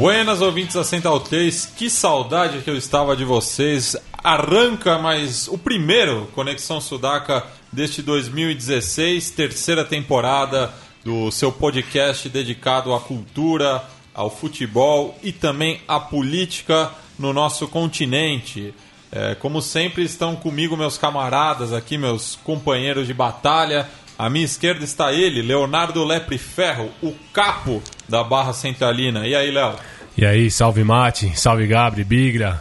Buenas 0.00 0.40
ouvintes 0.40 0.76
da 0.76 0.82
Central 0.82 1.20
3, 1.20 1.74
que 1.76 1.90
saudade 1.90 2.62
que 2.62 2.70
eu 2.70 2.74
estava 2.74 3.14
de 3.14 3.22
vocês. 3.22 3.94
Arranca 4.24 4.98
mais 4.98 5.46
o 5.46 5.58
primeiro 5.58 6.26
Conexão 6.34 6.80
Sudaca 6.80 7.44
deste 7.70 8.00
2016, 8.00 9.28
terceira 9.32 9.84
temporada 9.84 10.72
do 11.04 11.30
seu 11.30 11.52
podcast 11.52 12.30
dedicado 12.30 12.94
à 12.94 13.00
cultura, 13.00 13.84
ao 14.14 14.30
futebol 14.30 15.18
e 15.22 15.32
também 15.32 15.82
à 15.86 16.00
política 16.00 16.90
no 17.18 17.34
nosso 17.34 17.68
continente. 17.68 18.72
É, 19.12 19.34
como 19.34 19.60
sempre, 19.60 20.02
estão 20.02 20.34
comigo 20.34 20.78
meus 20.78 20.96
camaradas 20.96 21.74
aqui, 21.74 21.98
meus 21.98 22.36
companheiros 22.36 23.06
de 23.06 23.12
batalha. 23.12 23.86
À 24.20 24.28
minha 24.28 24.44
esquerda 24.44 24.84
está 24.84 25.14
ele, 25.14 25.40
Leonardo 25.40 26.04
Lepre 26.04 26.36
Ferro, 26.36 26.90
o 27.02 27.14
capo 27.32 27.82
da 28.06 28.22
Barra 28.22 28.52
Centralina. 28.52 29.26
E 29.26 29.34
aí, 29.34 29.50
Léo? 29.50 29.76
E 30.14 30.26
aí, 30.26 30.50
salve 30.50 30.84
Mate, 30.84 31.34
salve 31.38 31.66
Gabri, 31.66 32.04
Bigra. 32.04 32.60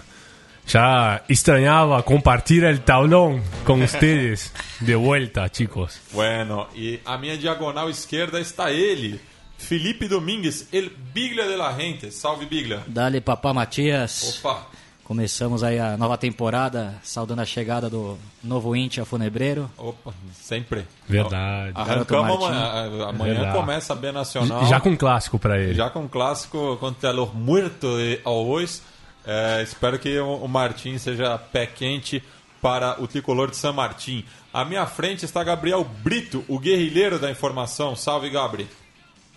Já 0.66 1.20
estranhava 1.28 2.02
compartilhar 2.02 2.74
o 2.74 2.80
taulão 2.80 3.44
com 3.66 3.78
vocês. 3.78 4.54
De 4.80 4.96
volta, 4.96 5.52
chicos. 5.52 6.00
Bueno, 6.14 6.66
e 6.74 7.02
à 7.06 7.18
minha 7.18 7.38
diagonal 7.38 7.90
esquerda 7.90 8.40
está 8.40 8.72
ele, 8.72 9.20
Felipe 9.58 10.08
Domingues, 10.08 10.66
el 10.72 10.90
Biglia 11.14 11.46
de 11.46 11.58
la 11.58 11.74
Gente. 11.74 12.10
Salve, 12.10 12.46
Biglia. 12.46 12.84
Dali, 12.88 13.20
papá 13.20 13.54
Matias. 13.54 14.40
Opa, 14.40 14.66
Começamos 15.10 15.64
aí 15.64 15.80
a 15.80 15.98
nova 15.98 16.20
temporada, 16.20 16.94
saudando 17.02 17.40
a 17.40 17.46
chegada 17.46 17.90
do 17.90 18.16
novo 18.44 18.76
Intia 18.76 19.04
Funebreiro. 19.04 19.68
opa, 19.76 20.14
sempre. 20.32 20.86
Verdade. 21.08 21.72
Arrancamos 21.74 22.46
amanhã. 22.46 23.08
Amanhã 23.10 23.34
Verdade. 23.34 23.58
começa 23.58 23.94
a 23.94 23.96
B 23.96 24.12
Nacional. 24.12 24.68
Já 24.68 24.80
com 24.80 24.90
um 24.90 24.96
clássico 24.96 25.40
pra 25.40 25.58
ele. 25.58 25.74
Já 25.74 25.90
com 25.90 26.02
um 26.02 26.08
clássico 26.08 26.78
contra 26.78 27.12
o 27.20 27.26
Muerto 27.34 27.98
de 27.98 28.22
Always. 28.24 28.84
É, 29.26 29.64
espero 29.64 29.98
que 29.98 30.20
o 30.20 30.48
Martim 30.48 30.96
seja 31.00 31.40
pé 31.40 31.66
quente 31.66 32.24
para 32.62 33.02
o 33.02 33.08
tricolor 33.08 33.50
de 33.50 33.58
San 33.58 33.74
Martín. 33.74 34.24
À 34.54 34.64
minha 34.64 34.86
frente 34.86 35.26
está 35.26 35.44
Gabriel 35.44 35.84
Brito, 35.84 36.46
o 36.48 36.60
guerrilheiro 36.60 37.18
da 37.18 37.32
informação. 37.32 37.96
Salve, 37.96 38.30
Gabri. 38.30 38.68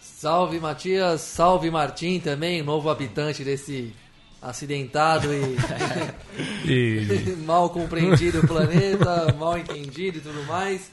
Salve 0.03 0.61
Matias, 0.61 1.23
salve 1.23 1.71
Martim 1.71 2.21
também, 2.21 2.63
novo 2.63 2.91
habitante 2.91 3.43
desse 3.43 3.95
acidentado 4.43 5.29
e 5.33 5.57
E 6.67 7.37
mal 7.45 7.71
compreendido 7.71 8.47
planeta, 8.47 9.33
mal 9.39 9.57
entendido 9.59 10.19
e 10.19 10.21
tudo 10.21 10.43
mais. 10.45 10.91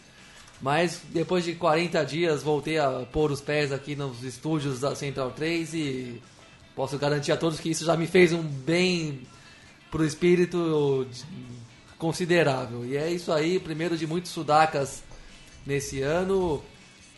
Mas 0.61 1.01
depois 1.09 1.45
de 1.45 1.53
40 1.55 2.03
dias 2.05 2.43
voltei 2.43 2.77
a 2.77 3.05
pôr 3.11 3.31
os 3.31 3.39
pés 3.39 3.71
aqui 3.71 3.95
nos 3.95 4.23
estúdios 4.23 4.81
da 4.81 4.93
Central 4.93 5.31
3 5.31 5.73
e 5.73 6.21
posso 6.75 6.97
garantir 6.97 7.31
a 7.31 7.37
todos 7.37 7.59
que 7.59 7.69
isso 7.69 7.85
já 7.85 7.95
me 7.95 8.05
fez 8.05 8.33
um 8.33 8.41
bem 8.41 9.21
pro 9.89 10.05
espírito 10.05 11.07
considerável. 11.97 12.85
E 12.85 12.97
é 12.97 13.09
isso 13.09 13.31
aí, 13.31 13.59
primeiro 13.59 13.97
de 13.97 14.05
muitos 14.05 14.31
sudacas 14.31 15.01
nesse 15.65 16.01
ano. 16.01 16.61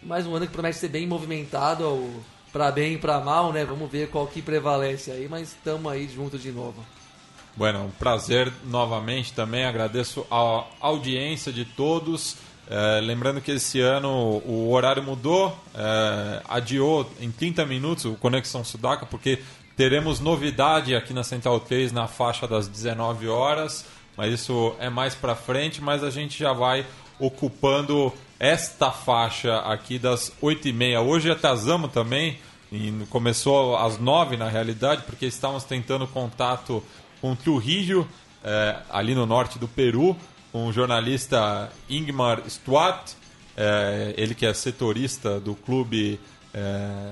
Mais 0.03 0.25
um 0.25 0.35
ano 0.35 0.45
que 0.45 0.53
promete 0.53 0.77
ser 0.77 0.89
bem 0.89 1.07
movimentado, 1.07 2.09
para 2.51 2.71
bem 2.71 2.93
e 2.93 2.97
para 2.97 3.19
mal, 3.19 3.51
né? 3.51 3.63
Vamos 3.65 3.89
ver 3.89 4.09
qual 4.09 4.27
que 4.27 4.41
prevalece 4.41 5.11
aí, 5.11 5.27
mas 5.29 5.49
estamos 5.49 5.91
aí 5.91 6.07
juntos 6.07 6.41
de 6.41 6.51
novo. 6.51 6.83
Bueno, 7.55 7.85
um 7.85 7.91
prazer 7.91 8.51
novamente 8.65 9.33
também. 9.33 9.65
Agradeço 9.65 10.25
a 10.31 10.65
audiência 10.79 11.51
de 11.51 11.65
todos. 11.65 12.37
É, 12.69 13.01
lembrando 13.01 13.41
que 13.41 13.51
esse 13.51 13.81
ano 13.81 14.41
o 14.45 14.71
horário 14.71 15.03
mudou, 15.03 15.57
é, 15.75 16.41
adiou 16.47 17.09
em 17.19 17.29
30 17.29 17.65
minutos 17.65 18.05
o 18.05 18.13
Conexão 18.13 18.63
Sudaca, 18.63 19.05
porque 19.05 19.39
teremos 19.75 20.19
novidade 20.21 20.95
aqui 20.95 21.13
na 21.13 21.23
Central 21.23 21.59
3 21.59 21.91
na 21.91 22.07
faixa 22.07 22.47
das 22.47 22.67
19 22.67 23.27
horas, 23.27 23.85
mas 24.15 24.33
isso 24.33 24.73
é 24.79 24.89
mais 24.89 25.15
pra 25.15 25.35
frente, 25.35 25.81
mas 25.81 26.03
a 26.03 26.09
gente 26.09 26.39
já 26.39 26.53
vai 26.53 26.85
ocupando 27.19 28.13
esta 28.41 28.89
faixa 28.89 29.59
aqui 29.59 29.99
das 29.99 30.33
8h30. 30.41 30.99
Hoje 31.05 31.29
atrasamos 31.29 31.91
também, 31.91 32.39
começou 33.11 33.77
às 33.77 33.99
9 33.99 34.35
na 34.35 34.49
realidade, 34.49 35.03
porque 35.03 35.27
estávamos 35.27 35.63
tentando 35.63 36.07
contato 36.07 36.83
com 37.21 37.35
Trujillo, 37.35 38.07
é, 38.43 38.77
ali 38.89 39.13
no 39.13 39.27
norte 39.27 39.59
do 39.59 39.67
Peru, 39.67 40.17
com 40.51 40.65
o 40.65 40.73
jornalista 40.73 41.71
Ingmar 41.87 42.41
Stuart, 42.49 43.11
é, 43.55 44.15
ele 44.17 44.33
que 44.33 44.47
é 44.47 44.55
setorista 44.55 45.39
do 45.39 45.53
clube 45.53 46.19
é, 46.51 47.11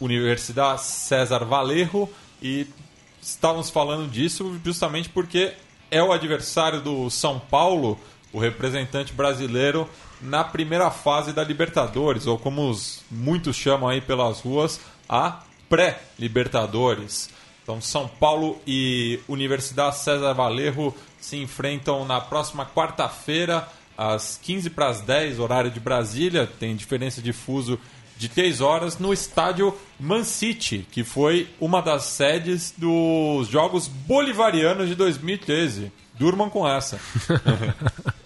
Universidade 0.00 0.80
César 0.80 1.44
Valerro, 1.44 2.08
e 2.40 2.66
estávamos 3.20 3.68
falando 3.68 4.10
disso 4.10 4.58
justamente 4.64 5.10
porque 5.10 5.52
é 5.90 6.02
o 6.02 6.10
adversário 6.10 6.80
do 6.80 7.10
São 7.10 7.38
Paulo, 7.38 8.00
o 8.32 8.38
representante 8.38 9.12
brasileiro, 9.12 9.86
na 10.24 10.42
primeira 10.42 10.90
fase 10.90 11.32
da 11.32 11.44
Libertadores, 11.44 12.26
ou 12.26 12.38
como 12.38 12.68
os, 12.68 13.02
muitos 13.10 13.54
chamam 13.54 13.88
aí 13.88 14.00
pelas 14.00 14.40
ruas, 14.40 14.80
a 15.08 15.42
pré-Libertadores. 15.68 17.28
Então, 17.62 17.80
São 17.80 18.08
Paulo 18.08 18.58
e 18.66 19.20
Universidade 19.28 19.98
César 19.98 20.32
Valerro 20.34 20.94
se 21.18 21.36
enfrentam 21.36 22.04
na 22.04 22.20
próxima 22.20 22.66
quarta-feira, 22.66 23.66
às 23.96 24.38
15 24.42 24.70
para 24.70 24.88
as 24.88 25.00
10, 25.00 25.38
horário 25.38 25.70
de 25.70 25.80
Brasília. 25.80 26.46
Tem 26.58 26.76
diferença 26.76 27.22
de 27.22 27.32
fuso 27.32 27.78
de 28.16 28.28
3 28.28 28.60
horas, 28.60 28.98
no 28.98 29.12
estádio 29.12 29.76
Man 29.98 30.24
City, 30.24 30.86
que 30.90 31.02
foi 31.02 31.48
uma 31.60 31.80
das 31.80 32.04
sedes 32.04 32.72
dos 32.76 33.48
Jogos 33.48 33.88
Bolivarianos 33.88 34.88
de 34.88 34.94
2013. 34.94 35.90
Durmam 36.18 36.48
com 36.48 36.68
essa. 36.68 36.98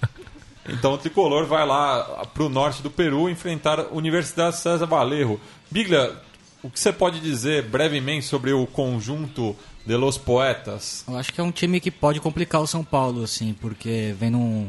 Então 0.69 0.95
o 0.95 0.99
tricolor 0.99 1.47
vai 1.47 1.67
lá 1.67 2.27
para 2.33 2.43
o 2.43 2.49
norte 2.49 2.83
do 2.83 2.91
Peru 2.91 3.29
enfrentar 3.29 3.81
a 3.81 3.89
Universidade 3.91 4.57
César 4.57 4.87
Valerro. 4.87 5.41
Biglia, 5.71 6.15
o 6.63 6.71
que 6.71 6.79
você 6.79 6.93
pode 6.93 7.21
dizer 7.21 7.65
brevemente 7.65 8.27
sobre 8.27 8.53
o 8.53 8.67
conjunto 8.67 9.57
de 9.87 9.97
los 9.97 10.19
poetas? 10.19 11.05
Eu 11.09 11.17
acho 11.17 11.33
que 11.33 11.41
é 11.41 11.45
um 11.45 11.53
time 11.53 11.81
que 11.81 11.91
pode 11.91 12.21
complicar 12.21 12.61
o 12.61 12.67
São 12.67 12.85
Paulo, 12.85 13.23
assim, 13.23 13.55
porque 13.61 14.15
vem 14.19 14.31
num, 14.31 14.69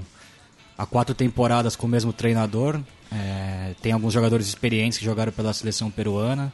há 0.78 0.86
quatro 0.86 1.14
temporadas 1.14 1.76
com 1.76 1.88
o 1.88 1.90
mesmo 1.90 2.14
treinador. 2.14 2.80
é, 3.12 3.74
tem 3.82 3.92
alguns 3.92 4.14
jogadores 4.14 4.48
experientes 4.48 4.98
que 5.00 5.06
jogaram 5.06 5.32
pela 5.32 5.52
seleção 5.54 5.90
peruana. 5.92 6.54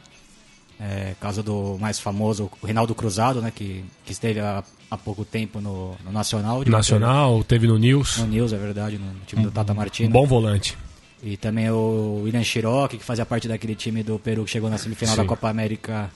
É, 0.78 1.14
caso 1.18 1.42
do 1.42 1.78
mais 1.80 1.98
famoso, 1.98 2.50
o 2.60 2.66
Reinaldo 2.66 2.94
Cruzado, 2.94 3.40
né, 3.40 3.50
que, 3.54 3.82
que 4.04 4.12
esteve 4.12 4.40
há, 4.40 4.62
há 4.90 4.98
pouco 4.98 5.24
tempo 5.24 5.58
no, 5.60 5.96
no 6.04 6.12
Nacional. 6.12 6.62
de 6.62 6.70
Nacional, 6.70 7.42
teve 7.44 7.66
no 7.66 7.78
News. 7.78 8.18
No 8.18 8.26
News, 8.26 8.52
é 8.52 8.58
verdade, 8.58 8.98
no 8.98 9.10
time 9.26 9.42
do 9.42 9.50
Tata 9.50 9.72
Um 9.72 9.76
Martino. 9.76 10.10
bom 10.10 10.26
volante. 10.26 10.76
E 11.22 11.36
também 11.38 11.70
o 11.70 12.20
William 12.24 12.44
Cherokee, 12.44 12.98
que 12.98 13.04
fazia 13.04 13.24
parte 13.24 13.48
daquele 13.48 13.74
time 13.74 14.02
do 14.02 14.18
Peru 14.18 14.44
que 14.44 14.50
chegou 14.50 14.68
na 14.68 14.76
semifinal 14.76 15.14
Sim. 15.14 15.22
da 15.22 15.26
Copa 15.26 15.48
América 15.48 16.10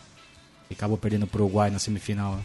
e 0.69 0.75
acabou 0.75 0.99
perdendo 0.99 1.27
pro 1.27 1.43
Uruguai 1.45 1.71
na 1.71 1.79
semifinal. 1.79 2.39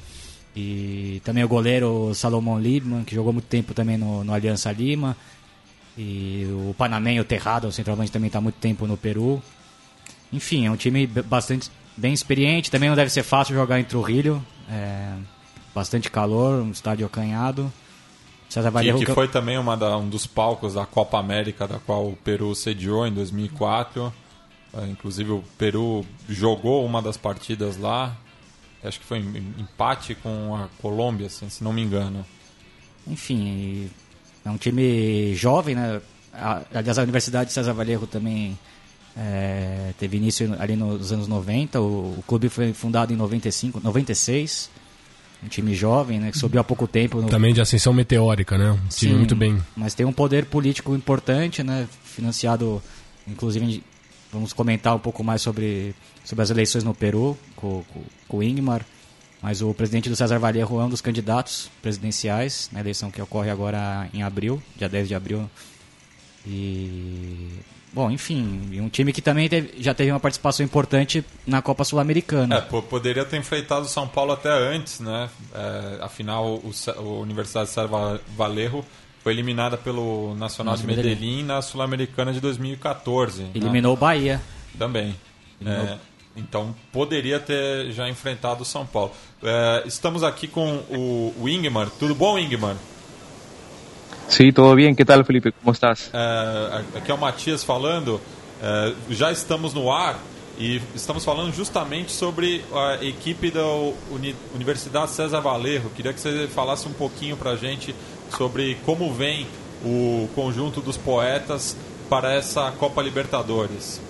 E 0.56 1.22
também 1.26 1.44
o 1.44 1.50
goleiro 1.50 2.14
Salomão 2.16 2.58
Liebman, 2.58 3.04
que 3.04 3.14
jogou 3.14 3.34
muito 3.34 3.46
tempo 3.48 3.74
também 3.74 3.98
no, 3.98 4.24
no 4.24 4.34
Aliança 4.34 4.72
Lima. 4.72 5.18
E 5.98 6.48
o 6.50 6.74
Panamenho 6.78 7.26
Terrado, 7.26 7.68
o 7.68 7.72
centroavante, 7.74 8.10
também 8.12 8.28
está 8.28 8.40
muito 8.40 8.56
tempo 8.56 8.88
no 8.88 8.96
Peru. 8.96 9.44
Enfim, 10.32 10.66
é 10.66 10.72
um 10.72 10.78
time 10.78 11.06
bastante 11.06 11.70
bem 11.98 12.14
experiente. 12.14 12.70
Também 12.72 12.90
não 12.90 12.96
deve 12.96 13.10
ser 13.10 13.24
fácil 13.24 13.56
jogar 13.56 13.80
em 13.80 13.84
Trujillo. 13.84 14.46
É, 14.70 15.14
bastante 15.74 16.10
calor, 16.10 16.62
um 16.62 16.72
estádio 16.72 17.06
acanhado. 17.06 17.72
César 18.50 18.70
Vallejo, 18.70 19.00
que 19.00 19.06
que 19.06 19.14
foi 19.14 19.28
também 19.28 19.58
uma 19.58 19.76
da- 19.76 19.98
um 19.98 20.08
dos 20.08 20.26
palcos 20.28 20.76
da 20.76 20.86
Copa 20.86 21.18
América, 21.20 21.68
da 21.68 21.80
qual 21.80 22.08
o 22.08 22.16
Peru 22.16 22.54
sediou 22.56 23.06
em 23.06 23.12
2004. 23.12 24.14
É, 24.74 24.86
inclusive 24.88 25.32
o 25.32 25.44
Peru 25.58 26.06
jogou 26.30 26.86
uma 26.86 27.02
das 27.02 27.18
partidas 27.18 27.78
lá. 27.78 28.16
Acho 28.84 29.00
que 29.00 29.06
foi 29.06 29.18
em- 29.20 29.54
empate 29.58 30.14
com 30.16 30.56
a 30.56 30.68
Colômbia, 30.82 31.26
assim, 31.28 31.50
se 31.50 31.64
não 31.64 31.74
me 31.74 31.82
engano. 31.82 32.24
Enfim, 33.08 33.90
é 34.46 34.50
um 34.50 34.58
time 34.58 35.34
jovem, 35.36 35.76
né? 35.76 36.02
Aliás, 36.74 37.00
a 37.00 37.04
Universidade 37.04 37.48
de 37.48 37.54
César 37.54 37.74
Vallejo 37.74 38.06
também 38.08 38.58
É, 39.18 39.94
teve 39.98 40.18
início 40.18 40.56
ali 40.60 40.76
nos 40.76 41.12
anos 41.12 41.28
90, 41.28 41.80
o, 41.80 42.16
o 42.18 42.24
clube 42.28 42.50
foi 42.50 42.74
fundado 42.74 43.14
em 43.14 43.16
95, 43.16 43.80
96, 43.82 44.70
um 45.44 45.48
time 45.48 45.74
jovem, 45.74 46.20
né, 46.20 46.32
que 46.32 46.38
subiu 46.38 46.60
há 46.60 46.64
pouco 46.64 46.88
tempo. 46.88 47.22
No, 47.22 47.30
Também 47.30 47.54
de 47.54 47.62
ascensão 47.62 47.94
meteórica, 47.94 48.58
né? 48.58 48.72
Um 48.72 48.76
time 48.76 48.90
Sim, 48.90 49.14
muito 49.14 49.36
bem. 49.36 49.62
Mas 49.76 49.94
tem 49.94 50.06
um 50.06 50.12
poder 50.12 50.46
político 50.46 50.94
importante, 50.96 51.64
né? 51.64 51.88
Financiado, 52.04 52.82
inclusive, 53.28 53.84
vamos 54.34 54.52
comentar 54.52 54.96
um 54.96 55.00
pouco 55.00 55.24
mais 55.24 55.42
sobre, 55.42 55.96
sobre 56.24 56.44
as 56.44 56.50
eleições 56.50 56.84
no 56.84 56.94
Peru 56.94 57.38
com, 57.56 57.84
com, 57.94 58.02
com 58.28 58.38
o 58.38 58.44
Ingmar. 58.44 58.86
Mas 59.42 59.62
o 59.62 59.74
presidente 59.74 60.10
do 60.10 60.16
César 60.16 60.40
Vallejo 60.40 60.80
é 60.80 60.84
um 60.84 60.90
dos 60.90 61.02
candidatos 61.02 61.70
presidenciais 61.82 62.70
na 62.72 62.80
eleição 62.80 63.12
que 63.12 63.22
ocorre 63.22 63.50
agora 63.50 64.10
em 64.14 64.24
abril, 64.24 64.62
dia 64.76 64.90
10 64.90 65.08
de 65.08 65.16
abril. 65.16 65.50
E. 66.48 67.50
Bom, 67.96 68.12
enfim, 68.12 68.78
um 68.82 68.90
time 68.90 69.14
que 69.14 69.22
também 69.22 69.48
teve, 69.48 69.82
já 69.82 69.94
teve 69.94 70.12
uma 70.12 70.20
participação 70.20 70.66
importante 70.66 71.24
na 71.48 71.62
Copa 71.62 71.86
Sul-Americana. 71.86 72.56
É, 72.58 72.62
po- 72.62 72.82
poderia 72.84 73.24
ter 73.24 73.38
enfrentado 73.38 73.86
o 73.86 73.88
São 73.88 74.06
Paulo 74.06 74.34
até 74.34 74.50
antes, 74.52 75.00
né? 75.00 75.30
É, 75.54 76.00
afinal, 76.04 76.46
o, 76.56 76.72
o 77.00 77.22
Universidade 77.22 77.68
de 77.70 77.74
Serra 77.74 78.20
Valerro 78.36 78.86
foi 79.24 79.32
eliminada 79.32 79.78
pelo 79.78 80.36
Nacional 80.36 80.74
Nossa, 80.74 80.86
de 80.86 80.94
Medellín 80.94 81.44
na 81.44 81.62
Sul-Americana 81.62 82.34
de 82.34 82.42
2014. 82.42 83.44
né? 83.44 83.50
Eliminou 83.56 83.94
o 83.94 83.98
Bahia. 83.98 84.42
Também. 84.78 85.16
É, 85.66 85.98
então 86.36 86.76
poderia 86.92 87.40
ter 87.40 87.94
já 87.94 88.10
enfrentado 88.10 88.64
o 88.64 88.66
São 88.66 88.86
Paulo. 88.86 89.14
É, 89.42 89.84
estamos 89.86 90.22
aqui 90.22 90.50
com 90.50 90.76
o, 90.90 91.34
o 91.40 91.48
Ingmar. 91.48 91.90
Tudo 91.98 92.14
bom, 92.14 92.38
Ingmar? 92.38 92.76
Sí, 94.28 94.52
todo 94.52 94.76
bien. 94.76 94.96
¿Qué 94.96 95.06
tal, 95.06 95.24
Felipe? 95.26 95.52
¿Cómo 95.52 95.72
estás? 95.72 96.10
É, 96.14 96.84
aqui 96.98 97.12
é 97.12 97.14
o 97.14 97.18
Matias 97.18 97.64
falando. 97.64 98.20
É, 98.62 98.94
já 99.10 99.32
estamos 99.32 99.74
no 99.74 99.92
ar 99.92 100.16
e 100.58 100.82
estamos 100.96 101.24
falando 101.26 101.54
justamente 101.54 102.12
sobre 102.12 102.64
a 102.74 103.04
equipe 103.06 103.52
da 103.52 103.62
Uni- 104.12 104.36
Universidade 104.56 105.12
César 105.12 105.42
Valerro. 105.42 105.90
Queria 105.96 106.14
que 106.14 106.20
você 106.20 106.48
falasse 106.48 106.88
um 106.88 106.94
pouquinho 106.94 107.36
para 107.38 107.52
a 107.52 107.56
gente 107.58 107.94
sobre 108.36 108.76
como 108.86 109.14
vem 109.14 109.46
o 109.84 110.28
conjunto 110.34 110.82
dos 110.82 110.98
poetas 110.98 111.76
para 112.10 112.34
essa 112.34 112.72
Copa 112.80 113.02
Libertadores. 113.04 114.02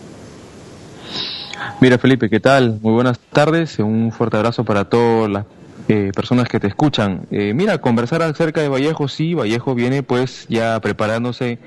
Mira, 1.82 1.98
Felipe, 1.98 2.30
¿qué 2.30 2.40
tal? 2.40 2.80
Muy 2.82 2.94
buenas 2.94 3.18
tardes. 3.32 3.80
Un 3.80 4.12
fuerte 4.12 4.38
abrazo 4.38 4.64
para 4.64 4.86
todas 4.86 5.30
las 5.30 5.46
eh, 5.88 6.12
personas 6.16 6.48
que 6.48 6.60
te 6.60 6.68
escuchan. 6.68 7.28
Eh, 7.32 7.54
mira, 7.54 7.78
conversar 7.80 8.22
acerca 8.22 8.62
de 8.62 8.70
Vallejo, 8.70 9.08
sí, 9.08 9.34
Vallejo 9.34 9.76
viene 9.76 10.04
pues 10.04 10.48
ya 10.50 10.80
preparándose 10.80 11.60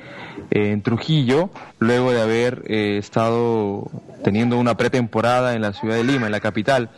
eh, 0.50 0.70
en 0.72 0.82
Trujillo, 0.82 1.50
luego 1.78 2.12
de 2.12 2.20
haber 2.20 2.62
eh, 2.66 2.98
estado 2.98 3.90
teniendo 4.24 4.58
una 4.58 4.76
pretemporada 4.76 5.54
en 5.54 5.62
la 5.62 5.72
ciudad 5.72 5.96
de 5.96 6.04
Lima, 6.04 6.26
en 6.26 6.32
la 6.32 6.40
capital. 6.40 6.90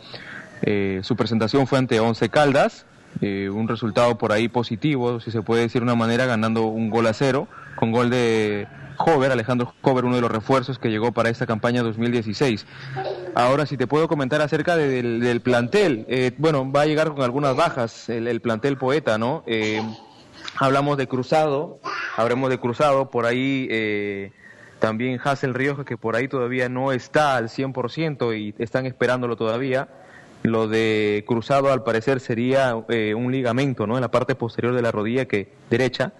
Eh, 0.63 1.01
su 1.03 1.15
presentación 1.15 1.67
fue 1.67 1.77
ante 1.77 1.99
Once 1.99 2.29
Caldas, 2.29 2.85
un 3.21 3.67
resultado 3.67 4.17
por 4.17 4.31
ahí 4.31 4.47
positivo, 4.47 5.19
si 5.19 5.31
se 5.31 5.41
puede 5.41 5.63
decir 5.63 5.81
de 5.81 5.83
una 5.83 5.95
manera, 5.95 6.25
ganando 6.25 6.67
un 6.67 6.89
gol 6.89 7.05
a 7.07 7.13
cero, 7.13 7.49
con 7.75 7.91
gol 7.91 8.09
de 8.09 8.67
Hover, 9.05 9.31
Alejandro 9.31 9.73
Hover, 9.81 10.05
uno 10.05 10.15
de 10.15 10.21
los 10.21 10.31
refuerzos 10.31 10.79
que 10.79 10.89
llegó 10.89 11.11
para 11.11 11.29
esta 11.29 11.45
campaña 11.45 11.81
2016. 11.83 12.65
Ahora, 13.35 13.65
si 13.65 13.77
te 13.77 13.87
puedo 13.87 14.07
comentar 14.07 14.41
acerca 14.41 14.75
de- 14.75 15.01
del, 15.19 15.41
plantel, 15.41 16.05
eh, 16.09 16.31
bueno, 16.37 16.69
va 16.71 16.81
a 16.81 16.85
llegar 16.85 17.09
con 17.13 17.23
algunas 17.23 17.55
bajas 17.55 18.09
el, 18.09 18.27
el 18.27 18.41
plantel 18.41 18.77
poeta, 18.77 19.17
¿no? 19.17 19.43
Eh, 19.47 19.81
hablamos 20.57 20.97
de 20.97 21.07
Cruzado, 21.07 21.79
hablamos 22.17 22.49
de 22.49 22.59
Cruzado, 22.59 23.09
por 23.09 23.25
ahí 23.25 23.67
eh, 23.71 24.31
también 24.79 25.19
Hassel 25.23 25.53
Rioja, 25.53 25.85
que 25.85 25.97
por 25.97 26.15
ahí 26.15 26.27
todavía 26.27 26.69
no 26.69 26.91
está 26.91 27.35
al 27.37 27.49
100% 27.49 28.37
y 28.37 28.53
están 28.61 28.85
esperándolo 28.85 29.35
todavía. 29.35 29.87
Lo 30.43 30.67
de 30.67 31.23
Cruzado 31.27 31.71
al 31.71 31.83
parecer 31.83 32.19
sería 32.19 32.75
eh, 32.89 33.13
un 33.13 33.31
ligamento, 33.31 33.85
¿no? 33.85 33.95
En 33.95 34.01
la 34.01 34.09
parte 34.09 34.33
posterior 34.33 34.73
de 34.73 34.81
la 34.81 34.91
rodilla 34.91 35.25
que 35.25 35.49
derecha, 35.69 36.13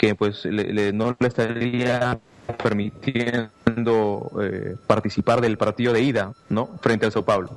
que 0.00 0.14
pues 0.14 0.46
le- 0.46 0.72
le- 0.72 0.92
no 0.94 1.14
le 1.20 1.28
estaría 1.28 2.18
permitiendo 2.62 4.30
eh, 4.40 4.76
participar 4.86 5.42
del 5.42 5.58
partido 5.58 5.92
de 5.92 6.00
ida, 6.00 6.32
¿no? 6.48 6.68
Frente 6.80 7.04
al 7.04 7.12
Sao 7.12 7.22
Paulo. 7.22 7.50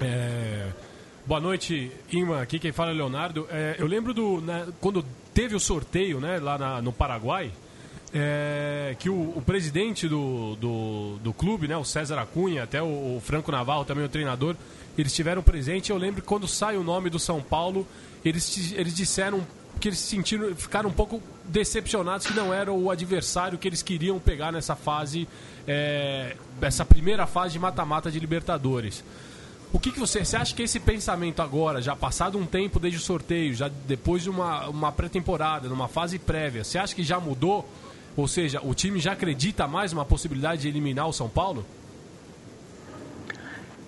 É, 0.00 0.66
Boa 1.26 1.40
noite, 1.40 1.92
Inma. 2.12 2.40
Aqui 2.42 2.58
quem 2.58 2.72
fala 2.72 2.90
é 2.90 2.94
Leonardo. 2.94 3.46
É, 3.50 3.76
eu 3.78 3.86
lembro 3.86 4.12
do 4.12 4.40
né, 4.40 4.66
quando 4.80 5.04
teve 5.32 5.54
o 5.54 5.60
sorteio 5.60 6.18
né, 6.18 6.40
lá 6.40 6.58
na- 6.58 6.82
no 6.82 6.92
Paraguai, 6.92 7.52
é, 8.12 8.96
que 8.98 9.08
o, 9.08 9.14
o 9.36 9.42
presidente 9.46 10.08
do, 10.08 10.56
do, 10.56 11.18
do 11.22 11.32
clube, 11.32 11.68
né, 11.68 11.76
o 11.76 11.84
César 11.84 12.18
Acunha, 12.18 12.64
até 12.64 12.82
o, 12.82 12.86
o 13.16 13.22
Franco 13.24 13.52
Navarro, 13.52 13.84
também 13.84 14.04
o 14.04 14.08
treinador, 14.08 14.56
eles 14.98 15.14
tiveram 15.14 15.40
presente. 15.40 15.90
Eu 15.90 15.98
lembro 15.98 16.20
que 16.20 16.26
quando 16.26 16.48
sai 16.48 16.76
o 16.76 16.82
nome 16.82 17.08
do 17.10 17.18
São 17.20 17.40
Paulo, 17.40 17.86
eles, 18.24 18.72
eles 18.72 18.92
disseram 18.96 19.46
que 19.78 19.88
eles 19.88 19.98
se 19.98 20.08
sentiram, 20.08 20.54
ficaram 20.54 20.90
um 20.90 20.92
pouco 20.92 21.22
decepcionados 21.44 22.26
que 22.26 22.34
não 22.34 22.52
era 22.52 22.72
o 22.72 22.90
adversário 22.90 23.58
que 23.58 23.68
eles 23.68 23.82
queriam 23.82 24.18
pegar 24.18 24.52
nessa 24.52 24.76
fase, 24.76 25.28
é, 25.66 26.36
essa 26.60 26.84
primeira 26.84 27.26
fase 27.26 27.52
de 27.52 27.58
mata-mata 27.58 28.10
de 28.10 28.18
Libertadores. 28.18 29.04
O 29.72 29.78
que, 29.78 29.92
que 29.92 30.00
você, 30.00 30.24
você 30.24 30.36
acha 30.36 30.54
que 30.54 30.62
esse 30.62 30.80
pensamento 30.80 31.40
agora, 31.40 31.80
já 31.80 31.94
passado 31.94 32.36
um 32.36 32.44
tempo 32.44 32.80
desde 32.80 32.98
o 32.98 33.02
sorteio, 33.02 33.54
já 33.54 33.68
depois 33.86 34.22
de 34.22 34.28
uma, 34.28 34.68
uma 34.68 34.90
pré-temporada, 34.90 35.68
numa 35.68 35.86
fase 35.86 36.18
prévia, 36.18 36.64
você 36.64 36.76
acha 36.76 36.94
que 36.94 37.04
já 37.04 37.20
mudou? 37.20 37.68
Ou 38.16 38.26
seja, 38.26 38.60
o 38.64 38.74
time 38.74 38.98
já 38.98 39.12
acredita 39.12 39.68
mais 39.68 39.92
numa 39.92 40.04
possibilidade 40.04 40.62
de 40.62 40.68
eliminar 40.68 41.08
o 41.08 41.12
São 41.12 41.28
Paulo? 41.28 41.64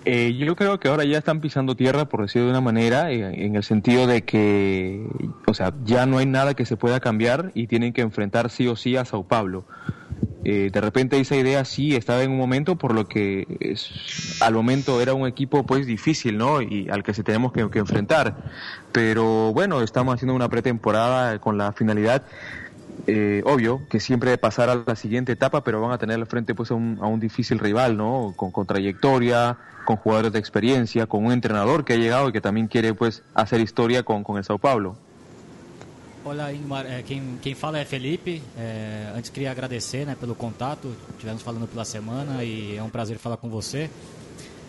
Eh, 0.04 0.34
yo 0.34 0.56
creo 0.56 0.80
que 0.80 0.88
ahora 0.88 1.04
ya 1.04 1.18
están 1.18 1.40
pisando 1.40 1.76
tierra, 1.76 2.06
por 2.06 2.22
decirlo 2.22 2.46
de 2.46 2.50
una 2.52 2.60
manera, 2.60 3.12
en, 3.12 3.38
en 3.38 3.56
el 3.56 3.62
sentido 3.62 4.06
de 4.06 4.22
que, 4.22 5.06
o 5.46 5.54
sea, 5.54 5.72
ya 5.84 6.06
no 6.06 6.18
hay 6.18 6.26
nada 6.26 6.54
que 6.54 6.66
se 6.66 6.76
pueda 6.76 6.98
cambiar 7.00 7.52
y 7.54 7.68
tienen 7.68 7.92
que 7.92 8.00
enfrentar 8.00 8.50
sí 8.50 8.66
o 8.66 8.74
sí 8.74 8.96
a 8.96 9.04
Sao 9.04 9.24
Paulo. 9.24 9.64
Eh, 10.44 10.70
de 10.72 10.80
repente 10.80 11.20
esa 11.20 11.36
idea 11.36 11.64
sí 11.64 11.94
estaba 11.94 12.22
en 12.22 12.32
un 12.32 12.38
momento, 12.38 12.76
por 12.76 12.94
lo 12.94 13.06
que 13.06 13.46
al 14.40 14.54
momento 14.54 15.00
era 15.00 15.14
un 15.14 15.28
equipo 15.28 15.64
pues 15.64 15.86
difícil, 15.86 16.36
¿no? 16.36 16.60
Y 16.60 16.88
al 16.90 17.04
que 17.04 17.14
se 17.14 17.22
tenemos 17.22 17.52
que, 17.52 17.60
enfrentar. 17.78 18.36
Pero 18.90 19.52
bueno, 19.52 19.82
estamos 19.82 20.14
haciendo 20.14 20.34
una 20.34 20.48
pretemporada 20.48 21.38
con 21.38 21.58
la 21.58 21.72
finalidad 21.72 22.22
eh, 23.06 23.42
obvio 23.46 23.82
que 23.88 24.00
siempre 24.00 24.36
pasar 24.36 24.68
a 24.68 24.82
la 24.86 24.96
siguiente 24.96 25.32
etapa, 25.32 25.64
pero 25.64 25.80
van 25.80 25.92
a 25.92 25.98
tener 25.98 26.16
al 26.16 26.26
frente 26.26 26.54
pues 26.54 26.70
a 26.70 26.74
un, 26.74 26.98
a 27.00 27.06
un 27.06 27.20
difícil 27.20 27.58
rival, 27.58 27.96
¿no? 27.96 28.34
Con, 28.36 28.50
con 28.50 28.66
trayectoria, 28.66 29.56
con 29.84 29.96
jugadores 29.96 30.32
de 30.32 30.38
experiencia, 30.38 31.06
con 31.06 31.24
un 31.24 31.32
entrenador 31.32 31.84
que 31.84 31.94
ha 31.94 31.96
llegado 31.96 32.28
y 32.28 32.32
que 32.32 32.40
también 32.40 32.66
quiere 32.68 32.94
pues 32.94 33.22
hacer 33.34 33.60
historia 33.60 34.02
con, 34.02 34.22
con 34.24 34.36
el 34.38 34.44
Sao 34.44 34.58
Paulo. 34.58 34.96
Olá, 36.24 36.52
Ingmar. 36.52 36.86
É, 36.86 37.02
quem, 37.02 37.38
quem 37.42 37.52
fala 37.54 37.80
é 37.80 37.84
Felipe. 37.84 38.40
É, 38.56 39.12
antes 39.16 39.28
queria 39.28 39.50
agradecer 39.50 40.06
né, 40.06 40.14
pelo 40.18 40.36
contato. 40.36 40.94
Tivemos 41.18 41.42
falando 41.42 41.66
pela 41.66 41.84
semana 41.84 42.44
e 42.44 42.76
é 42.76 42.82
um 42.82 42.88
prazer 42.90 43.18
falar 43.18 43.36
com 43.36 43.48
você. 43.48 43.90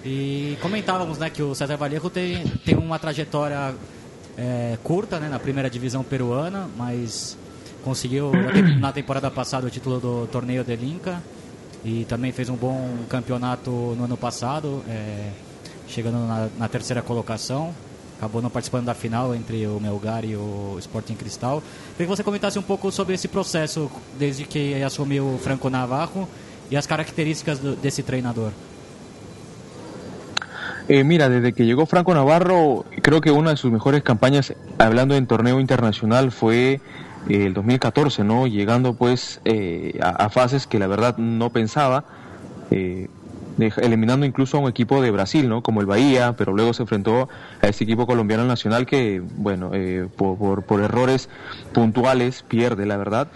E 0.03 0.57
comentávamos 0.61 1.19
né, 1.19 1.29
que 1.29 1.43
o 1.43 1.53
César 1.53 1.77
Vallejo 1.77 2.09
tem, 2.09 2.43
tem 2.65 2.75
uma 2.75 2.97
trajetória 2.97 3.75
é, 4.35 4.77
curta 4.83 5.19
né, 5.19 5.29
na 5.29 5.37
primeira 5.37 5.69
divisão 5.69 6.03
peruana, 6.03 6.67
mas 6.75 7.37
conseguiu 7.83 8.31
na 8.31 8.51
tem- 8.51 8.79
na 8.79 8.91
temporada 8.91 9.29
passada 9.29 9.67
o 9.67 9.69
título 9.69 9.99
do 9.99 10.27
torneio 10.31 10.63
del 10.63 10.83
Inca 10.83 11.21
e 11.83 12.05
também 12.05 12.31
fez 12.31 12.49
um 12.49 12.55
bom 12.55 12.97
campeonato 13.09 13.71
no 13.71 14.05
ano 14.05 14.17
passado, 14.17 14.83
é, 14.87 15.29
chegando 15.87 16.25
na, 16.27 16.49
na 16.57 16.67
terceira 16.67 17.01
colocação. 17.01 17.73
Acabou 18.17 18.41
não 18.41 18.49
participando 18.49 18.85
da 18.85 18.93
final 18.93 19.35
entre 19.35 19.67
o 19.67 19.79
Melgar 19.81 20.23
e 20.23 20.35
o 20.35 20.77
Sporting 20.79 21.15
Cristal. 21.15 21.61
Queria 21.91 22.07
que 22.07 22.15
você 22.15 22.23
comentasse 22.23 22.57
um 22.57 22.61
pouco 22.61 22.89
sobre 22.89 23.15
esse 23.15 23.27
processo 23.27 23.91
desde 24.17 24.45
que 24.45 24.81
assumiu 24.81 25.25
o 25.25 25.37
Franco 25.37 25.69
Navarro 25.69 26.27
e 26.71 26.77
as 26.77 26.87
características 26.87 27.59
desse 27.59 28.01
treinador. 28.01 28.51
Eh, 30.87 31.03
mira, 31.03 31.29
desde 31.29 31.53
que 31.53 31.65
llegó 31.65 31.85
Franco 31.85 32.13
Navarro, 32.13 32.85
creo 33.01 33.19
que 33.19 33.31
una 33.31 33.51
de 33.51 33.57
sus 33.57 33.71
mejores 33.71 34.03
campañas, 34.03 34.53
hablando 34.77 35.15
en 35.15 35.27
torneo 35.27 35.59
internacional, 35.59 36.31
fue 36.31 36.81
el 37.29 37.53
2014, 37.53 38.23
¿no? 38.23 38.47
Llegando 38.47 38.93
pues 38.95 39.41
eh, 39.45 39.97
a, 40.01 40.09
a 40.09 40.29
fases 40.29 40.67
que 40.67 40.79
la 40.79 40.87
verdad 40.87 41.17
no 41.17 41.49
pensaba, 41.51 42.05
eh, 42.71 43.09
eliminando 43.77 44.25
incluso 44.25 44.57
a 44.57 44.61
un 44.61 44.69
equipo 44.69 44.99
de 45.01 45.11
Brasil, 45.11 45.47
¿no? 45.47 45.61
Como 45.61 45.79
el 45.81 45.85
Bahía, 45.85 46.33
pero 46.35 46.53
luego 46.53 46.73
se 46.73 46.81
enfrentó 46.83 47.29
a 47.61 47.67
ese 47.67 47.83
equipo 47.83 48.07
colombiano 48.07 48.45
nacional 48.45 48.85
que, 48.87 49.21
bueno, 49.21 49.71
eh, 49.73 50.07
por, 50.17 50.37
por, 50.37 50.63
por 50.65 50.81
errores 50.81 51.29
puntuales 51.71 52.43
pierde, 52.43 52.85
la 52.87 52.97
verdad. 52.97 53.27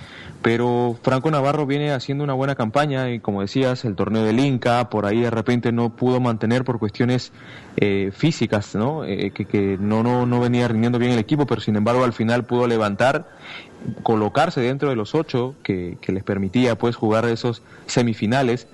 pero 0.41 0.98
Franco 1.03 1.29
Navarro 1.32 1.65
viene 1.65 1.91
haciendo 1.91 2.24
una 2.24 2.34
buena 2.34 2.56
campaña 2.56 3.10
y 3.12 3.20
como 3.20 3.41
decías, 3.41 3.84
el 3.86 3.96
torneo 3.96 4.24
del 4.24 4.39
Inca, 4.39 4.89
por 4.89 5.06
ahí 5.06 5.22
de 5.22 5.29
repente 5.32 5.72
no 5.72 5.89
pudo 5.96 6.20
mantener 6.20 6.63
por 6.63 6.79
cuestiones 6.79 7.32
eh, 7.75 8.12
físicas, 8.13 8.74
¿no? 8.75 9.03
Eh, 9.06 9.32
que, 9.32 9.46
que 9.46 9.77
no, 9.79 10.03
no, 10.03 10.25
no 10.25 10.39
venía 10.39 10.67
rindiendo 10.67 11.00
bien 11.00 11.12
el 11.12 11.20
equipo, 11.20 11.46
pero 11.46 11.62
sin 11.62 11.75
embargo 11.75 12.03
al 12.03 12.13
final 12.13 12.46
pudo 12.46 12.67
levantar, 12.67 13.27
colocarse 14.03 14.62
dentro 14.62 14.89
de 14.89 14.96
los 14.96 15.15
ocho 15.15 15.56
que, 15.63 15.98
que 16.01 16.12
les 16.12 16.24
permitía 16.24 16.77
pues 16.77 16.96
jugar 16.96 17.25
esos 17.25 17.62
semifinales 17.86 18.67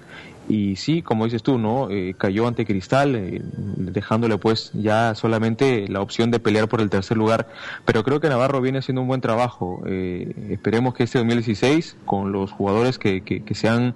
y 0.49 0.75
sí, 0.75 1.01
como 1.01 1.25
dices 1.25 1.41
tú, 1.41 1.57
¿no? 1.57 1.89
Eh, 1.89 2.15
cayó 2.17 2.47
ante 2.47 2.65
Cristal, 2.65 3.15
eh, 3.15 3.41
dejándole 3.43 4.37
pues 4.37 4.71
ya 4.73 5.15
solamente 5.15 5.87
la 5.87 6.01
opción 6.01 6.31
de 6.31 6.39
pelear 6.39 6.67
por 6.67 6.81
el 6.81 6.89
tercer 6.89 7.17
lugar, 7.17 7.47
pero 7.85 8.03
creo 8.03 8.19
que 8.19 8.27
Navarro 8.27 8.59
viene 8.59 8.79
haciendo 8.79 9.01
un 9.01 9.07
buen 9.07 9.21
trabajo. 9.21 9.81
Eh, 9.85 10.33
esperemos 10.49 10.93
que 10.95 11.03
este 11.03 11.19
2016, 11.19 11.95
con 12.05 12.31
los 12.31 12.51
jugadores 12.51 12.99
que, 12.99 13.21
que, 13.21 13.43
que 13.43 13.55
se 13.55 13.69
han 13.69 13.95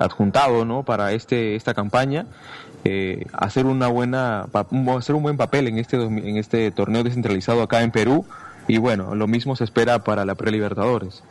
adjuntado, 0.00 0.64
¿no? 0.64 0.82
Para 0.82 1.12
este 1.12 1.54
esta 1.54 1.74
campaña, 1.74 2.26
hacer 3.32 3.66
una 3.66 3.86
buena, 3.86 4.46
hacer 4.96 5.14
un 5.14 5.22
buen 5.22 5.36
papel 5.36 5.68
en 5.68 5.78
este 5.78 5.96
en 6.02 6.36
este 6.38 6.72
torneo 6.72 7.04
descentralizado 7.04 7.62
acá 7.62 7.82
en 7.82 7.92
Perú 7.92 8.26
y 8.68 8.78
bueno, 8.78 9.14
lo 9.14 9.26
mismo 9.26 9.56
se 9.56 9.64
espera 9.64 10.02
para 10.02 10.24
la 10.24 10.34
pre-Libertadores. 10.34 11.22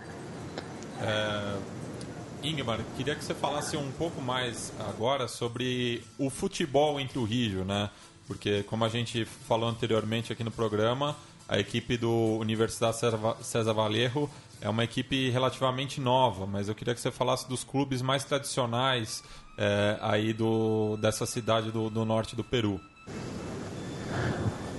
Ingmar, 2.43 2.79
queria 2.97 3.15
que 3.15 3.23
você 3.23 3.33
falasse 3.33 3.77
um 3.77 3.89
pouco 3.93 4.21
mais 4.21 4.73
agora 4.89 5.29
sobre 5.29 6.03
o 6.17 6.29
futebol 6.29 6.99
entre 6.99 7.17
o 7.17 7.23
Rio, 7.23 7.63
né? 7.63 7.89
Porque, 8.27 8.63
como 8.63 8.83
a 8.83 8.89
gente 8.89 9.23
falou 9.23 9.69
anteriormente 9.69 10.33
aqui 10.33 10.43
no 10.43 10.51
programa, 10.51 11.15
a 11.47 11.57
equipe 11.57 11.95
do 11.97 12.37
Universidade 12.39 12.97
César 13.41 13.73
Vallejo 13.73 14.29
é 14.59 14.67
uma 14.67 14.83
equipe 14.83 15.29
relativamente 15.29 16.01
nova, 16.01 16.45
mas 16.45 16.67
eu 16.67 16.75
queria 16.75 16.93
que 16.93 16.99
você 16.99 17.11
falasse 17.11 17.47
dos 17.47 17.63
clubes 17.63 18.01
mais 18.01 18.25
tradicionais 18.25 19.23
é, 19.57 19.97
aí 20.01 20.33
do, 20.33 20.97
dessa 20.97 21.25
cidade 21.25 21.71
do, 21.71 21.89
do 21.89 22.03
norte 22.03 22.35
do 22.35 22.43
Peru. 22.43 22.79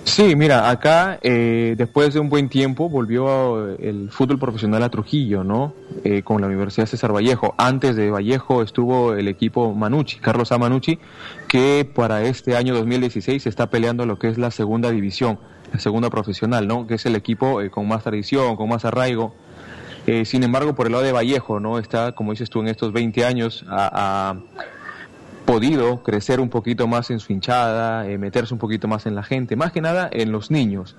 Sí, 0.05 0.37
mira, 0.37 0.71
acá 0.71 1.19
eh, 1.23 1.75
después 1.79 2.13
de 2.13 2.21
un 2.21 2.29
buen 2.29 2.51
tiempo 2.51 2.91
volvió 2.91 3.75
el 3.79 4.11
fútbol 4.11 4.39
profesional 4.39 4.83
a 4.83 4.91
Trujillo, 4.91 5.45
¿no? 5.45 5.75
Eh, 6.05 6.23
con 6.23 6.43
la 6.43 6.47
Universidad 6.47 6.87
César 6.87 7.13
Vallejo. 7.13 7.55
Antes 7.57 7.97
de 7.97 8.11
Vallejo 8.11 8.63
estuvo 8.63 9.15
el 9.15 9.29
equipo 9.29 9.75
Manucci, 9.75 10.19
Carlos 10.19 10.53
A. 10.53 10.59
Manucci, 10.59 10.99
que 11.49 11.91
para 11.93 12.23
este 12.23 12.55
año 12.55 12.75
2016 12.75 13.47
está 13.47 13.71
peleando 13.71 14.05
lo 14.05 14.19
que 14.19 14.29
es 14.29 14.37
la 14.37 14.51
segunda 14.51 14.91
división, 14.91 15.39
la 15.73 15.81
segunda 15.81 16.11
profesional, 16.11 16.69
¿no? 16.69 16.87
Que 16.87 16.95
es 16.95 17.07
el 17.07 17.17
equipo 17.17 17.63
eh, 17.63 17.71
con 17.71 17.89
más 17.89 18.05
tradición, 18.05 18.57
con 18.57 18.69
más 18.69 18.85
arraigo. 18.85 19.35
sin 20.25 20.43
embargo, 20.43 20.75
por 20.75 20.87
el 20.87 20.93
lado 20.93 21.05
de 21.05 21.13
Vallejo, 21.13 21.61
¿no? 21.61 21.79
Está, 21.79 22.13
como 22.13 22.33
dices 22.33 22.51
tú, 22.51 22.61
en 22.61 22.69
estos 22.69 22.93
20 22.93 23.25
años 23.25 23.65
a 23.69 24.37
podido 25.45 26.03
crecer 26.03 26.41
un 26.41 26.49
poquito 26.49 26.87
más 26.87 27.11
en 27.11 27.21
su 27.21 27.33
hinchada, 27.33 28.09
eh, 28.09 28.19
meterse 28.19 28.55
un 28.55 28.61
poquito 28.61 28.89
más 28.89 29.07
en 29.07 29.15
la 29.15 29.23
gente, 29.23 29.57
más 29.57 29.73
que 29.73 29.81
nada 29.81 30.09
en 30.13 30.33
los 30.33 30.51
niños. 30.51 30.97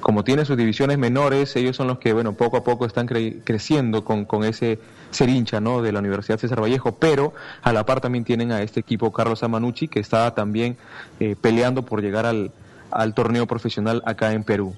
Como 0.00 0.24
tiene 0.24 0.44
sus 0.44 0.56
divisiones 0.56 0.98
menores, 0.98 1.54
ellos 1.54 1.76
son 1.76 1.86
los 1.86 1.98
que, 1.98 2.12
bueno, 2.12 2.32
poco 2.32 2.56
a 2.56 2.64
poco 2.64 2.86
están 2.86 3.06
creciendo 3.06 4.04
con, 4.04 4.24
con, 4.24 4.42
ese 4.42 4.80
ser 5.12 5.28
hincha, 5.28 5.60
¿no? 5.60 5.80
De 5.80 5.92
la 5.92 6.00
Universidad 6.00 6.38
César 6.38 6.60
Vallejo, 6.60 6.96
pero 6.96 7.34
a 7.62 7.72
la 7.72 7.86
par 7.86 8.00
también 8.00 8.24
tienen 8.24 8.50
a 8.50 8.62
este 8.62 8.80
equipo 8.80 9.12
Carlos 9.12 9.44
Amanucci, 9.44 9.86
que 9.86 10.00
está 10.00 10.34
también 10.34 10.76
eh, 11.20 11.36
peleando 11.40 11.82
por 11.82 12.02
llegar 12.02 12.26
al, 12.26 12.50
al, 12.90 13.14
torneo 13.14 13.46
profesional 13.46 14.02
acá 14.04 14.32
en 14.32 14.42
Perú. 14.42 14.74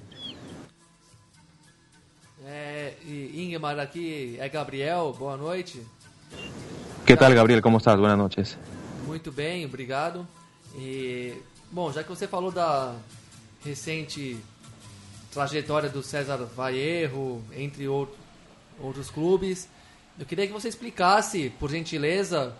Eh, 2.45 3.31
Ingemar, 3.33 3.79
aquí 3.79 4.37
es 4.39 4.51
Gabriel, 4.51 5.13
buenas 5.17 5.39
noches. 5.39 5.81
¿Qué 7.03 7.17
tal, 7.17 7.33
Gabriel? 7.33 7.63
¿Cómo 7.63 7.79
estás? 7.79 7.97
Buenas 7.97 8.17
noches. 8.17 8.59
Muito 9.15 9.31
bem, 9.31 9.63
obrigado. 9.63 10.27
E, 10.77 11.33
bom, 11.71 11.89
já 11.89 12.03
que 12.03 12.09
você 12.09 12.27
falou 12.27 12.51
da 12.51 12.93
recente 13.63 14.37
trajetória 15.31 15.87
do 15.87 16.03
César 16.03 16.35
Vallejo, 16.53 17.41
entre 17.55 17.87
outros 17.87 19.09
clubes, 19.09 19.69
eu 20.19 20.25
queria 20.25 20.45
que 20.45 20.51
você 20.51 20.67
explicasse, 20.67 21.49
por 21.57 21.71
gentileza, 21.71 22.53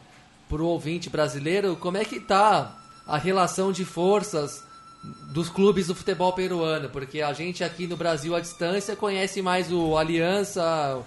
para 0.48 0.62
o 0.62 0.68
ouvinte 0.68 1.10
brasileiro, 1.10 1.76
como 1.76 1.98
é 1.98 2.06
que 2.06 2.16
está 2.16 2.82
a 3.06 3.18
relação 3.18 3.74
de 3.74 3.84
forças 3.84 4.64
dos 5.34 5.50
clubes 5.50 5.88
do 5.88 5.94
futebol 5.94 6.32
peruano, 6.32 6.90
porque 6.90 7.22
a 7.22 7.34
gente 7.34 7.66
aqui 7.66 7.86
no 7.86 7.98
Brasil 7.98 8.34
à 8.34 8.40
distância 8.40 8.96
conhece 8.96 9.42
mais 9.42 9.70
o 9.74 9.98
Aliança, 9.98 11.04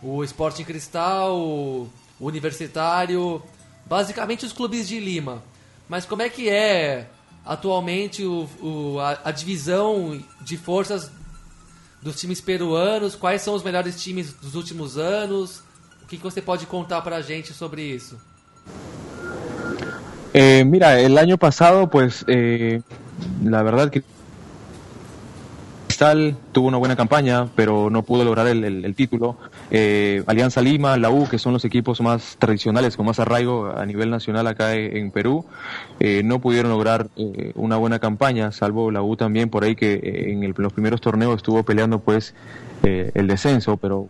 o 0.00 0.22
Sporting 0.22 0.62
Cristal, 0.62 1.36
o 1.36 1.90
Universitário, 2.20 3.42
basicamente 3.86 4.44
os 4.46 4.52
clubes 4.52 4.88
de 4.88 4.98
Lima. 4.98 5.42
Mas 5.88 6.04
como 6.04 6.22
é 6.22 6.28
que 6.28 6.48
é 6.48 7.08
atualmente 7.44 8.24
o, 8.24 8.48
o 8.60 9.00
a, 9.00 9.18
a, 9.24 9.30
divisão 9.30 10.20
de 10.40 10.56
forças 10.56 11.10
dos 12.00 12.18
times 12.18 12.40
peruanos? 12.40 13.14
Quais 13.14 13.42
são 13.42 13.54
os 13.54 13.62
melhores 13.62 14.02
times 14.02 14.32
dos 14.32 14.54
últimos 14.54 14.96
anos? 14.96 15.62
O 16.02 16.06
que, 16.06 16.16
que 16.16 16.22
você 16.22 16.40
pode 16.40 16.66
contar 16.66 17.02
para 17.02 17.16
a 17.16 17.22
gente 17.22 17.52
sobre 17.52 17.82
isso? 17.82 18.18
Eh, 20.34 20.64
mira, 20.64 20.98
el 21.00 21.18
año 21.18 21.36
pasado, 21.36 21.88
pues 21.88 22.24
eh, 22.26 22.80
la 23.44 23.62
verdad 23.62 23.90
que 23.90 24.02
Tuvo 26.50 26.66
una 26.66 26.78
buena 26.78 26.96
campaña, 26.96 27.46
pero 27.54 27.88
no 27.88 28.02
pudo 28.02 28.24
lograr 28.24 28.48
el, 28.48 28.94
título. 28.96 29.36
Eh, 29.70 30.24
Alianza 30.26 30.60
Lima, 30.60 30.96
la 30.96 31.10
U, 31.10 31.28
que 31.28 31.38
son 31.38 31.52
los 31.52 31.64
equipos 31.64 32.00
más 32.00 32.36
tradicionales, 32.40 32.96
con 32.96 33.06
más 33.06 33.20
arraigo 33.20 33.72
a 33.76 33.86
nivel 33.86 34.10
nacional 34.10 34.48
acá 34.48 34.74
en 34.74 35.12
Perú, 35.12 35.44
eh, 36.00 36.22
no 36.24 36.40
pudieron 36.40 36.72
lograr 36.72 37.06
eh, 37.16 37.52
una 37.54 37.76
buena 37.76 38.00
campaña, 38.00 38.50
salvo 38.50 38.90
la 38.90 39.00
U 39.00 39.14
también 39.14 39.48
por 39.48 39.62
ahí 39.62 39.76
que 39.76 39.92
eh, 39.92 40.32
en 40.32 40.42
el, 40.42 40.54
los 40.56 40.72
primeros 40.72 41.00
torneos 41.00 41.36
estuvo 41.36 41.62
peleando 41.62 42.00
pues 42.00 42.34
eh, 42.82 43.12
el 43.14 43.28
descenso, 43.28 43.76
pero 43.76 44.08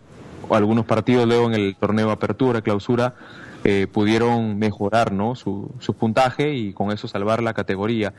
algunos 0.50 0.86
partidos 0.86 1.26
luego 1.26 1.48
en 1.48 1.54
el 1.54 1.76
torneo 1.76 2.10
Apertura, 2.10 2.62
Clausura, 2.62 3.16
eh, 3.64 3.86
pudieron 3.86 4.58
mejorar 4.58 5.12
¿no? 5.12 5.34
su, 5.34 5.70
su 5.78 5.92
puntaje 5.92 6.54
y 6.54 6.72
con 6.72 6.90
eso 6.90 7.06
salvar 7.06 7.42
la 7.42 7.52
categoría 7.52 8.14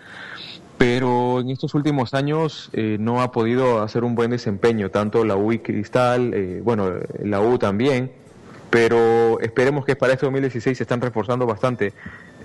pero 0.77 1.39
en 1.39 1.50
estos 1.50 1.74
últimos 1.74 2.13
años 2.13 2.70
eh, 2.74 2.98
no 3.00 3.22
ha 3.22 3.32
podido 3.32 3.82
hacer 3.82 4.03
un 4.03 4.15
buen 4.15 4.32
desempeño, 4.32 4.89
tanto 4.89 5.24
la 5.24 5.36
U 5.36 5.51
y 5.51 5.60
Cristal, 5.60 6.34
eh, 6.34 6.62
bueno, 6.63 6.92
la 7.24 7.42
U 7.42 7.58
también, 7.58 8.12
pero 8.70 9.39
esperemos 9.39 9.86
que 9.86 9.96
para 9.96 10.13
este 10.13 10.25
2016 10.25 10.77
se 10.77 10.84
están 10.84 11.01
reforzando 11.01 11.46
bastante. 11.46 11.94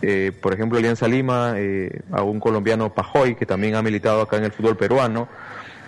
Eh, 0.03 0.31
por 0.41 0.53
ejemplo, 0.53 0.79
Alianza 0.79 1.09
Lima, 1.09 1.55
eh, 1.57 2.03
a 2.13 2.23
un 2.23 2.39
colombiano 2.39 2.93
Pajoy, 2.93 3.35
que 3.35 3.47
también 3.47 3.75
ha 3.75 3.83
militado 3.83 4.21
acá 4.23 4.37
en 4.37 4.45
el 4.45 4.53
fútbol 4.53 4.77
peruano. 4.77 5.29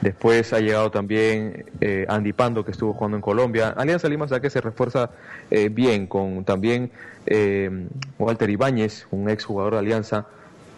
Después 0.01 0.55
ha 0.55 0.61
llegado 0.61 0.91
también 0.91 1.67
eh, 1.81 2.07
Andy 2.09 2.33
Pando, 2.33 2.65
que 2.65 2.71
estuvo 2.71 2.95
jugando 2.95 3.19
en 3.19 3.21
Colombia. 3.21 3.75
Alianza 3.77 4.09
Lima, 4.09 4.27
sabe 4.27 4.41
que 4.41 4.51
se 4.51 4.63
refuerza 4.63 5.11
eh, 5.51 5.69
bien 5.69 6.07
con 6.07 6.45
también 6.45 6.91
eh, 7.27 7.87
Walter 8.19 8.49
Ibáñez, 8.49 9.07
un 9.11 9.29
ex 9.29 9.45
jugador 9.45 9.75
de 9.75 9.81
Alianza. 9.81 10.27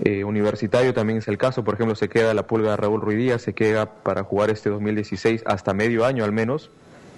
Eh, 0.05 0.25
universitario 0.25 0.93
también 0.93 1.21
es 1.21 1.29
el 1.29 1.39
caso, 1.39 1.63
por 1.63 1.75
ejemplo, 1.75 1.95
se 1.95 2.09
queda 2.09 2.35
la 2.35 2.45
pulga 2.45 2.73
de 2.73 2.77
Raúl 2.77 3.01
Ruidíaz, 3.01 3.43
se 3.43 3.53
queda 3.53 3.87
para 3.87 4.25
jugar 4.25 4.51
este 4.51 4.69
2016 4.69 5.45
hasta 5.47 5.75
medio 5.75 6.05
año 6.05 6.25
al 6.25 6.33
menos, 6.33 6.71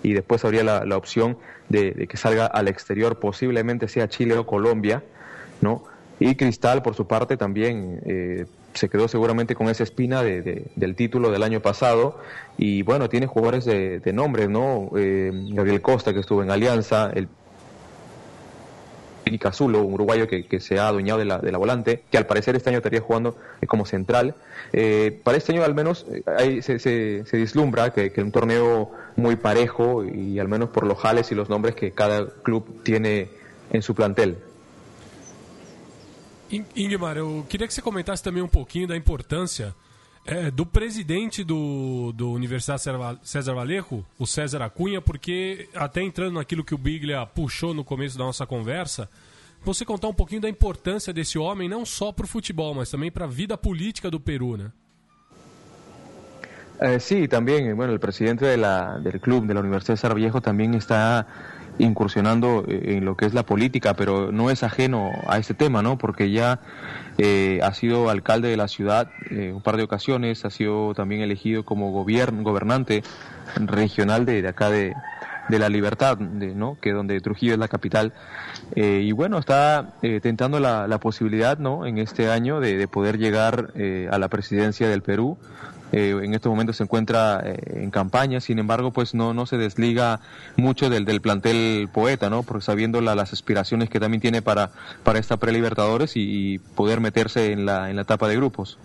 y 0.03 0.13
después 0.13 0.45
habría 0.45 0.65
la, 0.65 0.85
la 0.85 0.99
opción 0.99 1.39
de, 1.71 2.07
que 2.07 2.19
salga 2.19 2.45
al 2.45 2.69
exterior, 2.69 3.19
posiblemente 3.19 3.89
sea 3.89 4.09
Chile 4.09 4.37
o 4.37 4.45
Colombia, 4.45 5.03
¿no? 5.63 5.85
Y 6.21 6.35
Cristal, 6.35 6.83
por 6.83 6.95
su 6.95 7.07
parte, 7.07 7.39
también 7.39 8.03
eh, 8.05 8.45
se 8.75 8.91
quedó 8.91 9.09
seguramente 9.09 9.55
con 9.55 9.69
esa 9.71 9.83
espina 9.83 10.23
de, 10.23 10.43
de, 10.43 10.67
del 10.77 10.95
título 10.95 11.31
del 11.31 11.43
año 11.43 11.61
pasado, 11.61 12.19
y 12.59 12.83
bueno, 12.83 13.09
tiene 13.09 13.27
jugadores 13.27 13.65
de, 13.65 14.01
de 14.01 14.13
nombre, 14.13 14.47
¿no? 14.47 14.91
Eh, 14.95 15.33
Gabriel 15.53 15.81
Costa, 15.81 16.13
que 16.13 16.21
estuvo 16.21 16.43
en 16.43 16.51
Alianza, 16.51 17.11
el 17.15 17.29
Cazulo, 19.39 19.83
un 19.83 19.95
uruguayo 19.95 20.29
que, 20.29 20.61
se 20.61 20.79
ha 20.79 20.89
adueñado 20.89 21.19
de 21.19 21.25
la, 21.25 21.59
volante, 21.59 22.05
que 22.11 22.19
al 22.19 22.27
parecer 22.27 22.57
este 22.57 22.71
año 22.71 22.79
estaría 22.79 23.01
jugando 23.01 23.37
eh, 23.61 23.67
como 23.67 23.85
central. 23.87 24.35
Eh, 24.73 25.21
para 25.23 25.37
este 25.37 25.53
año 25.53 25.65
al 25.65 25.75
menos 25.75 26.07
eh, 26.11 26.23
ahí 26.39 26.63
se, 26.63 26.79
se, 26.79 27.25
se 27.27 27.37
vislumbra 27.37 27.93
que, 27.93 28.13
que, 28.13 28.23
un 28.23 28.33
torneo 28.33 28.91
muy 29.17 29.37
parejo 29.37 30.05
y 30.05 30.39
al 30.39 30.49
menos 30.49 30.71
por 30.71 30.87
los 30.87 30.99
jales 30.99 31.31
y 31.33 31.35
los 31.35 31.49
nombres 31.49 31.75
que 31.75 31.93
cada 31.93 32.27
club 32.43 32.83
tiene 32.83 33.29
en 33.71 33.83
su 33.83 33.95
plantel. 33.95 34.39
Ingmar, 36.77 37.17
eu 37.17 37.45
queria 37.49 37.67
que 37.67 37.75
você 37.75 37.83
comentasse 37.83 38.23
também 38.23 38.43
um 38.43 38.49
pouquinho 38.49 38.87
da 38.87 38.97
importância 38.97 39.75
é, 40.27 40.51
do 40.51 40.65
presidente 40.65 41.45
do, 41.45 42.13
do 42.13 42.33
Universidade 42.33 42.83
César 43.23 43.55
Vallejo, 43.55 44.05
o 44.19 44.27
César 44.27 44.63
Acunha, 44.63 45.01
porque 45.01 45.69
até 45.75 46.03
entrando 46.03 46.35
naquilo 46.35 46.65
que 46.65 46.75
o 46.75 46.79
Biglia 46.79 47.27
puxou 47.27 47.75
no 47.75 47.85
começo 47.85 48.17
da 48.17 48.25
nossa 48.25 48.47
conversa, 48.47 49.09
você 49.63 49.85
contar 49.85 50.09
um 50.09 50.15
pouquinho 50.15 50.41
da 50.41 50.49
importância 50.49 51.13
desse 51.13 51.39
homem, 51.39 51.69
não 51.69 51.85
só 51.85 52.13
para 52.13 52.25
o 52.25 52.29
futebol, 52.29 52.75
mas 52.75 52.91
também 52.91 53.11
para 53.11 53.25
a 53.25 53.29
vida 53.29 53.57
política 53.57 54.11
do 54.11 54.21
Peru, 54.21 54.57
né? 54.57 54.71
Eh, 56.81 56.99
sí, 56.99 57.29
también, 57.29 57.75
bueno, 57.77 57.93
el 57.93 58.01
presidente 58.01 58.45
de 58.45 58.57
la, 58.57 58.99
del 58.99 59.21
club 59.21 59.47
de 59.47 59.55
la 59.55 59.61
Universidad 59.61 59.97
también 60.43 60.75
está 60.75 61.27
incursionando 61.79 62.65
eh, 62.69 62.97
en 62.97 63.05
lo 63.05 63.17
que 63.17 63.27
es 63.27 63.35
la 63.35 63.45
política, 63.45 63.95
pero 63.95 64.33
no 64.33 64.51
es 64.51 64.63
ajeno 64.63 65.11
a 65.27 65.39
este 65.39 65.55
tema, 65.55 65.83
¿no? 65.83 65.99
Porque 65.99 66.31
ya 66.31 66.61
eh, 67.19 67.61
ha 67.63 67.73
sido 67.75 68.11
alcalde 68.11 68.49
de 68.49 68.57
la 68.57 68.69
ciudad 68.69 69.11
eh, 69.31 69.53
un 69.55 69.63
par 69.63 69.77
de 69.77 69.85
ocasiones, 69.85 70.45
ha 70.45 70.51
sido 70.51 70.95
también 70.95 71.23
elegido 71.23 71.65
como 71.65 71.91
gobernante 71.91 73.03
regional 73.57 74.25
de, 74.25 74.43
de 74.43 74.49
acá 74.49 74.71
de, 74.71 74.95
de 75.49 75.59
la 75.59 75.69
libertad, 75.69 76.17
de, 76.19 76.55
¿no? 76.55 76.79
que 76.81 76.93
donde 76.93 77.21
Trujillo 77.21 77.53
es 77.55 77.59
la 77.59 77.69
capital. 77.69 78.13
Eh, 78.75 79.03
y 79.05 79.13
bueno, 79.13 79.39
está 79.39 79.95
eh, 80.03 80.21
tentando 80.21 80.61
la, 80.61 80.87
la, 80.89 80.99
posibilidad 80.99 81.59
¿no? 81.59 81.87
en 81.87 81.99
este 81.99 82.31
año 82.31 82.61
de, 82.61 82.77
de 82.77 82.89
poder 82.89 83.19
llegar 83.19 83.73
eh, 83.75 84.09
a 84.11 84.19
la 84.19 84.29
presidencia 84.29 84.89
del 84.89 85.03
Perú. 85.03 85.37
En 85.95 86.35
este 86.35 86.49
momento 86.49 86.73
se 86.73 86.83
encuentra 86.83 87.43
en 87.45 87.91
campaña, 87.91 88.41
sin 88.41 88.59
embargo, 88.59 88.91
pues 88.91 89.15
no, 89.15 89.33
no 89.35 89.47
se 89.47 89.57
desliga 89.57 90.21
mucho 90.57 90.91
del, 90.91 91.05
del 91.05 91.21
plantel 91.21 91.89
poeta, 91.93 92.31
¿no? 92.31 92.43
porque 92.43 92.65
sabiendo 92.65 93.01
la, 93.01 93.15
las 93.15 93.33
aspiraciones 93.33 93.89
que 93.89 94.01
también 94.01 94.21
tiene 94.21 94.43
para, 94.43 94.71
para 95.03 95.19
esta 95.19 95.37
pre-Libertadores 95.37 96.17
y, 96.17 96.55
y, 96.55 96.59
poder 96.59 97.01
meterse 97.01 97.53
en 97.53 97.67
la, 97.67 97.91
en 97.91 97.97
la 97.97 98.03
etapa 98.03 98.29
de 98.29 98.37
grupos. 98.37 98.79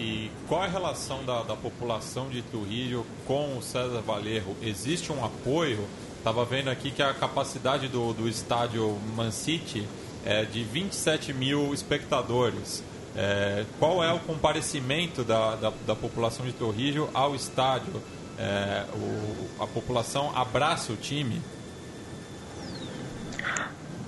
E 0.00 0.30
qual 0.46 0.62
é 0.62 0.66
a 0.66 0.70
relação 0.70 1.24
da, 1.24 1.42
da, 1.42 1.56
população 1.56 2.28
de 2.28 2.40
Trujillo 2.40 3.04
com 3.26 3.58
o 3.58 3.62
César 3.62 4.00
Valerro? 4.00 4.56
Existe 4.62 5.12
um 5.12 5.24
apoio? 5.24 5.84
Estava 6.16 6.44
vendo 6.44 6.70
aqui 6.70 6.92
que 6.92 7.02
a 7.02 7.12
capacidade 7.12 7.88
do, 7.88 8.12
do 8.12 8.28
estádio 8.28 8.96
Man 9.16 9.32
City 9.32 9.84
é 10.24 10.44
de 10.44 10.62
27 10.62 11.32
mil 11.32 11.74
espectadores. 11.74 12.84
É, 13.20 13.64
qual 13.80 14.04
é 14.04 14.12
o 14.12 14.20
comparecimento 14.20 15.24
da, 15.24 15.56
da, 15.56 15.72
da, 15.84 15.96
população 15.96 16.46
de 16.46 16.52
Trujillo 16.52 17.10
ao 17.12 17.34
estádio? 17.34 18.00
É, 18.38 18.84
o, 18.94 19.62
a 19.64 19.66
população 19.66 20.30
abraça 20.36 20.92
o 20.92 20.96
time? 20.96 21.42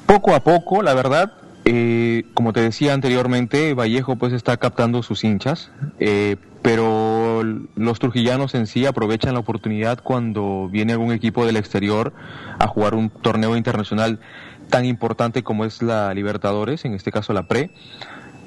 Pouco 0.06 0.32
a 0.32 0.38
pouco, 0.38 0.80
la 0.80 0.94
verdad, 0.94 1.32
Eh, 1.64 2.24
como 2.34 2.52
te 2.52 2.60
decía 2.60 2.94
anteriormente, 2.94 3.74
Vallejo 3.74 4.16
pues 4.16 4.32
está 4.32 4.56
captando 4.56 5.02
sus 5.02 5.24
hinchas, 5.24 5.70
eh, 5.98 6.36
pero 6.62 7.44
los 7.76 7.98
trujillanos 7.98 8.54
en 8.54 8.66
sí 8.66 8.86
aprovechan 8.86 9.34
la 9.34 9.40
oportunidad 9.40 10.00
cuando 10.02 10.68
viene 10.68 10.94
algún 10.94 11.12
equipo 11.12 11.44
del 11.46 11.56
exterior 11.56 12.12
a 12.58 12.66
jugar 12.66 12.94
un 12.94 13.10
torneo 13.10 13.56
internacional 13.56 14.20
tan 14.68 14.84
importante 14.84 15.42
como 15.42 15.64
es 15.64 15.82
la 15.82 16.12
Libertadores, 16.14 16.84
en 16.84 16.94
este 16.94 17.12
caso 17.12 17.32
la 17.32 17.44
Pre. 17.44 17.70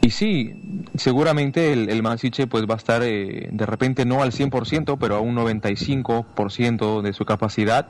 Y 0.04 0.10
sí, 0.10 0.54
seguramente 0.96 1.72
el, 1.72 1.90
el 1.90 2.04
Mansiche 2.04 2.46
pues 2.46 2.66
va 2.66 2.74
a 2.74 2.78
estar 2.78 3.02
eh, 3.04 3.48
de 3.50 3.66
repente 3.66 4.04
no 4.04 4.22
al 4.22 4.34
100%, 4.34 4.98
pero 5.00 5.16
a 5.16 5.22
un 5.22 5.34
95% 5.36 7.02
de 7.02 7.14
su 7.14 7.24
capacidad, 7.24 7.88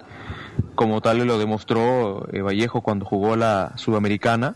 como 0.75 1.01
tal 1.01 1.25
lo 1.25 1.39
demostró 1.39 2.27
eh, 2.31 2.41
Vallejo 2.41 2.81
cuando 2.81 3.05
jugó 3.05 3.35
la 3.35 3.73
Sudamericana 3.77 4.55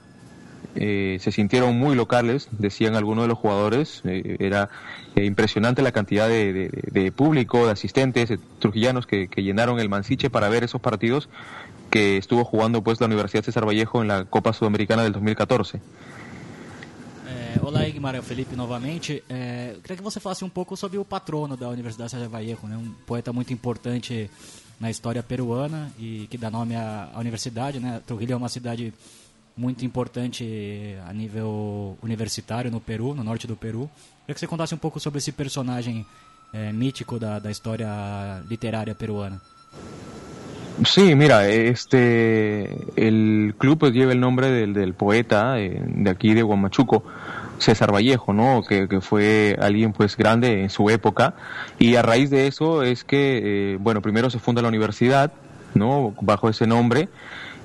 eh, 0.79 1.17
se 1.21 1.31
sintieron 1.31 1.75
muy 1.75 1.95
locales, 1.95 2.49
decían 2.51 2.95
algunos 2.95 3.23
de 3.23 3.29
los 3.29 3.39
jugadores, 3.39 4.03
eh, 4.05 4.37
era 4.39 4.69
impresionante 5.15 5.81
la 5.81 5.91
cantidad 5.91 6.27
de, 6.27 6.53
de, 6.53 6.69
de, 6.91 7.11
público, 7.11 7.65
de 7.65 7.71
asistentes, 7.71 8.29
de 8.29 8.37
trujillanos 8.59 9.07
que, 9.07 9.27
que, 9.27 9.41
llenaron 9.41 9.79
el 9.79 9.89
Mansiche 9.89 10.29
para 10.29 10.49
ver 10.49 10.63
esos 10.63 10.79
partidos 10.79 11.29
que 11.89 12.17
estuvo 12.17 12.45
jugando 12.45 12.83
pues 12.83 12.99
la 12.99 13.07
Universidad 13.07 13.43
César 13.43 13.65
Vallejo 13.67 14.03
en 14.03 14.07
la 14.09 14.25
Copa 14.25 14.53
Sudamericana 14.53 15.01
del 15.01 15.13
2014. 15.13 15.81
Olá, 17.61 17.81
é 17.83 18.19
o 18.19 18.23
Felipe 18.23 18.55
novamente. 18.55 19.23
É, 19.29 19.71
eu 19.75 19.81
queria 19.81 19.97
que 19.97 20.03
você 20.03 20.19
falasse 20.19 20.43
um 20.43 20.49
pouco 20.49 20.75
sobre 20.75 20.97
o 20.97 21.05
patrono 21.05 21.55
da 21.55 21.69
Universidade 21.69 22.11
César 22.11 22.27
Vallejo, 22.27 22.67
né? 22.67 22.77
um 22.77 22.91
poeta 23.05 23.31
muito 23.33 23.53
importante 23.53 24.29
na 24.79 24.89
história 24.89 25.21
peruana 25.23 25.91
e 25.97 26.27
que 26.29 26.37
dá 26.37 26.49
nome 26.49 26.75
à, 26.75 27.09
à 27.13 27.19
universidade. 27.19 27.79
Né? 27.79 28.01
Trujillo 28.05 28.33
é 28.33 28.35
uma 28.35 28.49
cidade 28.49 28.93
muito 29.55 29.83
importante 29.83 30.95
a 31.07 31.13
nível 31.13 31.97
universitário 32.01 32.69
no 32.69 32.79
Peru, 32.79 33.15
no 33.15 33.23
norte 33.23 33.47
do 33.47 33.55
Peru. 33.55 33.89
Queria 34.21 34.33
que 34.35 34.39
você 34.39 34.47
contasse 34.47 34.75
um 34.75 34.77
pouco 34.77 34.99
sobre 34.99 35.17
esse 35.17 35.31
personagem 35.31 36.05
eh, 36.53 36.71
mítico 36.71 37.17
da, 37.17 37.39
da 37.39 37.49
história 37.49 37.87
literária 38.47 38.93
peruana. 38.93 39.41
Sí, 40.85 41.15
mira, 41.15 41.47
este, 41.47 42.69
el 42.95 43.55
club 43.57 43.79
pues 43.79 43.93
lleva 43.93 44.11
el 44.11 44.19
nombre 44.19 44.51
del, 44.51 44.73
del 44.73 44.93
poeta 44.93 45.59
eh, 45.59 45.81
de 45.83 46.09
aquí 46.09 46.35
de 46.35 46.43
Guamachuco, 46.43 47.03
César 47.57 47.91
Vallejo, 47.91 48.31
¿no? 48.31 48.61
Que, 48.61 48.87
que, 48.87 49.01
fue 49.01 49.57
alguien 49.59 49.91
pues 49.91 50.15
grande 50.15 50.61
en 50.61 50.69
su 50.69 50.91
época 50.91 51.33
y 51.79 51.95
a 51.95 52.03
raíz 52.03 52.29
de 52.29 52.45
eso 52.45 52.83
es 52.83 53.03
que, 53.03 53.73
eh, 53.73 53.77
bueno, 53.79 54.03
primero 54.03 54.29
se 54.29 54.37
funda 54.37 54.61
la 54.61 54.67
universidad, 54.67 55.31
¿no? 55.73 56.13
Bajo 56.21 56.47
ese 56.47 56.67
nombre 56.67 57.09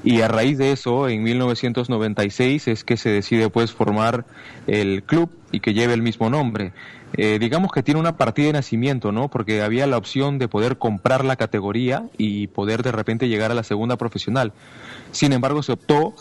y 0.04 0.20
a 0.20 0.28
raíz 0.28 0.58
de 0.58 0.72
eso, 0.72 1.08
en 1.08 1.22
1996 1.22 2.68
es 2.68 2.84
que 2.84 2.96
se 2.96 3.10
decide 3.10 3.50
pues 3.50 3.72
formar 3.72 4.24
el 4.66 5.04
club 5.04 5.30
y 5.52 5.60
que 5.60 5.74
lleve 5.74 5.94
el 5.94 6.02
mismo 6.02 6.28
nombre. 6.28 6.72
Eh, 7.14 7.38
digamos 7.38 7.70
que 7.72 7.82
tiene 7.82 8.00
una 8.00 8.16
partida 8.16 8.46
de 8.46 8.52
nacimiento, 8.54 9.12
¿no? 9.12 9.28
Porque 9.28 9.62
había 9.62 9.86
la 9.86 9.98
opción 9.98 10.38
de 10.38 10.48
poder 10.48 10.78
comprar 10.78 11.24
la 11.24 11.36
categoría 11.36 12.04
y 12.16 12.46
poder 12.48 12.82
de 12.82 12.90
repente 12.90 13.28
llegar 13.28 13.50
a 13.50 13.54
la 13.54 13.62
segunda 13.62 13.96
profesional. 13.96 14.52
Sin 15.12 15.32
embargo, 15.32 15.62
se 15.62 15.72
optó 15.72 16.14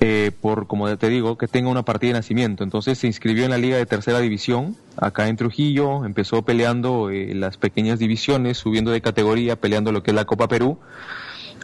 eh, 0.00 0.30
por, 0.40 0.68
como 0.68 0.96
te 0.96 1.08
digo, 1.08 1.36
que 1.36 1.48
tenga 1.48 1.68
una 1.68 1.82
partida 1.82 2.12
de 2.12 2.18
nacimiento. 2.20 2.62
Entonces 2.62 2.98
se 2.98 3.08
inscribió 3.08 3.44
en 3.44 3.50
la 3.50 3.58
Liga 3.58 3.76
de 3.76 3.84
Tercera 3.84 4.20
División, 4.20 4.76
acá 4.96 5.28
en 5.28 5.36
Trujillo, 5.36 6.04
empezó 6.04 6.42
peleando 6.42 7.10
eh, 7.10 7.34
las 7.34 7.56
pequeñas 7.58 7.98
divisiones, 7.98 8.58
subiendo 8.58 8.92
de 8.92 9.00
categoría, 9.00 9.56
peleando 9.56 9.90
lo 9.90 10.04
que 10.04 10.12
es 10.12 10.14
la 10.14 10.24
Copa 10.24 10.46
Perú 10.46 10.78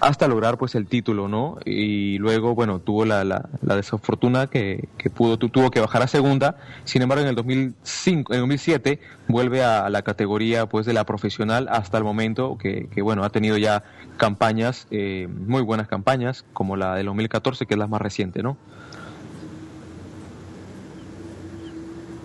hasta 0.05 0.29
lograr 0.29 0.59
pues 0.59 0.75
el 0.75 0.87
título, 0.87 1.29
¿no? 1.29 1.59
Y 1.65 2.19
luego, 2.19 2.55
bueno, 2.55 2.79
tuvo 2.79 3.05
la, 3.05 3.25
la, 3.25 3.49
desafortuna 3.63 4.49
que, 4.49 4.89
que, 4.99 5.09
pudo, 5.09 5.39
tuvo 5.39 5.71
que 5.71 5.81
bajar 5.81 6.03
a 6.03 6.07
segunda, 6.07 6.57
sin 6.85 7.03
embargo 7.03 7.23
en 7.23 7.29
el 7.29 7.35
2005, 7.35 8.33
en 8.33 8.37
el 8.37 8.43
2007 8.43 9.01
vuelve 9.29 9.65
a 9.65 9.89
la 9.89 10.03
categoría 10.03 10.67
pues 10.67 10.85
de 10.85 10.93
la 10.93 11.05
profesional 11.05 11.69
hasta 11.71 11.97
el 11.97 12.05
momento 12.05 12.59
que, 12.59 12.89
que 12.89 13.01
bueno, 13.01 13.25
ha 13.25 13.31
tenido 13.31 13.57
ya 13.57 13.83
campañas, 14.19 14.87
eh, 14.91 15.27
muy 15.29 15.63
buenas 15.63 15.89
campañas, 15.89 16.45
como 16.53 16.77
la 16.77 16.95
del 16.97 17.07
2014 17.07 17.65
que 17.65 17.75
es 17.75 17.79
la 17.79 17.87
más 17.87 18.03
reciente, 18.03 18.43
¿no? 18.43 18.59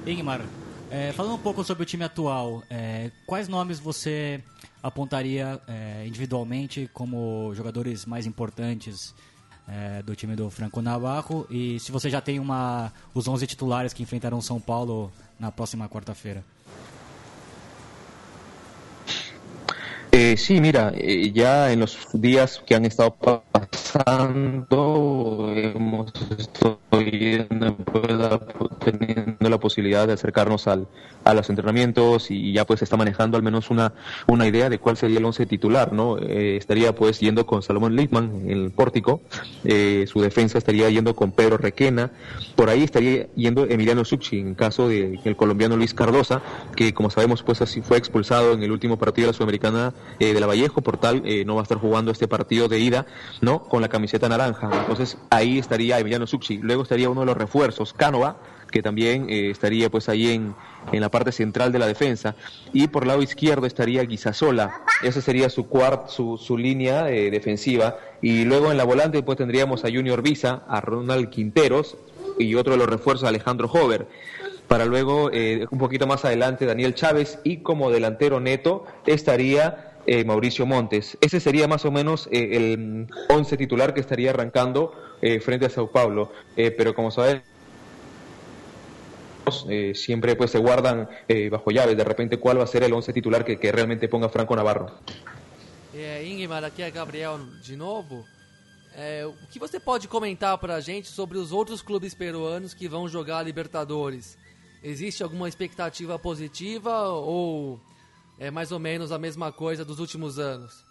Ingmar, 0.05 0.41
é, 0.89 1.11
falando 1.13 1.35
um 1.35 1.39
pouco 1.39 1.63
sobre 1.63 1.83
o 1.83 1.85
time 1.85 2.03
atual, 2.03 2.63
é, 2.69 3.11
quais 3.25 3.47
nomes 3.47 3.79
você 3.79 4.41
apontaria 4.81 5.59
é, 5.67 6.05
individualmente 6.07 6.89
como 6.93 7.53
jogadores 7.55 8.05
mais 8.05 8.25
importantes 8.25 9.13
do 10.03 10.15
time 10.15 10.35
do 10.35 10.49
Franco 10.49 10.81
Navarro? 10.81 11.45
E 11.47 11.79
se 11.79 11.91
você 11.91 12.09
já 12.09 12.19
tem 12.19 12.39
uma, 12.39 12.91
os 13.13 13.27
11 13.27 13.45
titulares 13.45 13.93
que 13.93 14.01
enfrentarão 14.01 14.41
São 14.41 14.59
Paulo 14.59 15.11
na 15.39 15.51
próxima 15.51 15.87
quarta-feira? 15.87 16.43
Eh, 20.11 20.35
sí, 20.37 20.59
mira, 20.59 20.91
eh, 20.95 21.31
ya 21.31 21.71
en 21.71 21.79
los 21.81 21.97
días 22.13 22.61
que 22.65 22.73
han 22.73 22.83
estado 22.85 23.15
pasando 23.51 24.73
hemos 25.55 26.11
estado 26.37 26.79
teniendo 28.79 29.49
la 29.49 29.59
posibilidad 29.59 30.07
de 30.07 30.13
acercarnos 30.13 30.67
al, 30.67 30.87
a 31.23 31.33
los 31.33 31.49
entrenamientos 31.49 32.31
y 32.31 32.53
ya 32.53 32.65
pues 32.65 32.81
está 32.81 32.97
manejando 32.97 33.37
al 33.37 33.43
menos 33.43 33.69
una, 33.69 33.93
una 34.27 34.47
idea 34.47 34.69
de 34.69 34.79
cuál 34.79 34.97
sería 34.97 35.19
el 35.19 35.25
once 35.25 35.45
titular, 35.45 35.93
¿no? 35.93 36.17
Eh, 36.17 36.57
estaría 36.57 36.93
pues 36.95 37.19
yendo 37.19 37.45
con 37.45 37.61
Salomón 37.61 37.95
Littman 37.95 38.43
en 38.45 38.51
el 38.51 38.71
pórtico, 38.71 39.21
eh, 39.63 40.05
su 40.07 40.21
defensa 40.21 40.57
estaría 40.57 40.89
yendo 40.89 41.15
con 41.15 41.31
Pedro 41.31 41.57
Requena, 41.57 42.11
por 42.55 42.69
ahí 42.69 42.83
estaría 42.83 43.27
yendo 43.35 43.65
Emiliano 43.65 44.05
Succi 44.05 44.39
en 44.39 44.55
caso 44.55 44.87
de 44.87 45.19
el 45.23 45.35
colombiano 45.35 45.77
Luis 45.77 45.93
Cardosa, 45.93 46.41
que 46.75 46.93
como 46.93 47.09
sabemos 47.09 47.43
pues 47.43 47.61
así 47.61 47.81
fue 47.81 47.97
expulsado 47.97 48.53
en 48.53 48.63
el 48.63 48.71
último 48.71 48.97
partido 48.97 49.27
de 49.27 49.33
la 49.33 49.37
Sudamericana 49.37 49.93
eh, 50.19 50.33
de 50.33 50.39
la 50.39 50.47
Vallejo, 50.47 50.81
por 50.81 50.97
tal 50.97 51.21
eh, 51.25 51.45
no 51.45 51.55
va 51.55 51.61
a 51.61 51.63
estar 51.63 51.77
jugando 51.77 52.11
este 52.11 52.27
partido 52.27 52.67
de 52.67 52.79
ida, 52.79 53.05
¿no? 53.41 53.63
Con 53.63 53.81
la 53.81 53.89
camiseta 53.89 54.29
naranja. 54.29 54.69
Entonces 54.73 55.17
ahí 55.29 55.59
estaría 55.59 55.99
Emiliano 55.99 56.27
Succi. 56.27 56.57
Luego 56.57 56.85
estaría 56.89 57.07
uno 57.07 57.19
de 57.19 57.27
los 57.27 57.37
refuerzos, 57.37 57.93
Cánova, 57.93 58.37
que 58.71 58.81
también 58.81 59.29
eh, 59.29 59.51
estaría 59.51 59.91
pues 59.91 60.09
ahí 60.09 60.31
en, 60.31 60.55
en, 60.91 61.01
la 61.01 61.09
parte 61.09 61.31
central 61.31 61.71
de 61.71 61.77
la 61.77 61.85
defensa. 61.85 62.35
Y 62.73 62.87
por 62.87 63.03
el 63.03 63.09
lado 63.09 63.21
izquierdo 63.21 63.67
estaría 63.67 64.01
Guisasola. 64.01 64.81
Esa 65.03 65.21
sería 65.21 65.51
su, 65.51 65.67
cuart, 65.67 66.09
su, 66.09 66.39
su 66.39 66.57
línea 66.57 67.07
eh, 67.11 67.29
defensiva. 67.29 67.99
Y 68.23 68.43
luego 68.43 68.71
en 68.71 68.77
la 68.77 68.85
volante 68.85 69.21
pues 69.21 69.37
tendríamos 69.37 69.85
a 69.85 69.89
Junior 69.89 70.23
Visa, 70.23 70.63
a 70.67 70.81
Ronald 70.81 71.29
Quinteros 71.29 71.95
y 72.39 72.55
otro 72.55 72.73
de 72.73 72.79
los 72.79 72.89
refuerzos 72.89 73.27
Alejandro 73.27 73.69
Hover 73.71 74.07
para 74.67 74.85
luego 74.85 75.31
eh, 75.33 75.65
un 75.71 75.79
poquito 75.79 76.05
más 76.05 76.25
adelante 76.25 76.65
Daniel 76.67 76.93
Chávez 76.93 77.39
y 77.43 77.57
como 77.57 77.89
delantero 77.89 78.39
neto 78.39 78.85
estaría 79.07 79.93
eh, 80.05 80.23
Mauricio 80.23 80.65
Montes. 80.65 81.17
Ese 81.21 81.39
sería 81.39 81.67
más 81.67 81.85
o 81.85 81.91
menos 81.91 82.29
el 82.31 83.07
11 83.29 83.57
titular 83.57 83.95
que 83.95 83.99
estaría 83.99 84.29
arrancando 84.29 84.93
eh, 85.21 85.39
frente 85.39 85.65
a 85.65 85.69
Sao 85.69 85.89
Paulo. 85.89 86.31
pero 86.55 86.93
como 86.93 87.11
sabes, 87.11 87.41
eh, 89.67 89.93
siempre 89.95 90.35
pues 90.35 90.51
se 90.51 90.57
guardan 90.57 91.09
eh, 91.27 91.49
bajo 91.49 91.71
llaves 91.71 91.97
de 91.97 92.03
repente 92.03 92.37
cuál 92.37 92.59
va 92.59 92.63
a 92.63 92.67
ser 92.67 92.83
el 92.83 92.93
once 92.93 93.11
titular 93.13 93.43
que, 93.43 93.57
que 93.57 93.71
realmente 93.71 94.07
ponga 94.07 94.29
Franco 94.29 94.55
Navarro. 94.55 94.91
É, 95.93 96.23
Ingmar, 96.25 96.63
aqui 96.63 96.81
é 96.81 96.91
Gabriel 96.91 97.39
de 97.63 97.75
novo. 97.75 98.25
É, 98.95 99.25
o 99.25 99.47
que 99.47 99.59
você 99.59 99.79
pode 99.79 100.07
comentar 100.07 100.57
pra 100.57 100.79
gente 100.79 101.07
sobre 101.07 101.37
os 101.37 101.51
outros 101.51 101.81
clubes 101.81 102.13
peruanos 102.13 102.73
que 102.73 102.87
vão 102.87 103.07
jogar 103.07 103.39
a 103.39 103.43
Libertadores? 103.43 104.37
Existe 104.83 105.23
alguma 105.23 105.47
expectativa 105.47 106.17
positiva 106.17 107.09
ou 107.09 107.79
é 108.37 108.49
mais 108.49 108.71
ou 108.71 108.79
menos 108.79 109.11
a 109.11 109.19
mesma 109.19 109.51
coisa 109.51 109.83
dos 109.83 109.99
últimos 109.99 110.39
anos? 110.39 110.85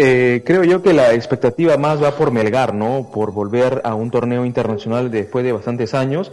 Eh, 0.00 0.44
creo 0.44 0.62
yo 0.62 0.80
que 0.80 0.92
la 0.92 1.12
expectativa 1.12 1.76
más 1.76 2.00
va 2.00 2.12
por 2.12 2.30
Melgar, 2.30 2.72
¿no? 2.72 3.10
Por 3.12 3.32
volver 3.32 3.80
a 3.82 3.96
un 3.96 4.12
torneo 4.12 4.44
internacional 4.44 5.10
después 5.10 5.44
de 5.44 5.50
bastantes 5.50 5.92
años. 5.92 6.30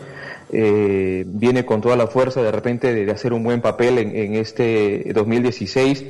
Eh, 0.52 1.24
viene 1.26 1.66
con 1.66 1.82
toda 1.82 1.96
la 1.96 2.06
fuerza 2.06 2.44
de 2.44 2.52
repente 2.52 2.94
de, 2.94 3.12
hacer 3.12 3.34
un 3.34 3.44
buen 3.44 3.62
papel 3.62 3.98
en, 3.98 4.36
este 4.36 5.12
2016. 5.12 6.06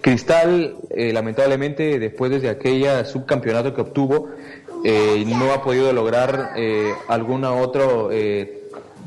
Cristal, 0.00 0.78
eh, 0.90 1.12
lamentablemente, 1.12 2.00
después 2.00 2.42
de 2.42 2.48
aquella 2.48 3.04
subcampeonato 3.04 3.72
que 3.72 3.82
obtuvo, 3.82 4.30
eh, 4.82 5.24
no 5.28 5.52
ha 5.52 5.62
podido 5.62 5.92
lograr 5.92 6.54
eh, 6.56 6.92
alguna 7.06 7.52
otra 7.52 7.84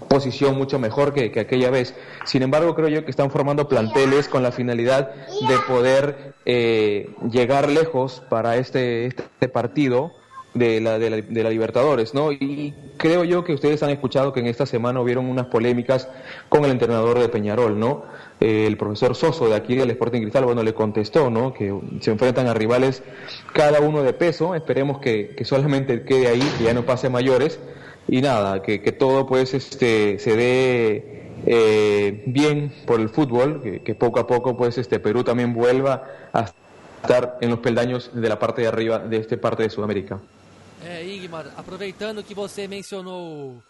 posición 0.10 0.58
mucho 0.58 0.80
mejor 0.80 1.13
que, 1.13 1.32
que 1.32 1.39
aquella 1.39 1.69
vez. 1.69 1.95
Sin 2.26 2.41
embargo, 2.41 2.76
creo 2.76 2.89
yo 2.89 3.06
que 3.06 3.12
están 3.12 3.32
formando 3.32 3.69
planteles 3.69 4.28
con 4.28 4.43
la 4.43 4.52
finalidad 4.52 5.12
de 5.48 5.58
poder 5.67 6.34
eh, 6.45 7.10
llegar 7.32 7.69
lejos 7.69 8.22
para 8.30 8.58
este, 8.58 9.06
este 9.06 9.48
partido 9.48 10.12
de 10.54 10.82
la, 10.82 10.98
de, 10.98 11.10
la, 11.10 11.17
de 11.17 11.43
la 11.43 11.50
Libertadores, 11.50 12.13
¿no? 12.13 12.32
Y 12.32 12.74
creo 12.98 13.24
yo 13.24 13.43
que 13.43 13.54
ustedes 13.54 13.84
han 13.84 13.91
escuchado 13.91 14.34
que 14.34 14.39
en 14.39 14.48
esta 14.48 14.65
semana 14.65 15.00
hubieron 15.00 15.28
unas 15.28 15.45
polémicas 15.45 16.10
con 16.50 16.65
el 16.65 16.72
entrenador 16.72 17.19
de 17.19 17.30
Peñarol, 17.30 17.80
¿no? 17.80 18.04
Eh, 18.39 18.65
el 18.65 18.76
profesor 18.78 19.15
Soso 19.15 19.48
de 19.48 19.56
aquí 19.56 19.76
del 19.76 19.91
Sporting 19.91 20.22
Cristal, 20.22 20.45
bueno, 20.45 20.63
le 20.63 20.74
contestó, 20.74 21.30
¿no? 21.30 21.54
Que 21.54 21.74
se 22.02 22.12
enfrentan 22.12 22.48
a 22.48 22.54
rivales 22.54 23.04
cada 23.54 23.80
uno 23.80 24.02
de 24.02 24.13
peso, 24.13 24.56
esperemos 24.56 25.00
que, 25.00 25.36
que 25.38 25.45
solamente 25.45 26.04
quede 26.04 26.28
ahí, 26.28 26.52
que 26.58 26.63
ya 26.63 26.74
no 26.74 26.84
pase 26.84 27.10
mayores, 27.10 27.60
y 28.12 28.22
nada, 28.22 28.62
que, 28.62 28.82
que 28.82 28.91
todo 28.91 29.26
pues 29.28 29.54
este 29.54 30.17
se 30.19 30.36
dé 30.36 31.32
eh, 31.45 32.24
bien 32.26 32.74
por 32.86 33.00
el 33.00 33.10
fútbol, 33.10 33.62
que, 33.62 33.82
que, 33.82 33.95
poco 33.95 34.19
a 34.19 34.28
poco 34.28 34.58
pues 34.58 34.78
este 34.78 35.00
Perú 35.00 35.24
también 35.24 35.54
vuelva 35.54 36.04
a 36.34 36.45
estar 37.02 37.38
en 37.41 37.50
los 37.50 37.60
peldaños 37.60 38.12
de 38.13 38.28
la 38.28 38.39
parte 38.39 38.62
de 38.62 38.67
arriba 38.67 39.00
de 39.00 39.17
esta 39.17 39.38
parte 39.38 39.63
de 39.63 39.69
Sudamérica. 39.69 40.19
É, 40.84 41.06
Ingmar, 41.06 41.52
aproveitando 41.58 42.24
que 42.24 42.34
você 42.34 42.67
mencionou 42.67 43.62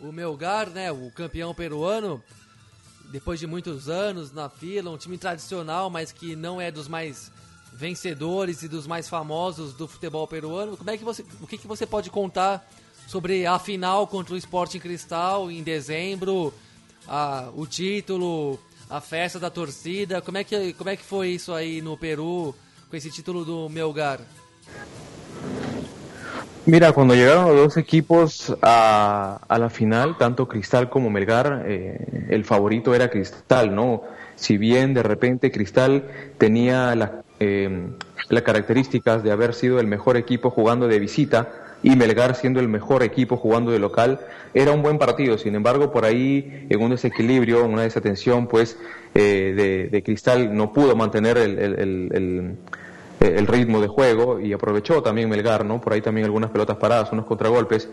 o 0.00 0.12
Melgar, 0.12 0.68
né, 0.70 0.90
o 0.90 1.10
campeão 1.12 1.54
peruano, 1.54 2.22
depois 3.12 3.38
de 3.38 3.46
muitos 3.46 3.88
anos 3.88 4.32
na 4.32 4.48
fila, 4.48 4.90
um 4.90 4.96
time 4.96 5.16
tradicional, 5.16 5.90
mas 5.90 6.12
que 6.12 6.34
não 6.34 6.60
é 6.60 6.70
dos 6.70 6.88
mais 6.88 7.30
vencedores 7.72 8.62
e 8.62 8.68
dos 8.68 8.86
mais 8.86 9.08
famosos 9.08 9.74
do 9.74 9.86
futebol 9.86 10.26
peruano. 10.26 10.76
Como 10.76 10.90
é 10.90 10.96
que 10.96 11.04
você, 11.04 11.24
o 11.40 11.46
que, 11.46 11.58
que 11.58 11.66
você 11.66 11.86
pode 11.86 12.10
contar 12.10 12.66
sobre 13.06 13.46
a 13.46 13.58
final 13.58 14.06
contra 14.06 14.34
o 14.34 14.36
Sporting 14.36 14.80
Cristal 14.80 15.50
em 15.50 15.62
dezembro, 15.62 16.52
a, 17.08 17.48
o 17.54 17.66
título, 17.66 18.58
a 18.90 19.00
festa 19.00 19.38
da 19.38 19.50
torcida? 19.50 20.20
Como 20.20 20.38
é 20.38 20.44
que 20.44 20.72
como 20.74 20.90
é 20.90 20.96
que 20.96 21.04
foi 21.04 21.28
isso 21.28 21.54
aí 21.54 21.80
no 21.80 21.96
Peru 21.96 22.54
com 22.90 22.96
esse 22.96 23.10
título 23.10 23.44
do 23.44 23.68
Melgar? 23.68 24.20
Mira, 26.66 26.92
cuando 26.92 27.14
llegaron 27.14 27.54
los 27.54 27.66
dos 27.66 27.76
equipos 27.76 28.52
a, 28.60 29.38
la 29.48 29.70
final, 29.70 30.18
tanto 30.18 30.48
Cristal 30.48 30.90
como 30.90 31.10
Melgar, 31.10 31.62
eh, 31.64 32.26
el 32.28 32.44
favorito 32.44 32.92
era 32.92 33.08
Cristal, 33.08 33.72
¿no? 33.72 34.02
Si 34.34 34.58
bien 34.58 34.92
de 34.92 35.04
repente 35.04 35.52
Cristal 35.52 36.10
tenía 36.38 36.92
eh, 37.38 37.88
las 38.28 38.42
características 38.42 39.22
de 39.22 39.30
haber 39.30 39.54
sido 39.54 39.78
el 39.78 39.86
mejor 39.86 40.16
equipo 40.16 40.50
jugando 40.50 40.88
de 40.88 40.98
visita 40.98 41.65
y 41.86 41.94
Melgar 41.94 42.34
siendo 42.34 42.58
el 42.58 42.68
mejor 42.68 43.04
equipo 43.04 43.36
jugando 43.36 43.70
de 43.70 43.78
local, 43.78 44.18
era 44.52 44.72
un 44.72 44.82
buen 44.82 44.98
partido. 44.98 45.38
Sin 45.38 45.54
embargo, 45.54 45.92
por 45.92 46.04
ahí, 46.04 46.66
en 46.68 46.82
un 46.82 46.90
desequilibrio, 46.90 47.64
en 47.64 47.72
una 47.72 47.82
desatención, 47.82 48.48
pues, 48.48 48.76
eh, 49.14 49.88
de, 49.92 50.02
Cristal 50.02 50.56
no 50.56 50.72
pudo 50.72 50.96
mantener 50.96 51.38
el, 51.38 51.58
el, 51.58 51.78
el 52.12 52.56
el 53.20 53.46
ritmo 53.46 53.80
de 53.80 53.88
juego 53.88 54.40
y 54.40 54.52
aprovechó 54.52 55.02
también 55.02 55.28
Melgar, 55.28 55.64
¿no? 55.64 55.80
Por 55.80 55.92
ahí 55.92 56.02
también 56.02 56.26
algunas 56.26 56.50
pelotas 56.50 56.76
paradas, 56.76 57.12
unos 57.12 57.24
contragolpes. 57.24 57.88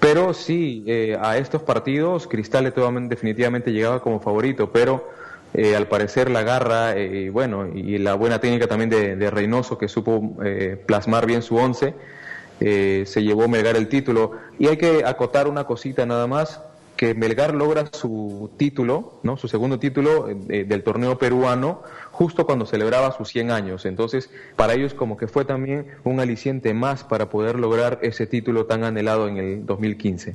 Pero 0.00 0.34
sí, 0.34 0.84
eh, 0.86 1.16
a 1.20 1.38
estos 1.38 1.62
partidos 1.62 2.26
Cristal 2.26 2.72
definitivamente 3.08 3.72
llegaba 3.72 4.00
como 4.00 4.20
favorito, 4.20 4.70
pero 4.70 5.08
eh, 5.54 5.74
al 5.74 5.88
parecer 5.88 6.30
la 6.30 6.42
garra 6.42 6.96
eh, 6.96 7.30
bueno, 7.30 7.66
y 7.66 7.98
la 7.98 8.14
buena 8.14 8.40
técnica 8.40 8.66
también 8.66 8.90
de, 8.90 9.16
de 9.16 9.30
Reynoso 9.30 9.78
que 9.78 9.88
supo 9.88 10.36
plasmar 10.86 11.26
bien 11.26 11.42
su 11.42 11.56
once, 11.56 11.94
se 12.60 13.22
llevó 13.22 13.48
Melgar 13.48 13.76
el 13.76 13.88
título. 13.88 14.32
Y 14.58 14.66
hay 14.66 14.76
que 14.76 15.04
acotar 15.04 15.48
una 15.48 15.64
cosita 15.64 16.06
nada 16.06 16.26
más, 16.26 16.60
que 16.98 17.14
Melgar 17.14 17.54
logra 17.54 17.88
su 17.92 18.50
título, 18.56 19.20
¿no? 19.22 19.36
su 19.36 19.46
segundo 19.46 19.78
título 19.78 20.26
del 20.26 20.82
torneo 20.82 21.16
peruano, 21.16 21.82
justo 22.10 22.44
cuando 22.44 22.66
celebraba 22.66 23.16
sus 23.16 23.28
100 23.28 23.50
años. 23.52 23.86
Entonces, 23.86 24.30
para 24.56 24.74
ellos 24.74 24.94
como 24.94 25.16
que 25.16 25.28
fue 25.28 25.44
también 25.44 25.86
un 26.02 26.18
aliciente 26.18 26.74
más 26.74 27.04
para 27.04 27.30
poder 27.30 27.56
lograr 27.56 28.00
esse 28.02 28.26
título 28.26 28.66
tão 28.66 28.82
anelado 28.84 29.28
em 29.28 29.38
el 29.38 29.64
2015. 29.64 30.34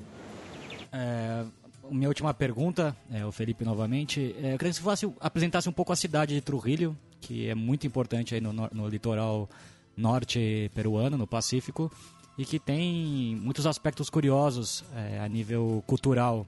É, 0.93 1.43
minha 1.91 2.07
última 2.07 2.33
pergunta, 2.33 2.95
é, 3.11 3.25
o 3.25 3.31
Felipe 3.31 3.65
novamente, 3.65 4.35
é, 4.41 4.53
eu 4.53 4.57
queria 4.57 4.73
que 4.73 4.81
você 4.81 5.09
apresentasse 5.19 5.67
um 5.67 5.73
pouco 5.73 5.91
a 5.91 5.95
cidade 5.95 6.33
de 6.33 6.41
Trujillo, 6.41 6.95
que 7.19 7.49
é 7.49 7.55
muito 7.55 7.85
importante 7.85 8.35
aí 8.35 8.41
no, 8.41 8.53
no 8.53 8.87
litoral 8.87 9.49
norte 9.95 10.71
peruano, 10.73 11.17
no 11.17 11.27
Pacífico, 11.27 11.91
e 12.37 12.45
que 12.45 12.59
tem 12.59 13.35
muitos 13.35 13.65
aspectos 13.65 14.09
curiosos 14.09 14.83
é, 14.95 15.19
a 15.19 15.27
nível 15.27 15.83
cultural. 15.85 16.47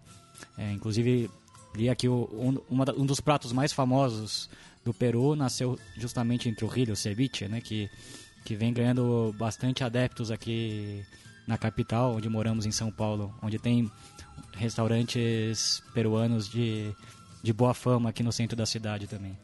É, 0.57 0.71
inclusive, 0.71 1.29
li 1.75 1.89
aqui 1.89 2.07
o, 2.07 2.29
um, 2.33 2.57
uma, 2.69 2.85
um 2.97 3.05
dos 3.05 3.19
pratos 3.19 3.51
mais 3.51 3.71
famosos 3.71 4.49
do 4.83 4.93
Peru 4.93 5.35
nasceu 5.35 5.79
justamente 5.97 6.47
em 6.47 6.53
Trujillo, 6.53 6.93
o 6.93 6.95
ceviche, 6.95 7.47
né, 7.47 7.59
que, 7.59 7.89
que 8.43 8.55
vem 8.55 8.71
ganhando 8.71 9.33
bastante 9.37 9.83
adeptos 9.83 10.29
aqui 10.31 11.03
na 11.47 11.57
capital, 11.57 12.15
onde 12.15 12.29
moramos 12.29 12.65
em 12.65 12.71
São 12.71 12.91
Paulo, 12.91 13.33
onde 13.41 13.57
tem 13.57 13.91
restaurantes 14.53 15.81
peruanos 15.93 16.47
de, 16.47 16.93
de 17.43 17.53
boa 17.53 17.73
fama 17.73 18.09
aqui 18.09 18.23
no 18.23 18.31
centro 18.31 18.55
da 18.55 18.65
cidade 18.65 19.07
também. 19.07 19.37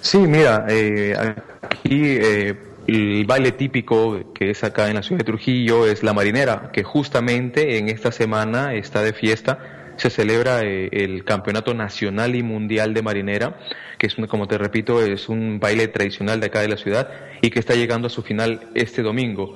Sí, 0.00 0.18
mira, 0.18 0.66
eh, 0.68 1.14
aquí 1.62 2.16
eh, 2.20 2.56
el 2.86 3.24
baile 3.26 3.52
típico 3.52 4.32
que 4.34 4.50
es 4.50 4.64
acá 4.64 4.88
en 4.88 4.94
la 4.94 5.02
ciudad 5.02 5.18
de 5.18 5.24
Trujillo 5.24 5.86
es 5.86 6.02
la 6.02 6.12
marinera, 6.12 6.70
que 6.72 6.82
justamente 6.82 7.78
en 7.78 7.88
esta 7.88 8.10
semana 8.10 8.74
está 8.74 9.02
de 9.02 9.12
fiesta 9.12 9.80
se 10.00 10.08
celebra 10.08 10.62
eh, 10.62 10.88
el 10.92 11.24
Campeonato 11.24 11.74
Nacional 11.74 12.34
y 12.34 12.42
Mundial 12.42 12.94
de 12.94 13.02
Marinera, 13.02 13.58
que 13.98 14.06
es, 14.06 14.16
como 14.28 14.48
te 14.48 14.56
repito, 14.56 15.02
es 15.02 15.28
un 15.28 15.60
baile 15.60 15.88
tradicional 15.88 16.40
de 16.40 16.46
acá 16.46 16.60
de 16.62 16.68
la 16.68 16.78
ciudad 16.78 17.10
y 17.42 17.50
que 17.50 17.58
está 17.58 17.74
llegando 17.74 18.06
a 18.06 18.10
su 18.10 18.22
final 18.22 18.68
este 18.74 19.02
domingo. 19.02 19.54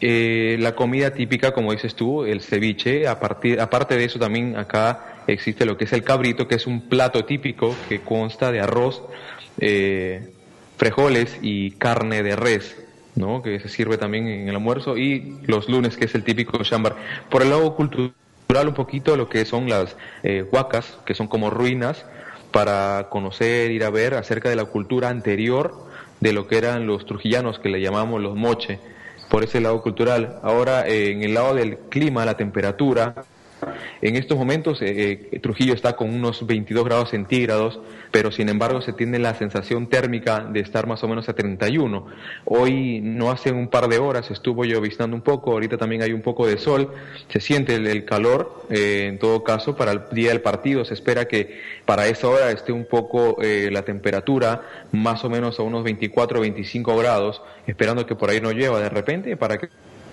Eh, 0.00 0.56
la 0.58 0.74
comida 0.74 1.12
típica, 1.12 1.52
como 1.52 1.72
dices 1.72 1.94
tú, 1.94 2.24
el 2.24 2.40
ceviche, 2.40 3.06
a 3.06 3.20
partir, 3.20 3.60
aparte 3.60 3.96
de 3.96 4.04
eso 4.04 4.18
también 4.18 4.56
acá 4.56 5.22
existe 5.26 5.66
lo 5.66 5.76
que 5.76 5.84
es 5.84 5.92
el 5.92 6.02
cabrito, 6.02 6.48
que 6.48 6.54
es 6.54 6.66
un 6.66 6.88
plato 6.88 7.26
típico 7.26 7.76
que 7.88 8.00
consta 8.00 8.50
de 8.50 8.60
arroz, 8.60 9.02
eh, 9.58 10.32
frijoles 10.76 11.38
y 11.42 11.72
carne 11.72 12.22
de 12.22 12.36
res. 12.36 12.76
¿no? 13.14 13.42
que 13.42 13.60
se 13.60 13.68
sirve 13.68 13.98
también 13.98 14.26
en 14.26 14.48
el 14.48 14.54
almuerzo 14.54 14.96
y 14.96 15.36
los 15.44 15.68
lunes 15.68 15.98
que 15.98 16.06
es 16.06 16.14
el 16.14 16.24
típico 16.24 16.56
chambar. 16.64 16.96
Por 17.28 17.42
el 17.42 17.50
lado 17.50 17.74
cultural 17.76 18.14
un 18.68 18.74
poquito 18.74 19.16
lo 19.16 19.28
que 19.28 19.44
son 19.44 19.68
las 19.68 19.96
eh, 20.22 20.44
huacas, 20.50 20.98
que 21.04 21.14
son 21.14 21.26
como 21.26 21.50
ruinas, 21.50 22.04
para 22.52 23.08
conocer, 23.10 23.70
ir 23.70 23.84
a 23.84 23.90
ver 23.90 24.14
acerca 24.14 24.50
de 24.50 24.56
la 24.56 24.66
cultura 24.66 25.08
anterior 25.08 25.74
de 26.20 26.32
lo 26.32 26.46
que 26.46 26.58
eran 26.58 26.86
los 26.86 27.06
trujillanos, 27.06 27.58
que 27.58 27.68
le 27.68 27.80
llamamos 27.80 28.20
los 28.20 28.36
moche, 28.36 28.78
por 29.28 29.42
ese 29.42 29.60
lado 29.60 29.82
cultural. 29.82 30.38
Ahora, 30.42 30.86
eh, 30.86 31.10
en 31.10 31.22
el 31.22 31.34
lado 31.34 31.54
del 31.54 31.78
clima, 31.88 32.24
la 32.24 32.36
temperatura, 32.36 33.14
en 34.00 34.16
estos 34.16 34.36
momentos 34.36 34.80
eh, 34.82 35.28
eh, 35.30 35.38
Trujillo 35.40 35.74
está 35.74 35.94
con 35.94 36.14
unos 36.14 36.46
22 36.46 36.84
grados 36.84 37.10
centígrados, 37.10 37.80
pero 38.10 38.30
sin 38.32 38.48
embargo 38.48 38.82
se 38.82 38.92
tiene 38.92 39.18
la 39.18 39.34
sensación 39.34 39.88
térmica 39.88 40.40
de 40.40 40.60
estar 40.60 40.86
más 40.86 41.02
o 41.02 41.08
menos 41.08 41.28
a 41.28 41.34
31. 41.34 42.06
Hoy, 42.44 43.00
no 43.00 43.30
hace 43.30 43.52
un 43.52 43.68
par 43.68 43.88
de 43.88 43.98
horas, 43.98 44.30
estuvo 44.30 44.64
lloviznando 44.64 45.16
un 45.16 45.22
poco, 45.22 45.52
ahorita 45.52 45.78
también 45.78 46.02
hay 46.02 46.12
un 46.12 46.22
poco 46.22 46.46
de 46.46 46.58
sol, 46.58 46.92
se 47.28 47.40
siente 47.40 47.74
el, 47.74 48.04
calor, 48.04 48.64
eh, 48.70 49.06
en 49.08 49.18
todo 49.18 49.42
caso, 49.44 49.76
para 49.76 49.92
el 49.92 50.02
día 50.12 50.30
del 50.30 50.40
partido 50.40 50.84
se 50.84 50.94
espera 50.94 51.26
que 51.26 51.60
para 51.84 52.06
esa 52.06 52.28
hora 52.28 52.50
esté 52.50 52.72
un 52.72 52.84
poco 52.84 53.36
eh, 53.42 53.68
la 53.72 53.82
temperatura 53.82 54.62
más 54.92 55.24
o 55.24 55.30
menos 55.30 55.58
a 55.58 55.62
unos 55.62 55.84
24 55.84 56.38
o 56.38 56.42
25 56.42 56.96
grados, 56.96 57.42
esperando 57.66 58.06
que 58.06 58.14
por 58.14 58.30
ahí 58.30 58.40
no 58.40 58.52
llueva 58.52 58.80
de 58.80 58.88
repente 58.88 59.36
para 59.36 59.58
que 59.58 59.68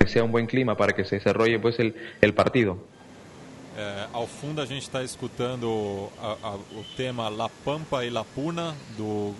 sea 0.07 0.23
un 0.23 0.31
buen 0.31 0.47
clima 0.47 0.75
para 0.77 0.93
que 0.93 1.05
se 1.05 1.17
desarrolle 1.17 1.59
pues 1.59 1.79
el, 1.79 1.95
el 2.21 2.33
partido. 2.33 2.77
É, 3.79 4.07
ao 4.11 4.27
fundo 4.27 4.59
a 4.59 4.65
gente 4.65 4.81
está 4.81 5.01
escutando 5.05 6.09
a, 6.21 6.35
a, 6.43 6.55
o 6.55 6.85
tema 6.97 7.29
La 7.29 7.47
Pampa 7.47 8.03
e 8.03 8.09
La 8.09 8.25
Puna 8.25 8.75
do 8.97 9.33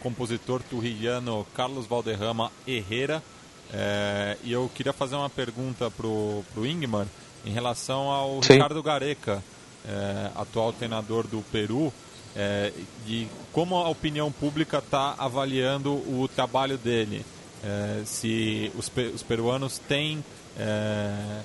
compositor 0.00 0.62
turriano 0.62 1.46
Carlos 1.54 1.84
Valderrama 1.84 2.50
Herrera. 2.66 3.22
É, 3.70 4.38
e 4.42 4.50
eu 4.50 4.70
queria 4.74 4.94
fazer 4.94 5.16
uma 5.16 5.28
pergunta 5.28 5.90
para 5.90 6.06
o 6.06 6.44
Ingmar 6.64 7.06
em 7.44 7.50
relação 7.50 8.10
ao 8.10 8.42
Sim. 8.42 8.54
Ricardo 8.54 8.82
Gareca, 8.82 9.44
é, 9.86 10.30
atual 10.34 10.72
treinador 10.72 11.26
do 11.26 11.44
Peru, 11.52 11.92
é, 12.34 12.72
de 13.04 13.28
como 13.52 13.76
a 13.76 13.90
opinião 13.90 14.32
pública 14.32 14.78
está 14.78 15.14
avaliando 15.18 15.92
o 15.92 16.26
trabalho 16.34 16.78
dele. 16.78 17.22
É, 17.62 18.02
se 18.06 18.72
os, 18.78 18.90
os 19.14 19.22
peruanos 19.22 19.76
têm 19.76 20.24
é, 20.58 21.42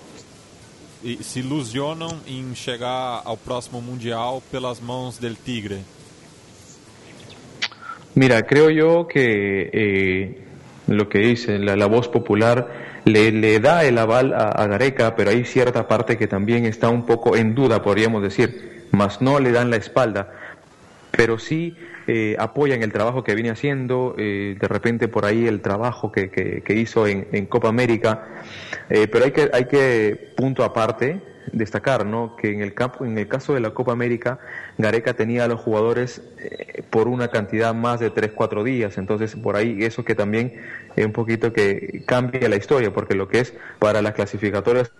se 1.22 1.40
ilusionam 1.40 2.20
em 2.28 2.54
chegar 2.54 3.22
ao 3.26 3.38
próximo 3.38 3.82
mundial 3.82 4.44
pelas 4.52 4.80
mãos 4.80 5.18
del 5.18 5.36
Tigre. 5.36 5.80
Mira, 8.16 8.42
creo 8.44 8.70
yo 8.70 9.08
que 9.08 9.70
eh, 9.72 10.44
lo 10.88 11.08
que 11.08 11.20
dice 11.20 11.58
la, 11.60 11.76
la 11.76 11.86
voz 11.86 12.08
popular 12.08 12.68
le, 13.06 13.32
le 13.32 13.60
da 13.60 13.86
el 13.86 13.98
aval 13.98 14.34
a, 14.34 14.50
a 14.50 14.68
Gareca, 14.68 15.16
pero 15.16 15.30
hay 15.30 15.46
cierta 15.46 15.88
parte 15.88 16.18
que 16.18 16.28
también 16.28 16.66
está 16.66 16.90
un 16.90 17.06
poco 17.06 17.36
en 17.36 17.56
duda, 17.56 17.82
podríamos 17.82 18.22
decir, 18.22 18.88
más 18.92 19.22
no 19.22 19.40
le 19.40 19.52
dan 19.52 19.70
la 19.70 19.78
espalda, 19.78 20.34
pero 21.12 21.40
sí 21.40 21.76
eh, 22.10 22.36
apoyan 22.40 22.82
el 22.84 22.92
trabajo 22.92 23.24
que 23.24 23.36
viene 23.36 23.52
haciendo, 23.52 24.16
eh, 24.18 24.56
de 24.60 24.68
repente 24.68 25.08
por 25.08 25.26
ahí 25.26 25.48
el 25.48 25.62
trabajo 25.62 26.12
que, 26.12 26.30
que- 26.32 26.62
que 26.64 26.74
hizo 26.74 27.06
en, 27.08 27.28
en 27.32 27.46
Copa 27.46 27.70
América, 27.70 28.26
eh, 28.90 29.08
pero 29.08 29.26
hay 29.26 29.32
que, 29.32 29.50
hay 29.54 29.66
que, 29.66 30.34
punto 30.36 30.64
aparte, 30.64 31.22
destacar 31.52 32.06
¿no? 32.06 32.36
que 32.36 32.52
en 32.52 32.62
el, 32.62 32.74
campo, 32.74 33.06
en 33.06 33.18
el 33.18 33.28
caso 33.28 33.54
de 33.54 33.60
la 33.60 33.72
Copa 33.72 33.92
América, 33.92 34.40
Gareca 34.78 35.14
tenía 35.14 35.46
a 35.46 35.48
los 35.48 35.60
jugadores 35.60 36.22
eh, 36.40 36.84
por 36.90 37.08
una 37.08 37.30
cantidad 37.30 37.74
más 37.74 38.00
de 38.00 38.12
3-4 38.14 38.64
días, 38.64 38.98
entonces 38.98 39.36
por 39.36 39.56
ahí 39.56 39.84
eso 39.84 40.04
que 40.06 40.16
también 40.16 40.54
es 40.96 41.06
un 41.06 41.12
poquito 41.12 41.54
que 41.54 42.04
cambia 42.06 42.48
la 42.50 42.56
historia, 42.56 42.94
porque 42.94 43.16
lo 43.16 43.28
que 43.28 43.40
es 43.40 43.54
para 43.80 44.02
las 44.02 44.14
clasificatorias 44.14 44.92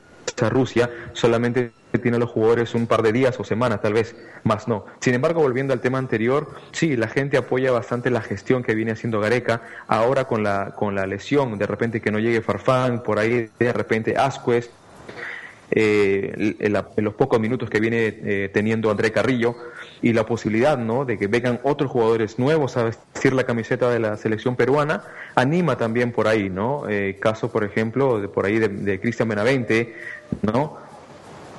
a 0.42 0.50
Rusia 0.50 0.90
solamente 1.14 1.72
tiene 2.02 2.18
a 2.18 2.20
los 2.20 2.30
jugadores 2.30 2.76
un 2.76 2.86
par 2.86 3.02
de 3.02 3.12
días 3.12 3.40
o 3.40 3.44
semanas 3.44 3.82
tal 3.82 3.94
vez, 3.94 4.16
más 4.44 4.68
no. 4.68 4.86
Sin 5.00 5.16
embargo, 5.16 5.42
volviendo 5.42 5.74
al 5.74 5.82
tema 5.82 5.98
anterior, 5.98 6.56
sí, 6.72 6.96
la 6.96 7.08
gente 7.08 7.38
apoya 7.38 7.72
bastante 7.72 8.12
la 8.12 8.22
gestión 8.22 8.62
que 8.62 8.76
viene 8.76 8.92
haciendo 8.92 9.20
Gareca, 9.20 9.62
ahora 9.88 10.26
con 10.26 10.44
la, 10.44 10.76
con 10.76 10.94
la 10.94 11.08
lesión, 11.08 11.58
de 11.58 11.66
repente 11.66 12.00
que 12.00 12.12
no 12.12 12.20
llegue 12.20 12.42
Farfán, 12.42 13.02
por 13.02 13.18
ahí 13.18 13.50
de 13.58 13.74
repente 13.74 14.16
Ascuez, 14.18 14.70
eh, 15.72 16.56
en, 16.60 17.04
los 17.04 17.14
pocos 17.14 17.40
minutos 17.40 17.70
que 17.70 17.80
viene 17.80 18.08
eh, 18.08 18.50
teniendo 18.52 18.90
André 18.90 19.12
Carrillo 19.12 19.56
y 20.02 20.14
la 20.14 20.26
posibilidad 20.26 20.80
¿no? 20.80 21.06
de 21.06 21.20
que 21.20 21.28
vengan 21.28 21.60
otros 21.62 21.92
jugadores 21.92 22.40
nuevos 22.40 22.76
a 22.76 22.86
vestir 22.86 23.34
la 23.34 23.44
camiseta 23.44 23.92
de 23.92 24.00
la 24.00 24.18
selección 24.18 24.56
peruana 24.56 25.04
anima 25.36 25.78
también 25.78 26.12
por 26.12 26.28
ahí 26.28 26.50
no 26.50 26.90
Eh, 26.90 27.18
caso 27.20 27.52
por 27.52 27.64
ejemplo 27.64 28.20
de 28.20 28.28
por 28.30 28.46
ahí 28.46 28.58
de, 28.58 28.70
de 28.70 29.00
Cristian 29.00 29.30
Benavente 29.30 29.94
no 30.42 30.78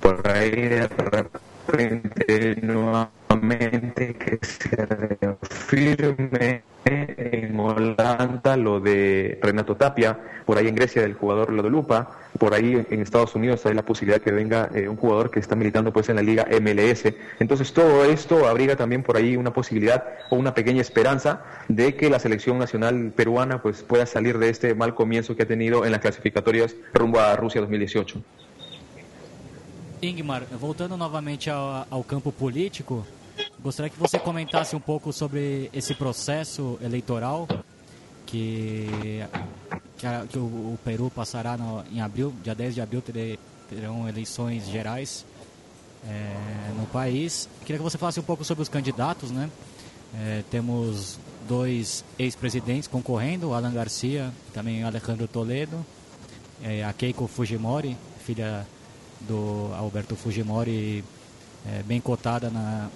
por 0.01 0.27
ahí 0.29 0.51
de 0.51 0.89
repente 0.89 2.57
nuevamente 2.63 4.15
que 4.15 4.39
se 4.43 4.87
reafirme 4.87 6.63
en 6.85 7.61
Holanda 7.61 8.57
lo 8.57 8.81
de 8.81 9.39
Renato 9.43 9.77
Tapia, 9.77 10.19
por 10.47 10.59
ahí 10.59 10.69
en 10.69 10.75
Grecia 10.75 11.03
del 11.03 11.15
jugador 11.15 11.51
Lupa, 11.53 12.19
por 12.39 12.55
ahí 12.55 12.85
en 12.91 13.01
Estados 13.01 13.35
Unidos 13.35 13.65
hay 13.67 13.75
la 13.75 13.85
posibilidad 13.85 14.21
que 14.21 14.33
venga 14.33 14.71
eh, 14.75 14.89
un 14.89 14.97
jugador 14.97 15.31
que 15.31 15.41
está 15.41 15.55
militando 15.55 15.93
pues 15.93 16.09
en 16.09 16.17
la 16.17 16.23
liga 16.23 16.47
MLS. 16.61 17.13
Entonces 17.39 17.73
todo 17.73 18.05
esto 18.05 18.49
abriga 18.49 18.77
también 18.77 19.03
por 19.03 19.17
ahí 19.17 19.37
una 19.37 19.53
posibilidad 19.53 20.05
o 20.31 20.37
una 20.37 20.55
pequeña 20.55 20.81
esperanza 20.81 21.43
de 21.69 21.95
que 21.95 22.09
la 22.09 22.19
selección 22.19 22.59
nacional 22.59 23.13
peruana 23.15 23.61
pues 23.63 23.83
pueda 23.83 24.07
salir 24.07 24.39
de 24.39 24.49
este 24.49 24.75
mal 24.75 24.95
comienzo 24.95 25.37
que 25.37 25.43
ha 25.43 25.47
tenido 25.47 25.85
en 25.85 25.93
las 25.93 26.01
clasificatorias 26.01 26.75
rumbo 26.95 27.21
a 27.21 27.37
Rusia 27.37 27.61
2018. 27.61 28.23
Ingmar, 30.03 30.45
voltando 30.59 30.97
novamente 30.97 31.51
ao, 31.51 31.87
ao 31.91 32.03
campo 32.05 32.33
político, 32.33 33.07
gostaria 33.63 33.91
que 33.91 33.99
você 33.99 34.19
comentasse 34.19 34.75
um 34.75 34.81
pouco 34.81 35.13
sobre 35.13 35.69
esse 35.75 35.95
processo 35.95 36.79
eleitoral 36.83 37.47
que, 38.27 39.23
que, 39.99 40.07
a- 40.07 40.25
que 40.27 40.39
o, 40.39 40.43
o 40.43 40.79
Peru 40.85 41.11
passará 41.11 41.57
no- 41.57 41.85
em 41.93 42.01
abril, 42.01 42.33
dia 42.43 42.55
10 42.55 42.75
de 42.77 42.81
abril 42.81 43.03
terão 43.69 44.09
eleições 44.09 44.67
gerais 44.69 45.25
é, 46.09 46.73
no 46.79 46.87
país. 46.87 47.47
Queria 47.61 47.77
que 47.77 47.83
você 47.83 47.99
falasse 47.99 48.19
um 48.19 48.23
pouco 48.23 48.43
sobre 48.45 48.63
os 48.63 48.69
candidatos, 48.69 49.31
né? 49.31 49.51
É, 50.19 50.43
temos 50.51 51.19
dois 51.47 52.05
ex-presidentes 52.19 52.89
concorrendo, 52.89 53.53
Alan 53.53 53.73
Garcia 53.73 54.33
também 54.55 54.83
Alejandro 54.83 55.29
Toledo, 55.29 55.85
é, 56.63 56.83
a 56.85 56.93
Keiko 56.93 57.27
Fujimori, 57.29 57.97
filha 58.25 58.67
do 59.21 59.71
Alberto 59.77 60.17
Fujimori, 60.17 61.05
é, 61.67 61.83
bem 61.83 62.01
cotada 62.01 62.51
na, 62.51 62.89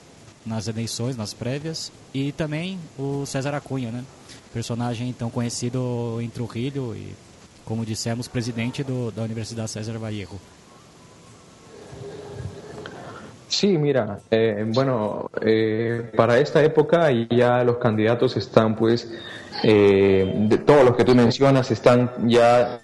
nas 0.44 0.68
eleições, 0.68 1.16
nas 1.16 1.34
prévias, 1.34 1.92
e 2.12 2.32
também 2.32 2.78
o 2.98 3.24
César 3.26 3.54
Acunha, 3.54 3.90
né? 3.90 4.04
personagem 4.52 5.12
tão 5.12 5.30
conhecido 5.30 6.18
em 6.20 6.28
Trujillo 6.28 6.94
e, 6.94 7.14
como 7.64 7.84
dissemos, 7.84 8.28
presidente 8.28 8.84
do, 8.84 9.10
da 9.10 9.22
Universidade 9.22 9.70
César 9.70 9.98
Vallejo. 9.98 10.38
Sí, 13.48 13.78
mira, 13.78 14.18
eh, 14.30 14.64
bueno, 14.74 15.30
eh, 15.40 16.10
para 16.16 16.38
esta 16.38 16.62
época 16.62 17.08
ya 17.30 17.62
los 17.62 17.76
candidatos 17.76 18.36
están, 18.36 18.74
pues, 18.74 19.08
eh, 19.62 20.46
de 20.48 20.58
todos 20.58 20.84
los 20.84 20.96
que 20.96 21.04
tú 21.04 21.14
mencionas, 21.14 21.70
están 21.70 22.10
ya 22.28 22.80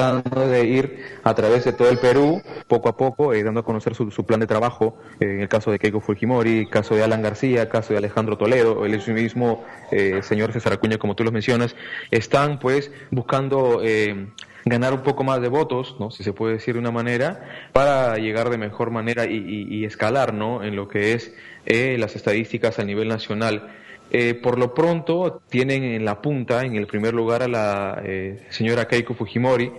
de 0.00 0.64
ir 0.66 1.04
a 1.22 1.34
través 1.34 1.64
de 1.64 1.72
todo 1.72 1.90
el 1.90 1.98
Perú, 1.98 2.42
poco 2.66 2.88
a 2.88 2.96
poco, 2.96 3.32
eh, 3.34 3.42
dando 3.42 3.60
a 3.60 3.64
conocer 3.64 3.94
su, 3.94 4.24
plan 4.24 4.40
de 4.40 4.46
trabajo, 4.46 4.96
eh, 5.20 5.24
en 5.24 5.40
el 5.40 5.48
caso 5.48 5.70
de 5.70 5.78
Keiko 5.78 6.00
Fujimori, 6.00 6.66
caso 6.66 6.94
de 6.94 7.02
Alan 7.02 7.22
García, 7.22 7.68
caso 7.68 7.92
de 7.92 7.98
Alejandro 7.98 8.36
Toledo, 8.38 8.84
el 8.86 9.00
mismo 9.12 9.64
eh, 9.90 10.20
señor 10.22 10.52
César 10.52 10.72
Acuña, 10.72 10.98
como 10.98 11.14
tú 11.14 11.24
los 11.24 11.32
mencionas, 11.32 11.74
están 12.10 12.58
pues 12.58 12.90
buscando 13.10 13.80
eh, 13.82 14.28
ganar 14.64 14.92
un 14.92 15.02
poco 15.02 15.24
más 15.24 15.40
de 15.40 15.48
votos, 15.48 15.96
¿no? 15.98 16.10
si 16.10 16.24
se 16.24 16.32
puede 16.32 16.54
decir 16.54 16.74
de 16.74 16.80
una 16.80 16.90
manera, 16.90 17.68
para 17.72 18.16
llegar 18.16 18.50
de 18.50 18.58
mejor 18.58 18.90
manera 18.90 19.26
y, 19.26 19.66
y- 19.68 19.84
escalar 19.84 20.34
¿no? 20.34 20.62
en 20.62 20.76
lo 20.76 20.88
que 20.88 21.12
es 21.12 21.32
las 21.64 22.16
estadísticas 22.16 22.78
a 22.78 22.84
nivel 22.84 23.08
nacional. 23.08 23.70
Eh, 24.12 24.34
por 24.34 24.58
lo 24.58 24.74
pronto 24.74 25.40
tienen 25.48 25.84
en 25.84 26.04
la 26.04 26.20
punta, 26.20 26.64
en 26.64 26.74
el 26.74 26.86
primer 26.88 27.14
lugar, 27.14 27.42
a 27.44 27.48
la 27.48 28.02
eh, 28.04 28.44
señora 28.50 28.88
Keiko 28.88 29.14
Fujimori. 29.14 29.70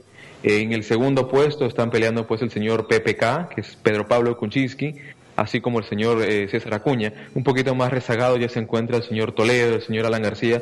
Eh, 0.43 0.61
en 0.61 0.73
el 0.73 0.83
segundo 0.83 1.27
puesto 1.27 1.65
están 1.65 1.91
peleando 1.91 2.25
pues 2.27 2.41
el 2.41 2.51
señor 2.51 2.87
PPK, 2.87 3.49
que 3.49 3.61
es 3.61 3.75
Pedro 3.81 4.07
Pablo 4.07 4.37
Kuczynski, 4.37 4.95
así 5.35 5.61
como 5.61 5.79
el 5.79 5.85
señor 5.85 6.21
eh, 6.23 6.47
César 6.49 6.73
Acuña. 6.73 7.13
Un 7.35 7.43
poquito 7.43 7.75
más 7.75 7.91
rezagado 7.91 8.37
ya 8.37 8.49
se 8.49 8.59
encuentra 8.59 8.97
el 8.97 9.03
señor 9.03 9.33
Toledo, 9.33 9.75
el 9.75 9.81
señor 9.81 10.05
Alan 10.05 10.23
García, 10.23 10.61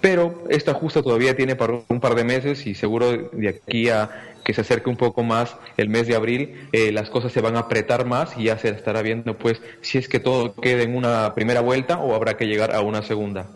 pero 0.00 0.44
esta 0.48 0.74
justa 0.74 1.02
todavía 1.02 1.36
tiene 1.36 1.56
para 1.56 1.80
un 1.88 2.00
par 2.00 2.14
de 2.14 2.24
meses 2.24 2.66
y 2.66 2.74
seguro 2.74 3.30
de 3.32 3.48
aquí 3.48 3.88
a 3.88 4.34
que 4.44 4.54
se 4.54 4.62
acerque 4.62 4.88
un 4.88 4.96
poco 4.96 5.22
más 5.22 5.56
el 5.76 5.90
mes 5.90 6.06
de 6.06 6.14
abril, 6.14 6.68
eh, 6.72 6.90
las 6.92 7.10
cosas 7.10 7.32
se 7.32 7.42
van 7.42 7.56
a 7.56 7.60
apretar 7.60 8.06
más 8.06 8.34
y 8.38 8.44
ya 8.44 8.58
se 8.58 8.70
estará 8.70 9.02
viendo 9.02 9.36
pues 9.36 9.60
si 9.82 9.98
es 9.98 10.08
que 10.08 10.20
todo 10.20 10.54
queda 10.54 10.82
en 10.82 10.96
una 10.96 11.34
primera 11.34 11.60
vuelta 11.60 11.98
o 11.98 12.14
habrá 12.14 12.36
que 12.36 12.46
llegar 12.46 12.74
a 12.74 12.80
una 12.80 13.02
segunda. 13.02 13.46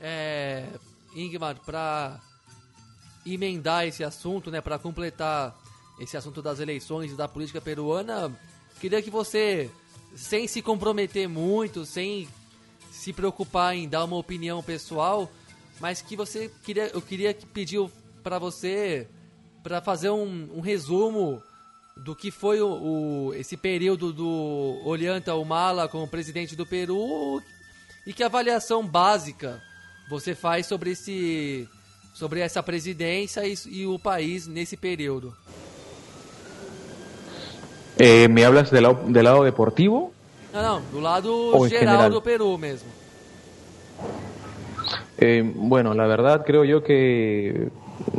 É, 0.00 0.62
Ingmar, 1.16 1.56
para 1.66 2.20
emendar 3.34 3.86
esse 3.86 4.02
assunto, 4.04 4.50
né, 4.50 4.60
para 4.60 4.78
completar 4.78 5.56
esse 6.00 6.16
assunto 6.16 6.40
das 6.40 6.60
eleições 6.60 7.10
e 7.12 7.14
da 7.16 7.26
política 7.28 7.60
peruana, 7.60 8.30
queria 8.80 9.02
que 9.02 9.10
você, 9.10 9.70
sem 10.14 10.46
se 10.46 10.62
comprometer 10.62 11.28
muito, 11.28 11.84
sem 11.84 12.28
se 12.92 13.12
preocupar 13.12 13.74
em 13.76 13.88
dar 13.88 14.04
uma 14.04 14.16
opinião 14.16 14.62
pessoal, 14.62 15.30
mas 15.80 16.00
que 16.02 16.16
você 16.16 16.50
queria, 16.64 16.88
eu 16.94 17.02
queria 17.02 17.32
que 17.34 17.46
pedir 17.46 17.88
para 18.22 18.38
você 18.38 19.08
para 19.62 19.80
fazer 19.80 20.10
um, 20.10 20.48
um 20.56 20.60
resumo 20.60 21.42
do 21.96 22.14
que 22.14 22.30
foi 22.30 22.60
o, 22.60 22.68
o- 23.28 23.34
esse 23.34 23.56
período 23.56 24.12
do 24.12 24.80
Ollanta 24.84 25.34
Humala 25.34 25.88
como 25.88 26.06
presidente 26.08 26.54
do 26.54 26.64
Peru 26.64 27.42
e 28.06 28.12
que 28.12 28.22
avaliação 28.22 28.86
básica 28.86 29.60
você 30.08 30.34
faz 30.34 30.66
sobre 30.66 30.92
esse 30.92 31.68
sobre 32.18 32.40
essa 32.40 32.60
presidência 32.64 33.46
e, 33.46 33.54
e 33.70 33.86
o 33.86 33.96
país 33.96 34.48
nesse 34.48 34.76
período. 34.76 35.32
Eh, 37.96 38.26
¿Me 38.26 38.44
hablas 38.44 38.72
del 38.72 38.82
lado, 38.82 39.04
del 39.06 39.24
lado 39.24 39.44
deportivo? 39.44 40.12
Não, 40.52 40.62
não, 40.62 40.82
do 40.90 40.98
lado 40.98 41.68
geral 41.68 41.68
general? 41.68 42.10
do 42.10 42.20
Peru 42.20 42.58
mesmo. 42.58 42.88
Eh, 45.16 45.42
bueno, 45.54 45.94
la 45.94 46.06
verdad 46.08 46.44
creo 46.44 46.64
yo 46.64 46.82
que 46.82 47.68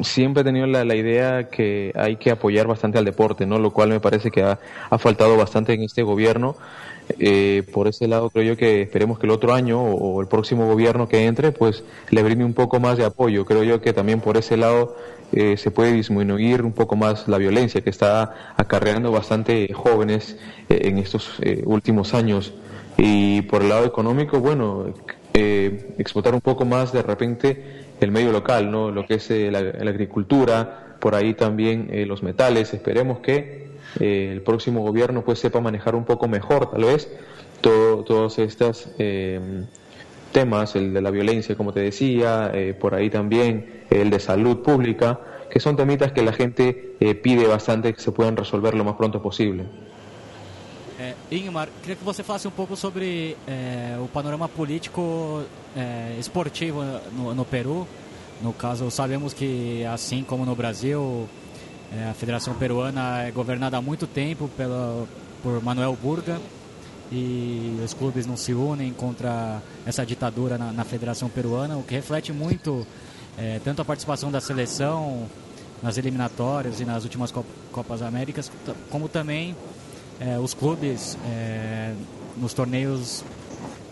siempre 0.01 0.41
he 0.41 0.43
tenido 0.45 0.65
la, 0.65 0.85
la, 0.85 0.95
idea 0.95 1.49
que 1.49 1.91
hay 1.95 2.15
que 2.15 2.31
apoyar 2.31 2.67
bastante 2.67 2.97
al 2.97 3.05
deporte, 3.05 3.45
¿no? 3.45 3.59
Lo 3.59 3.71
cual 3.71 3.89
me 3.89 3.99
parece 3.99 4.31
que 4.31 4.43
ha, 4.43 4.59
ha 4.89 4.97
faltado 4.97 5.35
bastante 5.35 5.73
en 5.73 5.83
este 5.83 6.03
gobierno. 6.03 6.55
Eh, 7.17 7.63
por 7.73 7.87
ese 7.87 8.07
lado 8.07 8.29
creo 8.29 8.53
yo 8.53 8.57
que 8.57 8.83
esperemos 8.83 9.17
que 9.17 9.25
el 9.25 9.31
otro 9.31 9.53
año 9.53 9.81
o, 9.81 10.21
el 10.21 10.27
próximo 10.27 10.67
gobierno 10.67 11.07
que 11.07 11.25
entre 11.25 11.51
pues 11.51 11.83
le 12.11 12.21
brinde 12.21 12.45
un 12.45 12.53
poco 12.53 12.79
más 12.79 12.97
de 12.97 13.05
apoyo. 13.05 13.45
Creo 13.45 13.63
yo 13.63 13.81
que 13.81 13.93
también 13.93 14.21
por 14.21 14.37
ese 14.37 14.57
lado 14.57 14.95
eh, 15.31 15.57
se 15.57 15.69
puede 15.69 15.93
disminuir 15.93 16.63
un 16.63 16.71
poco 16.71 16.95
más 16.95 17.27
la 17.27 17.37
violencia 17.37 17.81
que 17.81 17.91
está 17.91 18.53
acarreando 18.57 19.11
bastante 19.11 19.71
jóvenes 19.73 20.37
eh, 20.69 20.79
en 20.83 20.97
estos 20.97 21.37
eh, 21.41 21.61
últimos 21.65 22.13
años. 22.13 22.53
Y 22.97 23.43
por 23.43 23.61
el 23.61 23.69
lado 23.69 23.85
económico, 23.85 24.39
bueno, 24.39 24.93
explotar 25.33 26.33
un 26.33 26.41
poco 26.41 26.65
más 26.65 26.91
de 26.91 27.01
repente 27.01 27.85
el 28.01 28.11
medio 28.11 28.33
local, 28.33 28.69
¿no? 28.69 28.91
lo 28.91 29.05
que 29.05 29.15
es 29.15 29.29
la, 29.29 29.61
la, 29.61 29.89
agricultura, 29.89 30.97
por 30.99 31.15
ahí 31.15 31.33
también 31.33 31.89
los 32.09 32.23
metales. 32.23 32.73
Esperemos 32.73 33.19
que 33.19 33.68
el 33.99 34.41
próximo 34.41 34.81
gobierno 34.81 35.23
pues 35.23 35.39
sepa 35.39 35.59
manejar 35.61 35.95
un 35.95 36.05
poco 36.05 36.27
mejor, 36.27 36.71
tal 36.71 36.83
vez, 36.83 37.09
todo, 37.61 38.03
todos 38.03 38.39
estos 38.39 38.89
temas, 40.31 40.75
el 40.75 40.93
de 40.93 41.01
la 41.01 41.11
violencia, 41.11 41.55
como 41.55 41.73
te 41.73 41.79
decía, 41.79 42.51
por 42.79 42.95
ahí 42.95 43.09
también 43.09 43.83
el 43.89 44.09
de 44.09 44.19
salud 44.19 44.59
pública, 44.59 45.19
que 45.49 45.59
son 45.59 45.75
temitas 45.75 46.11
que 46.11 46.21
la 46.21 46.31
gente 46.31 46.95
eh, 46.99 47.15
pide 47.15 47.47
bastante 47.47 47.93
que 47.93 47.99
se 47.99 48.11
puedan 48.11 48.37
resolver 48.37 48.75
lo 48.75 48.83
más 48.83 48.95
pronto 48.95 49.21
posible. 49.21 49.65
É, 50.99 51.15
Ingmar, 51.31 51.69
queria 51.81 51.95
que 51.95 52.03
você 52.03 52.23
falasse 52.23 52.45
um 52.45 52.51
pouco 52.51 52.75
sobre 52.75 53.37
é, 53.47 53.97
o 54.03 54.07
panorama 54.09 54.49
político 54.49 55.43
é, 55.75 56.17
esportivo 56.19 56.83
no, 57.13 57.33
no, 57.33 57.45
Peru. 57.45 57.87
No 58.41 58.51
caso, 58.51 58.91
sabemos 58.91 59.33
que, 59.33 59.85
assim 59.85 60.23
como 60.23 60.45
no 60.45 60.55
Brasil, 60.55 61.27
a 62.09 62.13
Federação 62.13 62.53
Peruana 62.53 63.23
é 63.23 63.31
governada 63.31 63.77
há 63.77 63.81
muito 63.81 64.05
tempo 64.05 64.47
pela, 64.55 65.07
por 65.41 65.63
Manuel 65.63 65.97
Burga 66.01 66.39
e 67.11 67.79
os 67.83 67.93
clubes 67.93 68.27
não 68.27 68.37
se 68.37 68.53
unem 68.53 68.93
contra 68.93 69.61
essa 69.85 70.05
ditadura 70.05 70.57
na, 70.57 70.71
na 70.71 70.83
Federação 70.83 71.29
Peruana, 71.29 71.77
o 71.77 71.83
que 71.83 71.95
reflete 71.95 72.31
muito 72.31 72.85
tanto 73.63 73.81
a 73.81 73.85
participação 73.85 74.29
da 74.29 74.41
seleção 74.41 75.25
nas 75.81 75.97
eliminatórias 75.97 76.79
e 76.79 76.85
nas 76.85 77.03
últimas 77.03 77.33
Copas 77.71 78.01
Américas, 78.01 78.51
como 78.89 79.07
também 79.07 79.55
é, 80.19 80.37
os 80.37 80.53
clubes 80.53 81.17
é, 81.25 81.93
nos 82.37 82.53
torneios 82.53 83.23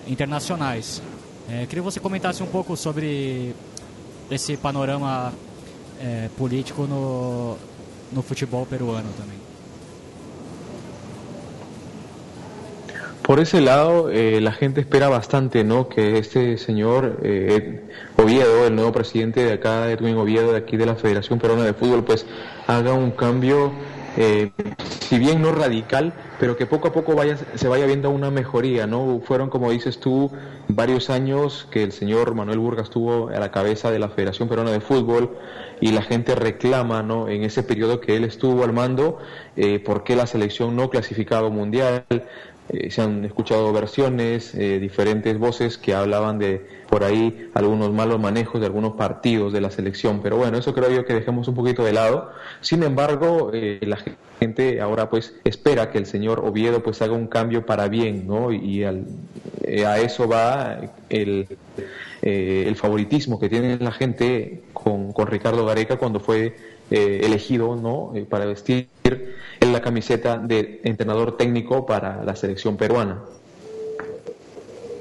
internacionais. 0.08 1.02
É, 1.50 1.66
queria 1.66 1.82
que 1.82 1.82
você 1.82 2.00
comentasse 2.00 2.44
um 2.44 2.48
pouco 2.48 2.76
sobre 2.76 3.56
esse 4.30 4.58
panorama 4.58 5.34
político 6.38 6.84
no, 6.84 7.58
no 8.12 8.22
futebol 8.22 8.66
peruano 8.66 9.10
também. 9.18 9.38
Por 13.28 13.42
ese 13.42 13.60
lado, 13.60 14.10
eh, 14.10 14.40
la 14.40 14.54
gente 14.54 14.80
espera 14.80 15.10
bastante, 15.10 15.66
¿no? 15.66 15.90
Que 15.90 16.18
este 16.18 16.58
señor 16.58 17.20
eh, 17.24 17.82
Oviedo, 18.16 18.66
el 18.66 18.74
nuevo 18.74 18.94
presidente 18.94 19.44
de 19.44 19.52
acá 19.52 19.82
de 19.82 19.98
Twin 19.98 20.16
Oviedo, 20.16 20.54
de 20.54 20.60
aquí 20.60 20.78
de 20.78 20.86
la 20.86 20.96
Federación 20.96 21.38
Peruana 21.38 21.66
de 21.66 21.74
Fútbol, 21.74 22.06
pues 22.06 22.26
haga 22.68 22.94
un 22.94 23.12
cambio, 23.12 23.74
eh, 24.18 24.52
si 25.08 25.20
bien 25.20 25.42
no 25.42 25.52
radical, 25.52 26.12
pero 26.40 26.58
que 26.58 26.66
poco 26.66 26.88
a 26.88 26.92
poco 26.92 27.16
vaya, 27.16 27.38
se 27.56 27.68
vaya 27.68 27.86
viendo 27.86 28.10
una 28.10 28.32
mejoría, 28.32 28.88
¿no? 28.88 29.22
Fueron, 29.24 29.50
como 29.50 29.72
dices 29.72 30.00
tú, 30.00 30.32
varios 30.68 31.10
años 31.10 31.68
que 31.72 31.84
el 31.84 31.92
señor 31.92 32.34
Manuel 32.34 32.60
Burgas 32.60 32.86
estuvo 32.86 33.30
a 33.30 33.40
la 33.40 33.52
cabeza 33.52 33.92
de 33.92 34.00
la 34.00 34.10
Federación 34.10 34.50
Peruana 34.50 34.72
de 34.72 34.82
Fútbol 34.82 35.38
y 35.80 35.92
la 35.92 36.02
gente 36.02 36.36
reclama, 36.36 37.04
¿no? 37.04 37.30
En 37.30 37.44
ese 37.44 37.64
periodo 37.64 38.02
que 38.02 38.16
él 38.16 38.24
estuvo 38.24 38.64
al 38.64 38.74
mando, 38.74 39.20
eh, 39.56 39.80
por 39.80 40.04
qué 40.04 40.16
la 40.16 40.26
selección 40.26 40.76
no 40.76 40.90
clasificaba 40.90 41.50
mundial, 41.50 42.04
eh, 42.70 42.92
se 42.92 43.02
han 43.02 43.26
escuchado 43.26 43.72
versiones, 43.74 44.54
eh, 44.56 44.80
diferentes 44.80 45.38
voces 45.38 45.78
que 45.78 45.94
hablaban 45.94 46.40
de 46.40 46.66
por 46.90 47.04
ahí 47.04 47.50
algunos 47.54 47.94
malos 47.94 48.20
manejos 48.20 48.60
de 48.62 48.68
algunos 48.68 48.94
partidos 48.94 49.54
de 49.54 49.62
la 49.62 49.72
selección, 49.72 50.22
pero 50.22 50.38
bueno, 50.38 50.58
eso 50.58 50.74
creo 50.74 50.90
yo 50.90 51.06
que 51.06 51.14
dejemos 51.14 51.48
un 51.48 51.56
poquito 51.56 51.84
de 51.84 51.94
lado. 51.94 52.32
Sin 52.62 52.84
embargo, 52.84 53.52
eh, 53.54 53.80
la 53.82 53.98
gente 54.40 54.82
ahora 54.82 55.10
pues 55.10 55.36
espera 55.44 55.92
que 55.92 55.98
el 55.98 56.06
señor 56.06 56.40
Oviedo 56.40 56.84
pues 56.84 57.02
haga 57.02 57.14
un 57.14 57.28
cambio 57.28 57.66
para 57.66 57.88
bien, 57.88 58.28
¿no? 58.28 58.52
Y 58.52 58.84
al, 58.84 59.06
eh, 59.64 59.86
a 59.86 60.00
eso 60.00 60.28
va 60.28 60.80
el, 61.10 61.48
eh, 62.22 62.66
el 62.68 62.76
favoritismo 62.76 63.40
que 63.40 63.50
tiene 63.50 63.78
la 63.78 63.92
gente 63.92 64.64
con, 64.74 65.14
con 65.14 65.28
Ricardo 65.28 65.66
Gareca 65.66 65.98
cuando 65.98 66.20
fue 66.20 66.56
eh, 66.90 67.22
elegido 67.24 67.76
¿no? 67.76 68.14
Para 68.30 68.46
vestir 68.46 68.88
en 69.68 69.74
la 69.74 69.82
camiseta 69.82 70.38
de 70.38 70.82
entrenador 70.84 71.36
técnico 71.36 71.86
para 71.86 72.24
la 72.24 72.36
selección 72.36 72.78
peruana. 72.78 73.22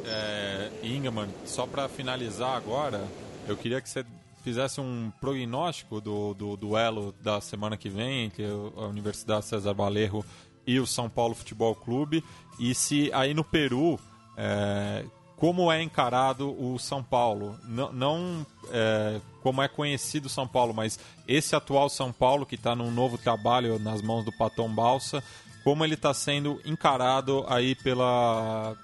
É, 0.05 0.71
Ingeman, 0.83 1.29
só 1.45 1.67
para 1.67 1.89
finalizar 1.89 2.57
agora, 2.57 3.01
eu 3.47 3.57
queria 3.57 3.81
que 3.81 3.89
você 3.89 4.05
fizesse 4.43 4.81
um 4.81 5.13
prognóstico 5.21 6.01
do, 6.01 6.35
do 6.35 6.57
duelo 6.57 7.15
da 7.23 7.41
semana 7.41 7.77
que 7.77 7.89
vem 7.89 8.25
entre 8.25 8.45
a 8.45 8.87
Universidade 8.87 9.45
César 9.45 9.73
Valerro 9.73 10.25
e 10.67 10.81
o 10.81 10.87
São 10.87 11.09
Paulo 11.09 11.35
Futebol 11.35 11.75
Clube 11.75 12.23
e 12.59 12.75
se 12.75 13.11
aí 13.13 13.35
no 13.35 13.45
Peru 13.45 13.99
é, 14.37 15.05
como 15.37 15.71
é 15.71 15.83
encarado 15.83 16.51
o 16.59 16.79
São 16.79 17.03
Paulo. 17.03 17.59
Não, 17.65 17.93
não 17.93 18.47
é, 18.71 19.21
como 19.43 19.63
é 19.63 19.69
conhecido 19.69 20.27
o 20.27 20.31
São 20.31 20.49
Paulo, 20.49 20.73
mas 20.73 20.99
esse 21.29 21.55
atual 21.55 21.89
São 21.89 22.11
Paulo, 22.13 22.47
que 22.47 22.55
está 22.55 22.75
num 22.75 22.91
novo 22.91 23.19
trabalho 23.19 23.79
nas 23.79 24.01
mãos 24.01 24.25
do 24.25 24.33
Patom 24.33 24.75
Balsa, 24.75 25.23
como 25.63 25.85
ele 25.85 25.95
está 25.95 26.15
sendo 26.15 26.61
encarado 26.65 27.45
aí 27.49 27.75
pela, 27.75 28.75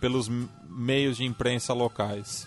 pelos 0.00 0.28
meios 0.68 1.16
de 1.18 1.24
imprensa 1.24 1.74
locais. 1.74 2.46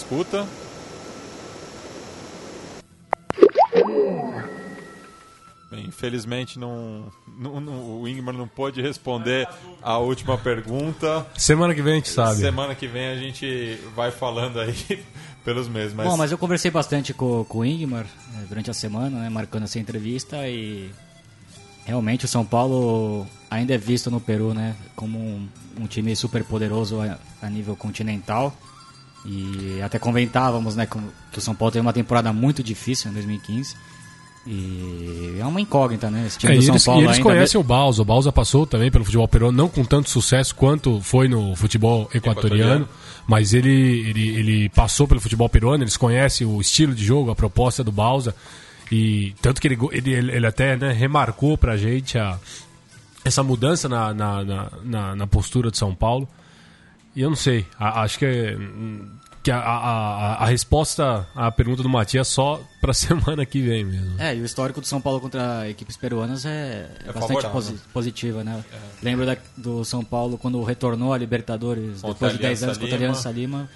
Escuta. 0.00 0.46
Bem, 5.70 5.86
infelizmente 5.86 6.58
não, 6.58 7.12
não, 7.38 7.60
não, 7.60 8.00
o 8.00 8.08
Ingmar 8.08 8.34
não 8.34 8.48
pôde 8.48 8.82
responder 8.82 9.48
a 9.80 9.98
última 9.98 10.36
pergunta. 10.36 11.24
Semana 11.36 11.74
que 11.74 11.82
vem 11.82 11.92
a 11.92 11.96
gente 11.96 12.08
sabe. 12.08 12.40
Semana 12.40 12.74
que 12.74 12.88
vem 12.88 13.06
a 13.06 13.16
gente 13.16 13.78
vai 13.94 14.10
falando 14.10 14.58
aí 14.58 14.74
pelos 15.44 15.68
meses. 15.68 15.94
Mas... 15.94 16.08
Bom, 16.08 16.16
mas 16.16 16.32
eu 16.32 16.38
conversei 16.38 16.72
bastante 16.72 17.14
com, 17.14 17.44
com 17.44 17.58
o 17.58 17.64
Ingmar 17.64 18.04
né, 18.32 18.46
durante 18.48 18.68
a 18.68 18.74
semana, 18.74 19.20
né, 19.20 19.28
marcando 19.28 19.62
essa 19.62 19.78
entrevista 19.78 20.48
e 20.48 20.90
realmente 21.84 22.24
o 22.24 22.28
São 22.28 22.44
Paulo 22.44 23.24
ainda 23.48 23.72
é 23.72 23.78
visto 23.78 24.10
no 24.10 24.20
Peru, 24.20 24.52
né, 24.52 24.74
como 24.96 25.18
um, 25.18 25.48
um 25.78 25.86
time 25.86 26.16
super 26.16 26.42
poderoso 26.42 27.00
a, 27.00 27.16
a 27.40 27.48
nível 27.48 27.76
continental. 27.76 28.52
E 29.24 29.80
até 29.82 29.98
comentávamos, 29.98 30.76
né, 30.76 30.86
que 30.86 31.38
o 31.38 31.40
São 31.40 31.54
Paulo 31.54 31.72
teve 31.72 31.82
uma 31.82 31.92
temporada 31.92 32.32
muito 32.32 32.62
difícil 32.62 33.10
em 33.10 33.14
2015. 33.14 33.76
E 34.46 35.36
é 35.38 35.44
uma 35.44 35.60
incógnita, 35.60 36.10
né? 36.10 36.26
Esse 36.26 36.38
time 36.38 36.54
é, 36.54 36.56
do 36.56 36.62
São 36.62 36.72
eles, 36.72 36.84
Paulo 36.84 37.02
e 37.02 37.04
eles 37.04 37.18
conhecem 37.18 37.60
o 37.60 37.62
Balsa. 37.64 38.00
O 38.00 38.04
Balsa 38.04 38.32
passou 38.32 38.66
também 38.66 38.90
pelo 38.90 39.04
futebol 39.04 39.28
peruano, 39.28 39.56
não 39.56 39.68
com 39.68 39.84
tanto 39.84 40.08
sucesso 40.08 40.54
quanto 40.54 41.00
foi 41.02 41.28
no 41.28 41.54
futebol 41.54 42.08
equatoriano, 42.14 42.84
equatoriano. 42.84 42.88
mas 43.26 43.52
ele, 43.52 44.08
ele, 44.08 44.28
ele 44.28 44.68
passou 44.70 45.06
pelo 45.06 45.20
futebol 45.20 45.48
peruano, 45.48 45.84
eles 45.84 45.96
conhecem 45.96 46.46
o 46.46 46.58
estilo 46.60 46.94
de 46.94 47.04
jogo, 47.04 47.30
a 47.30 47.36
proposta 47.36 47.84
do 47.84 47.92
Balsa. 47.92 48.34
E 48.90 49.34
tanto 49.42 49.60
que 49.60 49.68
ele, 49.68 49.78
ele, 49.92 50.12
ele 50.14 50.46
até 50.46 50.74
né, 50.74 50.90
remarcou 50.90 51.58
pra 51.58 51.76
gente 51.76 52.18
a, 52.18 52.38
essa 53.22 53.42
mudança 53.42 53.88
na, 53.90 54.14
na, 54.14 54.44
na, 54.82 55.16
na 55.16 55.26
postura 55.26 55.70
de 55.70 55.76
São 55.76 55.94
Paulo. 55.94 56.26
E 57.14 57.22
eu 57.22 57.28
não 57.28 57.36
sei, 57.36 57.66
a, 57.78 58.02
acho 58.02 58.18
que, 58.18 58.24
é, 58.24 58.56
que 59.42 59.50
a, 59.50 59.58
a, 59.58 60.34
a, 60.44 60.46
resposta 60.46 61.26
à 61.34 61.50
pergunta 61.50 61.82
do 61.82 61.88
Matias 61.88 62.28
é 62.28 62.30
só 62.30 62.62
para 62.80 62.92
semana 62.94 63.44
que 63.44 63.60
vem 63.60 63.84
mesmo. 63.84 64.20
É, 64.20 64.36
e 64.36 64.40
o 64.40 64.44
histórico 64.44 64.80
do 64.80 64.86
São 64.86 65.00
Paulo 65.00 65.20
contra 65.20 65.68
equipes 65.68 65.96
peruanas 65.96 66.44
é, 66.44 66.88
é 67.06 67.12
bastante 67.12 67.48
posi 67.48 67.74
positiva, 67.92 68.44
né? 68.44 68.62
É. 68.72 68.76
Lembro 69.02 69.26
da, 69.26 69.36
do 69.56 69.84
São 69.84 70.04
Paulo 70.04 70.38
quando 70.38 70.62
retornou 70.62 71.12
a 71.12 71.18
Libertadores 71.18 72.00
contra 72.00 72.14
depois 72.14 72.32
de 72.32 72.38
10 72.38 72.62
anos 72.62 72.78
contra 72.78 72.94
a 72.94 72.98
Aliança 72.98 73.30
Lima. 73.30 73.68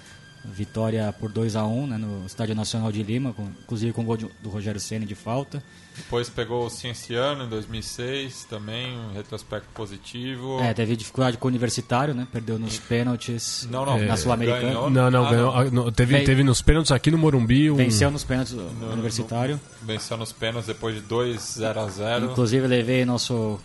Vitória 0.47 1.11
por 1.19 1.31
2 1.31 1.55
a 1.55 1.65
1 1.65 1.87
né, 1.87 1.97
no 1.97 2.23
Estádio 2.25 2.53
Nacional 2.53 2.91
de 2.91 3.01
Lima, 3.01 3.33
com, 3.33 3.49
inclusive 3.63 3.91
com 3.91 4.03
o 4.03 4.05
gol 4.05 4.15
de- 4.15 4.29
do 4.43 4.49
Rogério 4.49 4.79
Ceni 4.79 5.03
de 5.03 5.15
falta. 5.15 5.63
Depois 5.97 6.29
pegou 6.29 6.65
o 6.65 6.69
Cienciano 6.69 7.45
em 7.45 7.49
2006, 7.49 8.45
também 8.49 8.97
um 8.97 9.13
retrospecto 9.13 9.69
positivo. 9.73 10.59
É, 10.59 10.73
teve 10.73 10.95
dificuldade 10.95 11.37
com 11.37 11.47
o 11.47 11.49
Universitário, 11.49 12.13
né? 12.13 12.27
Perdeu 12.31 12.59
nos 12.59 12.77
pênaltis 12.77 13.67
Não, 13.71 13.85
não, 13.85 13.97
na 13.97 14.13
é, 14.13 14.15
Sul-Americana. 14.17 14.61
ganhou. 14.61 14.89
Não, 14.89 15.09
não, 15.09 15.25
Ah, 15.25 15.29
ganhou. 15.31 15.71
não. 15.71 15.85
não, 15.85 15.91
teve, 15.91 16.21
teve 16.23 16.43
nos 16.43 16.61
pênaltis 16.61 16.91
aqui 16.91 17.09
no 17.09 17.17
Morumbi. 17.17 17.71
Um... 17.71 17.75
Venceu 17.75 18.11
nos 18.11 18.23
pênaltis 18.25 18.53
o 18.53 18.91
Universitário. 18.91 19.59
Venceu 19.81 20.17
nos 20.17 20.33
pênaltis 20.33 20.67
depois 20.67 20.95
de 20.95 21.01
2 21.01 21.41
0 21.59 21.79
a 21.79 21.87
0 21.87 22.25
Inclusive 22.25 22.67
levei 22.67 23.05
nosso 23.05 23.59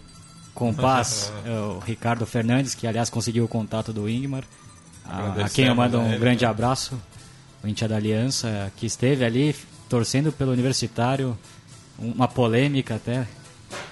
compás, 0.54 1.32
é, 1.44 1.50
o 1.50 1.78
Ricardo 1.80 2.24
Fernandes, 2.26 2.74
que 2.74 2.86
aliás 2.86 3.10
conseguiu 3.10 3.44
o 3.44 3.48
contato 3.48 3.92
do 3.92 4.08
Ingmar. 4.08 4.44
A, 5.04 5.46
a 5.46 5.48
quem 5.48 5.66
eu 5.66 5.74
mando 5.74 5.98
um 5.98 6.08
ele, 6.10 6.18
grande 6.18 6.44
né? 6.44 6.50
abraço, 6.50 7.00
o 7.64 7.66
Intia 7.66 7.88
da 7.88 7.96
Aliança, 7.96 8.70
que 8.76 8.86
esteve 8.86 9.24
ali 9.24 9.56
torcendo 9.88 10.30
pelo 10.30 10.52
Universitário, 10.52 11.36
uma 12.00 12.26
polêmica 12.26 12.96
até. 12.96 13.26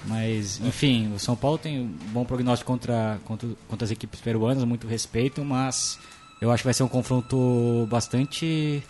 Mas, 0.07 0.61
enfim, 0.61 1.13
o 1.15 1.19
São 1.19 1.37
Paulo 1.37 1.59
tem 1.59 1.81
um 1.81 1.87
bom 2.13 2.25
prognóstico 2.25 2.71
contra, 2.71 3.21
contra, 3.25 3.49
contra 3.69 3.85
as 3.85 3.91
equipes 3.91 4.21
peruanas, 4.21 4.65
muito 4.65 4.87
respeito, 4.87 5.45
mas 5.45 5.99
eu 6.41 6.51
acho 6.51 6.63
que 6.63 6.67
vai 6.67 6.75
ser 6.75 6.83
um 6.83 6.89
confronto 6.89 7.87
bastante 7.91 8.83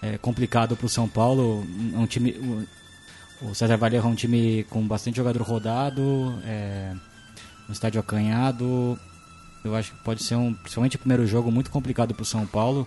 é, 0.00 0.18
complicado 0.18 0.76
para 0.76 0.86
o 0.86 0.88
São 0.88 1.08
Paulo. 1.08 1.64
Um 1.94 2.06
time, 2.06 2.32
o, 3.40 3.54
César 3.54 3.76
Vallejo 3.76 4.06
é 4.06 4.10
um 4.10 4.14
time 4.14 4.64
com 4.64 4.86
bastante 4.86 5.16
jogador 5.16 5.42
rodado, 5.42 6.38
é, 6.44 6.92
um 7.68 7.72
estádio 7.72 8.00
acanhado. 8.00 8.98
Eu 9.64 9.74
acho 9.76 9.92
que 9.92 9.98
pode 10.02 10.22
ser 10.22 10.34
um, 10.34 10.52
principalmente 10.52 10.96
o 10.96 10.98
primeiro 10.98 11.26
jogo, 11.26 11.50
muito 11.50 11.70
complicado 11.70 12.14
para 12.14 12.22
o 12.22 12.26
São 12.26 12.46
Paulo. 12.46 12.86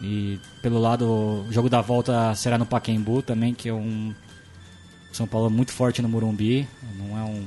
E 0.00 0.38
pelo 0.62 0.78
lado, 0.78 1.06
o 1.06 1.52
jogo 1.52 1.70
da 1.70 1.80
volta 1.80 2.34
será 2.34 2.58
no 2.58 2.66
Pacaembu 2.66 3.22
também, 3.22 3.54
que 3.54 3.68
é 3.68 3.72
um 3.72 4.14
São 5.16 5.26
Paulo 5.26 5.50
muito 5.50 5.72
forte 5.72 6.02
no 6.02 6.08
Morumbi. 6.08 6.68
Não 6.98 7.18
é 7.18 7.22
um, 7.22 7.44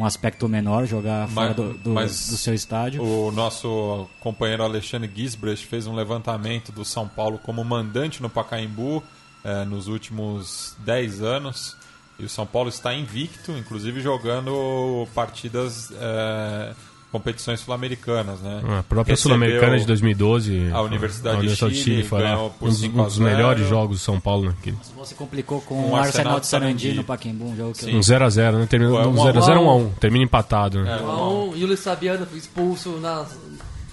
um 0.00 0.04
aspecto 0.04 0.48
menor 0.48 0.86
jogar 0.86 1.28
fora 1.28 1.48
Mas- 1.48 1.56
do, 1.56 1.74
do, 1.78 1.90
mas 1.90 2.28
do 2.28 2.36
seu 2.36 2.54
estádio. 2.54 3.02
O 3.02 3.30
nosso 3.30 4.08
companheiro 4.20 4.62
Alexandre 4.62 5.10
Gisbrecht 5.14 5.66
fez 5.66 5.86
um 5.86 5.94
levantamento 5.94 6.72
do 6.72 6.84
São 6.84 7.06
Paulo 7.08 7.38
como 7.38 7.64
mandante 7.64 8.20
no 8.22 8.28
Pacaembu 8.28 9.02
eh, 9.44 9.64
nos 9.64 9.86
últimos 9.88 10.74
10 10.80 11.22
anos. 11.22 11.76
E 12.18 12.24
o 12.24 12.28
São 12.28 12.46
Paulo 12.46 12.68
está 12.68 12.94
invicto, 12.94 13.52
inclusive 13.52 14.00
jogando 14.00 15.06
partidas, 15.14 15.90
eh, 15.92 16.74
competições 17.12 17.60
sul-americanas. 17.60 18.40
Né? 18.40 18.62
A 18.78 18.82
própria 18.82 19.14
Sul-Americana 19.14 19.78
de 19.78 19.86
2012. 19.86 20.70
A 20.72 20.80
Universidade, 20.80 21.36
a 21.36 21.38
Universidade 21.38 21.74
de 21.74 21.80
Chile, 21.80 22.02
foi 22.02 22.22
lá. 22.22 22.30
ganhou 22.30 22.50
por 22.50 22.66
um 22.66 22.68
dos, 22.70 22.80
5 22.80 23.00
um 23.00 23.04
dos 23.04 23.14
0. 23.16 23.30
melhores 23.30 23.68
jogos 23.68 23.98
do 23.98 24.02
São 24.02 24.18
Paulo 24.18 24.46
naquele. 24.46 24.76
Você 24.96 25.14
complicou 25.14 25.60
com 25.60 25.74
Um 25.74 25.90
o 25.90 25.96
Arsenal 25.96 26.36
Arsenal 26.36 26.40
de 26.40 26.46
de 26.46 26.48
Sarandi 26.48 26.92
no 26.94 27.04
Pacaembu, 27.04 27.44
um 27.44 27.56
jogo 27.56 27.72
que 27.74 27.84
Sim. 27.84 27.96
Um 27.96 28.00
0x0, 28.00 28.58
né? 28.58 28.66
Terminou 28.66 28.96
Ué, 28.96 29.06
um 29.06 29.14
um 29.14 29.22
a 29.22 29.24
um. 29.24 29.32
0x0 29.32 29.60
1 29.60 29.68
a 29.68 29.74
1 29.76 29.90
Termina 30.00 30.24
empatado. 30.24 30.82
Né? 30.82 30.98
É. 30.98 31.02
Um 31.02 31.10
a 31.10 31.28
um, 31.28 31.56
e 31.56 31.62
o 31.62 31.66
Luiz 31.66 31.84
Fabiano 31.84 32.24
foi 32.24 32.38
expulso 32.38 32.98
na, 32.98 33.26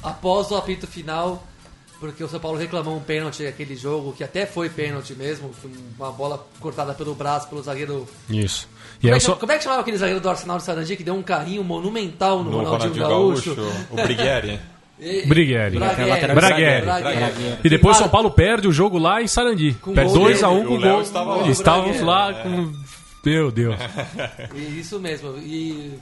após 0.01 0.49
o 0.51 0.55
apito 0.55 0.87
final, 0.87 1.45
porque 1.99 2.23
o 2.23 2.27
São 2.29 2.39
Paulo 2.39 2.57
reclamou 2.57 2.95
um 2.95 3.01
pênalti 3.01 3.45
aquele 3.45 3.75
jogo, 3.75 4.13
que 4.13 4.23
até 4.23 4.45
foi 4.45 4.69
pênalti 4.69 5.13
mesmo, 5.15 5.51
foi 5.53 5.71
uma 5.97 6.11
bola 6.11 6.45
cortada 6.59 6.93
pelo 6.93 7.13
braço 7.15 7.47
pelo 7.49 7.61
zagueiro. 7.61 8.07
Isso. 8.29 8.67
E 8.99 9.03
Como 9.03 9.13
é, 9.15 9.17
que, 9.19 9.23
só... 9.25 9.35
como 9.35 9.51
é 9.51 9.57
que 9.57 9.63
chamava 9.63 9.81
aquele 9.81 9.97
zagueiro 9.97 10.19
do 10.21 10.29
Arsenal 10.29 10.57
de 10.57 10.63
Sarandi 10.63 10.95
que 10.97 11.03
deu 11.03 11.15
um 11.15 11.23
carrinho 11.23 11.63
monumental 11.63 12.43
no, 12.43 12.51
No 12.51 12.57
Ronaldinho, 12.63 13.03
Ronaldinho 13.03 13.07
Gaúcho? 13.07 13.55
Gaúcho, 13.55 13.85
o 13.91 13.95
Brigueri. 13.95 14.59
Brigueri. 15.27 15.77
Bragueri. 15.79 16.33
Bragueri. 16.33 16.85
Bragueri. 16.85 17.57
E 17.63 17.69
depois 17.69 17.95
Ah, 17.95 17.99
São 18.01 18.09
Paulo 18.09 18.29
perde 18.31 18.67
o 18.67 18.71
jogo 18.73 18.97
lá 18.97 19.21
em 19.21 19.27
Sarandi. 19.27 19.73
Com 19.81 19.93
Perde 19.93 20.11
gol 20.13 20.27
2x1 20.27 20.53
dele. 20.55 20.65
com 20.67 20.73
O 20.73 20.77
o 20.77 20.81
gol. 20.81 21.01
estava 21.01 21.35
lá. 21.37 21.47
Estávamos 21.47 22.01
lá 22.01 22.33
com. 22.33 22.73
Meu 23.25 23.49
Deus. 23.51 23.75
Isso 24.77 24.99
mesmo. 24.99 25.37
E 25.37 25.93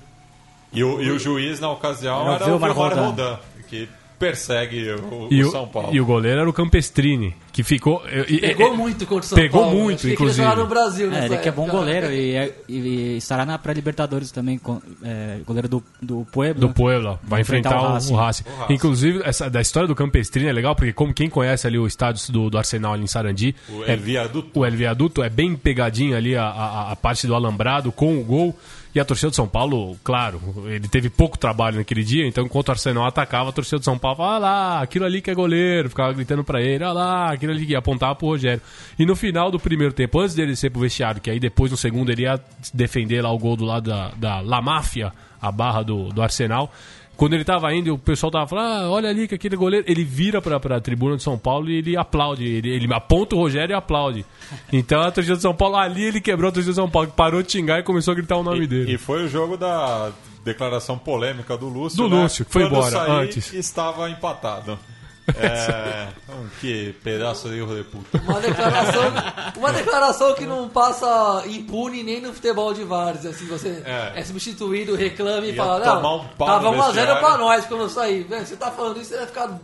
E 0.74 0.84
o, 0.84 1.02
e 1.02 1.12
o 1.12 1.20
juiz 1.20 1.60
na 1.60 1.70
ocasião 1.72 2.22
Era 2.22 2.30
o 2.32 2.36
era 2.36 2.44
o 2.44 2.48
Vilmar 2.48 2.74
Vilmar 2.74 2.90
Rodan. 2.90 3.06
Rodan, 3.08 3.40
que 3.70 3.88
persegue 4.20 4.92
o, 4.92 5.28
E 5.32 5.44
o 5.44 5.48
o, 5.48 5.52
São 5.52 5.68
Paulo. 5.68 5.90
e 5.94 6.02
o 6.02 6.06
goleiro 6.06 6.40
era 6.42 6.50
o 6.50 6.54
Campestrini, 6.54 7.36
que 7.54 7.64
ficou. 7.64 8.00
pegou 8.00 8.74
e- 8.74 8.78
muito 8.78 9.06
contra 9.06 9.26
o 9.26 9.30
São 9.30 9.38
pegou 9.38 9.62
Paulo. 9.64 9.78
muito, 9.80 9.94
Acho 9.96 10.02
que 10.02 10.08
ele 10.08 10.14
inclusive. 10.16 10.44
jogar 10.44 10.56
no 10.58 10.68
Brasil 10.68 11.12
É, 11.14 11.26
ele 11.26 11.38
que 11.38 11.50
é 11.50 11.52
bom 11.52 11.64
época. 11.64 11.78
goleiro 11.78 12.12
e, 12.12 12.36
é- 12.36 12.56
e 12.68 13.18
estará 13.18 13.46
na 13.46 13.58
pré-Libertadores 13.58 14.32
também, 14.32 14.58
com, 14.58 14.82
é, 15.04 15.40
goleiro 15.46 15.68
do, 15.70 15.84
do 16.02 16.26
Puebla. 16.32 16.60
do 16.68 16.74
Puebla. 16.74 17.20
Vai 17.24 17.42
enfrentar, 17.42 17.70
enfrentar 17.70 17.86
o 17.88 17.90
o, 17.90 17.94
Racing. 17.94 18.14
o, 18.14 18.16
Racing. 18.18 18.44
O 18.48 18.56
Racing. 18.62 18.74
Inclusive, 18.74 19.22
essa, 19.24 19.50
da 19.50 19.62
história 19.62 19.88
do 19.88 19.96
Campestrini 19.96 20.50
é 20.50 20.54
legal, 20.54 20.76
porque 20.76 20.94
como 20.94 21.14
quem 21.14 21.30
conhece 21.30 21.68
ali 21.68 21.78
o 21.78 21.86
estádio 21.88 22.32
do, 22.32 22.50
do 22.50 22.58
Arsenal 22.58 22.94
ali 22.94 23.04
em 23.04 23.08
Sarandi, 23.08 23.56
O 23.70 23.84
é, 23.84 23.94
El 23.94 24.00
Viaduto. 24.00 24.60
o 24.60 24.66
El 24.66 24.72
Viaduto 24.76 25.24
é 25.24 25.30
bem 25.30 25.56
pegadinho 25.56 26.16
ali 26.18 26.36
a, 26.36 26.44
a, 26.46 26.92
a 26.92 26.96
parte 26.96 27.28
do 27.28 27.36
alambrado 27.36 27.92
com 27.92 28.18
o 28.20 28.24
gol. 28.24 28.58
E 28.96 29.00
a 29.00 29.06
torcida 29.06 29.30
de 29.30 29.36
São 29.36 29.48
Paulo, 29.48 29.98
claro, 30.04 30.42
ele 30.66 30.88
teve 30.88 31.10
pouco 31.10 31.38
trabalho 31.38 31.78
naquele 31.78 32.04
dia, 32.04 32.26
então 32.28 32.46
enquanto 32.46 32.70
o 32.70 32.72
Arsenal 32.72 33.06
atacava, 33.06 33.50
a 33.50 33.54
torcida 33.54 33.80
de 33.80 33.86
São 33.86 33.98
Paulo 33.98 34.18
falava, 34.18 34.36
ah 34.36 34.40
lá, 34.40 34.82
aquilo 34.82 35.06
ali 35.06 35.22
que 35.22 35.30
é 35.30 35.36
goleiro, 35.36 35.90
ficava 35.90 36.14
gritando 36.14 36.44
pra 36.44 36.62
ele, 36.62 36.84
ah 36.84 36.92
lá, 36.92 37.32
aquilo 37.32 37.52
ali 37.52 37.66
que 37.66 37.76
apontava 37.76 38.16
pro 38.16 38.28
Rogério. 38.28 38.62
E 38.98 39.06
no 39.06 39.16
final 39.16 39.52
do 39.52 39.60
primeiro 39.60 39.94
tempo, 39.94 40.20
antes 40.20 40.34
dele 40.34 40.56
ser 40.56 40.72
pro 40.72 40.82
vestiário, 40.82 41.22
que 41.22 41.30
aí 41.30 41.40
depois 41.40 41.70
no 41.70 41.78
segundo 41.78 42.12
ele 42.12 42.24
ia 42.24 42.40
defender 42.74 43.22
lá 43.22 43.32
o 43.32 43.38
gol 43.38 43.56
do 43.56 43.66
lado 43.66 43.90
da, 43.90 44.10
da 44.18 44.40
La 44.40 44.62
Máfia, 44.62 45.14
a 45.40 45.52
barra 45.52 45.84
do, 45.84 46.10
do 46.10 46.22
Arsenal, 46.22 46.72
quando 47.18 47.34
ele 47.34 47.44
tava 47.44 47.74
indo, 47.74 47.94
o 47.96 47.98
pessoal 47.98 48.32
tava 48.32 48.48
falando, 48.48 48.84
ah, 48.86 48.90
olha 48.90 49.10
ali 49.10 49.28
que 49.28 49.36
aquele 49.36 49.56
goleiro. 49.56 49.86
Ele 49.90 50.04
vira 50.04 50.42
pra, 50.42 50.60
pra 50.60 50.80
tribuna 50.80 51.18
de 51.18 51.24
São 51.24 51.38
Paulo 51.38 51.70
e 51.70 51.76
ele 51.78 51.98
aplaude. 51.98 52.46
Ele, 52.46 52.70
ele 52.70 52.94
aponta 52.94 53.36
o 53.36 53.40
Rogério 53.40 53.74
e 53.74 53.76
aplaude. 53.76 54.24
Então 54.72 55.02
a 55.02 55.12
torcida 55.12 55.36
de 55.36 55.42
São 55.42 55.54
Paulo, 55.56 55.76
ali 55.76 56.04
ele 56.04 56.22
quebrou 56.22 56.50
a 56.50 56.52
torcida 56.52 56.72
de 56.72 56.76
São 56.76 56.90
Paulo, 56.90 57.10
que 57.10 57.16
parou 57.16 57.42
de 57.44 57.52
xingar 57.52 57.80
e 57.80 57.84
começou 57.84 58.12
a 58.12 58.16
gritar 58.16 58.38
o 58.38 58.44
nome 58.44 58.64
E, 58.64 58.68
dele. 58.68 58.94
e 58.94 58.98
foi 58.98 59.26
o 59.26 59.28
jogo 59.28 59.58
da 59.58 60.12
declaração 60.46 60.98
polêmica 60.98 61.58
do 61.58 61.68
Lúcio. 61.68 61.98
Do 61.98 62.10
né? 62.16 62.22
Lúcio, 62.24 62.46
que 62.46 62.52
foi 62.54 62.62
Quando 62.64 62.74
embora 62.76 62.92
saí, 62.92 63.12
antes. 63.24 63.54
estava 63.54 64.10
empatado. 64.10 64.78
É, 65.36 66.08
um 66.30 66.48
que 66.60 66.94
pedaço 67.04 67.50
de 67.50 67.58
erro 67.58 67.76
de 67.76 67.84
puta. 67.84 68.18
Uma 68.20 68.40
declaração, 68.40 69.04
uma 69.58 69.74
declaração 69.74 70.34
que 70.34 70.46
não 70.46 70.70
passa 70.70 71.44
impune 71.48 72.02
nem 72.04 72.22
no 72.22 72.34
futebol 72.34 72.74
de 72.74 72.84
várzea. 72.84 73.32
Assim, 73.32 73.46
você 73.46 73.84
É. 73.86 74.14
é, 74.16 74.24
substituído, 74.24 74.96
reclama 74.96 75.46
e 75.46 75.54
fala, 75.56 75.82
tomar 75.82 76.02
não, 76.02 76.18
um 76.22 76.28
pau 76.30 76.48
tava 76.48 76.72
no 76.72 76.78
1x0 76.78 76.86
vestiário." 76.94 77.20
pra 77.20 77.38
nós 77.38 77.66
quando 77.66 77.82
eu 77.82 77.90
saí. 77.90 78.24
Você 78.24 78.56
tá 78.56 78.72
falando 78.72 79.02
isso, 79.02 79.10
você 79.10 79.18
vai 79.18 79.28
ficar 79.28 79.50
o 79.50 79.60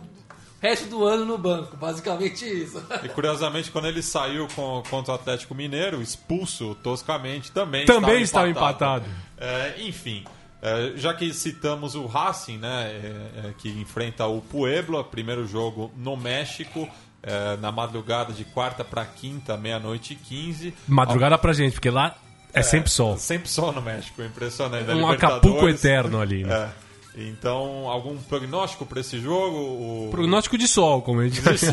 resto 0.60 0.86
do 0.86 1.04
ano 1.06 1.24
no 1.24 1.38
banco. 1.38 1.76
Basicamente 1.76 2.44
isso. 2.46 2.82
E 3.02 3.08
curiosamente, 3.08 3.70
quando 3.70 3.86
ele 3.86 4.02
saiu 4.02 4.46
com, 4.54 4.82
contra 4.90 5.12
o 5.12 5.14
Atlético 5.14 5.54
Mineiro, 5.54 6.02
expulso 6.02 6.74
toscamente, 6.82 7.50
também, 7.52 7.86
Também 7.86 8.22
estava 8.22 8.48
empatado. 8.48 9.06
É, 9.38 9.74
enfim, 9.78 10.24
é, 10.64 10.96
já 10.96 11.12
que 11.12 11.30
citamos 11.34 11.94
o 11.94 12.06
Racing, 12.06 12.56
né, 12.56 12.86
é, 12.86 13.48
é, 13.48 13.54
que 13.58 13.68
enfrenta 13.68 14.26
o 14.26 14.40
Puebla, 14.40 15.04
primeiro 15.04 15.46
jogo 15.46 15.92
no 15.94 16.16
México, 16.16 16.88
é, 17.22 17.58
na 17.58 17.70
madrugada 17.70 18.32
de 18.32 18.46
quarta 18.46 18.82
para 18.82 19.04
quinta, 19.04 19.58
meia-noite 19.58 20.14
e 20.14 20.16
15. 20.16 20.72
Madrugada 20.88 21.36
pra 21.36 21.52
gente, 21.52 21.74
porque 21.74 21.90
lá 21.90 22.16
é, 22.54 22.62
sempre 22.62 22.90
sol. 22.90 23.18
Sempre 23.18 23.50
só 23.50 23.72
no 23.72 23.82
México, 23.82 24.22
impressionante. 24.22 24.86
Da 24.86 24.96
Um. 24.96 25.06
Acapulco 25.06 25.68
eterno 25.68 26.18
ali, 26.18 26.44
né? 26.44 26.70
É. 27.14 27.28
Então, 27.28 27.86
algum 27.86 28.16
prognóstico 28.16 28.86
para 28.86 29.00
esse 29.00 29.20
jogo? 29.20 29.58
O... 29.58 30.08
Prognóstico 30.10 30.56
de 30.56 30.66
sol, 30.66 31.02
como 31.02 31.20
a 31.20 31.28
gente 31.28 31.42
disse. 31.42 31.66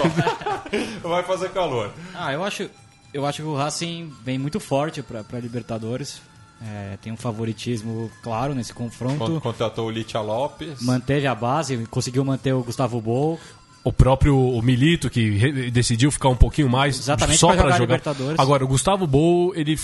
Vai 1.01 1.23
fazer 1.23 1.49
calor. 1.51 1.93
Ah, 2.13 2.33
eu 2.33 2.43
acho, 2.43 2.69
eu 3.13 3.25
acho 3.25 3.41
que 3.41 3.47
o 3.47 3.55
Racing 3.55 4.11
vem 4.21 4.37
muito 4.37 4.59
forte 4.59 5.01
para 5.01 5.39
Libertadores. 5.39 6.21
É, 6.63 6.97
tem 7.01 7.11
um 7.11 7.17
favoritismo 7.17 8.11
claro 8.21 8.53
nesse 8.53 8.71
confronto. 8.73 9.17
Con- 9.17 9.39
Contratou 9.39 9.87
o 9.87 9.89
Litia 9.89 10.21
Lopes. 10.21 10.81
Manteve 10.81 11.25
a 11.25 11.33
base, 11.33 11.75
conseguiu 11.89 12.23
manter 12.23 12.53
o 12.53 12.63
Gustavo 12.63 13.01
Bol. 13.01 13.39
O 13.83 13.91
próprio 13.91 14.37
o 14.37 14.61
Milito, 14.61 15.09
que 15.09 15.71
decidiu 15.71 16.11
ficar 16.11 16.29
um 16.29 16.35
pouquinho 16.35 16.69
mais 16.69 16.99
Exatamente 16.99 17.39
só 17.39 17.47
para 17.47 17.55
jogar 17.57 17.71
jogar. 17.71 17.81
Libertadores. 17.85 18.39
Agora, 18.39 18.63
o 18.63 18.67
Gustavo 18.67 19.07
Bol, 19.07 19.55
ele, 19.55 19.75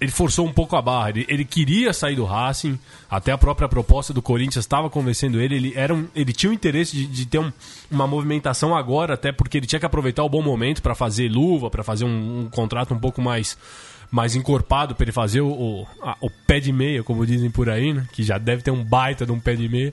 ele 0.00 0.10
forçou 0.10 0.46
um 0.46 0.52
pouco 0.52 0.76
a 0.76 0.80
barra. 0.80 1.10
Ele, 1.10 1.26
ele 1.28 1.44
queria 1.44 1.92
sair 1.92 2.16
do 2.16 2.24
Racing, 2.24 2.78
até 3.10 3.30
a 3.30 3.36
própria 3.36 3.68
proposta 3.68 4.14
do 4.14 4.22
Corinthians 4.22 4.64
estava 4.64 4.88
convencendo 4.88 5.38
ele. 5.42 5.56
Ele, 5.56 5.72
era 5.76 5.94
um- 5.94 6.06
ele 6.16 6.32
tinha 6.32 6.48
o 6.48 6.54
interesse 6.54 6.96
de, 6.96 7.06
de 7.06 7.26
ter 7.26 7.38
um- 7.38 7.52
uma 7.90 8.06
movimentação 8.06 8.74
agora, 8.74 9.12
até 9.12 9.30
porque 9.30 9.58
ele 9.58 9.66
tinha 9.66 9.78
que 9.78 9.84
aproveitar 9.84 10.24
o 10.24 10.28
bom 10.30 10.40
momento 10.40 10.80
para 10.80 10.94
fazer 10.94 11.28
luva, 11.28 11.68
para 11.68 11.84
fazer 11.84 12.06
um, 12.06 12.44
um 12.44 12.48
contrato 12.48 12.94
um 12.94 12.98
pouco 12.98 13.20
mais 13.20 13.58
mais 14.10 14.34
encorpado 14.34 14.94
para 14.94 15.04
ele 15.04 15.12
fazer 15.12 15.40
o, 15.40 15.48
o, 15.50 15.86
a- 16.02 16.16
o 16.20 16.30
pé 16.30 16.60
de 16.60 16.72
meia, 16.72 17.02
como 17.02 17.26
dizem 17.26 17.50
por 17.50 17.68
aí, 17.68 17.92
né? 17.92 18.06
que 18.12 18.22
já 18.22 18.38
deve 18.38 18.62
ter 18.62 18.70
um 18.70 18.82
baita 18.84 19.26
de 19.26 19.32
um 19.32 19.38
pé 19.40 19.54
de 19.54 19.68
meia. 19.68 19.92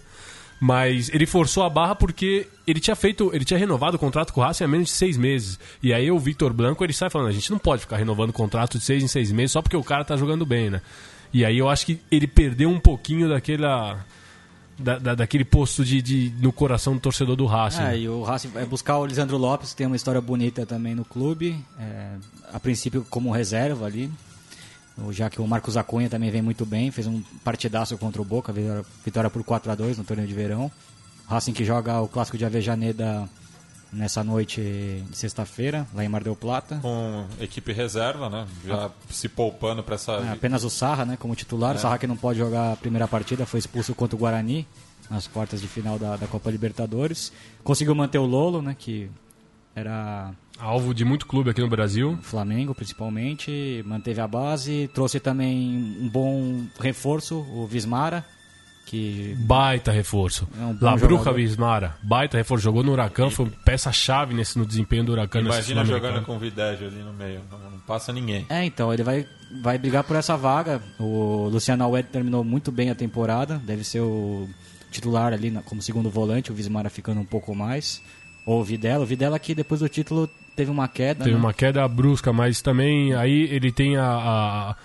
Mas 0.59 1.09
ele 1.13 1.25
forçou 1.25 1.63
a 1.63 1.69
barra 1.69 1.95
porque 1.95 2.47
ele 2.65 2.79
tinha 2.79 2.95
feito, 2.95 3.29
ele 3.33 3.43
tinha 3.43 3.59
renovado 3.59 3.97
o 3.97 3.99
contrato 3.99 4.31
com 4.31 4.39
o 4.39 4.43
Racing 4.43 4.63
há 4.63 4.67
menos 4.67 4.87
de 4.87 4.93
seis 4.93 5.17
meses. 5.17 5.59
E 5.83 5.93
aí 5.93 6.09
o 6.09 6.17
Victor 6.17 6.53
Blanco 6.53 6.81
ele 6.83 6.93
sai 6.93 7.09
falando, 7.09 7.27
a 7.27 7.33
gente 7.33 7.51
não 7.51 7.59
pode 7.59 7.81
ficar 7.81 7.97
renovando 7.97 8.31
contrato 8.31 8.77
de 8.77 8.83
seis 8.85 9.03
em 9.03 9.07
seis 9.07 9.31
meses 9.33 9.51
só 9.51 9.61
porque 9.61 9.75
o 9.75 9.83
cara 9.83 10.05
tá 10.05 10.15
jogando 10.15 10.45
bem, 10.45 10.69
né? 10.69 10.81
E 11.33 11.43
aí 11.43 11.57
eu 11.57 11.67
acho 11.69 11.85
que 11.85 11.99
ele 12.09 12.25
perdeu 12.25 12.69
um 12.69 12.79
pouquinho 12.79 13.27
daquela 13.27 14.05
da, 14.77 14.97
da- 14.99 15.15
daquele 15.15 15.45
posto 15.45 15.83
de, 15.85 16.01
de- 16.01 16.33
no 16.41 16.51
coração 16.51 16.93
do 16.93 16.99
torcedor 16.99 17.35
do 17.35 17.45
Racing. 17.45 17.81
É, 17.83 17.97
e 17.97 18.09
o 18.09 18.23
Racing 18.23 18.49
vai 18.49 18.65
buscar 18.65 18.97
o 18.97 19.05
Lisandro 19.05 19.37
Lopes, 19.37 19.71
que 19.71 19.77
tem 19.77 19.87
uma 19.87 19.95
história 19.95 20.19
bonita 20.21 20.65
também 20.65 20.93
no 20.95 21.05
clube. 21.05 21.57
é, 21.79 22.15
a 22.53 22.59
princípio 22.59 23.05
como 23.09 23.31
reserva 23.31 23.85
ali. 23.85 24.11
Já 25.11 25.29
que 25.29 25.41
o 25.41 25.47
Marcos 25.47 25.75
Acunha 25.75 26.09
também 26.09 26.31
vem 26.31 26.41
muito 26.41 26.65
bem, 26.65 26.89
fez 26.89 27.05
um 27.05 27.21
partidaço 27.43 27.97
contra 27.97 28.21
o 28.21 28.25
Boca, 28.25 28.53
vitória, 28.53 28.85
vitória 29.03 29.29
por 29.29 29.43
4 29.43 29.69
a 29.71 29.75
2 29.75 29.97
no 29.97 30.05
torneio 30.05 30.27
de 30.27 30.33
verão. 30.33 30.71
O 31.27 31.31
Racing 31.31 31.51
que 31.51 31.65
joga 31.65 31.99
o 31.99 32.07
clássico 32.07 32.37
de 32.37 32.45
Avejaneda 32.45 33.27
nessa 33.91 34.23
noite 34.23 34.61
de 34.61 35.17
sexta-feira, 35.17 35.87
lá 35.93 36.03
em 36.03 36.09
Mar 36.09 36.23
del 36.23 36.35
Plata. 36.35 36.79
Com 36.81 37.25
equipe 37.39 37.71
reserva, 37.71 38.29
né? 38.29 38.47
Já 38.65 38.91
se 39.09 39.29
poupando 39.29 39.83
para 39.83 39.95
essa. 39.95 40.13
É, 40.13 40.31
apenas 40.31 40.63
o 40.63 40.69
Sarra, 40.69 41.05
né, 41.05 41.17
como 41.17 41.35
titular. 41.35 41.75
O 41.75 41.79
Sarra 41.79 41.97
que 41.97 42.07
não 42.07 42.17
pode 42.17 42.39
jogar 42.39 42.73
a 42.73 42.75
primeira 42.75 43.07
partida, 43.07 43.45
foi 43.45 43.59
expulso 43.59 43.95
contra 43.95 44.15
o 44.15 44.19
Guarani 44.19 44.67
nas 45.09 45.27
quartas 45.27 45.61
de 45.61 45.67
final 45.67 45.99
da, 45.99 46.15
da 46.15 46.27
Copa 46.27 46.49
Libertadores. 46.49 47.31
Conseguiu 47.63 47.95
manter 47.95 48.17
o 48.17 48.25
Lolo, 48.25 48.61
né, 48.61 48.75
que 48.77 49.09
era 49.75 50.33
Alvo 50.57 50.93
de 50.93 51.03
muito 51.03 51.25
clube 51.25 51.49
aqui 51.49 51.59
no 51.59 51.67
Brasil. 51.67 52.17
Flamengo 52.21 52.73
principalmente, 52.73 53.83
manteve 53.85 54.21
a 54.21 54.27
base, 54.27 54.89
trouxe 54.93 55.19
também 55.19 55.97
um 55.99 56.07
bom 56.07 56.65
reforço, 56.79 57.39
o 57.51 57.67
Vismara, 57.67 58.25
que 58.85 59.35
Baita 59.39 59.91
reforço. 59.91 60.47
É 60.59 60.63
um 60.63 60.73
bom 60.73 60.85
La 60.85 60.91
Bruja 60.95 61.09
jogador. 61.17 61.33
Vismara. 61.33 61.95
Baita 62.03 62.37
reforço. 62.37 62.63
Jogou 62.63 62.83
no 62.83 62.91
Huracan, 62.91 63.29
foi 63.29 63.47
peça-chave 63.65 64.33
nesse, 64.33 64.57
no 64.59 64.65
desempenho 64.65 65.03
do 65.03 65.11
Huracan. 65.11 65.39
Imagina 65.41 65.83
jogando 65.83 66.23
com 66.23 66.35
o 66.35 66.39
Videjo 66.39 66.85
ali 66.85 66.99
no 67.03 67.11
meio. 67.13 67.41
Não, 67.51 67.57
não 67.71 67.79
passa 67.79 68.13
ninguém. 68.13 68.45
É, 68.49 68.63
então, 68.63 68.93
ele 68.93 69.03
vai, 69.03 69.25
vai 69.63 69.77
brigar 69.77 70.03
por 70.03 70.15
essa 70.15 70.37
vaga. 70.37 70.81
O 70.99 71.49
Luciano 71.51 71.83
Alwed 71.83 72.07
terminou 72.09 72.43
muito 72.43 72.71
bem 72.71 72.89
a 72.91 72.95
temporada, 72.95 73.59
deve 73.65 73.83
ser 73.83 74.01
o 74.01 74.47
titular 74.91 75.33
ali 75.33 75.49
na- 75.51 75.61
como 75.63 75.81
segundo 75.81 76.09
volante, 76.09 76.51
o 76.51 76.55
Vismara 76.55 76.89
ficando 76.89 77.19
um 77.19 77.25
pouco 77.25 77.53
mais. 77.55 78.01
Ou 78.45 78.61
o 78.61 78.63
Videla, 78.63 79.03
o 79.03 79.07
Videla 79.07 79.39
que 79.39 79.55
depois 79.55 79.81
do 79.81 79.89
título 79.89 80.29
teve 80.55 80.69
uma 80.69 80.87
queda, 80.87 81.23
Teve 81.23 81.35
né? 81.35 81.41
uma 81.41 81.53
queda 81.53 81.85
brusca, 81.87 82.31
mas 82.31 82.61
também 82.61 83.13
aí 83.15 83.49
ele 83.51 83.71
tem 83.71 83.97
a, 83.97 84.05
a- 84.05 84.75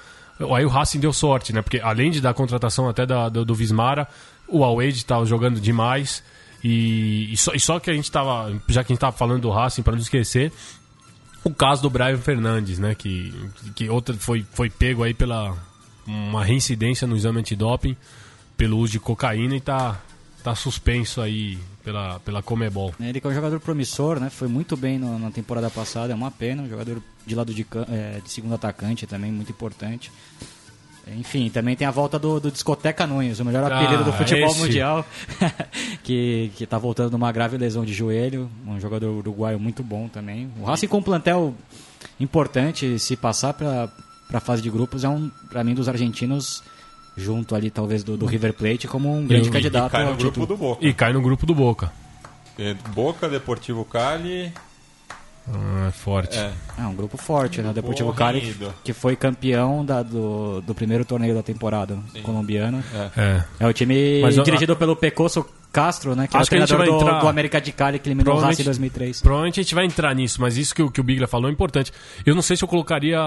Aí 0.54 0.64
o 0.64 0.68
Racing 0.68 1.00
deu 1.00 1.12
sorte, 1.12 1.52
né? 1.52 1.60
Porque 1.62 1.78
além 1.80 2.10
de 2.10 2.20
dar 2.20 2.32
contratação 2.34 2.88
até 2.88 3.04
da- 3.04 3.28
do, 3.28 3.44
do 3.44 3.54
Vismara, 3.54 4.08
o 4.48 4.64
Alwade 4.64 4.96
estava 4.96 5.24
jogando 5.26 5.60
demais. 5.60 6.22
E, 6.64 7.32
e 7.32 7.36
só, 7.36 7.52
e 7.54 7.60
só 7.60 7.78
que 7.78 7.90
a 7.90 7.94
gente 7.94 8.10
tava. 8.10 8.50
Já 8.68 8.82
que 8.84 8.92
a 8.92 8.94
gente 8.94 9.00
tava 9.00 9.16
falando 9.16 9.42
do 9.42 9.50
Racing, 9.50 9.82
para 9.82 9.92
não 9.94 10.00
esquecer, 10.00 10.52
o 11.44 11.50
caso 11.52 11.82
do 11.82 11.90
Brian 11.90 12.18
Fernandes, 12.18 12.78
né? 12.78 12.94
Que, 12.94 13.34
que 13.74 13.88
outra 13.88 14.14
foi, 14.14 14.44
foi 14.52 14.68
pego 14.70 15.02
aí 15.02 15.14
pela 15.14 15.56
uma 16.06 16.44
reincidência 16.44 17.06
no 17.06 17.16
exame 17.16 17.38
antidoping 17.40 17.96
pelo 18.56 18.78
uso 18.78 18.92
de 18.92 19.00
cocaína 19.00 19.56
e 19.56 19.60
tá, 19.60 20.00
tá 20.42 20.54
suspenso 20.54 21.20
aí 21.20 21.58
pela, 21.84 22.20
pela 22.20 22.42
Comebol. 22.42 22.94
Ele 23.00 23.20
que 23.20 23.26
é 23.26 23.30
um 23.30 23.34
jogador 23.34 23.58
promissor, 23.60 24.18
né? 24.20 24.30
Foi 24.30 24.48
muito 24.48 24.76
bem 24.76 24.98
no- 24.98 25.18
na 25.18 25.30
temporada 25.30 25.68
passada, 25.70 26.12
é 26.12 26.16
uma 26.16 26.30
pena. 26.30 26.62
Um 26.62 26.68
jogador 26.68 27.02
de 27.26 27.34
lado 27.34 27.52
de, 27.54 27.66
é, 27.90 28.20
de 28.22 28.30
segundo 28.30 28.54
atacante 28.54 29.06
também, 29.06 29.30
muito 29.32 29.50
importante. 29.50 30.10
Enfim, 31.16 31.50
também 31.50 31.74
tem 31.74 31.86
a 31.86 31.90
volta 31.90 32.18
do, 32.18 32.38
do 32.38 32.50
Discoteca 32.52 33.04
Nunes, 33.06 33.40
o 33.40 33.44
melhor 33.44 33.70
Ah, 33.72 33.80
apelido 33.80 34.04
do 34.04 34.12
futebol 34.12 34.50
esse. 34.50 34.60
mundial, 34.60 35.04
que, 36.04 36.52
que 36.54 36.66
tá 36.66 36.78
voltando 36.78 37.10
numa 37.12 37.32
grave 37.32 37.56
lesão 37.56 37.84
de 37.84 37.92
joelho. 37.92 38.48
Um 38.66 38.78
jogador 38.78 39.08
uruguaio 39.10 39.58
muito 39.58 39.82
bom 39.82 40.06
também. 40.08 40.48
O 40.60 40.64
Racing 40.64 40.86
com 40.86 40.98
um 40.98 41.02
plantel 41.02 41.54
importante, 42.20 42.98
se 42.98 43.16
passar 43.16 43.54
para 43.54 43.88
a 44.32 44.40
fase 44.40 44.62
de 44.62 44.70
grupos, 44.70 45.02
é 45.02 45.08
um, 45.08 45.30
para 45.48 45.64
mim, 45.64 45.74
dos 45.74 45.88
argentinos, 45.88 46.62
junto 47.20 47.54
ali 47.54 47.70
talvez 47.70 48.02
do, 48.02 48.16
do 48.16 48.26
River 48.26 48.52
Plate, 48.54 48.88
como 48.88 49.14
um 49.14 49.26
grande 49.26 49.48
E- 49.48 49.52
candidato 49.52 49.88
E 49.88 49.90
cai 49.92 50.02
no 50.04 50.10
ao 50.10 50.16
grupo 50.16 50.28
título. 50.30 50.46
do 50.46 50.56
Boca. 50.56 50.86
E 50.86 50.92
cai 50.94 51.12
no 51.12 51.20
grupo 51.22 51.46
do 51.46 51.54
Boca. 51.54 51.92
E 52.58 52.74
Boca, 52.94 53.28
Deportivo 53.28 53.84
Cali. 53.84 54.52
Ah, 55.52 55.86
é 55.88 55.90
forte. 55.90 56.36
É, 56.38 56.52
É 56.78 56.82
um 56.82 56.94
grupo 56.94 57.16
forte, 57.16 57.60
né? 57.62 57.70
O 57.70 57.72
Deportivo 57.72 58.12
Cali, 58.12 58.54
que 58.84 58.92
foi 58.92 59.16
campeão 59.16 59.84
da- 59.84 60.02
do, 60.02 60.60
do 60.60 60.74
primeiro 60.74 61.04
torneio 61.04 61.34
da 61.34 61.42
temporada 61.42 61.98
colombiana. 62.22 62.84
É. 63.16 63.42
É 63.60 63.66
o 63.66 63.72
time 63.72 64.20
Mas 64.22 64.34
dirigido 64.44 64.76
pelo 64.76 64.94
Pecoso 64.94 65.44
Castro, 65.72 66.14
né? 66.14 66.26
Que 66.28 66.36
Acho 66.36 66.48
que 66.50 66.56
é 66.56 66.58
a 66.58 66.64
o 66.64 66.66
gente 66.66 66.76
treinador 66.76 66.98
vai 66.98 67.04
do, 67.04 67.10
entrar- 67.10 67.20
do 67.22 67.28
América 67.28 67.60
de 67.60 67.72
Cali, 67.72 67.98
que 67.98 68.08
eliminou 68.08 68.36
o 68.36 68.40
Racing 68.40 68.62
em 68.62 68.64
2003. 68.64 69.20
Provavelmente 69.22 69.58
a 69.60 69.62
gente 69.62 69.74
vai 69.74 69.84
entrar 69.86 70.14
nisso, 70.14 70.40
mas 70.40 70.56
isso 70.56 70.74
que, 70.74 70.82
o- 70.82 70.90
que 70.90 71.00
o 71.00 71.04
Bigla 71.04 71.26
falou 71.26 71.48
é 71.48 71.52
importante. 71.52 71.92
Eu 72.24 72.34
não 72.34 72.42
sei 72.42 72.56
se 72.56 72.62
eu 72.62 72.68
colocaria. 72.68 73.18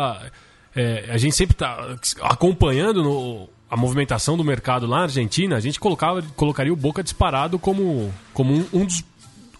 é, 0.75 1.05
a 1.09 1.17
gente 1.17 1.35
sempre 1.35 1.53
está 1.53 1.77
acompanhando 2.21 3.03
no- 3.03 3.49
a 3.73 3.77
movimentação 3.77 4.37
do 4.37 4.43
mercado 4.43 4.85
lá 4.85 4.97
na 4.97 5.03
Argentina, 5.03 5.55
a 5.55 5.59
gente 5.59 5.79
colocava, 5.79 6.21
colocaria 6.35 6.71
o 6.71 6.75
Boca 6.75 7.01
disparado 7.03 7.57
como, 7.57 8.13
como 8.33 8.53
um, 8.53 8.65
um 8.71 8.85
dos. 8.85 9.03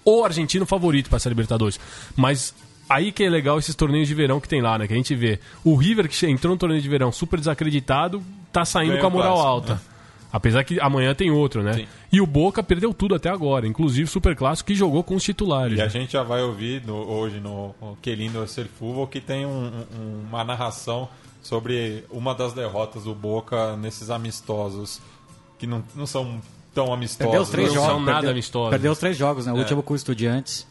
O 0.06 0.24
argentino 0.24 0.66
favorito 0.66 1.10
para 1.10 1.18
essa 1.18 1.30
Libertadores. 1.30 1.80
Mas 2.16 2.54
aí 2.90 3.12
que 3.12 3.24
é 3.24 3.30
legal 3.30 3.58
esses 3.58 3.74
torneios 3.74 4.08
de 4.08 4.14
verão 4.14 4.40
que 4.40 4.48
tem 4.48 4.62
lá, 4.62 4.78
né? 4.78 4.86
Que 4.86 4.94
a 4.94 4.98
gente 4.98 5.16
vê. 5.16 5.40
O 5.64 5.76
River, 5.76 6.08
que 6.08 6.26
entrou 6.28 6.54
no 6.54 6.60
torneio 6.60 6.82
de 6.82 6.88
verão 6.90 7.12
super 7.12 7.40
desacreditado, 7.40 8.22
tá 8.52 8.64
saindo 8.66 8.90
Ganhou 8.98 9.02
com 9.02 9.08
a 9.08 9.10
moral 9.10 9.34
clássico, 9.34 9.50
alta. 9.50 9.82
Apesar 10.32 10.64
que 10.64 10.80
amanhã 10.80 11.14
tem 11.16 11.32
outro, 11.32 11.64
né? 11.64 11.74
Sim. 11.74 11.88
E 12.12 12.20
o 12.20 12.26
Boca 12.28 12.62
perdeu 12.64 12.94
tudo 12.94 13.16
até 13.16 13.30
agora, 13.30 13.66
inclusive 13.68 14.04
o 14.04 14.08
Super 14.12 14.36
Clássico 14.36 14.68
que 14.68 14.76
jogou 14.76 15.04
com 15.04 15.16
os 15.16 15.24
titulares. 15.24 15.78
E 15.78 15.82
a 15.82 15.86
né? 15.86 15.90
gente 15.90 16.14
já 16.14 16.24
vai 16.24 16.42
ouvir 16.42 16.84
no- 16.86 17.08
hoje 17.10 17.40
no 17.40 17.74
no 17.82 17.96
Que 18.02 18.14
Lindo 18.16 18.44
é 18.44 18.48
Ser 18.48 18.66
Futebol 18.68 19.08
que 19.08 19.22
tem 19.22 19.46
um- 19.46 19.68
um- 19.96 20.26
uma 20.30 20.44
narração 20.44 21.08
sobre 21.44 22.04
uma 22.10 22.34
das 22.34 22.54
derrotas 22.54 23.04
do 23.04 23.14
Boca 23.14 23.76
nesses 23.78 24.10
amistosos 24.10 25.00
que 25.60 25.68
não, 25.68 25.84
não 25.94 26.08
são 26.08 26.42
tão 26.74 26.92
amistosos. 26.92 27.20
Perdeu 27.30 27.42
os 27.44 27.50
três 27.50 27.68
não 27.68 27.76
jogos. 27.76 27.90
são 27.92 28.00
nada 28.00 28.14
perdeu, 28.14 28.32
amistosos. 28.32 28.70
Perdeu 28.72 28.92
os 28.94 28.98
três 28.98 29.18
jogos, 29.18 29.46
né? 29.46 29.54
O 29.54 29.58
último 29.58 29.84
com 29.84 29.94
o 29.94 29.96
Estudiantes. 29.96 30.66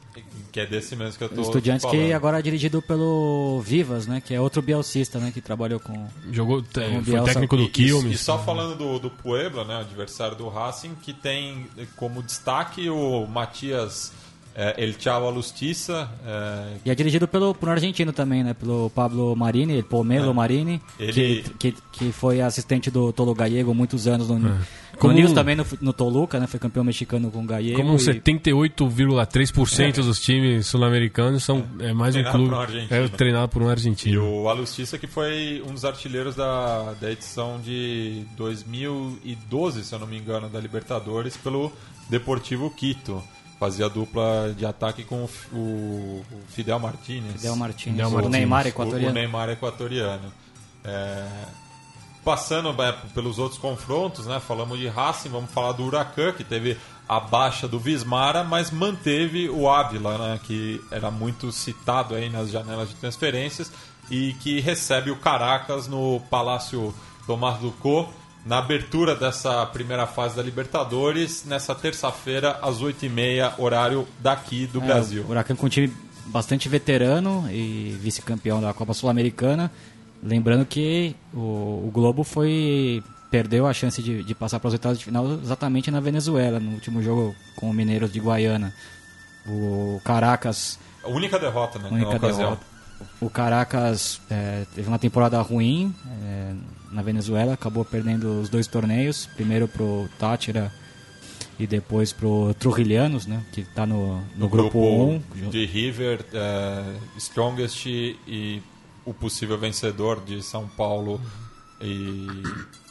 Que 0.51 0.61
é 0.61 0.67
desse 0.67 0.95
mesmo 0.95 1.17
que 1.17 1.25
eu 1.25 1.29
tô 1.31 1.41
O 1.41 1.45
Estudiantes 1.45 1.83
falando. 1.85 1.99
que 2.07 2.13
agora 2.13 2.39
é 2.39 2.43
dirigido 2.43 2.83
pelo 2.83 3.63
Vivas, 3.65 4.07
né? 4.07 4.21
Que 4.21 4.35
é 4.35 4.41
outro 4.41 4.61
bielcista, 4.61 5.19
né? 5.19 5.31
Que 5.33 5.41
trabalhou 5.41 5.81
com... 5.81 6.07
Jogou, 6.31 6.59
é, 6.61 6.63
foi 6.91 7.01
Bielsa- 7.01 7.33
técnico 7.33 7.57
do 7.57 7.63
E- 7.63 7.67
e, 7.67 7.71
Quilmes. 7.71 8.21
e 8.21 8.23
só 8.23 8.39
falando 8.39 8.77
do, 8.77 8.99
do 8.99 9.09
Puebla, 9.11 9.65
né, 9.65 9.77
adversário 9.81 10.37
do 10.37 10.49
Racing, 10.51 10.95
que 10.97 11.15
tem 11.15 11.67
como 11.97 12.23
destaque 12.23 12.91
o 12.91 13.27
Matias 13.27 14.13
é, 14.55 14.75
El 14.85 14.95
Chavo 14.99 15.27
Alustiça, 15.27 16.11
é, 16.27 16.77
E 16.85 16.91
é 16.91 16.95
dirigido 16.95 17.27
pelo, 17.27 17.55
por 17.55 17.69
um 17.69 17.73
argentino 17.73 18.13
também, 18.13 18.43
né? 18.45 18.53
Pelo 18.55 18.91
Pablo 18.91 19.35
Marini, 19.37 19.83
Pomelo 19.83 20.35
Marini, 20.35 20.81
É. 20.99 21.05
Ele- 21.05 21.43
que, 21.59 21.73
que, 21.73 21.75
que 21.93 22.13
foi 22.13 22.41
assistente 22.41 22.91
do 22.91 23.13
Tolo 23.13 23.35
Gallego 23.35 23.75
muitos 23.75 24.07
anos 24.07 24.29
no, 24.29 24.39
no 24.39 24.59
Como 24.99 25.15
News 25.15 25.31
um- 25.31 25.35
também 25.35 25.57
no, 25.57 25.65
no 25.81 25.93
Toluca, 25.93 26.39
né? 26.39 26.47
Foi 26.47 26.61
campeão 26.61 26.85
mexicano 26.85 27.31
com 27.31 27.43
o 27.43 27.47
Gallego. 27.47 27.77
Como 27.79 27.93
um 27.93 27.97
e- 27.97 27.99
78,3% 27.99 29.95
dos 30.03 30.21
times 30.21 30.67
sul-americanos 30.67 31.43
são 31.43 31.65
é 31.81 31.93
mais 31.93 32.15
um 32.15 32.23
Treinado 32.23 32.37
clube 32.39 32.51
por 32.51 32.57
um 32.57 32.61
argentino. 32.61 32.95
é 33.05 33.09
treinado 33.09 33.49
por 33.49 33.63
um 33.63 33.69
E 33.69 33.71
argentino. 33.71 34.25
o 34.43 34.49
Alustiça 34.49 34.99
que 34.99 35.07
foi 35.07 35.63
um 35.69 35.73
dos 35.73 35.85
artilheiros 35.85 36.35
da, 36.35 36.93
da 37.01 37.11
edição 37.11 37.61
de 37.61 38.25
2012, 38.37 39.85
se 39.85 39.95
eu 39.95 39.99
não 39.99 40.07
me 40.07 40.19
engano, 40.19 40.49
da 40.49 40.61
Libertadores, 40.61 41.37
pelo 41.37 41.73
Deportivo 42.09 42.71
Quito. 42.71 43.23
Fazia 43.63 43.89
dupla 43.89 44.53
de 44.59 44.67
ataque 44.67 45.05
com 45.05 45.29
o, 45.53 46.25
Fidel 46.49 46.81
Martínez. 46.81 47.35
Fidel 47.35 47.55
Martins, 47.55 47.93
Fidel 47.93 48.11
o. 48.11 48.29
Neymar 48.29 48.67
equatoriano. 48.67 49.11
o 49.11 49.13
Neymar 49.13 49.49
equatoriano. 49.51 50.33
É, 50.83 51.29
passando 52.25 52.71
é, 52.83 52.91
pelos 53.15 53.39
outros 53.39 53.61
confrontos, 53.61 54.27
né? 54.27 54.41
Falamos 54.41 54.81
de 54.81 54.89
Racing, 54.89 55.29
vamos 55.29 55.49
falar 55.53 55.71
do 55.71 55.85
Huracan, 55.85 56.33
que 56.33 56.43
teve 56.43 56.77
a 57.09 57.21
baixa 57.21 57.69
do 57.69 57.79
Vismara, 57.79 58.43
mas 58.43 58.73
manteve 58.73 59.49
o 59.49 59.71
Ávila, 59.71 60.19
né? 60.19 60.41
Que 60.43 60.81
era 60.91 61.09
muito 61.13 61.53
citado 61.53 62.17
aí 62.17 62.29
nas 62.29 62.51
janelas 62.51 62.89
de 62.89 62.97
transferências 62.97 63.71
e 64.11 64.33
que 64.41 64.59
recebe 64.59 65.13
o 65.13 65.17
Caracas 65.17 65.87
no 65.87 66.21
Palácio 66.29 66.93
Tomás 67.29 67.61
Ducó 67.61 68.13
na 68.45 68.59
abertura 68.59 69.15
dessa 69.15 69.65
primeira 69.67 70.07
fase 70.07 70.37
da 70.37 70.43
Libertadores, 70.43 71.45
nessa 71.47 71.75
terça-feira, 71.75 72.59
às 72.63 72.81
8h30, 72.81 73.55
horário 73.59 74.07
daqui 74.19 74.67
do 74.67 74.83
É, 74.83 74.87
Brasil. 74.87 75.23
O 75.23 75.31
Huracan 75.31 75.55
com 75.55 75.67
um 75.67 75.69
time 75.69 75.93
bastante 76.27 76.69
veterano 76.69 77.49
e 77.51 77.97
vice-campeão 78.01 78.61
da 78.61 78.73
Copa 78.73 78.95
Sul-Americana. 78.95 79.71
Lembrando 80.23 80.65
que 80.65 81.15
o, 81.33 81.85
o 81.87 81.91
Globo 81.93 82.25
foi 82.25 83.03
perdeu 83.31 83.67
a 83.67 83.73
chance 83.73 84.03
de, 84.03 84.23
de 84.23 84.35
passar 84.35 84.61
para 84.61 84.69
os 84.69 84.75
oitavos 84.75 84.99
de 84.99 85.07
final 85.07 85.27
exatamente 85.43 85.91
na 85.91 86.01
Venezuela, 86.01 86.61
no 86.61 86.73
último 86.73 87.03
jogo 87.03 87.35
com 87.57 87.71
o 87.71 87.73
Mineiros 87.73 88.13
de 88.13 88.21
Guaiana. 88.21 88.75
O 89.47 90.01
Caracas 90.05 90.79
A 91.03 91.09
única 91.09 91.39
derrota 91.39 91.79
né, 91.79 91.89
única 91.91 92.19
derrota. 92.19 92.61
O 93.21 93.31
Caracas 93.31 94.21
é, 94.31 94.65
teve 94.75 94.87
uma 94.87 94.99
temporada 94.99 95.41
ruim 95.41 95.93
é, 96.23 96.53
na 96.93 97.03
Venezuela, 97.03 97.55
acabou 97.55 97.85
perdendo 97.85 98.41
os 98.41 98.49
dois 98.49 98.67
torneios, 98.67 99.27
primeiro 99.35 99.67
pro 99.67 100.09
Tátira 100.19 100.73
e 101.59 101.67
depois 101.67 102.13
pro 102.13 102.55
Trujillianos, 102.55 103.27
né, 103.27 103.43
que 103.53 103.63
está 103.63 103.87
no, 103.87 104.17
no, 104.17 104.25
no 104.37 104.49
grupo 104.49 104.79
1. 104.79 105.51
de 105.51 105.65
River, 105.65 106.25
é, 106.33 106.83
Strongest 107.17 107.87
e 107.87 108.63
o 109.05 109.13
possível 109.13 109.59
vencedor 109.59 110.21
de 110.25 110.43
São 110.43 110.69
Paulo 110.69 111.21
e, 111.81 112.27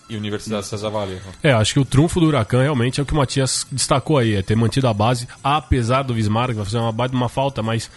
e 0.10 0.16
Universidade 0.16 0.66
César 0.66 0.90
Vallejo. 0.90 1.24
É, 1.42 1.52
acho 1.52 1.74
que 1.74 1.80
o 1.80 1.86
trunfo 1.86 2.20
do 2.20 2.28
Huracan 2.28 2.62
realmente 2.62 3.00
é 3.00 3.04
o 3.04 3.06
que 3.06 3.14
o 3.14 3.18
Matias 3.18 3.66
destacou 3.72 4.18
aí, 4.18 4.36
é 4.36 4.42
ter 4.42 4.56
mantido 4.56 4.88
a 4.88 4.94
base, 4.94 5.28
apesar 5.44 6.04
do 6.04 6.14
Bismarck 6.14 6.56
vai 6.56 6.66
fazer 6.66 6.78
uma 6.78 6.92
uma 6.92 7.30
falta, 7.30 7.64
mas 7.64 7.90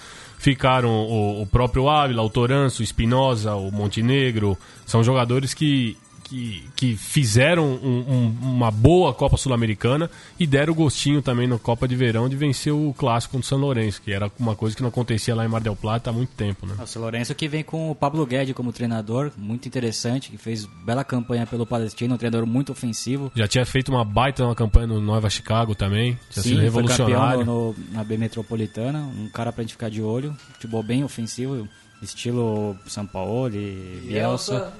ficaram 0.44 0.90
o, 0.90 1.40
o 1.40 1.46
próprio 1.46 1.88
Ávila, 1.88 2.22
o 2.22 2.28
Toranço, 2.28 2.82
o 2.82 2.84
Espinosa, 2.84 3.54
o 3.54 3.70
Montenegro, 3.72 4.58
são 4.84 5.02
jogadores 5.02 5.54
que 5.54 5.96
que, 6.34 6.64
que 6.74 6.96
fizeram 6.96 7.64
um, 7.64 8.04
um, 8.08 8.36
uma 8.42 8.70
boa 8.70 9.14
Copa 9.14 9.36
Sul-Americana 9.36 10.10
e 10.38 10.46
deram 10.46 10.72
o 10.72 10.76
gostinho 10.76 11.22
também 11.22 11.46
na 11.46 11.58
Copa 11.58 11.86
de 11.86 11.94
Verão 11.94 12.28
de 12.28 12.34
vencer 12.34 12.72
o 12.72 12.92
clássico 12.98 13.38
do 13.38 13.44
São 13.44 13.56
Lourenço, 13.56 14.02
que 14.02 14.12
era 14.12 14.30
uma 14.38 14.56
coisa 14.56 14.74
que 14.74 14.82
não 14.82 14.88
acontecia 14.88 15.34
lá 15.34 15.44
em 15.44 15.48
Mar 15.48 15.60
del 15.60 15.76
Plata 15.76 16.10
há 16.10 16.12
muito 16.12 16.30
tempo. 16.30 16.66
Né? 16.66 16.74
O 16.82 16.86
São 16.86 17.00
Lourenço 17.02 17.34
que 17.36 17.46
vem 17.46 17.62
com 17.62 17.88
o 17.88 17.94
Pablo 17.94 18.26
Guedes 18.26 18.54
como 18.54 18.72
treinador, 18.72 19.30
muito 19.36 19.68
interessante, 19.68 20.30
que 20.30 20.36
fez 20.36 20.66
bela 20.84 21.04
campanha 21.04 21.46
pelo 21.46 21.64
Palestino, 21.64 22.14
um 22.14 22.18
treinador 22.18 22.46
muito 22.46 22.72
ofensivo. 22.72 23.30
Já 23.34 23.46
tinha 23.46 23.64
feito 23.64 23.90
uma 23.90 24.04
baita 24.04 24.44
uma 24.44 24.56
campanha 24.56 24.88
no 24.88 25.00
Nova 25.00 25.30
Chicago 25.30 25.74
também, 25.74 26.18
tinha 26.30 26.42
Sim, 26.42 26.48
sido 26.50 26.60
revolucionário. 26.62 27.14
Foi 27.14 27.44
campeão 27.44 27.44
no, 27.44 27.72
no, 27.72 27.92
na 27.92 28.02
B 28.02 28.16
Metropolitana, 28.16 28.98
um 29.00 29.28
cara 29.28 29.52
pra 29.52 29.62
gente 29.62 29.72
ficar 29.72 29.88
de 29.88 30.02
olho, 30.02 30.36
futebol 30.54 30.82
bem 30.82 31.04
ofensivo 31.04 31.68
estilo 32.02 32.76
São 32.86 33.06
Paulo 33.06 33.54
e 33.54 34.02
Bielsa. 34.06 34.72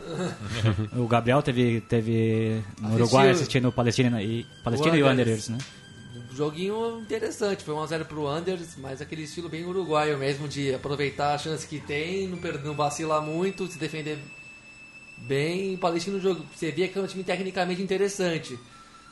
o 0.97 1.07
Gabriel 1.07 1.43
teve, 1.43 1.81
teve 1.83 2.63
no 2.81 2.89
Assistiu. 2.89 3.05
Uruguai 3.05 3.31
assistindo 3.31 3.69
o 3.69 3.73
Palestina 3.73 4.23
e, 4.23 4.47
Palestina 4.63 4.95
o 4.95 4.99
e 4.99 5.03
o 5.03 5.07
Wanderers, 5.07 5.49
né? 5.49 5.59
Joguinho 6.33 7.01
interessante, 7.01 7.63
foi 7.63 7.75
1x0 7.75 8.05
pro 8.05 8.25
Wanderers, 8.25 8.77
mas 8.79 9.01
aquele 9.01 9.23
estilo 9.23 9.49
bem 9.49 9.65
uruguaio 9.65 10.19
mesmo, 10.19 10.49
de 10.49 10.75
aproveitar 10.75 11.35
a 11.35 11.39
chance 11.39 11.67
que 11.67 11.79
tem, 11.79 12.27
não, 12.27 12.39
não 12.65 12.75
vacilar 12.75 13.23
muito, 13.23 13.69
se 13.69 13.79
defender 13.79 14.19
bem. 15.19 15.75
O 15.75 15.79
Palestino 15.79 16.21
jogo, 16.21 16.45
você 16.55 16.73
via 16.73 16.89
que 16.89 16.99
é 16.99 17.03
um 17.03 17.07
time 17.07 17.23
tecnicamente 17.23 17.81
interessante 17.81 18.59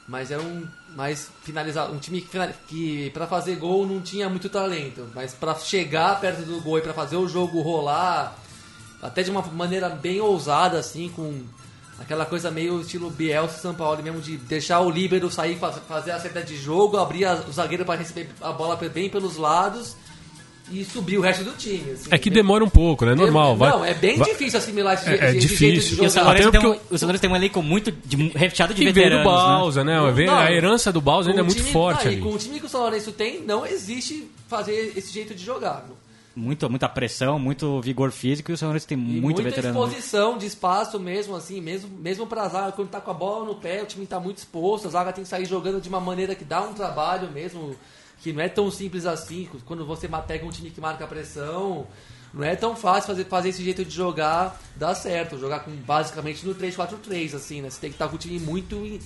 mas 0.07 0.30
era 0.30 0.42
um 0.42 0.66
mais 0.94 1.30
finalizado, 1.42 1.92
um 1.92 1.98
time 1.98 2.20
que, 2.20 2.38
que 2.66 3.11
para 3.11 3.26
fazer 3.26 3.57
gol 3.57 3.86
não 3.86 4.00
tinha 4.00 4.28
muito 4.28 4.48
talento, 4.48 5.09
mas 5.14 5.32
para 5.32 5.55
chegar 5.55 6.20
perto 6.20 6.42
do 6.42 6.61
gol 6.61 6.78
e 6.78 6.82
para 6.82 6.92
fazer 6.92 7.16
o 7.16 7.28
jogo 7.28 7.61
rolar, 7.61 8.36
até 9.00 9.22
de 9.22 9.30
uma 9.30 9.42
maneira 9.42 9.88
bem 9.88 10.20
ousada 10.20 10.78
assim, 10.78 11.09
com 11.09 11.42
aquela 11.98 12.26
coisa 12.26 12.50
meio 12.50 12.80
estilo 12.80 13.11
Bielsa 13.11 13.59
São 13.59 13.74
Paulo 13.74 14.03
mesmo 14.03 14.20
de 14.20 14.36
deixar 14.36 14.80
o 14.80 14.90
líbero 14.90 15.30
sair 15.30 15.59
fazer 15.59 16.11
a 16.11 16.20
saída 16.20 16.42
de 16.42 16.57
jogo, 16.57 16.96
abrir 16.98 17.24
a, 17.24 17.34
o 17.34 17.53
zagueiro 17.53 17.84
para 17.84 17.98
receber 17.98 18.30
a 18.40 18.53
bola 18.53 18.76
bem 18.76 19.09
pelos 19.09 19.36
lados 19.36 19.96
e 20.71 20.85
subir 20.85 21.19
o 21.19 21.21
resto 21.21 21.45
do 21.45 21.53
time. 21.53 21.93
Assim, 21.93 22.09
é 22.11 22.19
que 22.19 22.31
demora 22.31 22.65
um 22.65 22.69
pouco, 22.69 23.05
né? 23.05 23.15
Normal. 23.15 23.51
Não, 23.51 23.81
vai, 23.81 23.91
é 23.91 23.95
bem 23.95 24.17
vai, 24.17 24.31
difícil 24.31 24.59
assimilar 24.59 24.95
esse, 24.95 25.11
é, 25.11 25.13
é 25.13 25.31
esse 25.31 25.41
difícil. 25.41 25.59
jeito 25.59 25.81
de 25.81 25.89
jogar. 25.91 26.03
E 26.03 26.07
o 26.07 26.11
São 26.11 26.25
Lourenço 26.25 26.51
tem, 26.51 27.17
um, 27.17 27.19
tem 27.19 27.31
um 27.31 27.37
elenco 27.37 27.63
muito 27.63 27.91
de, 27.91 28.17
recheado 28.29 28.73
de 28.73 28.81
que 28.81 28.93
veteranos. 28.93 29.25
Do 29.25 29.31
Bausa, 29.31 29.85
né? 29.85 30.01
né? 30.01 30.25
Não, 30.25 30.37
a 30.37 30.53
herança 30.53 30.93
do 30.93 31.01
Bausa 31.01 31.31
ainda 31.31 31.41
é 31.41 31.45
muito 31.45 31.59
time, 31.59 31.73
forte 31.73 32.09
aí, 32.09 32.15
ali. 32.15 32.23
Com 32.23 32.31
o 32.31 32.39
time 32.39 32.61
que 32.61 32.67
o 32.67 32.69
São 32.69 32.81
Lourenço 32.81 33.13
tem, 33.13 33.43
não 33.43 33.67
existe 33.67 34.31
fazer 34.49 34.93
esse 34.97 35.13
jeito 35.13 35.35
de 35.35 35.45
jogar. 35.45 35.85
Muito, 36.35 36.69
muita 36.71 36.89
pressão, 36.89 37.39
muito 37.39 37.81
vigor 37.83 38.11
físico 38.11 38.51
e 38.51 38.55
o 38.55 38.57
São 38.57 38.69
Lourenço 38.69 38.89
tem 38.89 38.97
muito 38.97 39.23
muita 39.23 39.43
veterano. 39.43 39.79
exposição 39.79 40.39
de 40.39 40.47
espaço 40.47 40.99
mesmo, 40.99 41.37
assim, 41.37 41.61
mesmo, 41.61 41.91
mesmo 41.99 42.27
pra 42.27 42.49
zaga, 42.49 42.73
quando 42.73 42.89
tá 42.89 43.01
com 43.03 43.11
a 43.11 43.15
bola 43.15 43.45
no 43.45 43.57
pé, 43.57 43.83
o 43.83 43.87
time 43.87 44.07
tá 44.07 44.19
muito 44.19 44.39
exposto, 44.39 44.89
a 44.89 44.91
zaga 44.91 45.13
tem 45.13 45.25
que 45.25 45.29
sair 45.29 45.45
jogando 45.45 45.81
de 45.81 45.91
uma 45.91 46.01
maneira 46.01 46.35
que 46.35 46.45
dá 46.45 46.63
um 46.63 46.73
trabalho 46.73 47.31
mesmo, 47.31 47.77
que 48.23 48.33
não 48.33 48.41
é 48.41 48.49
tão 48.49 48.70
simples 48.70 49.05
assim, 49.05 49.49
quando 49.66 49.85
você 49.85 50.09
pega 50.27 50.47
um 50.47 50.51
time 50.51 50.70
que 50.70 50.81
marca 50.81 51.05
a 51.05 51.09
pressão, 51.09 51.87
não 52.33 52.45
é 52.45 52.57
tão 52.57 52.75
fácil 52.75 53.09
fazer, 53.09 53.25
fazer 53.25 53.49
esse 53.51 53.62
jeito 53.62 53.85
de 53.85 53.95
jogar 53.95 54.59
dar 54.77 54.95
certo. 54.95 55.39
Jogar 55.39 55.61
com 55.61 55.70
basicamente 55.73 56.47
no 56.47 56.55
3-4-3, 56.55 57.35
assim, 57.35 57.61
né? 57.61 57.68
Você 57.68 57.81
tem 57.81 57.91
que 57.91 57.97
estar 57.97 58.09
com 58.09 58.14
o 58.14 58.18
time 58.18 58.39
muito, 58.39 58.99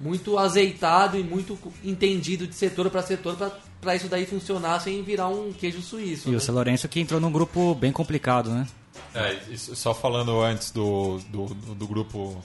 muito 0.00 0.38
azeitado 0.38 1.18
e 1.18 1.22
muito 1.22 1.56
entendido 1.84 2.46
de 2.46 2.54
setor 2.54 2.90
para 2.90 3.02
setor 3.02 3.36
para 3.80 3.94
isso 3.94 4.08
daí 4.08 4.26
funcionar 4.26 4.80
sem 4.80 5.02
virar 5.02 5.28
um 5.28 5.52
queijo 5.52 5.80
suíço. 5.82 6.28
E 6.28 6.32
né? 6.32 6.38
o 6.38 6.40
São 6.40 6.54
Lourenço 6.54 6.88
que 6.88 6.98
entrou 6.98 7.20
num 7.20 7.30
grupo 7.30 7.74
bem 7.74 7.92
complicado, 7.92 8.50
né? 8.50 8.66
É, 9.14 9.38
só 9.56 9.94
falando 9.94 10.40
antes 10.40 10.70
do, 10.70 11.18
do, 11.28 11.46
do 11.74 11.86
grupo 11.86 12.42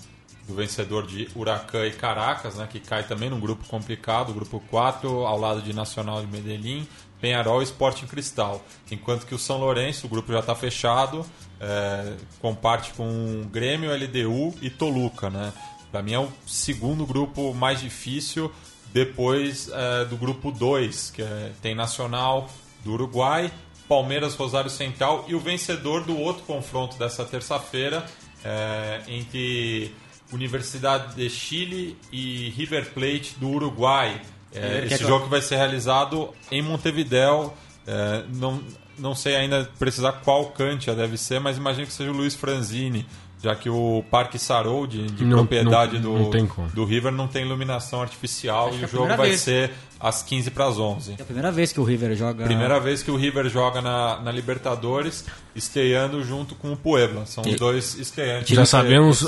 do 0.47 0.55
vencedor 0.55 1.05
de 1.05 1.27
Huracan 1.35 1.85
e 1.85 1.91
Caracas, 1.91 2.55
né, 2.55 2.67
que 2.71 2.79
cai 2.79 3.03
também 3.03 3.29
num 3.29 3.39
grupo 3.39 3.67
complicado, 3.67 4.33
grupo 4.33 4.63
4, 4.69 5.09
ao 5.25 5.37
lado 5.37 5.61
de 5.61 5.73
Nacional 5.73 6.21
de 6.21 6.27
Medellín, 6.27 6.87
Penharol 7.19 7.61
e 7.61 7.65
Sporting 7.65 8.07
Cristal. 8.07 8.63
Enquanto 8.89 9.25
que 9.25 9.35
o 9.35 9.39
São 9.39 9.57
Lourenço, 9.57 10.07
o 10.07 10.09
grupo 10.09 10.31
já 10.31 10.39
está 10.39 10.55
fechado, 10.55 11.25
é, 11.59 12.13
comparte 12.39 12.93
com 12.93 13.47
Grêmio, 13.51 13.91
LDU 13.91 14.55
e 14.61 14.69
Toluca. 14.69 15.29
Né? 15.29 15.51
Para 15.91 16.01
mim 16.01 16.13
é 16.13 16.19
o 16.19 16.29
segundo 16.45 17.05
grupo 17.05 17.53
mais 17.53 17.81
difícil 17.81 18.51
depois 18.93 19.69
é, 19.73 20.05
do 20.05 20.15
grupo 20.15 20.51
2, 20.51 21.11
que 21.11 21.21
é, 21.21 21.51
tem 21.61 21.75
Nacional 21.75 22.49
do 22.83 22.93
Uruguai, 22.93 23.51
Palmeiras, 23.87 24.35
Rosário 24.35 24.69
Central 24.69 25.25
e 25.27 25.35
o 25.35 25.39
vencedor 25.39 26.03
do 26.03 26.17
outro 26.17 26.43
confronto 26.43 26.97
dessa 26.97 27.25
terça-feira 27.25 28.05
é, 28.43 29.01
entre 29.07 29.93
Universidade 30.31 31.15
de 31.15 31.29
Chile 31.29 31.97
e 32.11 32.49
River 32.55 32.91
Plate 32.93 33.35
do 33.39 33.49
Uruguai. 33.49 34.21
É, 34.53 34.85
esse 34.85 35.03
jogo 35.03 35.25
que 35.25 35.29
vai 35.29 35.41
ser 35.41 35.55
realizado 35.57 36.29
em 36.51 36.61
Montevideo. 36.61 37.53
É, 37.85 38.23
não, 38.33 38.61
não 38.97 39.13
sei 39.15 39.35
ainda 39.35 39.69
precisar 39.77 40.11
qual 40.13 40.45
Cantia 40.47 40.93
deve 40.95 41.17
ser, 41.17 41.39
mas 41.39 41.57
imagino 41.57 41.85
que 41.87 41.93
seja 41.93 42.11
o 42.11 42.13
Luiz 42.13 42.33
Franzini, 42.35 43.05
já 43.41 43.55
que 43.55 43.69
o 43.69 44.03
Parque 44.09 44.37
Sarou, 44.39 44.87
de, 44.87 45.05
de 45.07 45.23
Não- 45.23 45.37
propriedade 45.37 45.99
não- 45.99 46.29
do, 46.29 46.37
não 46.39 46.47
como. 46.47 46.67
do 46.69 46.83
River, 46.83 47.11
não 47.11 47.27
tem 47.27 47.45
iluminação 47.45 48.01
artificial 48.01 48.69
Acho 48.69 48.77
e 48.79 48.81
é 48.81 48.85
o 48.85 48.89
jogo 48.89 49.15
vai 49.15 49.29
vez. 49.29 49.41
ser 49.41 49.71
às 49.99 50.21
15 50.23 50.51
para 50.51 50.67
as 50.67 50.77
11. 50.77 51.15
É 51.17 51.21
a 51.21 51.25
primeira 51.25 51.51
vez 51.51 51.71
que 51.71 51.79
o 51.79 51.83
River 51.83 52.15
joga. 52.15 52.45
Primeira 52.45 52.79
vez 52.79 53.03
que 53.03 53.11
o 53.11 53.15
River 53.15 53.49
joga 53.49 53.81
na, 53.81 54.21
na 54.21 54.31
Libertadores, 54.31 55.25
estreando 55.55 56.23
junto 56.23 56.55
com 56.55 56.71
o 56.71 56.77
Puebla. 56.77 57.25
São 57.25 57.43
os 57.43 57.55
dois 57.55 57.97
estreantes. 57.97 58.55
Já 58.55 58.65
sabemos 58.65 59.25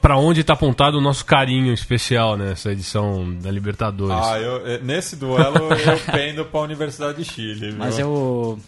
para 0.00 0.16
onde 0.16 0.42
está 0.42 0.52
apontado 0.52 0.98
o 0.98 1.00
nosso 1.00 1.24
carinho 1.24 1.72
especial 1.72 2.36
nessa 2.36 2.70
edição 2.70 3.34
da 3.34 3.50
Libertadores. 3.50 4.26
Ah, 4.26 4.38
eu, 4.38 4.66
eh, 4.66 4.80
nesse 4.82 5.16
duelo 5.16 5.72
eu 5.72 5.98
pendo 6.12 6.44
para 6.44 6.60
a 6.60 6.62
Universidade 6.62 7.22
de 7.22 7.24
Chile. 7.24 7.70
Viu? 7.70 7.78
Mas 7.78 7.98
é 7.98 8.04
o, 8.04 8.58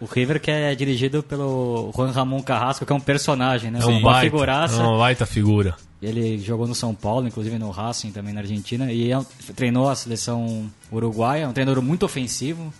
o 0.00 0.04
River 0.06 0.40
que 0.40 0.50
é 0.50 0.74
dirigido 0.74 1.22
pelo 1.22 1.92
Juan 1.94 2.10
Ramon 2.10 2.42
Carrasco, 2.42 2.84
que 2.84 2.92
é 2.92 2.96
um 2.96 3.00
personagem, 3.00 3.70
né? 3.70 3.78
é 3.80 3.86
um 3.86 4.00
baita, 4.00 4.20
figuraça. 4.22 4.80
é 4.80 4.84
uma 4.84 4.98
baita 4.98 5.26
figura. 5.26 5.76
Ele 6.02 6.38
jogou 6.38 6.66
no 6.66 6.74
São 6.74 6.94
Paulo, 6.94 7.26
inclusive 7.26 7.58
no 7.58 7.70
Racing 7.70 8.10
também 8.10 8.32
na 8.32 8.40
Argentina, 8.40 8.90
e 8.92 9.12
é- 9.12 9.20
treinou 9.54 9.88
a 9.88 9.94
seleção 9.94 10.70
uruguaia, 10.90 11.42
é 11.44 11.48
um 11.48 11.52
treinador 11.52 11.82
muito 11.82 12.04
ofensivo 12.06 12.72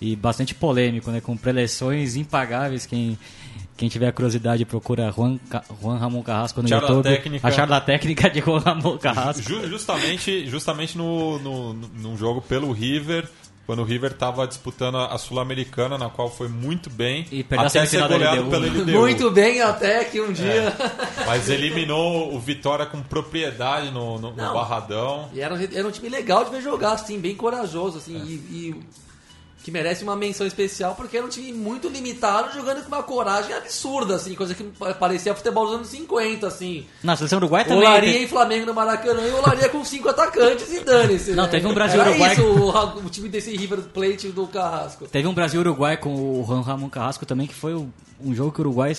e 0.00 0.16
bastante 0.16 0.54
polêmico, 0.54 1.10
né? 1.10 1.20
Com 1.20 1.36
preleções 1.36 2.16
impagáveis. 2.16 2.86
Quem, 2.86 3.18
quem 3.76 3.88
tiver 3.90 4.10
curiosidade 4.12 4.64
procura 4.64 5.12
Juan, 5.12 5.38
Juan 5.82 5.98
Ramon 5.98 6.22
Carrasco 6.22 6.62
no 6.62 6.68
Charla 6.68 6.88
YouTube. 6.88 7.04
técnica. 7.14 7.46
A 7.46 7.50
charla 7.50 7.80
técnica 7.80 8.30
de 8.30 8.40
Juan 8.40 8.58
Ramon 8.60 8.96
Carrasco. 8.98 9.42
Ju- 9.48 9.68
justamente 9.68 10.46
justamente 10.48 10.96
no, 10.96 11.38
no, 11.40 11.74
num 11.74 12.16
jogo 12.16 12.40
pelo 12.40 12.72
River, 12.72 13.28
quando 13.66 13.80
o 13.80 13.84
River 13.84 14.10
estava 14.12 14.46
disputando 14.46 14.96
a 14.98 15.06
a 15.12 15.18
Sul-Americana, 15.18 15.96
na 15.98 16.08
qual 16.10 16.30
foi 16.30 16.48
muito 16.48 16.88
bem, 16.90 17.26
E 17.30 17.42
perdeu 17.44 17.64
a 17.66 17.68
até 17.68 17.84
ser 17.86 17.98
semifinal 17.98 18.08
da 18.08 18.16
goleado 18.16 18.50
pela 18.50 18.66
LDU. 18.66 18.98
Muito 18.98 19.30
bem, 19.30 19.60
até 19.60 20.04
que 20.04 20.20
um 20.20 20.32
dia. 20.32 20.74
Mas 21.26 21.48
eliminou 21.48 22.34
o 22.34 22.38
Vitória 22.40 22.86
com 22.86 23.00
propriedade 23.02 23.90
no, 23.90 24.18
no, 24.18 24.30
no. 24.30 24.52
Barradão. 24.52 25.28
E 25.32 25.40
era, 25.40 25.54
um- 25.54 25.58
era 25.72 25.86
um 25.86 25.90
time 25.90 26.08
legal 26.08 26.44
de 26.44 26.50
ver 26.50 26.60
jogar, 26.62 26.92
assim, 26.92 27.18
bem 27.20 27.34
corajoso, 27.34 27.98
assim, 27.98 28.16
e, 28.16 28.32
e 28.32 28.80
que 29.62 29.70
merece 29.70 30.02
uma 30.02 30.16
menção 30.16 30.46
especial, 30.46 30.94
porque 30.96 31.16
era 31.16 31.24
um 31.24 31.28
time 31.28 31.52
muito 31.52 31.88
limitado, 31.88 32.52
jogando 32.52 32.82
com 32.82 32.88
uma 32.88 33.02
coragem 33.02 33.54
absurda, 33.54 34.16
assim, 34.16 34.34
coisa 34.34 34.54
que 34.54 34.64
pa- 34.64 34.92
parecia 34.94 35.34
futebol 35.34 35.66
dos 35.66 35.74
anos 35.76 35.88
50, 35.88 36.46
assim. 36.48 36.84
Na 37.02 37.16
seleção 37.16 37.38
uruguaia 37.38 37.64
também. 37.64 37.86
Olaria 37.86 38.12
tem- 38.12 38.22
e 38.24 38.28
Flamengo 38.28 38.66
no 38.66 38.74
Maracanã 38.74 39.22
e 39.26 39.30
olaria 39.32 39.68
com 39.68 39.84
cinco 39.84 40.08
atacantes 40.08 40.72
e 40.72 40.80
dane-se. 40.80 41.30
Não, 41.32 41.44
né? 41.44 41.48
teve 41.50 41.66
um 41.66 41.74
Brasil 41.74 42.00
Era 42.00 42.10
Uruguai- 42.10 42.32
isso, 42.32 42.42
o, 42.44 43.06
o 43.06 43.10
time 43.10 43.28
desse 43.28 43.56
River 43.56 43.80
Plate 43.82 44.28
do 44.28 44.46
Carrasco. 44.48 45.06
Teve 45.06 45.28
um 45.28 45.34
Brasil-Uruguai 45.34 45.96
com 45.96 46.12
o 46.40 46.44
Juan 46.44 46.62
Ramon 46.62 46.88
Carrasco 46.90 47.24
também, 47.24 47.46
que 47.46 47.54
foi 47.54 47.74
um 47.74 48.34
jogo 48.34 48.50
que 48.52 48.58
o 48.60 48.62
Uruguai 48.62 48.92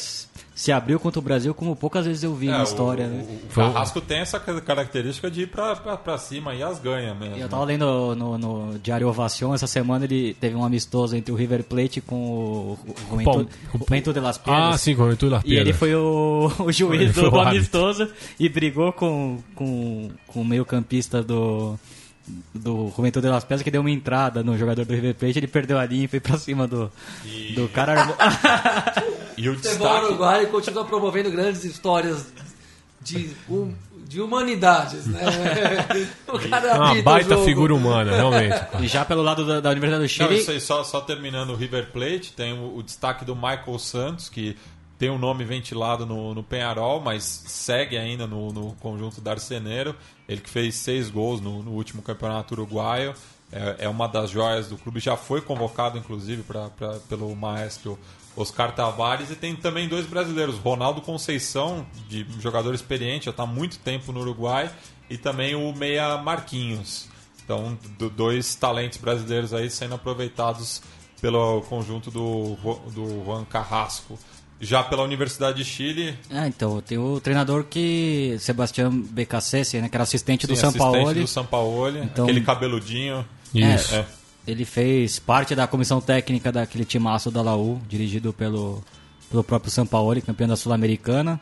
se 0.56 0.72
abriu 0.72 1.00
contra 1.00 1.20
o 1.20 1.22
Brasil 1.22 1.54
como 1.54 1.76
poucas 1.76 2.06
vezes 2.06 2.24
eu 2.24 2.34
vi 2.36 2.48
É, 2.48 2.52
na 2.52 2.64
história. 2.64 3.06
o, 3.06 3.10
né? 3.10 3.40
o 3.52 3.56
Carrasco 3.56 4.00
tem 4.00 4.20
essa 4.20 4.40
característica 4.40 5.30
de 5.32 5.42
ir 5.42 5.48
pra, 5.48 5.76
pra, 5.76 5.98
pra 5.98 6.18
cima 6.18 6.54
e 6.54 6.62
as 6.62 6.80
ganha 6.80 7.16
mesmo. 7.16 7.38
E 7.38 7.42
Eu 7.42 7.50
tava 7.50 7.64
lendo 7.64 8.16
no, 8.16 8.38
no 8.38 8.80
Diário 8.80 9.08
Ovação, 9.08 9.54
essa 9.54 9.66
semana 9.66 10.06
ele 10.06 10.36
teve 10.40 10.56
um 10.56 10.64
amistoso 10.64 11.16
entre 11.16 11.32
o 11.32 11.36
River 11.36 11.64
Plate 11.64 12.02
com 12.02 12.16
o, 12.16 12.80
o 12.86 12.96
Juventud, 13.10 13.48
Bom, 13.72 13.80
Juventud 13.80 14.14
de 14.14 14.20
las 14.20 14.38
Piedras. 14.38 14.76
Ah, 14.76 14.78
sim, 14.78 14.96
com 14.96 15.04
o 15.04 15.10
Arthur 15.10 15.42
E 15.44 15.56
ele 15.56 15.74
foi 15.74 15.96
o, 15.96 16.52
o 16.60 16.72
juiz 16.72 17.14
do 17.16 17.34
o 17.34 17.40
amistoso 17.40 18.08
e 18.40 18.48
brigou 18.48 18.94
com, 18.94 19.40
com, 19.56 20.12
com 20.28 20.42
o 20.42 20.46
meio 20.46 20.66
campista 20.66 21.24
do, 21.24 21.80
do 22.54 22.92
Juventud 22.96 23.22
de 23.24 23.30
las 23.30 23.44
Piedras 23.44 23.64
que 23.64 23.72
deu 23.72 23.82
uma 23.82 23.90
entrada 23.92 24.44
no 24.44 24.56
jogador 24.58 24.86
do 24.86 24.94
River 24.94 25.16
Plate, 25.16 25.40
ele 25.40 25.48
perdeu 25.48 25.80
a 25.80 25.86
linha 25.86 26.06
e 26.06 26.08
foi 26.08 26.20
pra 26.20 26.38
cima 26.38 26.68
do, 26.68 26.92
do 27.56 27.68
cara. 27.70 28.14
E 29.38 29.50
o 29.50 29.54
O 29.54 29.56
futebol 29.56 29.88
destaque, 29.88 30.06
uruguaio 30.06 30.48
continua 30.50 30.86
promovendo 30.86 31.32
grandes 31.32 31.64
histórias 31.64 32.28
de 33.02 33.36
um, 33.50 33.74
de 34.08 34.22
humanidades, 34.22 35.06
né? 35.08 35.22
o 36.28 36.40
cara 36.50 36.68
É 36.68 36.74
uma 36.80 37.02
baita 37.02 37.38
figura 37.40 37.74
humana, 37.74 38.16
realmente. 38.16 38.56
E 38.82 38.88
já 38.88 39.04
pelo 39.04 39.22
lado 39.22 39.46
da, 39.46 39.60
da 39.60 39.70
Universidade 39.72 40.00
do 40.08 40.22
Não, 40.22 40.28
Chile, 40.30 40.40
isso 40.42 40.52
aí, 40.52 40.62
só, 40.62 40.84
só 40.84 41.02
terminando 41.02 41.52
o 41.52 41.56
River 41.56 41.92
Plate, 41.92 42.34
tem 42.34 42.54
o, 42.54 42.78
o 42.78 42.84
destaque 42.84 43.26
do 43.26 43.36
Michael 43.36 43.78
Santos, 43.80 44.30
que 44.30 44.56
tem 44.98 45.10
o 45.10 45.18
nome 45.18 45.44
ventilado 45.44 46.06
no, 46.06 46.34
no 46.34 46.44
Penharol, 46.44 47.02
mas 47.02 47.24
segue 47.24 47.98
ainda 47.98 48.26
no, 48.26 48.54
no 48.54 48.72
conjunto 48.76 49.20
da 49.20 49.32
Arceneiro. 49.32 49.96
Ele 50.30 50.40
que 50.40 50.50
fez 50.50 50.76
seis 50.76 51.10
gols 51.10 51.42
no, 51.42 51.62
no 51.62 51.72
último 51.72 52.02
campeonato 52.02 52.54
uruguaio. 52.54 53.14
É, 53.52 53.86
é 53.86 53.90
uma 53.90 54.08
das 54.08 54.30
joias 54.32 54.68
do 54.68 54.78
clube, 54.78 55.00
já 55.00 55.18
foi 55.18 55.42
convocado, 55.42 55.98
inclusive, 55.98 56.42
pra, 56.44 56.70
pra- 56.70 56.98
pelo 57.10 57.36
maestro 57.36 58.00
Oscar 58.36 58.74
Tavares. 58.74 59.30
E 59.32 59.36
tem 59.36 59.56
também 59.56 59.88
dois 59.88 60.06
brasileiros, 60.06 60.58
Ronaldo 60.58 61.02
Conceição, 61.02 61.86
de 62.10 62.26
jogador 62.40 62.74
experiente, 62.74 63.26
já 63.26 63.32
está 63.32 63.44
há 63.44 63.48
muito 63.48 63.78
tempo 63.80 64.12
no 64.12 64.22
Uruguai, 64.22 64.72
e 65.10 65.18
também 65.18 65.56
o 65.56 65.74
Meia 65.74 66.18
Marquinhos. 66.18 67.08
Então, 67.44 67.78
do- 67.98 68.10
dois 68.10 68.56
talentos 68.56 68.98
brasileiros 68.98 69.54
aí 69.54 69.70
sendo 69.70 69.96
aproveitados 69.96 70.82
pelo 71.22 71.62
conjunto 71.64 72.10
do, 72.10 72.56
do 72.94 73.24
Juan 73.26 73.44
Carrasco. 73.46 74.18
Já 74.62 74.82
pela 74.82 75.04
Universidade 75.04 75.58
de 75.58 75.66
Chile, 75.66 76.18
Ah, 76.30 76.48
então, 76.48 76.80
tem 76.80 76.98
o 76.98 77.20
treinador 77.20 77.66
que. 77.66 78.38
Sebastião 78.40 78.90
Becassese, 78.98 79.82
né? 79.82 79.90
Que 79.90 79.96
era 79.98 80.04
assistente 80.04 80.48
do 80.48 80.56
sim, 80.56 80.62
São 80.62 80.70
assistente 80.70 80.94
Paulo. 80.94 81.14
do 81.16 81.28
São 81.28 81.46
Paulo, 81.46 81.98
Então- 81.98 82.24
aquele 82.24 82.40
cabeludinho. 82.42 83.26
Isso. 83.54 83.94
É. 83.94 84.06
Ele 84.46 84.66
fez 84.66 85.20
parte 85.20 85.56
da 85.56 85.66
comissão 85.68 86.02
técnica 86.02 86.52
daquele 86.52 86.84
timaço 86.84 87.32
da 87.32 87.42
Laú, 87.42 87.80
dirigido 87.88 88.34
pelo, 88.34 88.84
pelo 89.30 89.44
próprio 89.44 89.72
Sampaoli, 89.72 90.22
campeão 90.22 90.48
da 90.48 90.56
Sul-Americana. 90.56 91.40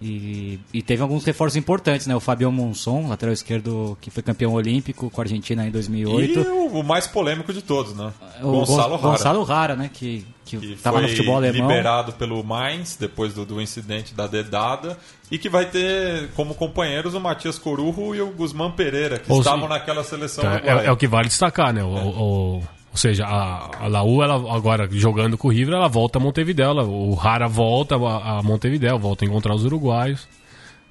E, 0.00 0.60
e 0.74 0.82
teve 0.82 1.00
alguns 1.00 1.24
reforços 1.24 1.56
importantes, 1.56 2.06
né? 2.06 2.14
O 2.14 2.20
Fabio 2.20 2.52
Monson, 2.52 3.08
lateral 3.08 3.32
esquerdo, 3.32 3.96
que 3.98 4.10
foi 4.10 4.22
campeão 4.22 4.52
olímpico 4.52 5.08
com 5.08 5.20
a 5.20 5.24
Argentina 5.24 5.66
em 5.66 5.70
2008. 5.70 6.38
E 6.38 6.42
o, 6.48 6.66
o 6.80 6.84
mais 6.84 7.06
polêmico 7.06 7.50
de 7.50 7.62
todos, 7.62 7.94
né? 7.96 8.12
O 8.42 8.52
Gonçalo 8.52 8.90
Gon- 8.90 8.96
Rara. 8.96 9.16
Gonçalo 9.16 9.42
Rara, 9.42 9.74
né? 9.76 9.90
Que, 9.90 10.26
que, 10.44 10.58
que 10.58 10.76
tava 10.76 11.00
no 11.00 11.08
futebol 11.08 11.36
alemão. 11.36 11.66
liberado 11.66 12.12
pelo 12.12 12.44
Mainz 12.44 12.96
depois 13.00 13.32
do, 13.32 13.46
do 13.46 13.58
incidente 13.60 14.12
da 14.12 14.26
dedada 14.26 14.98
e 15.30 15.38
que 15.38 15.48
vai 15.48 15.64
ter 15.64 16.28
como 16.36 16.54
companheiros 16.54 17.14
o 17.14 17.20
Matias 17.20 17.58
Corujo 17.58 18.14
e 18.14 18.20
o 18.20 18.26
Guzmán 18.32 18.72
Pereira 18.72 19.18
que 19.18 19.32
Ou 19.32 19.38
estavam 19.38 19.62
se- 19.62 19.68
naquela 19.70 20.04
seleção 20.04 20.44
uruguaia. 20.44 20.80
é, 20.82 20.86
é 20.88 20.92
o 20.92 20.96
que 20.98 21.06
vale 21.08 21.28
destacar, 21.28 21.72
né? 21.72 21.82
O, 21.82 21.88
o- 21.88 22.62
ou 22.96 22.98
seja, 22.98 23.26
a, 23.26 23.84
a 23.84 23.86
Laú, 23.88 24.22
ela, 24.22 24.56
agora 24.56 24.88
jogando 24.90 25.36
com 25.36 25.48
o 25.48 25.50
River, 25.50 25.74
ela 25.74 25.86
volta 25.86 26.18
a 26.18 26.22
Montevideo. 26.22 26.64
ela- 26.64 26.82
o 26.82 27.12
Rara 27.12 27.46
volta 27.46 27.94
a, 27.96 28.38
a 28.38 28.42
Montevideo, 28.42 28.98
volta 28.98 29.22
a 29.22 29.28
encontrar 29.28 29.54
os 29.54 29.66
uruguaios. 29.66 30.26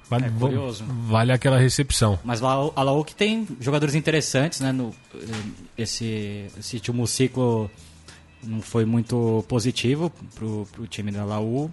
Vale, 0.08 0.26
É 0.26 0.30
curioso. 0.30 0.84
vale 1.08 1.32
aquela 1.32 1.58
recepção. 1.58 2.16
Mas 2.24 2.40
lá, 2.40 2.52
a 2.76 2.82
Laú 2.84 3.04
que 3.04 3.12
tem 3.12 3.44
jogadores 3.60 3.96
interessantes, 3.96 4.60
né? 4.60 4.70
No, 4.70 4.94
esse, 5.76 6.46
esse 6.56 6.76
último 6.76 7.06
ciclo 7.08 7.68
não 8.44 8.60
foi 8.62 8.84
muito 8.84 9.44
positivo 9.48 10.12
pro, 10.36 10.64
pro 10.70 10.86
time 10.86 11.10
da 11.10 11.24
Laú. 11.24 11.68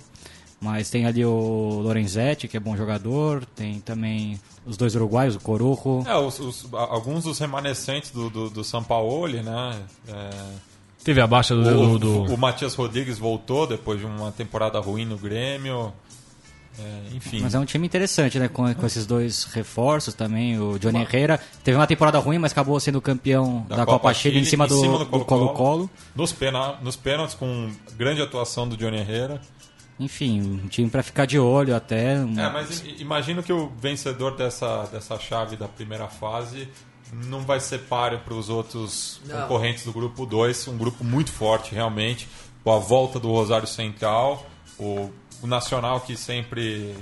Mas 0.63 0.89
tem 0.89 1.05
ali 1.05 1.25
o 1.25 1.81
Lorenzetti, 1.83 2.47
que 2.47 2.55
é 2.55 2.59
bom 2.59 2.77
jogador. 2.77 3.43
Tem 3.53 3.81
também 3.81 4.39
os 4.65 4.77
dois 4.77 4.95
uruguaios, 4.95 5.35
o 5.35 5.39
Corujo. 5.41 6.05
É, 6.07 6.15
os- 6.15 6.39
os- 6.39 6.67
alguns 6.73 7.25
dos 7.25 7.37
remanescentes 7.37 8.11
do, 8.11 8.29
do, 8.29 8.49
do 8.49 8.63
Sampaoli, 8.63 9.41
né? 9.43 9.81
É, 10.07 10.29
Teve 11.03 11.19
a 11.19 11.27
baixa 11.27 11.53
do. 11.53 11.61
o, 11.61 11.99
do- 11.99 12.23
do- 12.25 12.33
o 12.33 12.37
Matias 12.37 12.73
Rodrigues 12.75 13.19
voltou 13.19 13.67
depois 13.67 13.99
de 13.99 14.05
uma 14.05 14.31
temporada 14.31 14.79
ruim 14.79 15.03
no 15.03 15.17
Grêmio. 15.17 15.91
É, 16.79 17.15
enfim. 17.15 17.41
Mas 17.41 17.53
é 17.53 17.59
um 17.59 17.65
time 17.65 17.85
interessante, 17.85 18.39
né? 18.39 18.47
Com, 18.47 18.73
com 18.73 18.85
esses 18.85 19.05
dois 19.05 19.43
reforços 19.43 20.13
também. 20.13 20.57
O 20.59 20.79
Johnny 20.79 21.01
Herrera 21.01 21.39
teve 21.61 21.77
uma 21.77 21.85
temporada 21.85 22.17
ruim, 22.19 22.37
mas 22.39 22.53
acabou 22.53 22.79
sendo 22.79 23.01
campeão 23.01 23.65
da, 23.67 23.85
Copa, 23.85 24.13
Chile, 24.13 24.39
em 24.39 24.45
cima 24.45 24.65
do 24.65 24.99
do 25.05 25.25
Colo-Colo. 25.25 25.89
Nos, 26.15 26.31
pena, 26.31 26.77
nos 26.81 26.95
pênaltis, 26.95 27.35
com 27.35 27.69
grande 27.97 28.21
atuação 28.21 28.65
do 28.67 28.77
Johnny 28.77 28.97
Herrera. 28.97 29.41
Enfim, 29.99 30.41
um 30.63 30.67
time 30.67 30.89
pra 30.89 31.03
ficar 31.03 31.25
de 31.25 31.37
olho 31.37 31.75
até. 31.75 32.15
um- 32.19 32.39
É, 32.39 32.51
mas 32.51 32.83
imagino 32.99 33.43
que 33.43 33.53
o 33.53 33.71
vencedor 33.79 34.35
dessa, 34.35 34.83
dessa 34.91 35.17
chave 35.19 35.55
da 35.55 35.67
primeira 35.67 36.07
fase 36.07 36.67
não 37.27 37.41
vai 37.41 37.59
ser 37.59 37.79
páreo 37.81 38.19
para 38.19 38.33
os 38.33 38.49
outros 38.49 39.21
Não. 39.27 39.41
concorrentes 39.41 39.85
do 39.85 39.93
grupo 39.93 40.25
2, 40.25 40.67
um 40.67 40.77
grupo 40.77 41.03
muito 41.03 41.31
forte 41.31 41.73
realmente, 41.75 42.27
com 42.63 42.71
a 42.73 42.79
volta 42.79 43.19
do 43.19 43.29
Rosário 43.31 43.67
Central, 43.67 44.45
o, 44.79 45.11
o 45.41 45.45
Nacional 45.47 46.01
que 46.01 46.17
sempre 46.17 46.95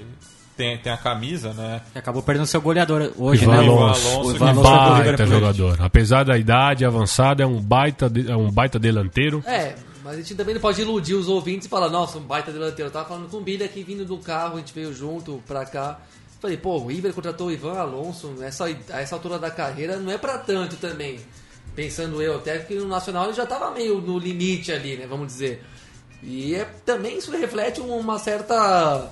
tem, 0.57 0.77
tem 0.77 0.91
a 0.91 0.97
camisa, 0.97 1.53
né? 1.53 1.81
que 1.93 1.97
acabou 1.97 2.21
perdendo 2.21 2.45
seu 2.45 2.59
goleador 2.61 3.13
hoje, 3.17 3.43
Ivan 3.43 3.53
né? 3.53 3.69
O- 3.69 3.71
Alonso, 3.79 4.07
Alonso, 4.09 4.35
Ivan 4.35 4.49
Alonso 4.49 4.69
baita 4.69 5.25
jogador. 5.25 5.77
Apesar 5.81 6.25
da 6.25 6.37
idade 6.37 6.83
avançada, 6.83 7.41
é 7.43 7.45
um 7.47 7.61
baita, 7.61 8.09
de- 8.09 8.29
é 8.29 8.35
um 8.35 8.51
baita 8.51 8.77
delanteiro. 8.77 9.41
É, 9.47 9.75
mas 10.03 10.13
a 10.13 10.17
gente 10.17 10.35
também 10.35 10.53
não 10.53 10.61
pode 10.61 10.81
iludir 10.81 11.13
os 11.13 11.27
ouvintes 11.27 11.65
e 11.67 11.69
falar, 11.69 11.89
nossa, 11.89 12.17
um 12.17 12.21
baita 12.21 12.51
delanteiro. 12.51 12.89
Eu 12.89 12.93
tava 12.93 13.07
falando 13.07 13.29
com 13.29 13.37
o 13.37 13.41
Billy 13.41 13.63
aqui 13.63 13.83
vindo 13.83 14.05
do 14.05 14.17
carro, 14.17 14.55
a 14.55 14.59
gente 14.59 14.73
veio 14.73 14.93
junto 14.93 15.41
pra 15.47 15.65
cá. 15.65 15.99
Falei, 16.39 16.57
pô, 16.57 16.77
o 16.77 16.87
River 16.87 17.13
contratou 17.13 17.47
o 17.47 17.51
Ivan 17.51 17.77
Alonso, 17.77 18.35
essa, 18.41 18.65
a 18.65 19.01
essa 19.01 19.15
altura 19.15 19.37
da 19.37 19.51
carreira 19.51 19.97
não 19.97 20.11
é 20.11 20.17
pra 20.17 20.39
tanto 20.39 20.75
também. 20.77 21.19
Pensando 21.75 22.21
eu, 22.21 22.37
até 22.37 22.57
que 22.59 22.75
no 22.75 22.87
Nacional 22.87 23.25
ele 23.25 23.33
já 23.33 23.45
tava 23.45 23.71
meio 23.71 24.01
no 24.01 24.17
limite 24.17 24.71
ali, 24.71 24.97
né, 24.97 25.05
vamos 25.07 25.27
dizer. 25.27 25.63
E 26.23 26.55
é, 26.55 26.65
também 26.85 27.17
isso 27.17 27.31
reflete 27.31 27.79
uma 27.79 28.17
certa 28.17 29.11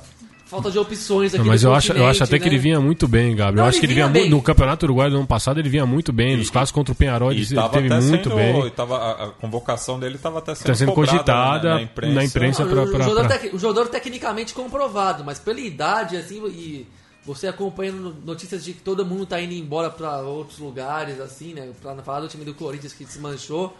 falta 0.49 0.71
de 0.71 0.79
opções 0.79 1.33
aqui 1.33 1.37
Não, 1.43 1.45
mas 1.45 1.63
no 1.63 1.69
eu 1.69 1.75
acho, 1.75 1.93
eu 1.93 2.05
acho 2.07 2.23
até 2.23 2.37
que 2.39 2.45
né? 2.45 2.51
ele 2.51 2.57
vinha 2.57 2.79
muito 2.81 3.07
bem, 3.07 3.35
Gabriel. 3.35 3.55
Não, 3.55 3.63
eu 3.63 3.69
acho 3.69 3.77
ele 3.77 3.79
que 3.81 3.85
ele 3.85 3.93
vinha 3.93 4.07
vinha. 4.07 4.29
No 4.29 4.41
Campeonato 4.41 4.85
Uruguaio 4.85 5.11
do 5.11 5.17
ano 5.17 5.27
passado, 5.27 5.59
ele 5.59 5.69
vinha 5.69 5.85
muito 5.85 6.11
bem. 6.11 6.35
Nos 6.37 6.49
clássicos 6.49 6.71
contra 6.79 6.91
o 6.91 6.95
Penharol, 6.95 7.31
ele, 7.31 7.45
teve 7.45 7.89
muito 7.89 8.29
sendo, 8.29 8.35
bem. 8.35 8.69
Tava, 8.71 8.97
a, 8.97 9.23
a 9.25 9.27
convocação 9.29 9.99
dele 9.99 10.15
estava 10.15 10.39
até 10.39 10.55
sendo, 10.55 10.67
Tá 10.67 10.75
sendo 10.75 10.91
cobrada, 10.93 11.11
cogitada 11.17 11.75
né, 11.75 11.89
na 12.13 12.23
imprensa. 12.23 12.65
Não, 12.65 12.71
pra- 12.71 12.83
o, 12.83 12.87
pra- 12.91 13.05
jogador 13.05 13.27
pra- 13.27 13.37
tec- 13.37 13.53
o 13.53 13.59
jogador 13.59 13.87
tecnicamente 13.89 14.53
comprovado, 14.53 15.23
mas 15.23 15.37
pela 15.39 15.59
idade, 15.59 16.17
assim, 16.17 16.43
e 16.47 16.87
você 17.25 17.47
acompanhando 17.47 18.15
notícias 18.25 18.63
de 18.65 18.73
que 18.73 18.81
todo 18.81 19.05
mundo 19.05 19.25
tá 19.27 19.39
indo 19.39 19.53
embora 19.53 19.89
para 19.89 20.19
outros 20.21 20.57
lugares, 20.57 21.19
assim, 21.19 21.53
né? 21.53 21.69
Pra 21.81 21.95
falar 21.97 22.21
do 22.21 22.27
time 22.27 22.43
do 22.43 22.53
Corinthians 22.55 22.93
que 22.93 23.05
desmanchou, 23.05 23.77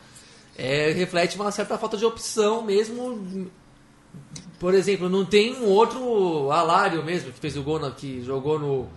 é, 0.58 0.92
reflete 0.92 1.36
uma 1.36 1.50
certa 1.52 1.78
falta 1.78 1.98
de 1.98 2.06
opção 2.06 2.62
mesmo. 2.64 3.50
Por 4.60 4.74
exemplo, 4.74 5.08
não 5.08 5.24
tem 5.24 5.56
um 5.56 5.66
outro 5.66 6.52
Alário 6.52 7.04
mesmo, 7.04 7.32
que 7.32 7.40
fez 7.40 7.56
o 7.56 7.64
gol, 7.64 7.80
na, 7.80 7.92
que 7.92 8.22
jogou 8.24 8.60
no. 8.60 8.88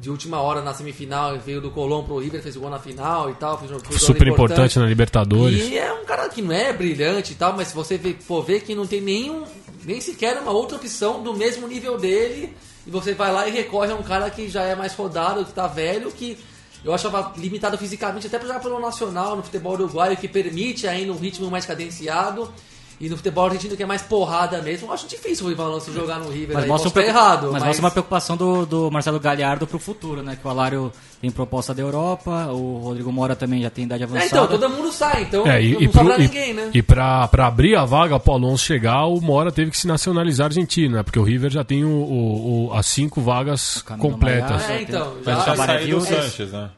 De 0.00 0.08
última 0.10 0.40
hora 0.40 0.62
na 0.62 0.72
semifinal, 0.72 1.36
veio 1.38 1.60
do 1.60 1.72
Colom 1.72 2.04
pro 2.04 2.18
River, 2.18 2.40
fez 2.40 2.54
o 2.54 2.60
gol 2.60 2.70
na 2.70 2.78
final 2.78 3.30
e 3.30 3.34
tal. 3.34 3.58
Fez, 3.58 3.68
fez 3.82 4.00
Super 4.00 4.26
gol 4.26 4.34
importante 4.34 4.78
na 4.78 4.86
Libertadores. 4.86 5.68
e 5.68 5.76
é 5.76 5.92
um 5.92 6.04
cara 6.04 6.28
que 6.28 6.40
não 6.40 6.52
é 6.52 6.72
brilhante 6.72 7.32
e 7.32 7.34
tal, 7.34 7.56
mas 7.56 7.68
se 7.68 7.74
você 7.74 7.98
for 8.20 8.44
ver 8.44 8.60
que 8.60 8.76
não 8.76 8.86
tem 8.86 9.00
nenhum, 9.00 9.42
nem 9.84 10.00
sequer 10.00 10.40
uma 10.40 10.52
outra 10.52 10.76
opção 10.76 11.20
do 11.20 11.34
mesmo 11.34 11.66
nível 11.66 11.98
dele, 11.98 12.54
e 12.86 12.90
você 12.90 13.12
vai 13.12 13.32
lá 13.32 13.48
e 13.48 13.50
recorre 13.50 13.90
a 13.90 13.96
um 13.96 14.02
cara 14.02 14.30
que 14.30 14.48
já 14.48 14.62
é 14.62 14.76
mais 14.76 14.94
rodado, 14.94 15.44
que 15.44 15.52
tá 15.52 15.66
velho, 15.66 16.12
que 16.12 16.38
eu 16.84 16.94
achava 16.94 17.32
limitado 17.36 17.76
fisicamente, 17.76 18.28
até 18.28 18.40
já 18.46 18.60
pelo 18.60 18.80
Nacional, 18.80 19.36
no 19.36 19.42
futebol 19.42 19.72
uruguaio, 19.72 20.16
que 20.16 20.28
permite 20.28 20.86
ainda 20.86 21.12
um 21.12 21.18
ritmo 21.18 21.50
mais 21.50 21.66
cadenciado. 21.66 22.52
E 23.00 23.08
no 23.08 23.16
futebol 23.16 23.46
argentino, 23.46 23.76
que 23.76 23.82
é 23.82 23.86
mais 23.86 24.02
porrada 24.02 24.60
mesmo, 24.60 24.88
eu 24.88 24.92
acho 24.92 25.06
difícil 25.06 25.46
o 25.46 25.50
Ivan 25.52 25.66
Alonso 25.66 25.92
jogar 25.92 26.18
no 26.18 26.28
River. 26.30 26.54
Mas 26.54 26.64
aí, 26.64 26.68
mostra, 26.68 26.88
um 26.88 26.92
preocup- 26.92 27.16
errado. 27.16 27.50
mas 27.52 27.62
mostra 27.62 27.84
uma 27.84 27.90
preocupação 27.92 28.36
do, 28.36 28.66
do 28.66 28.90
Marcelo 28.90 29.20
Galhardo 29.20 29.66
pro 29.68 29.78
futuro, 29.78 30.20
né? 30.22 30.36
Que 30.40 30.44
o 30.46 30.50
Alário 30.50 30.90
tem 31.20 31.30
proposta 31.30 31.72
da 31.72 31.80
Europa, 31.80 32.48
o 32.52 32.78
Rodrigo 32.78 33.12
Mora 33.12 33.36
também 33.36 33.62
já 33.62 33.70
tem 33.70 33.84
idade 33.84 34.02
É, 34.02 34.06
avançada. 34.06 34.26
então, 34.26 34.46
todo 34.48 34.68
mundo 34.70 34.90
sai, 34.92 35.22
então 35.22 35.46
É, 35.46 35.62
e, 35.62 35.72
não 35.74 35.80
e, 35.82 35.92
sobra 35.92 36.14
pro- 36.14 36.22
ninguém, 36.22 36.54
né? 36.54 36.70
e 36.74 36.82
pra, 36.82 37.28
pra 37.28 37.46
abrir 37.46 37.76
a 37.76 37.84
vaga 37.84 38.18
pro 38.18 38.32
Alonso 38.32 38.64
chegar, 38.64 39.04
o 39.06 39.20
Mora 39.20 39.52
teve 39.52 39.70
que 39.70 39.78
se 39.78 39.86
nacionalizar 39.86 40.46
argentino, 40.46 40.96
né? 40.96 41.02
Porque 41.04 41.18
o 41.18 41.22
River 41.22 41.50
já 41.52 41.62
tem 41.62 41.84
o, 41.84 41.88
o- 41.88 42.66
o- 42.68 42.74
as 42.74 42.86
cinco 42.86 43.20
vagas 43.20 43.80
completas. 43.82 44.62
Maiá, 44.66 44.72
É, 44.78 44.82
então, 44.82 45.12
Vai 45.24 45.34
já- 45.36 45.44
Já 45.44 45.56
saiu 45.56 45.98
do 46.00 46.04
Vilsa. 46.04 46.22
Sanches, 46.22 46.52
né? 46.52 46.70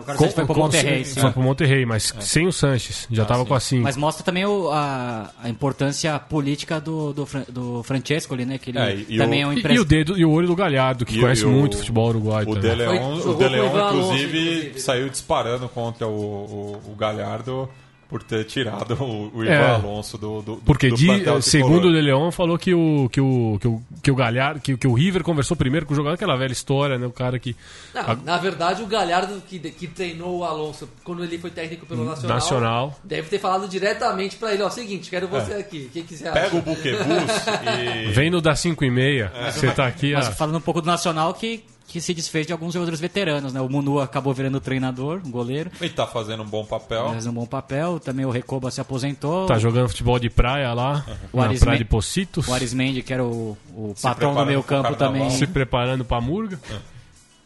O 0.00 0.04
cara 0.04 0.18
foi 0.18 0.44
pro 0.46 0.56
Monterrey, 0.56 1.04
sim. 1.04 1.20
Foi 1.20 1.30
pro 1.30 1.42
Monterrey, 1.42 1.84
mas 1.86 2.12
sem 2.20 2.46
o 2.46 2.52
Sanches. 2.52 3.06
Já 3.10 3.24
tava 3.24 3.42
sim. 3.42 3.48
com 3.48 3.54
a 3.54 3.60
cinco. 3.60 3.82
Mas 3.84 3.96
mostra 3.96 4.24
também 4.24 4.44
o- 4.44 4.70
a, 4.70 5.30
a 5.42 5.48
importância 5.48 6.18
política 6.18 6.80
do, 6.80 7.12
do, 7.12 7.28
do 7.48 7.82
Francesco 7.82 8.34
ali, 8.34 8.44
né? 8.44 8.58
Que 8.58 8.70
ele 8.70 8.78
É, 8.78 9.18
também 9.18 9.44
o- 9.44 9.46
é 9.46 9.46
um 9.48 9.52
E, 9.52 9.54
e 9.54 9.56
o 9.56 9.58
empresário. 9.58 9.84
dedo 9.84 10.18
e 10.18 10.24
o 10.24 10.30
olho 10.30 10.46
do 10.46 10.56
Galhardo, 10.56 11.04
que 11.04 11.16
E- 11.16 11.20
conhece 11.20 11.42
e 11.42 11.46
o- 11.46 11.50
muito 11.50 11.76
futebol 11.76 12.08
uruguaio 12.08 12.48
O 12.48 12.52
Leon, 12.54 12.76
Foi- 12.76 12.98
o 12.98 13.16
jogou 13.22 13.34
De 13.34 13.38
com 13.38 13.44
o 13.44 13.48
Leon 13.48 13.66
Ivan 13.66 13.80
Alonso, 13.82 14.04
inclusive, 14.12 14.38
inclusive. 14.48 14.80
saiu 14.80 15.08
disparando 15.08 15.68
contra 15.68 16.06
o, 16.06 16.10
o, 16.10 16.80
o 16.92 16.94
Galhardo 16.94 17.68
por 18.14 18.22
ter 18.22 18.44
tirado 18.44 18.94
o, 19.02 19.38
o 19.38 19.42
Ivan 19.44 19.52
É. 19.52 19.70
Alonso 19.74 20.16
do, 20.16 20.40
do, 20.40 20.56
Porque, 20.58 20.88
do 20.88 20.94
de, 20.94 21.42
segundo 21.42 21.88
o. 21.88 21.92
De 21.92 22.00
Leon, 22.00 22.30
falou 22.30 22.56
que 22.56 22.72
o, 22.72 23.08
que 23.10 23.20
o, 23.20 23.58
que 23.60 23.66
o, 23.66 23.82
que 24.04 24.08
o 24.12 24.14
Galhardo, 24.14 24.60
que, 24.60 24.76
que 24.76 24.86
o 24.86 24.94
River 24.94 25.24
conversou 25.24 25.56
primeiro 25.56 25.84
com 25.84 25.94
o 25.94 25.96
jogador, 25.96 26.14
aquela 26.14 26.36
velha 26.36 26.52
história, 26.52 26.96
né? 26.96 27.08
O 27.08 27.10
cara 27.10 27.40
que. 27.40 27.56
Não, 27.92 28.02
a- 28.02 28.14
Na 28.14 28.38
verdade, 28.38 28.84
o 28.84 28.86
Galhardo 28.86 29.42
que, 29.48 29.58
que 29.58 29.88
treinou 29.88 30.38
o 30.38 30.44
Alonso 30.44 30.88
quando 31.02 31.24
ele 31.24 31.36
foi 31.38 31.50
técnico 31.50 31.86
pelo 31.86 32.04
Nacional, 32.04 32.36
Nacional. 32.36 33.00
deve 33.02 33.28
ter 33.28 33.40
falado 33.40 33.66
diretamente 33.66 34.36
pra 34.36 34.54
ele: 34.54 34.62
ó, 34.62 34.70
seguinte, 34.70 35.10
quero 35.10 35.26
você 35.26 35.54
aqui. 35.54 35.86
O 35.88 35.92
que, 35.92 36.02
que 36.04 36.16
você 36.16 36.28
acha? 36.28 36.40
Pega 36.40 36.56
o 36.56 36.62
buquebus 36.62 37.02
e... 38.06 38.12
Vem 38.12 38.30
no 38.30 38.40
das 38.40 38.60
5 38.60 38.84
e 38.84 38.90
meia. 38.92 39.32
É. 39.34 39.50
Você 39.50 39.72
tá 39.72 39.88
aqui. 39.88 40.12
Mas 40.12 40.28
falando 40.28 40.58
um 40.58 40.60
pouco 40.60 40.80
do 40.80 40.86
Nacional, 40.86 41.34
que 41.34 41.64
que 41.86 42.00
se 42.00 42.12
desfez 42.14 42.46
de 42.46 42.52
alguns 42.52 42.72
jogadores 42.74 42.98
veteranos, 42.98 43.52
né? 43.52 43.60
O 43.60 43.68
Munu 43.68 44.00
acabou 44.00 44.32
virando 44.34 44.60
treinador, 44.60 45.20
um 45.24 45.30
goleiro, 45.30 45.70
Ele 45.80 45.90
tá 45.90 46.06
fazendo 46.06 46.42
um 46.42 46.46
bom 46.46 46.64
papel. 46.64 47.10
fez 47.10 47.26
um 47.26 47.32
bom 47.32 47.46
papel. 47.46 48.00
Também 48.00 48.24
o 48.24 48.30
Recoba 48.30 48.70
se 48.70 48.80
aposentou. 48.80 49.46
Tá 49.46 49.58
jogando 49.58 49.88
futebol 49.88 50.18
de 50.18 50.28
praia 50.30 50.72
lá, 50.72 51.04
O 51.32 51.36
na 51.38 51.44
Arisme- 51.44 51.64
praia 51.64 51.78
de 51.78 51.84
Pocitos. 51.84 52.48
O 52.48 52.52
Arismendi, 52.54 53.02
que 53.02 53.12
era 53.12 53.22
o, 53.24 53.56
o 53.74 53.94
patrão 54.02 54.34
do 54.34 54.44
meio 54.46 54.62
campo 54.62 54.94
também. 54.96 55.30
Se 55.30 55.46
preparando 55.46 56.04
pra 56.04 56.20
Murga. 56.20 56.58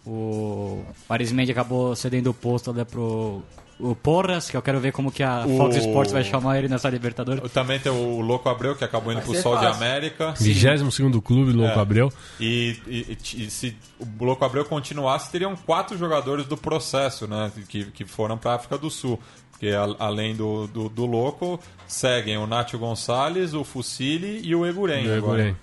O 0.07 0.83
Arismendi 1.09 1.53
acabou 1.53 1.95
cedendo 1.95 2.31
o 2.31 2.35
posto 2.35 2.73
né, 2.73 2.85
pro 2.85 3.43
o 3.81 3.95
Porras, 3.95 4.51
que 4.51 4.57
eu 4.57 4.63
quero 4.63 4.81
ver 4.81 4.93
como 4.93 5.11
que 5.13 5.23
a 5.23 5.45
O- 5.47 5.57
Fox 5.57 5.77
Sports 5.77 6.13
vai 6.13 6.25
chamar 6.25 6.59
ele 6.59 6.69
nessa 6.69 6.89
Libertadores. 6.91 7.51
Também 7.53 7.79
tem 7.79 7.93
o 7.93 8.21
Louco 8.21 8.49
Abreu, 8.49 8.75
que 8.75 8.85
acabou 8.85 9.13
indo 9.13 9.21
Vai 9.23 9.33
pro 9.33 9.43
Sol 9.43 9.57
de 9.57 9.65
fácil. 9.67 9.77
América. 9.85 10.35
22 10.39 10.83
clube, 11.23 11.53
Louco 11.53 11.79
É. 11.79 11.81
Abreu. 11.83 12.13
E, 12.41 12.77
e- 12.87 13.19
e 13.37 13.51
se 13.51 13.77
o 14.01 14.25
Louco 14.25 14.45
Abreu 14.45 14.65
continuasse, 14.65 15.31
teriam 15.31 15.55
quatro 15.57 15.97
jogadores 15.97 16.47
do 16.47 16.57
processo, 16.57 17.27
né? 17.27 17.51
Que, 17.69 17.85
que 17.87 18.05
foram 18.05 18.37
para 18.37 18.55
África 18.55 18.77
do 18.79 18.91
Sul. 18.91 19.19
Porque 19.53 19.69
a- 19.71 19.97
além 19.99 20.37
do, 20.37 20.67
do, 20.69 20.89
do 20.89 21.05
Louco, 21.07 21.59
seguem 21.87 22.37
o 22.39 22.47
Nátio 22.47 22.79
Gonçalves, 22.79 23.55
o 23.55 23.65
Fucili 23.65 24.41
e 24.45 24.55
o 24.55 24.65
Eguren. 24.65 25.05
Do 25.05 25.15
agora. 25.15 25.57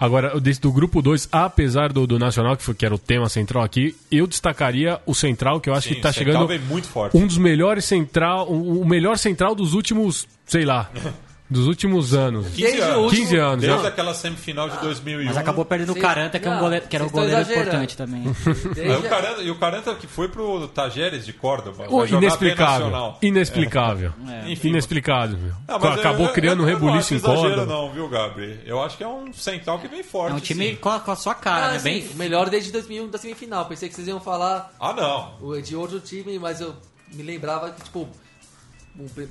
Agora, 0.00 0.40
desse 0.40 0.58
do 0.62 0.72
grupo 0.72 1.02
2, 1.02 1.28
apesar 1.30 1.92
do, 1.92 2.06
do 2.06 2.18
Nacional, 2.18 2.56
que, 2.56 2.62
foi, 2.62 2.74
que 2.74 2.86
era 2.86 2.94
o 2.94 2.98
tema 2.98 3.28
central 3.28 3.62
aqui, 3.62 3.94
eu 4.10 4.26
destacaria 4.26 4.98
o 5.04 5.14
Central, 5.14 5.60
que 5.60 5.68
eu 5.68 5.74
acho 5.74 5.88
Sim, 5.88 5.96
que 5.96 6.00
tá 6.00 6.10
Central 6.10 6.32
chegando 6.32 6.48
vem 6.48 6.58
muito 6.58 6.88
forte. 6.88 7.14
um 7.14 7.26
dos 7.26 7.36
melhores 7.36 7.84
central, 7.84 8.48
o 8.50 8.86
melhor 8.86 9.18
central 9.18 9.54
dos 9.54 9.74
últimos, 9.74 10.26
sei 10.46 10.64
lá, 10.64 10.90
dos 11.50 11.66
últimos 11.66 12.14
anos. 12.14 12.46
15 12.48 12.62
Desde 12.62 12.80
o 12.80 12.84
anos. 12.84 12.96
último- 13.04 13.22
15 13.22 13.36
anos. 13.36 13.60
Desde 13.60 13.82
já. 13.82 13.88
aquela 13.88 14.14
semifinal 14.14 14.68
de 14.70 14.78
2001. 14.78 15.24
Mas 15.26 15.36
acabou 15.36 15.64
perdendo 15.64 15.92
o. 15.92 15.96
Caranta, 16.00 16.38
que, 16.38 16.46
é 16.46 16.50
um 16.50 16.54
Não, 16.54 16.60
goleiro, 16.60 16.86
que 16.88 16.94
era 16.96 17.04
um 17.04 17.10
goleiro 17.10 17.36
exagerando. 17.40 17.66
importante 17.68 17.96
também. 17.96 18.22
Aí 18.46 18.52
o 18.62 18.74
Desde- 18.74 19.08
Caranta, 19.08 19.42
e 19.42 19.50
o 19.50 19.54
Caranta 19.58 19.94
que 19.96 20.06
foi 20.06 20.28
pro 20.28 20.68
Tajeres 20.68 21.26
de 21.26 21.32
Córdoba. 21.32 21.86
Bem 21.88 22.14
inexplicável. 22.18 22.86
nacional. 22.86 23.18
Inexplicável. 23.20 24.12
Enfim, 24.46 24.68
Inexplicável. 24.68 25.38
meu. 25.38 25.52
Ah, 25.66 25.78
mas 25.78 25.98
Acabou 25.98 26.26
eu- 26.26 26.32
criando 26.32 26.60
um 26.60 26.68
eu- 26.68 26.68
eu 26.70 26.78
não 26.78 26.86
rebuliço 26.86 27.14
em 27.14 27.20
corda. 27.20 27.66
não, 27.66 27.90
viu, 27.92 28.08
Gabri? 28.08 28.60
Eu 28.64 28.80
acho 28.82 28.96
que 28.96 29.02
é 29.04 29.08
um 29.08 29.32
central 29.32 29.78
que 29.80 29.88
vem 29.88 30.02
forte. 30.02 30.32
É 30.32 30.36
um 30.36 30.40
time 30.40 30.76
com 30.76 30.88
a, 30.88 31.00
com 31.00 31.10
a 31.10 31.16
sua 31.16 31.34
cara, 31.34 31.66
Ah, 31.66 31.72
né? 31.72 31.78
Bem, 31.80 32.06
o 32.12 32.16
melhor 32.16 32.48
desde 32.48 32.70
2001 32.70 33.08
da 33.08 33.18
semifinal. 33.18 33.66
Pensei 33.66 33.88
que 33.88 33.94
vocês 33.94 34.06
iam 34.06 34.20
falar 34.20 34.72
Ah, 34.78 34.92
não. 34.92 35.60
de 35.60 35.74
outro 35.74 35.98
time, 36.00 36.38
mas 36.38 36.60
eu 36.60 36.74
me 37.12 37.22
lembrava 37.22 37.70
que, 37.70 37.82
tipo, 37.82 38.00
um, 38.00 38.08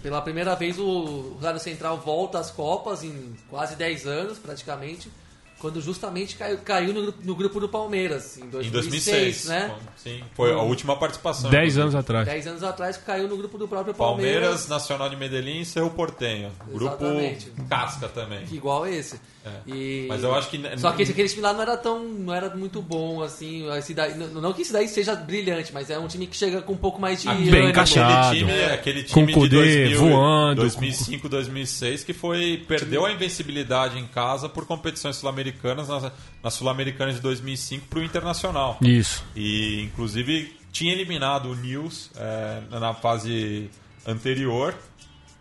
pela 0.01 0.21
primeira 0.21 0.55
vez 0.55 0.79
o 0.79 1.33
Rosário 1.35 1.59
Central 1.59 1.97
volta 1.97 2.39
às 2.39 2.49
Copas 2.49 3.03
em 3.03 3.35
quase 3.49 3.75
10 3.75 4.07
anos, 4.07 4.39
praticamente, 4.39 5.11
quando 5.59 5.81
justamente 5.81 6.35
caiu, 6.35 6.57
caiu 6.59 6.93
no, 6.93 7.01
grupo- 7.03 7.19
no 7.23 7.35
grupo 7.35 7.59
do 7.59 7.67
Palmeiras, 7.69 8.37
em 8.37 8.47
2006, 8.49 8.67
Em 8.67 8.71
2006, 8.71 9.45
né? 9.47 9.75
Sim, 9.97 10.23
foi 10.33 10.51
a 10.53 10.59
última 10.61 10.95
participação. 10.95 11.49
10 11.49 11.61
inclusive. 11.61 11.81
anos 11.81 11.95
atrás. 11.95 12.25
10 12.27 12.47
anos 12.47 12.63
atrás 12.63 12.97
caiu 12.97 13.27
no 13.27 13.37
grupo 13.37 13.57
do 13.57 13.67
próprio 13.67 13.93
Palmeiras, 13.93 14.33
Palmeiras, 14.41 14.67
Nacional 14.69 15.09
de 15.09 15.15
Medellín 15.15 15.61
e 15.61 15.65
Cerro 15.65 15.89
Portenho. 15.91 16.51
Grupo 16.67 16.85
Exatamente. 17.03 17.51
casca 17.69 18.07
também. 18.07 18.45
igual 18.51 18.87
esse. 18.87 19.19
É. 19.45 19.49
E- 19.73 20.05
Mas 20.09 20.21
eu 20.23 20.35
acho 20.35 20.49
que... 20.49 20.59
Só 20.77 20.91
que 20.91 21.01
esse, 21.01 21.11
aquele 21.13 21.29
time 21.29 21.41
lá 21.41 21.53
não 21.53 21.61
era 21.61 21.77
tão. 21.77 22.03
não 22.03 22.33
era 22.33 22.53
muito 22.55 22.81
bom, 22.81 23.21
assim. 23.23 23.69
Esse 23.77 23.93
daí, 23.93 24.13
não, 24.17 24.27
não 24.41 24.53
que 24.53 24.61
esse 24.63 24.73
daí 24.73 24.87
seja 24.87 25.15
brilhante, 25.15 25.73
mas 25.73 25.89
é 25.89 25.97
um 25.97 26.07
time 26.07 26.27
que 26.27 26.35
chega 26.35 26.61
com 26.61 26.73
um 26.73 26.77
pouco 26.77 26.99
mais 26.99 27.21
de. 27.21 27.27
Bem 27.29 27.37
ânimo. 27.37 27.69
encaixado. 27.69 28.27
Aquele 28.29 28.39
time, 28.45 28.63
aquele 28.65 29.03
Com 29.03 29.07
time 29.21 29.33
Kudê 29.33 29.87
de 29.87 29.95
2000, 29.95 29.99
voando. 29.99 30.61
2005, 30.61 31.29
2006 31.29 32.03
que 32.03 32.13
foi 32.13 32.63
perdeu 32.67 33.05
a 33.05 33.11
invencibilidade 33.11 33.97
em 33.97 34.05
casa 34.07 34.49
por 34.49 34.65
competições 34.65 35.15
sul-americanas 35.15 35.48
na, 35.63 36.11
na 36.43 36.49
sul-americana 36.49 37.13
de 37.13 37.19
2005 37.19 37.87
para 37.87 37.99
o 37.99 38.03
internacional. 38.03 38.77
Isso. 38.81 39.23
E 39.35 39.81
inclusive 39.81 40.57
tinha 40.71 40.93
eliminado 40.93 41.49
o 41.49 41.55
News 41.55 42.11
é, 42.15 42.61
na 42.69 42.93
fase 42.93 43.69
anterior, 44.05 44.75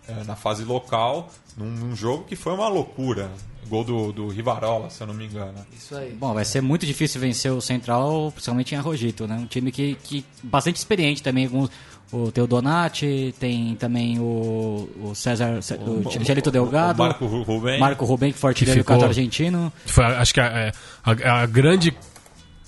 é, 0.09 0.25
na 0.25 0.37
fase 0.37 0.65
local, 0.65 1.31
num, 1.57 1.71
num 1.71 1.97
jogo 1.97 2.25
que 2.25 2.37
foi 2.37 2.53
uma 2.53 2.69
loucura. 2.69 3.31
Gol 3.67 3.85
do, 3.85 4.13
do 4.13 4.29
Rivarola, 4.29 4.89
se 4.89 5.03
eu 5.03 5.07
não 5.07 5.13
me 5.13 5.27
engano. 5.27 5.55
Isso 5.77 5.95
aí. 5.95 6.13
Bom, 6.13 6.33
vai 6.33 6.45
ser 6.45 6.63
muito 6.63 6.87
difícil 6.87 7.21
vencer 7.21 7.53
o 7.53 7.61
Central, 7.61 8.33
principalmente 8.33 8.75
em 8.75 8.79
Arrojito, 8.79 9.27
né? 9.27 9.37
Um 9.37 9.45
time 9.45 9.71
que, 9.71 9.95
que 9.97 10.25
bastante 10.43 10.77
experiente 10.77 11.23
também. 11.23 11.47
Com 11.47 11.69
o 12.13 12.31
Teo 12.33 12.47
Donati, 12.47 13.35
tem 13.39 13.75
também 13.75 14.19
o, 14.19 14.89
o 15.03 15.15
César, 15.15 15.61
o, 15.81 16.09
Angelito 16.19 16.51
Delgado, 16.51 17.03
O 17.03 17.05
Marco 17.07 17.27
Ru- 17.27 17.43
Ruben. 17.43 17.79
Marco 17.79 18.05
Rubem, 18.05 18.33
que 18.33 18.39
foi 18.39 18.51
artilheiro 18.51 18.83
do 18.83 19.05
argentino. 19.05 19.73
Foi, 19.87 20.05
acho 20.05 20.33
que 20.35 20.41
a, 20.41 20.73
a- 21.05 21.41
a 21.43 21.47
grande 21.47 21.95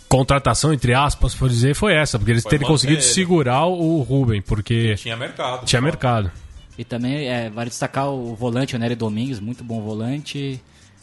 contratação, 0.09 0.73
entre 0.73 0.93
aspas, 0.95 1.35
por 1.35 1.49
dizer, 1.49 1.75
foi 1.75 1.95
essa, 1.95 2.19
porque 2.19 2.33
eles 2.33 2.43
Foi 2.43 2.51
terem 2.51 2.67
conseguido 2.67 2.99
ele. 3.01 3.07
segurar 3.07 3.67
o 3.67 4.01
Ruben, 4.03 4.43
porque 4.43 4.95
Tinha 4.97 5.17
mercado. 5.17 5.65
tinha 5.65 5.81
mercado. 5.81 6.31
E 6.77 6.85
também 6.85 7.29
é, 7.29 7.49
vale 7.51 7.69
destacar 7.71 8.09
o 8.11 8.35
volante, 8.35 8.75
o 8.75 8.79
Nery 8.79 8.95
Domingues, 8.95 9.39
muito 9.39 9.63
bom 9.63 9.81
volante. 9.83 10.61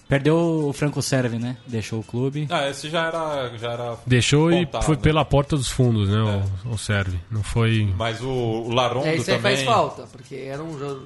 Perdeu 0.07 0.37
o 0.69 0.73
Franco 0.73 1.01
Serve, 1.01 1.37
né? 1.37 1.57
Deixou 1.67 1.99
o 1.99 2.03
clube. 2.03 2.47
Ah, 2.49 2.69
esse 2.69 2.89
já 2.89 3.07
era. 3.07 3.57
Já 3.57 3.71
era 3.73 3.97
Deixou 4.05 4.51
e 4.51 4.65
contado. 4.65 4.83
foi 4.85 4.95
pela 4.95 5.25
porta 5.25 5.57
dos 5.57 5.69
fundos, 5.69 6.07
né? 6.07 6.43
O, 6.65 6.69
o 6.73 6.77
serve. 6.77 7.19
Não 7.29 7.43
foi. 7.43 7.93
Mas 7.97 8.21
o, 8.21 8.29
o 8.29 8.73
Larondo 8.73 9.05
É, 9.07 9.15
isso 9.15 9.29
aí 9.29 9.37
também. 9.37 9.55
faz 9.57 9.65
falta, 9.67 10.03
porque 10.11 10.35
era 10.35 10.63
um, 10.63 10.77
jo- 10.77 11.01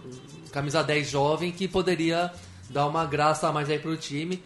camisa 0.51 0.83
10 0.83 1.09
jovem 1.09 1.51
que 1.51 1.67
poderia 1.67 2.31
dar 2.69 2.85
uma 2.85 3.03
graça 3.05 3.47
a 3.47 3.51
mais 3.51 3.69
aí 3.71 3.79
pro 3.79 3.97
time. 3.97 4.41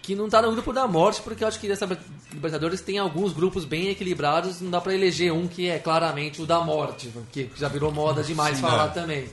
Que 0.00 0.14
não 0.14 0.30
tá 0.30 0.40
no 0.40 0.50
grupo 0.52 0.72
da 0.72 0.86
morte, 0.88 1.20
porque 1.20 1.44
eu 1.44 1.48
acho 1.48 1.60
que 1.60 1.70
essa 1.70 1.86
Libertadores 2.32 2.80
tem 2.80 2.96
alguns 2.98 3.34
grupos 3.34 3.66
bem 3.66 3.88
equilibrados, 3.88 4.62
não 4.62 4.70
dá 4.70 4.80
pra 4.80 4.94
eleger 4.94 5.30
um 5.32 5.46
que 5.46 5.68
é 5.68 5.78
claramente 5.78 6.40
o 6.40 6.46
da 6.46 6.60
morte, 6.60 7.12
que 7.30 7.50
já 7.54 7.68
virou 7.68 7.92
moda 7.92 8.22
demais 8.22 8.58
falar 8.58 8.86
é. 8.86 8.88
também. 8.88 9.26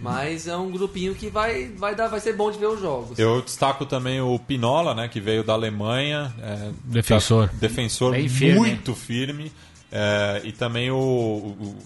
Mas 0.00 0.48
é 0.48 0.56
um 0.56 0.70
grupinho 0.70 1.14
que 1.14 1.28
vai, 1.28 1.68
vai, 1.76 1.94
dar, 1.94 2.08
vai 2.08 2.20
ser 2.20 2.32
bom 2.34 2.50
de 2.50 2.58
ver 2.58 2.66
os 2.68 2.80
jogos. 2.80 3.18
Eu 3.18 3.42
destaco 3.42 3.84
também 3.84 4.20
o 4.20 4.38
Pinola, 4.38 4.94
né, 4.94 5.08
que 5.08 5.20
veio 5.20 5.44
da 5.44 5.52
Alemanha. 5.52 6.32
é, 6.40 6.70
Defensor. 6.84 7.48
tá- 7.48 7.54
defensor 7.60 8.12
Bem 8.12 8.28
firme. 8.28 8.58
muito 8.58 8.94
firme. 8.94 9.52
é, 9.92 10.40
e 10.44 10.52
também 10.52 10.88
o, 10.90 10.96
o- 10.96 11.76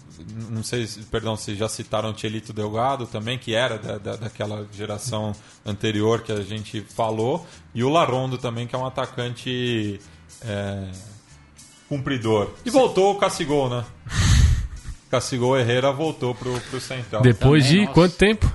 Não 0.50 0.62
sei, 0.62 0.86
se- 0.86 1.00
perdão, 1.04 1.36
se 1.36 1.54
já 1.54 1.68
citaram 1.68 2.10
o 2.10 2.12
Tchelito 2.12 2.52
Delgado 2.52 3.06
também, 3.06 3.38
que 3.38 3.54
era 3.54 3.78
da, 3.78 3.96
da- 3.96 4.16
daquela 4.16 4.66
geração 4.72 5.34
anterior 5.64 6.20
que 6.20 6.30
a 6.30 6.42
gente 6.42 6.82
falou. 6.82 7.46
E 7.74 7.82
o 7.82 7.88
Larondo 7.88 8.36
também, 8.36 8.66
que 8.66 8.76
é 8.76 8.78
um 8.78 8.84
atacante 8.86 9.98
é, 10.42 10.90
cumpridor. 11.88 12.50
E 12.64 12.70
voltou 12.70 13.12
o 13.12 13.18
Cassigol, 13.18 13.70
né? 13.70 13.84
Cassigol 15.14 15.56
Herrera 15.56 15.92
voltou 15.92 16.34
pro, 16.34 16.58
pro 16.70 16.80
Central. 16.80 17.22
Depois 17.22 17.62
também, 17.64 17.78
de 17.80 17.86
nossa. 17.86 17.94
quanto 17.94 18.16
tempo? 18.16 18.52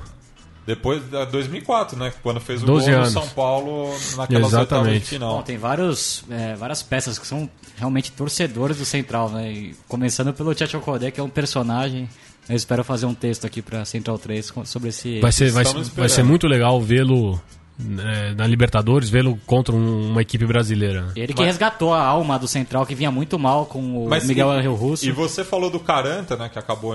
Depois 0.68 1.02
de 1.02 1.26
2004, 1.26 1.98
né? 1.98 2.14
Quando 2.22 2.40
fez 2.40 2.62
o 2.62 2.66
12 2.66 2.86
gol 2.86 2.96
anos. 3.00 3.14
no 3.14 3.22
São 3.22 3.30
Paulo 3.30 3.96
naquelas 4.18 4.54
oitavas 4.54 4.58
de 4.58 4.58
Exatamente. 4.58 5.06
final. 5.06 5.38
Bom, 5.38 5.42
tem 5.42 5.58
vários, 5.58 6.24
é, 6.30 6.56
várias 6.56 6.84
peças 6.84 7.18
que 7.18 7.26
são 7.26 7.50
realmente 7.78 8.12
torcedores 8.12 8.78
do 8.78 8.86
Central, 8.86 9.30
né? 9.30 9.52
E 9.52 9.76
começando 9.88 10.34
pelo 10.34 10.54
Tchatcho 10.54 10.80
Kodé, 10.82 11.10
que 11.12 11.20
é 11.20 11.24
um 11.24 11.30
personagem. 11.30 12.08
Eu 12.48 12.56
espero 12.56 12.84
fazer 12.84 13.06
um 13.06 13.14
texto 13.14 13.46
aqui 13.46 13.62
pra 13.62 13.86
Central 13.86 14.20
3 14.20 14.52
com- 14.52 14.66
sobre 14.66 14.90
esse... 14.90 15.20
Vai 15.20 15.32
ser, 15.32 15.50
vai, 15.52 15.64
vai 15.64 16.10
ser 16.10 16.24
muito 16.24 16.46
legal 16.48 16.82
vê-lo 16.82 17.42
é, 17.80 18.34
na 18.36 18.46
Libertadores, 18.46 19.10
vê-lo 19.10 19.40
contra 19.46 19.74
um- 19.74 20.10
uma 20.12 20.22
equipe 20.22 20.46
brasileira. 20.46 21.12
Ele 21.16 21.34
que 21.34 21.44
resgatou 21.44 21.94
a 21.94 22.02
alma 22.04 22.38
do 22.38 22.48
Central, 22.48 22.86
que 22.86 22.94
vinha 22.96 23.10
muito 23.12 23.40
mal 23.40 23.66
com 23.66 24.06
o 24.06 24.10
Mas 24.10 24.28
Miguel 24.28 24.50
Angel 24.52 24.76
Russo. 24.76 25.06
E 25.06 25.12
você 25.12 25.44
falou 25.44 25.70
do 25.70 25.80
Caranta, 25.80 26.36
né? 26.36 26.50
Que 26.50 26.60
acabou 26.60 26.94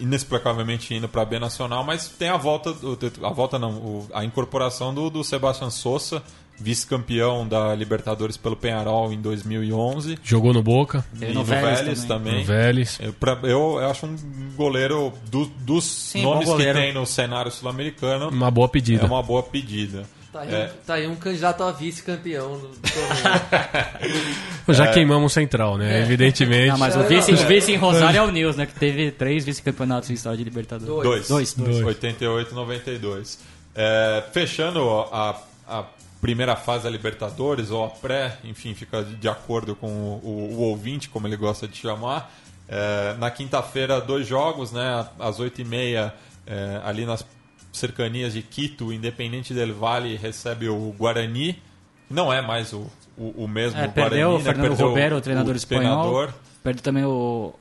inexplicavelmente 0.00 0.94
indo 0.94 1.08
para 1.08 1.22
a 1.22 1.24
B 1.24 1.38
Nacional, 1.38 1.84
mas 1.84 2.08
tem 2.08 2.28
a 2.28 2.36
volta, 2.36 2.72
do- 2.72 2.98
a 3.22 3.30
volta 3.30 3.58
não, 3.58 4.06
a 4.12 4.24
incorporação 4.24 4.92
do, 4.94 5.08
do 5.10 5.22
Sebastian 5.24 5.70
Sosa, 5.70 6.22
vice-campeão 6.58 7.46
da 7.46 7.74
Libertadores 7.74 8.36
pelo 8.36 8.56
Penharol 8.56 9.12
em 9.12 9.20
2011. 9.20 10.18
Jogou 10.22 10.52
no 10.52 10.62
Boca, 10.62 11.04
e 11.20 11.26
no 11.26 11.34
no 11.34 11.44
Vélez 11.44 11.80
Vélez 11.80 12.04
também. 12.04 12.24
também. 12.32 12.40
no 12.40 12.44
Vélez. 12.46 12.98
Eu, 13.00 13.12
pra- 13.12 13.38
eu- 13.42 13.78
eu 13.80 13.90
acho 13.90 14.06
um 14.06 14.16
goleiro 14.56 15.12
do- 15.30 15.46
dos 15.46 15.84
Sim, 15.84 16.22
nomes 16.22 16.46
bom 16.46 16.52
que 16.56 16.58
goleiro. 16.58 16.78
tem 16.78 16.92
no 16.92 17.04
cenário 17.06 17.50
sul-americano. 17.50 18.28
Uma 18.28 18.50
boa 18.50 18.68
pedida. 18.68 19.02
É 19.04 19.06
uma 19.06 19.22
boa 19.22 19.42
pedida. 19.42 20.04
Tá 20.32 20.42
aí, 20.42 20.54
É, 20.54 20.70
tá 20.86 20.94
aí 20.94 21.06
um 21.06 21.16
candidato 21.16 21.62
a 21.62 21.72
vice-campeão 21.72 22.58
do 22.58 22.68
torneio. 22.68 24.34
Já 24.68 24.88
queimamos 24.92 25.32
o 25.32 25.34
Central, 25.34 25.78
né? 25.78 26.02
Evidentemente. 26.02 26.68
Não, 26.72 26.78
mas 26.78 26.94
o 26.96 27.02
vice, 27.04 27.32
o 27.32 27.36
vice 27.46 27.72
em 27.72 27.76
Rosário 27.76 28.18
é 28.18 28.22
o 28.22 28.30
Nils, 28.30 28.54
né? 28.56 28.66
Que 28.66 28.74
teve 28.78 29.10
três 29.10 29.44
vice-campeonatos 29.44 30.10
em 30.10 30.14
história 30.14 30.36
de 30.36 30.44
Libertadores. 30.44 31.02
Dois. 31.02 31.28
Dois. 31.28 31.54
Dois, 31.54 31.70
dois. 31.72 31.86
88 31.86 32.54
92. 32.54 33.38
É, 33.74 34.24
fechando 34.32 34.88
a, 35.12 35.40
a 35.68 35.84
primeira 36.26 36.56
fase 36.56 36.82
da 36.84 36.90
Libertadores, 36.90 37.70
ou 37.70 37.84
a 37.84 37.88
pré, 37.88 38.36
enfim, 38.42 38.74
fica 38.74 39.02
de 39.04 39.28
acordo 39.28 39.76
com 39.76 39.86
o, 39.86 40.20
o- 40.24 40.54
o 40.54 40.60
ouvinte, 40.62 41.08
como 41.08 41.26
ele 41.28 41.36
gosta 41.36 41.68
de 41.68 41.76
chamar. 41.76 42.32
É, 42.68 43.14
na 43.18 43.30
quinta-feira, 43.30 44.00
dois 44.00 44.26
jogos, 44.26 44.72
né? 44.72 45.06
Às 45.20 45.38
8h30, 45.38 46.12
é, 46.46 46.80
ali 46.84 47.06
nas 47.06 47.24
cercanias 47.72 48.32
de 48.32 48.42
Quito, 48.42 48.86
o 48.86 48.92
Independente 48.92 49.54
del 49.54 49.72
Valle 49.74 50.16
recebe 50.16 50.68
o 50.68 50.92
Guarani. 50.98 51.62
Não 52.10 52.32
é 52.32 52.40
mais 52.42 52.72
o 52.72 52.86
o, 53.18 53.44
o 53.44 53.48
mesmo 53.48 53.80
É, 53.80 53.86
o 53.86 53.92
perdeu 53.92 54.28
Guarani, 54.28 54.34
o 54.34 54.38
né? 54.38 54.44
Fernando 54.44 54.68
Perdeu 54.68 54.88
Romero, 54.88 55.16
o 55.16 55.20
treinador 55.20 55.56
espanhol. 55.56 55.82
treinador 56.02 56.34
Perdeu 56.62 56.82
também 56.82 57.04
o, 57.04 57.54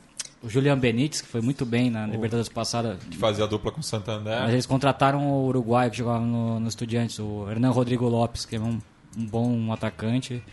o 0.45 0.49
Julian 0.49 0.77
Benítez, 0.77 1.21
que 1.21 1.27
foi 1.27 1.41
muito 1.41 1.65
bem 1.65 1.89
na 1.89 2.05
Libertadores 2.05 2.47
passada. 2.47 2.97
que 3.09 3.17
fazia 3.17 3.47
dupla 3.47 3.71
com 3.71 3.79
o 3.79 3.83
Santander. 3.83 4.39
Mas 4.41 4.53
eles 4.53 4.65
contrataram 4.65 5.27
o 5.27 5.47
uruguaio 5.47 5.89
que 5.89 5.97
jogava 5.97 6.23
no, 6.23 6.59
no 6.59 6.67
Estudiantes, 6.67 7.17
o 7.19 7.47
Hernan 7.49 7.71
Rodrigo 7.71 8.07
Lopes, 8.07 8.45
que 8.45 8.55
é 8.55 8.59
um, 8.59 8.79
um 9.17 9.25
bom 9.25 9.73
atacante. 9.73 10.43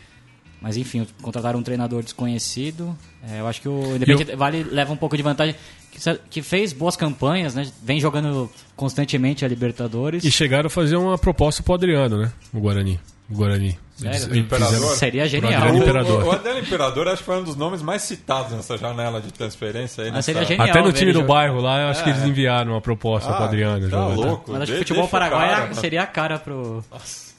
Mas 0.63 0.77
enfim, 0.77 1.07
contrataram 1.21 1.59
um 1.59 1.63
treinador 1.63 2.03
desconhecido. 2.03 2.97
É, 3.29 3.41
eu 3.41 3.49
acho 3.49 3.61
que 3.61 3.69
o 3.69 3.97
Independiente 3.97 4.37
Vale 4.37 4.63
leva 4.63 4.93
um 4.93 4.97
pouco 4.97 5.17
de 5.17 5.23
vantagem. 5.23 5.57
Que, 5.91 5.99
que 6.31 6.41
fez 6.41 6.73
boas 6.73 6.97
campanhas, 6.97 7.55
né? 7.55 7.71
Vem 7.83 8.01
jogando 8.01 8.51
constantemente 8.75 9.45
a 9.45 9.49
Libertadores. 9.49 10.25
E 10.25 10.31
chegaram 10.31 10.69
a 10.69 10.71
fazer 10.71 10.97
uma 10.97 11.19
proposta 11.19 11.63
pro 11.63 11.75
Adriano, 11.75 12.17
né? 12.17 12.33
O 12.55 12.61
Guarani. 12.61 12.99
O 13.33 13.37
Guarani. 13.37 13.79
Sério? 13.97 14.37
Imperador? 14.37 14.97
Seria 14.97 15.29
genial. 15.29 15.73
O, 15.73 15.77
Imperador. 15.77 16.23
o, 16.25 16.27
o 16.27 16.33
Adriano 16.33 16.59
Imperador 16.59 17.09
acho 17.09 17.19
que 17.19 17.25
foi 17.25 17.39
um 17.41 17.45
dos 17.45 17.57
nomes 17.57 17.83
mais 17.83 18.03
citados 18.03 18.53
nessa 18.53 18.77
janela 18.77 19.21
de 19.21 19.33
transferência. 19.33 20.03
Aí 20.05 20.11
Mas 20.11 20.17
nessa... 20.27 20.33
seria 20.33 20.45
genial. 20.45 20.69
Até 20.69 20.83
no 20.83 20.93
time 20.93 21.13
do 21.13 21.23
bairro 21.23 21.61
lá, 21.61 21.83
eu 21.83 21.89
acho 21.89 22.03
que 22.03 22.11
eles 22.11 22.23
enviaram 22.25 22.73
uma 22.73 22.81
proposta 22.81 23.33
pro 23.33 23.45
Adriano. 23.45 23.89
tá 23.89 23.91
jogar. 23.91 24.15
louco. 24.15 24.53
Mas 24.53 24.63
acho 24.63 24.73
que 24.73 24.77
o 24.77 24.81
futebol 24.81 25.09
paraguaio 25.09 25.51
cara, 25.51 25.67
né? 25.69 25.75
seria 25.75 26.03
a 26.03 26.07
cara 26.07 26.39
pro, 26.39 26.85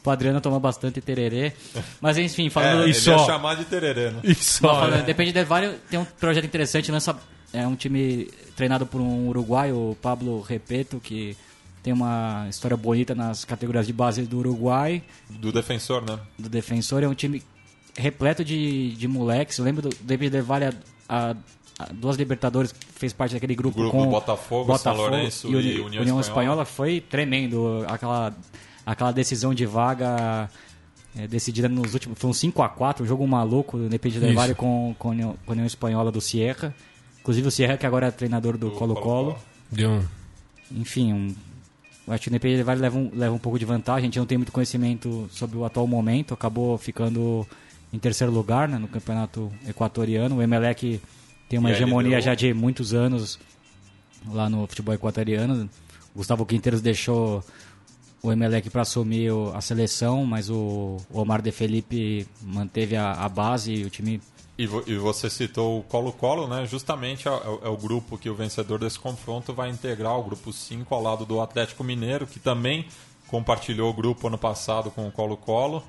pro 0.01 0.11
Adriano 0.11 0.39
tomar 0.39 0.59
bastante 0.59 1.01
tererê. 1.01 1.51
Mas 1.99 2.17
enfim, 2.17 2.47
É, 2.47 2.49
falando 2.49 2.81
ele 2.83 2.91
E 2.91 2.93
só- 2.93 3.17
ia 3.17 3.25
chamar 3.25 3.55
de 3.55 3.65
tererê, 3.65 4.11
né? 4.11 4.19
E 4.23 4.33
só, 4.35 4.69
Falando, 4.75 4.91
né? 4.91 5.03
Depende 5.05 5.31
de 5.33 5.43
Vale 5.43 5.71
tem 5.89 5.99
um 5.99 6.05
projeto 6.05 6.45
interessante, 6.45 6.91
lança 6.91 7.15
é 7.51 7.67
um 7.67 7.75
time 7.75 8.29
treinado 8.55 8.85
por 8.85 8.99
um 9.01 9.27
uruguaio, 9.27 9.75
o 9.91 9.97
Pablo 10.01 10.41
Repeto, 10.41 10.99
que 10.99 11.35
tem 11.83 11.93
uma 11.93 12.47
história 12.49 12.75
bonita 12.77 13.13
nas 13.13 13.43
categorias 13.45 13.85
de 13.85 13.93
base 13.93 14.23
do 14.23 14.39
Uruguai, 14.39 15.03
Do 15.29 15.51
defensor, 15.51 16.01
né? 16.01 16.17
do 16.39 16.47
defensor, 16.49 17.03
é 17.03 17.07
um 17.07 17.13
time 17.13 17.43
repleto 17.95 18.43
de, 18.43 18.91
de 18.95 19.07
moleques. 19.07 19.57
Eu 19.57 19.65
lembro 19.65 19.81
do 19.89 19.95
David 20.01 20.31
Del 20.31 20.43
Valle, 20.45 20.65
a, 20.65 20.73
a- 21.09 21.35
a 21.79 21.85
duas 21.91 22.15
Libertadores, 22.17 22.71
que 22.71 22.85
fez 22.95 23.11
parte 23.13 23.33
daquele 23.33 23.55
grupo, 23.55 23.75
grupo 23.77 23.91
com 23.97 24.07
Botafogo, 24.07 24.77
São 24.77 24.93
Lourenço 24.95 25.47
e, 25.47 25.51
e 25.51 25.55
Uni- 25.81 25.97
União 25.99 26.19
Espanhola. 26.19 26.65
Foi 26.65 27.01
tremendo. 27.01 27.83
Aquela, 27.87 28.31
aquela 28.85 29.11
decisão 29.11 29.53
de 29.55 29.65
vaga 29.65 30.47
é, 31.17 31.27
decidida 31.27 31.67
nos 31.67 31.93
últimos. 31.95 32.17
Foi 32.19 32.29
um 32.29 32.33
5x4, 32.33 33.01
um 33.01 33.05
jogo 33.05 33.27
maluco 33.27 33.77
do 33.77 33.85
Independiente 33.87 34.23
Del. 34.25 34.35
Valle 34.35 34.53
com, 34.55 34.95
com, 34.99 35.07
a 35.09 35.11
União, 35.11 35.35
com 35.45 35.51
a 35.51 35.53
União 35.53 35.65
Espanhola 35.65 36.11
do 36.11 36.21
Sierra. 36.21 36.73
Inclusive 37.21 37.47
o 37.47 37.51
Sierra, 37.51 37.75
que 37.75 37.85
agora 37.87 38.07
é 38.07 38.11
treinador 38.11 38.55
do 38.57 38.69
Colo-Colo. 38.71 39.35
Deu 39.71 39.89
um... 39.89 40.03
Enfim, 40.71 41.11
um, 41.11 41.35
acho 42.07 42.23
que 42.23 42.29
o 42.29 42.31
Independiente 42.31 42.57
Del 42.57 42.65
Valle 42.65 42.81
leva 42.81 42.97
um, 42.97 43.11
leva 43.13 43.35
um 43.35 43.39
pouco 43.39 43.57
de 43.57 43.65
vantagem. 43.65 44.03
A 44.03 44.05
gente 44.05 44.19
não 44.19 44.25
tem 44.25 44.37
muito 44.37 44.51
conhecimento 44.51 45.27
sobre 45.31 45.57
o 45.57 45.65
atual 45.65 45.87
momento. 45.87 46.33
Acabou 46.33 46.77
ficando 46.77 47.47
em 47.91 47.99
terceiro 47.99 48.33
lugar 48.33 48.67
né, 48.67 48.77
no 48.77 48.87
campeonato 48.87 49.51
equatoriano. 49.67 50.37
O 50.37 50.41
Emelec 50.41 50.99
tem 51.47 51.59
uma 51.59 51.71
hegemonia 51.71 52.19
já 52.19 52.35
de 52.35 52.53
muitos 52.53 52.93
anos 52.93 53.39
lá 54.31 54.49
no 54.49 54.65
futebol 54.67 54.93
equatoriano. 54.93 55.69
O 56.13 56.17
Gustavo 56.17 56.45
Quinteiros 56.45 56.81
deixou 56.81 57.43
o 58.21 58.31
Emelec 58.31 58.69
para 58.69 58.81
assumir 58.81 59.31
a 59.53 59.61
seleção, 59.61 60.25
mas 60.25 60.49
o 60.49 60.97
Omar 61.11 61.41
de 61.41 61.51
Felipe 61.51 62.25
manteve 62.41 62.95
a, 62.95 63.11
a 63.11 63.29
base 63.29 63.73
e 63.73 63.83
o 63.83 63.89
time 63.89 64.21
E, 64.63 64.67
vo- 64.67 64.83
e 64.87 64.95
você 64.95 65.29
citou 65.29 65.79
o 65.79 65.83
Colo-Colo, 65.83 66.47
né? 66.47 66.65
Justamente 66.65 67.27
é, 67.27 67.31
o- 67.31 67.59
é 67.63 67.69
o 67.69 67.77
grupo 67.77 68.17
que 68.17 68.29
o 68.29 68.35
vencedor 68.35 68.79
desse 68.79 68.97
confronto 68.99 69.53
vai 69.53 69.69
integrar, 69.69 70.17
o 70.17 70.23
grupo 70.23 70.53
5, 70.53 70.93
ao 70.95 71.01
lado 71.01 71.25
do 71.25 71.41
Atlético 71.41 71.83
Mineiro, 71.83 72.25
que 72.27 72.39
também 72.39 72.87
compartilhou 73.27 73.89
o 73.89 73.93
grupo 73.93 74.27
ano 74.27 74.37
passado 74.37 74.91
com 74.91 75.07
o 75.07 75.11
Colo-Colo, 75.11 75.83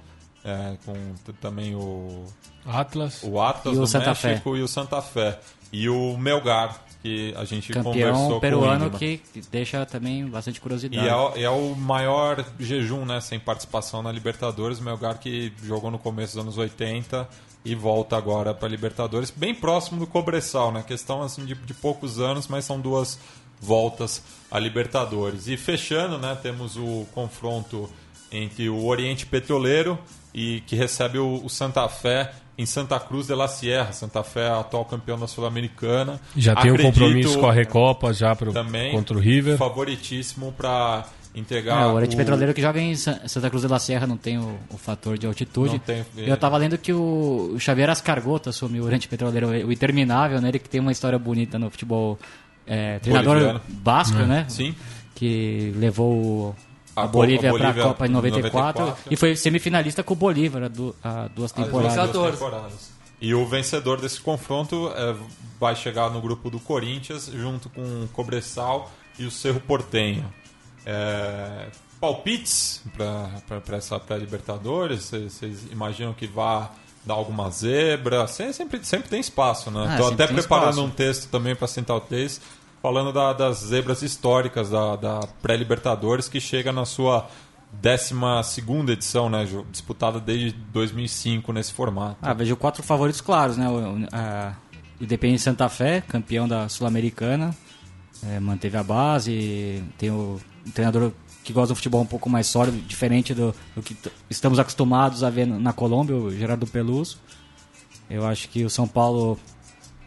é, 0.45 0.77
com 0.85 0.95
também 1.41 1.75
o, 1.75 2.25
Atlas. 2.67 3.23
o 3.23 3.41
Atlas 3.41 3.75
E 3.75 3.79
o 3.79 3.81
do 3.83 3.87
Santa 3.87 4.07
México 4.11 4.57
e 4.57 4.63
o 4.63 4.69
Santa 4.69 5.01
Fé. 5.03 5.39
E 5.73 5.89
o 5.89 6.17
Melgar, 6.17 6.83
que 7.03 7.35
a 7.37 7.45
gente 7.45 7.73
campeão 7.73 7.93
conversou 7.93 8.29
com 8.31 8.37
o 8.37 8.41
peruano 8.41 8.91
que 8.91 9.19
que 9.19 9.41
deixa 9.51 9.85
também 9.85 10.27
bastante 10.27 10.57
E 10.59 10.61
curiosidade. 10.61 11.07
é, 11.09 11.15
o- 11.17 11.33
é 11.37 11.51
o 11.51 11.75
maior 11.75 12.45
jejum, 12.59 13.05
né, 13.05 13.21
sem 13.21 13.39
participação 13.39 14.03
na 14.03 14.11
Libertadores. 14.13 14.79
O 14.79 14.83
Melgar 14.83 15.19
que 15.19 15.53
jogou 15.63 15.91
no 15.91 15.99
começo 15.99 16.35
dos 16.35 16.43
anos 16.43 16.57
80 16.59 17.29
e 17.65 17.75
volta 17.75 18.17
agora 18.17 18.53
para 18.53 18.69
Libertadores, 18.69 19.31
bem 19.31 19.55
próximo 19.55 19.99
do 20.01 20.07
Cobressal, 20.07 20.71
né? 20.71 20.85
Questão 20.87 21.23
assim 21.23 21.45
de, 21.45 21.55
de 21.55 21.73
poucos 21.75 22.21
anos, 22.21 22.47
mas 22.47 22.65
são 22.65 22.79
duas 22.79 23.19
voltas 23.61 24.23
a 24.51 24.59
Libertadores. 24.59 25.49
E 25.49 25.57
fechando, 25.57 26.19
né, 26.19 26.37
temos 26.43 26.77
o 26.77 27.07
confronto 27.15 27.89
entre 28.31 28.69
o 28.69 28.85
Oriente 28.87 29.25
Petroleiro 29.27 29.99
e 30.35 30.61
que 30.67 30.77
recebe 30.77 31.19
o, 31.19 31.41
o 31.45 31.49
Santa 31.49 31.89
Fé 31.89 32.33
em 32.59 32.67
Santa 32.67 33.01
Cruz 33.01 33.29
de 33.29 33.35
la 33.35 33.49
Sierra. 33.49 33.93
Santa 33.93 34.23
Fé, 34.23 34.49
atual 34.49 34.85
campeão 34.85 35.19
da 35.19 35.27
Sul-Americana. 35.27 36.21
Já 36.37 36.55
tem 36.57 36.71
um 36.71 36.75
Acredito- 36.75 36.93
compromisso 36.93 37.39
com 37.39 37.47
a 37.49 37.53
Recopa 37.53 38.13
já 38.13 38.35
pro, 38.37 38.53
também 38.53 38.93
contra 38.93 39.17
o 39.17 39.21
River. 39.21 39.57
favoritíssimo 39.57 40.53
para 40.53 41.07
entregar 41.35 41.83
É, 41.83 41.87
o 41.87 41.95
Oriente 41.95 42.15
o- 42.15 42.19
Petroleiro 42.19 42.55
que 42.55 42.63
joga 42.63 42.81
em 42.81 42.95
Sa- 42.95 43.21
Santa 43.27 43.49
Cruz 43.51 43.63
de 43.63 43.69
la 43.69 43.79
Serra 43.79 44.07
não 44.07 44.17
tem 44.17 44.39
o, 44.39 44.59
o 44.71 44.79
fator 44.79 45.19
de 45.19 45.27
altitude. 45.27 45.73
Não 45.73 45.79
tem, 45.81 46.05
é. 46.19 46.31
Eu 46.31 46.37
tava 46.37 46.57
lendo 46.57 46.79
que 46.79 46.93
o, 46.93 47.57
Xavier 47.59 47.91
Ascargota 47.91 48.51
assumiu 48.51 48.83
o 48.83 48.87
Oriente 48.87 49.09
Petroleiro, 49.09 49.49
o 49.67 49.73
Interminável, 49.73 50.41
né? 50.41 50.49
Ele 50.49 50.59
que 50.59 50.69
tem 50.69 50.81
uma 50.81 50.93
história 50.93 51.19
bonita 51.19 51.59
no 51.59 51.71
futebol. 51.71 52.19
É, 52.67 52.99
treinador 53.01 53.35
Boliviano. 53.35 53.61
basco, 53.69 54.17
né? 54.19 54.47
Sim. 54.49 54.75
Que 55.15 55.73
levou 55.77 56.13
o- 56.15 56.57
A 56.97 57.03
a, 57.03 57.07
Bolívia 57.07 57.51
a 57.51 57.53
para 57.53 57.63
a 57.69 57.73
Bolívia 57.73 57.83
Copa 57.85 58.07
em 58.07 58.11
94, 58.11 58.81
94. 58.85 59.13
e 59.13 59.17
foi 59.17 59.35
semifinalista 59.37 60.03
com 60.03 60.15
o 60.15 60.17
Bolívar 60.17 60.63
há 60.65 60.69
du- 60.69 60.95
há 61.03 61.29
duas 61.35 61.51
as 61.51 61.65
temporadas. 61.65 61.95
duas 61.97 62.07
14. 62.09 62.33
temporadas. 62.39 62.95
E 63.21 63.35
o 63.35 63.45
vencedor 63.47 64.01
desse 64.01 64.21
confronto 64.21 64.93
é, 64.97 65.15
vai 65.61 65.75
chegar 65.75 66.11
no 66.11 66.21
grupo 66.21 66.49
do 66.51 66.59
Corinthians 66.61 67.31
junto 67.35 67.69
com 67.69 67.81
o 67.81 68.09
Cobressal 68.13 68.91
e 69.19 69.25
o 69.25 69.31
Cerro 69.31 69.61
Portenho. 69.61 70.25
É, 70.87 71.67
palpites 72.01 72.83
para 72.97 73.77
essa 73.77 73.99
pré-Libertadores? 73.99 75.11
Vocês 75.11 75.67
imaginam 75.71 76.13
que 76.13 76.27
vá 76.27 76.71
dar 77.05 77.15
alguma 77.15 77.51
zebra? 77.51 78.27
Se- 78.27 78.53
Sempre, 78.53 78.85
sempre 78.85 79.09
tem 79.09 79.21
espaço, 79.21 79.71
né? 79.71 79.85
Ah, 79.89 79.93
Estou 79.93 80.09
sempre 80.09 80.25
até 80.25 80.33
preparando 80.35 80.69
espaço. 80.71 80.87
um 80.87 80.91
texto 80.91 81.29
também 81.31 81.55
para 81.57 81.67
Central 81.67 82.01
3 82.03 82.41
falando 82.83 83.13
da- 83.13 83.33
das 83.33 83.59
zebras 83.59 84.03
históricas 84.03 84.69
da, 84.71 84.97
da 84.97 85.21
pré-Libertadores 85.41 86.29
que 86.29 86.39
chega 86.41 86.71
na 86.73 86.85
sua 86.85 87.27
12 87.73 88.15
edição, 88.93 89.29
né, 89.31 89.47
Ju? 89.47 89.67
disputada 89.71 90.21
desde 90.21 90.53
2005 90.53 91.53
nesse 91.53 91.73
formato. 91.73 92.17
Ah, 92.23 92.33
vejo 92.35 92.55
quatro 92.57 92.83
favoritos 92.83 93.21
claros, 93.21 93.57
né? 93.57 93.69
O, 93.69 93.73
o- 94.03 94.09
a 94.13 94.55
Independente 95.01 95.43
Santa 95.43 95.69
Fé, 95.69 96.01
campeão 96.03 96.47
da 96.47 96.69
Sul-Americana, 96.69 97.55
é, 98.27 98.39
manteve 98.39 98.77
a 98.77 98.83
base, 98.83 99.83
tem 99.99 100.11
o, 100.11 100.41
um 100.67 100.71
treinador 100.71 101.13
que 101.43 101.53
gosta 101.53 101.69
do 101.75 101.77
futebol 101.77 102.01
um 102.01 102.07
pouco 102.07 102.29
mais 102.31 102.47
sólido, 102.47 102.79
diferente 102.87 103.35
do, 103.35 103.55
do 103.77 103.83
que 103.83 103.97
estamos 104.31 104.59
acostumados 104.59 105.23
a 105.23 105.31
ver 105.31 105.47
na 105.47 105.73
Colômbia, 105.73 106.17
o 106.17 106.31
Gerardo 106.31 106.67
Peluso. 106.67 107.19
Eu 108.09 108.27
acho 108.27 108.49
que 108.49 108.65
o 108.65 108.71
São 108.71 108.87
Paulo 108.89 109.39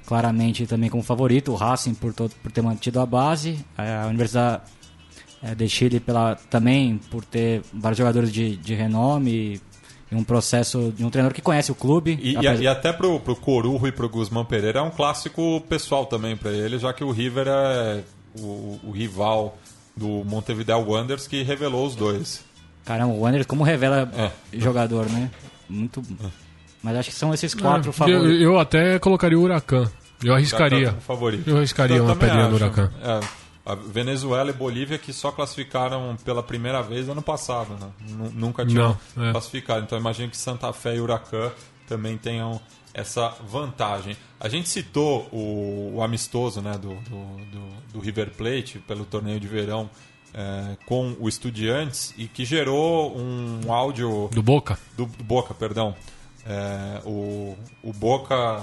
claramente 0.06 0.66
também 0.66 0.90
como 0.90 1.04
favorito, 1.04 1.52
o 1.52 1.56
Racing 1.56 1.94
por, 1.94 2.14
to- 2.14 2.32
por 2.42 2.52
ter 2.52 2.62
mantido 2.62 3.00
a 3.00 3.06
base, 3.06 3.60
a 3.78 4.08
Universidade 4.08 4.62
é, 5.44 5.54
de 5.54 5.68
Chile 5.70 6.00
pela, 6.00 6.36
também 6.50 6.98
por 7.12 7.24
ter 7.26 7.62
vários 7.74 7.98
jogadores 7.98 8.32
de, 8.32 8.56
de 8.56 8.74
renome 8.74 9.62
e 10.10 10.16
um 10.16 10.24
processo 10.24 10.94
de 10.96 11.04
um 11.04 11.10
treinador 11.10 11.36
que 11.36 11.42
conhece 11.42 11.72
o 11.72 11.76
clube. 11.76 12.18
E, 12.22 12.36
e, 12.36 12.62
e 12.62 12.68
até 12.68 12.94
pro, 12.94 13.20
pro 13.20 13.36
Corujo 13.36 13.86
e 13.86 13.92
pro 13.92 14.08
Guzmán 14.10 14.46
Pereira 14.46 14.80
é 14.80 14.82
um 14.82 14.90
clássico 14.90 15.62
pessoal 15.68 16.06
também 16.06 16.36
para 16.38 16.52
ele, 16.52 16.80
já 16.80 16.94
que 16.94 17.04
o 17.04 17.12
River 17.12 17.46
é 17.48 18.04
o, 18.40 18.80
o 18.86 18.92
rival 18.92 19.58
do 19.98 20.24
Montevideo 20.24 20.78
Wanderers 20.88 21.28
que 21.28 21.44
revelou 21.44 21.86
os 21.86 21.96
dois. 21.96 22.46
Caramba, 22.86 23.14
o 23.14 23.20
Wanderers 23.22 23.48
como 23.48 23.64
revela 23.64 24.10
É. 24.16 24.32
jogador, 24.60 25.10
né? 25.10 25.30
Muito. 25.68 26.02
Mas 26.82 26.96
acho 26.98 27.10
que 27.10 27.16
são 27.16 27.34
esses 27.34 27.54
quatro 27.54 27.90
eu, 27.90 27.94
favoritos. 27.94 28.42
eu 28.42 28.60
até 28.60 28.98
colocaria 29.00 29.38
o 29.38 29.42
Huracan. 29.42 29.90
Eu 30.24 30.34
arriscaria. 30.34 30.94
Favorito. 30.94 31.50
Eu 31.50 31.58
arriscaria 31.58 32.02
uma 32.02 32.14
também 32.14 32.30
pedrinha 32.30 32.48
no. 32.50 32.56
Huracan. 32.56 32.92
É, 33.04 33.20
a 33.66 33.76
Venezuela 33.76 34.50
e 34.50 34.54
Bolívia 34.54 34.98
que 34.98 35.12
só 35.12 35.32
classificaram 35.32 36.16
pela 36.24 36.42
primeira 36.42 36.82
vez 36.82 37.10
ano 37.10 37.22
passado, 37.22 37.74
né? 37.80 37.88
Nu- 38.10 38.32
Nunca 38.32 38.66
tinham 38.66 38.98
Não, 39.16 39.28
é. 39.28 39.32
classificado. 39.32 39.82
Então 39.82 39.98
imagino 40.00 40.30
que 40.30 40.38
Santa 40.38 40.72
Fé 40.72 40.96
e 40.96 41.02
Huracan 41.02 41.52
também 41.88 42.18
tenham 42.18 42.62
essa 42.98 43.30
vantagem. 43.48 44.18
A 44.40 44.50
gente 44.50 44.68
citou 44.68 45.30
o, 45.32 45.94
o 45.96 46.02
amistoso 46.04 46.62
né, 46.62 46.74
do, 46.74 46.96
do, 46.96 47.92
do- 47.94 48.00
River 48.00 48.32
Plate 48.32 48.80
pelo 48.80 49.06
torneio 49.06 49.40
de 49.40 49.48
verão 49.48 49.90
é, 50.34 50.76
com 50.86 51.16
o 51.20 51.30
Estudiantes 51.30 52.14
e 52.18 52.28
que 52.28 52.44
gerou 52.46 53.18
um 53.18 53.72
áudio 53.74 54.30
Do 54.34 54.44
Boca? 54.44 54.78
do, 54.96 55.06
do 55.06 55.24
Boca, 55.24 55.54
perdão. 55.54 55.96
É, 56.46 57.02
o, 57.06 57.56
o 57.84 57.94
Boca 57.94 58.62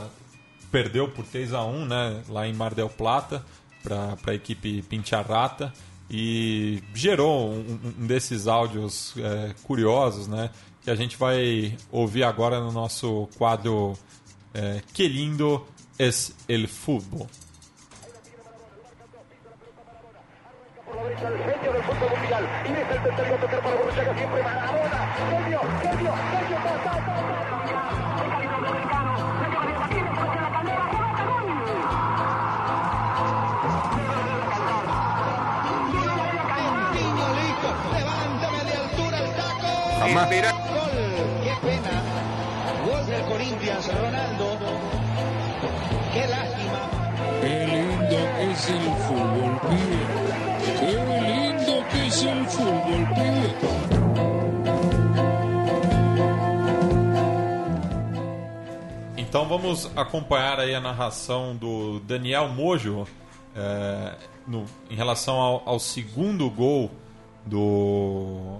perdeu 0.70 1.09
por 1.09 1.24
3 1.24 1.53
a 1.55 1.64
1 1.64 1.85
né, 1.87 2.22
lá 2.28 2.47
em 2.47 2.53
Mar 2.53 2.74
del 2.74 2.89
Plata 2.89 3.45
para 3.82 4.16
a 4.26 4.35
equipe 4.35 4.82
Pincharrata 4.82 5.72
e 6.11 6.82
gerou 6.95 7.51
um, 7.53 7.78
um 8.01 8.07
desses 8.07 8.47
áudios 8.47 9.14
é, 9.18 9.55
curiosos, 9.64 10.26
né, 10.26 10.51
que 10.82 10.91
a 10.91 10.95
gente 10.95 11.16
vai 11.16 11.76
ouvir 11.91 12.22
agora 12.24 12.61
no 12.61 12.70
nosso 12.72 13.28
quadro 13.37 13.95
é, 14.55 14.82
Que 14.92 15.09
lindo 15.09 15.66
es 15.98 16.34
el 16.48 16.68
fútbol. 16.68 17.28
el 21.24 21.38
genio 21.38 21.72
del 21.72 21.82
fútbol 21.82 22.11
mundial. 22.18 22.48
Y 22.66 22.72
es 22.72 22.90
el 22.90 23.02
tercero 23.02 23.36
tocar 23.38 23.61
para 23.62 23.76
Borruchaga 23.76 24.14
siempre 24.16 24.42
Maradona. 24.42 25.14
Genio, 25.30 25.61
genio, 25.82 26.12
genio, 26.14 26.57
ta, 26.64 26.84
ta, 26.84 26.94
ta, 26.94 27.14
ta. 27.14 28.74
Niño 36.94 37.26
listo, 37.38 37.68
levántame 37.94 38.64
de 38.64 38.74
altura 38.76 39.18
el 39.18 39.30
taco. 39.34 39.68
Jamás. 40.00 40.28
Gol, 40.30 40.90
qué 41.44 41.55
pena. 41.66 41.94
Gol 42.86 43.07
del 43.07 43.22
Corinthians, 43.24 43.86
el 48.68 48.82
fútbol, 49.06 49.60
pibe. 49.68 50.00
Qué 50.80 50.92
lindo 51.20 51.84
que 51.90 52.06
es 52.06 52.22
el 52.22 52.46
fútbol, 52.46 53.08
pibe. 53.14 53.54
Então 59.16 59.46
vamos 59.48 59.90
acompanhar 59.96 60.60
aí 60.60 60.74
a 60.74 60.80
narração 60.80 61.56
do 61.56 62.00
Daniel 62.00 62.48
Mojo 62.48 63.06
é, 63.56 64.14
no- 64.46 64.64
em 64.90 64.94
relação 64.94 65.36
ao, 65.36 65.62
ao 65.66 65.78
segundo 65.78 66.48
gol 66.50 66.90
do, 67.46 68.58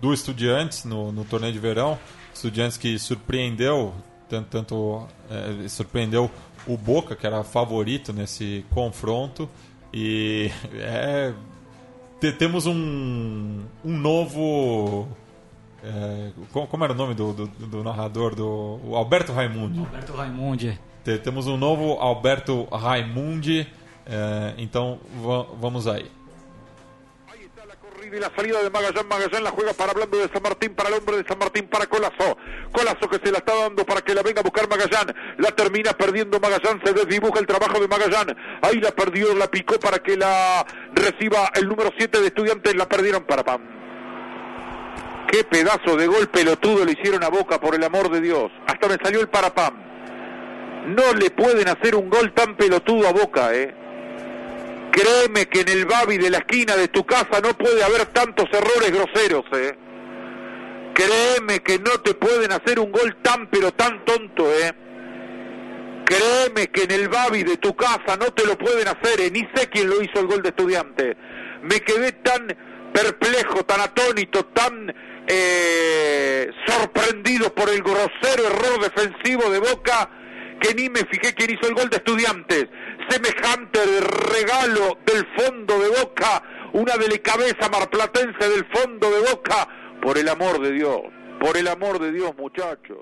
do 0.00 0.12
Estudiantes 0.12 0.84
no, 0.84 1.12
no 1.12 1.24
torneio 1.24 1.52
de 1.52 1.58
verão. 1.58 1.98
Estudiantes 2.34 2.76
que 2.76 2.98
surpreendeu, 2.98 3.94
tanto, 4.28 4.48
tanto 4.48 5.06
é, 5.30 5.68
surpreendeu 5.68 6.30
o 6.66 6.76
Boca, 6.76 7.14
que 7.16 7.26
era 7.26 7.42
favorito 7.44 8.12
nesse 8.12 8.64
confronto. 8.70 9.48
E 9.92 10.50
é, 10.74 11.32
te- 12.20 12.32
temos 12.32 12.66
um, 12.66 13.60
um 13.84 13.96
novo. 13.96 15.08
é, 15.82 16.30
como, 16.52 16.84
era 16.84 16.92
o 16.92 16.96
nome 16.96 17.14
do, 17.14 17.32
do, 17.32 17.46
do 17.46 17.84
narrador? 17.84 18.34
Do, 18.34 18.80
o 18.84 18.96
Alberto 18.96 19.32
Raimundi. 19.32 19.78
Alberto 19.78 20.12
Raimundi. 20.12 20.78
Te- 21.04 21.18
Temos 21.18 21.46
um 21.46 21.56
novo 21.56 21.92
Alberto 22.00 22.64
Raimundi. 22.72 23.66
é, 24.04 24.54
então 24.58 24.98
va- 25.22 25.46
vamos 25.60 25.86
aí. 25.86 26.10
Y 28.14 28.20
la 28.20 28.30
salida 28.36 28.62
de 28.62 28.70
Magallán. 28.70 29.08
Magallán 29.08 29.44
la 29.44 29.50
juega 29.50 29.72
para 29.72 29.90
hablando 29.92 30.18
de 30.18 30.28
San 30.32 30.42
Martín, 30.42 30.74
para 30.74 30.88
el 30.88 30.96
hombre 30.96 31.16
de 31.16 31.24
San 31.26 31.38
Martín, 31.38 31.68
para 31.68 31.86
Colazo. 31.86 32.36
Colazo 32.72 33.08
que 33.08 33.18
se 33.24 33.32
la 33.32 33.38
está 33.38 33.54
dando 33.54 33.84
para 33.84 34.00
que 34.02 34.14
la 34.14 34.22
venga 34.22 34.40
a 34.40 34.44
buscar 34.44 34.68
Magallán. 34.68 35.14
La 35.38 35.50
termina 35.50 35.92
perdiendo 35.92 36.38
Magallán, 36.38 36.80
se 36.84 36.92
desdibuja 36.92 37.40
el 37.40 37.46
trabajo 37.46 37.80
de 37.80 37.88
Magallán. 37.88 38.36
Ahí 38.62 38.80
la 38.80 38.92
perdió, 38.92 39.34
la 39.34 39.48
picó 39.48 39.78
para 39.80 39.98
que 39.98 40.16
la 40.16 40.64
reciba 40.92 41.50
el 41.54 41.68
número 41.68 41.90
7 41.96 42.20
de 42.20 42.26
estudiantes. 42.26 42.74
La 42.74 42.88
perdieron 42.88 43.24
para 43.24 43.42
Pam. 43.42 43.62
Qué 45.30 45.42
pedazo 45.44 45.96
de 45.96 46.06
gol 46.06 46.28
pelotudo 46.28 46.84
le 46.84 46.92
hicieron 46.92 47.24
a 47.24 47.28
Boca, 47.28 47.60
por 47.60 47.74
el 47.74 47.82
amor 47.82 48.10
de 48.10 48.20
Dios. 48.20 48.50
Hasta 48.66 48.88
me 48.88 48.96
salió 49.02 49.20
el 49.20 49.28
parapam. 49.28 49.74
No 50.86 51.12
le 51.14 51.30
pueden 51.30 51.68
hacer 51.68 51.96
un 51.96 52.08
gol 52.08 52.32
tan 52.32 52.56
pelotudo 52.56 53.08
a 53.08 53.12
Boca, 53.12 53.52
eh. 53.52 53.85
Créeme 54.96 55.44
que 55.44 55.60
en 55.60 55.68
el 55.68 55.84
Babi 55.84 56.16
de 56.16 56.30
la 56.30 56.38
esquina 56.38 56.74
de 56.74 56.88
tu 56.88 57.04
casa 57.04 57.42
no 57.42 57.52
puede 57.52 57.84
haber 57.84 58.06
tantos 58.06 58.46
errores 58.50 58.90
groseros, 58.90 59.44
eh. 59.52 59.76
Créeme 60.94 61.62
que 61.62 61.78
no 61.78 62.00
te 62.00 62.14
pueden 62.14 62.50
hacer 62.50 62.80
un 62.80 62.90
gol 62.90 63.14
tan 63.20 63.46
pero 63.50 63.72
tan 63.72 64.02
tonto, 64.06 64.50
eh. 64.50 64.72
Créeme 66.06 66.68
que 66.68 66.84
en 66.84 66.92
el 66.92 67.08
Babi 67.10 67.42
de 67.42 67.58
tu 67.58 67.76
casa 67.76 68.16
no 68.18 68.32
te 68.32 68.46
lo 68.46 68.56
pueden 68.56 68.88
hacer, 68.88 69.20
eh. 69.20 69.30
Ni 69.30 69.40
sé 69.54 69.68
quién 69.68 69.90
lo 69.90 70.00
hizo 70.00 70.18
el 70.18 70.28
gol 70.28 70.40
de 70.40 70.48
estudiante. 70.48 71.14
Me 71.60 71.78
quedé 71.80 72.12
tan 72.12 72.46
perplejo, 72.94 73.66
tan 73.66 73.82
atónito, 73.82 74.46
tan 74.46 74.94
eh, 75.28 76.48
sorprendido 76.66 77.54
por 77.54 77.68
el 77.68 77.82
grosero 77.82 78.46
error 78.46 78.80
defensivo 78.80 79.50
de 79.50 79.58
Boca 79.58 80.08
que 80.60 80.74
ni 80.74 80.88
me 80.88 81.00
fijé 81.00 81.34
quién 81.34 81.50
hizo 81.50 81.68
el 81.68 81.74
gol 81.74 81.88
de 81.90 81.96
estudiantes. 81.96 82.66
Semejante 83.08 83.78
regalo 84.00 84.98
del 85.06 85.26
fondo 85.36 85.78
de 85.78 85.88
Boca, 86.00 86.42
una 86.72 86.96
delicadeza 86.96 87.68
marplatense 87.70 88.48
del 88.48 88.66
fondo 88.74 89.10
de 89.10 89.20
Boca. 89.30 89.68
Por 90.02 90.18
el 90.18 90.28
amor 90.28 90.60
de 90.60 90.72
Dios, 90.72 91.00
por 91.40 91.56
el 91.56 91.66
amor 91.68 91.98
de 91.98 92.12
Dios, 92.12 92.32
muchachos. 92.38 92.98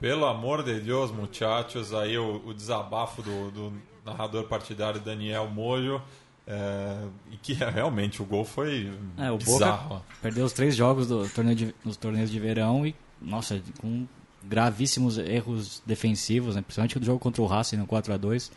Pelo 0.00 0.26
amor 0.26 0.64
de 0.64 0.80
Deus, 0.80 1.12
muchachos, 1.12 1.92
aí 1.94 2.16
o, 2.18 2.42
o 2.44 2.52
desabafo 2.54 3.22
do, 3.22 3.50
do 3.50 3.72
narrador 4.04 4.44
partidário 4.48 5.00
Daniel 5.00 5.46
Mojo. 5.46 6.02
é, 6.46 7.06
e 7.30 7.36
que 7.36 7.52
realmente 7.54 8.20
o 8.20 8.24
gol 8.24 8.44
foi 8.44 8.90
É, 9.16 9.30
o 9.30 9.36
bizarro. 9.38 9.88
Boca 9.90 10.02
perdeu 10.20 10.44
os 10.44 10.52
três 10.52 10.74
jogos 10.74 11.06
do 11.06 11.28
torneio 11.28 11.56
de, 11.56 11.74
nos 11.84 11.96
torneios 11.96 12.30
de 12.30 12.40
verão 12.40 12.84
e, 12.86 12.94
nossa, 13.20 13.62
com 13.80 14.06
gravíssimos 14.44 15.18
erros 15.18 15.82
defensivos, 15.86 16.54
né? 16.56 16.62
principalmente 16.62 16.98
no 16.98 17.04
jogo 17.04 17.18
contra 17.18 17.42
o 17.42 17.46
Racing 17.46 17.76
no 17.76 17.86
4 17.86 18.12
a 18.14 18.16
2 18.16 18.50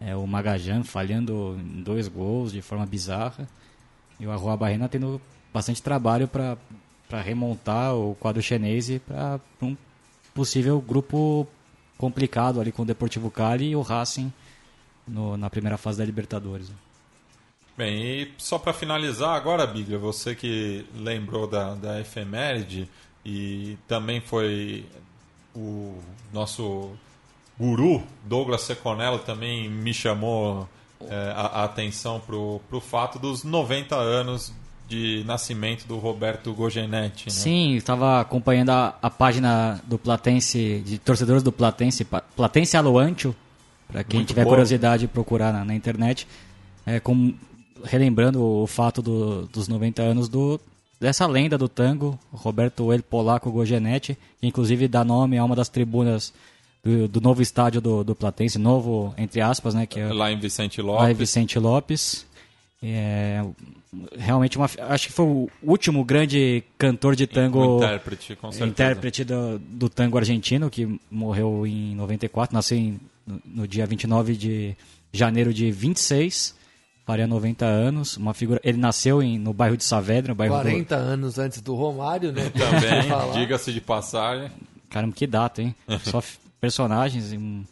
é, 0.00 0.14
O 0.14 0.26
Magajan 0.26 0.82
falhando 0.84 1.58
em 1.58 1.82
dois 1.82 2.06
gols 2.08 2.52
de 2.52 2.60
forma 2.62 2.84
bizarra. 2.86 3.48
E 4.20 4.26
o 4.26 4.30
Arroa 4.30 4.56
Barrena 4.56 4.88
tendo 4.88 5.20
bastante 5.52 5.82
trabalho 5.82 6.26
para 6.28 6.56
remontar 7.22 7.94
o 7.94 8.14
quadro 8.14 8.42
chinês 8.42 8.88
para 9.06 9.40
um 9.62 9.76
possível 10.34 10.80
grupo 10.80 11.46
complicado 11.98 12.60
ali 12.60 12.72
com 12.72 12.82
o 12.82 12.86
Deportivo 12.86 13.30
Cali 13.30 13.70
e 13.70 13.76
o 13.76 13.80
Racing 13.82 14.32
no- 15.08 15.36
na 15.36 15.48
primeira 15.48 15.76
fase 15.78 15.98
da 15.98 16.04
Libertadores. 16.04 16.70
Bem, 17.76 18.02
e 18.22 18.32
só 18.38 18.58
para 18.58 18.72
finalizar 18.72 19.34
agora, 19.36 19.66
Biglia, 19.66 19.98
você 19.98 20.34
que 20.34 20.86
lembrou 20.94 21.46
da, 21.46 21.74
da 21.74 22.00
efeméride 22.00 22.88
e 23.24 23.76
também 23.86 24.20
foi 24.20 24.86
o 25.56 25.98
nosso 26.32 26.90
guru, 27.58 28.02
Douglas 28.24 28.62
Seconello, 28.62 29.18
também 29.20 29.68
me 29.70 29.92
chamou 29.94 30.68
é, 31.00 31.32
a, 31.34 31.40
a 31.60 31.64
atenção 31.64 32.20
pro, 32.20 32.60
pro 32.68 32.80
fato 32.80 33.18
dos 33.18 33.42
90 33.44 33.96
anos 33.96 34.52
de 34.88 35.24
nascimento 35.26 35.84
do 35.86 35.96
Roberto 35.98 36.52
Gogenetti. 36.54 37.26
Né? 37.26 37.32
Sim, 37.32 37.74
estava 37.74 38.20
acompanhando 38.20 38.70
a, 38.70 38.94
a 39.02 39.10
página 39.10 39.80
do 39.86 39.98
Platense, 39.98 40.80
de 40.86 40.98
torcedores 40.98 41.42
do 41.42 41.50
Platense, 41.50 42.06
Platense 42.36 42.76
Aloantio, 42.76 43.34
para 43.90 44.04
quem 44.04 44.20
Muito 44.20 44.28
tiver 44.28 44.44
bom. 44.44 44.50
curiosidade 44.50 45.00
de 45.02 45.08
procurar 45.08 45.52
na, 45.52 45.64
na 45.64 45.74
internet, 45.74 46.26
é, 46.84 47.00
com- 47.00 47.34
relembrando 47.84 48.42
o 48.42 48.66
fato 48.66 49.02
do- 49.02 49.46
dos 49.48 49.66
90 49.68 50.02
anos 50.02 50.28
do, 50.28 50.60
dessa 51.00 51.26
lenda 51.26 51.56
do 51.58 51.68
tango, 51.68 52.18
Roberto 52.32 52.92
El 52.92 53.02
Polaco 53.02 53.50
Gogenetti, 53.50 54.16
que 54.40 54.46
inclusive 54.46 54.88
dá 54.88 55.04
nome 55.04 55.36
a 55.38 55.44
uma 55.44 55.54
das 55.56 55.68
tribunas 55.68 56.32
do, 56.82 57.06
do 57.08 57.20
novo 57.20 57.42
estádio 57.42 57.80
do, 57.80 58.02
do 58.04 58.14
Platense, 58.14 58.58
novo 58.58 59.14
entre 59.18 59.40
aspas, 59.40 59.74
né, 59.74 59.86
que 59.86 60.00
é 60.00 60.12
Lá 60.12 60.30
em 60.32 60.38
Vicente 60.38 60.80
lá 60.80 60.92
em 60.94 60.96
Lopes. 61.08 61.18
Vicente 61.18 61.58
Lopes. 61.58 62.26
É, 62.82 63.42
realmente 64.18 64.58
uma, 64.58 64.68
acho 64.90 65.06
que 65.06 65.12
foi 65.12 65.24
o 65.24 65.48
último 65.62 66.04
grande 66.04 66.62
cantor 66.78 67.16
de 67.16 67.26
tango 67.26 67.58
O 67.58 67.76
intérprete, 67.78 68.36
com 68.36 68.52
certeza. 68.52 68.70
intérprete 68.70 69.24
do, 69.24 69.58
do 69.58 69.88
tango 69.88 70.18
argentino 70.18 70.68
que 70.70 71.00
morreu 71.10 71.66
em 71.66 71.94
94, 71.96 72.54
nasceu 72.54 72.76
em- 72.76 73.00
no, 73.26 73.40
no 73.44 73.68
dia 73.68 73.86
29 73.86 74.36
de 74.36 74.76
janeiro 75.12 75.52
de 75.54 75.70
26, 75.72 76.54
faria 77.06 77.26
90 77.26 77.64
anos, 77.64 78.16
uma 78.16 78.34
figura, 78.34 78.60
ele 78.64 78.76
nasceu 78.78 79.22
em, 79.22 79.38
no 79.38 79.52
bairro 79.54 79.76
de 79.76 79.84
Saavedra, 79.84 80.32
no 80.32 80.34
bairro 80.34 80.56
do, 80.56 80.60
40 80.62 80.94
anos 80.96 81.38
antes 81.38 81.60
do 81.60 81.74
Romário, 81.76 82.32
né? 82.32 82.50
Também, 82.50 83.32
diga-se 83.32 83.72
de 83.72 83.80
passagem. 83.80 84.50
Caramba, 84.90 85.14
que 85.14 85.26
data, 85.26 85.62
hein? 85.62 85.74
Só 86.02 86.20
personagens. 86.60 87.32
Um, 87.32 87.62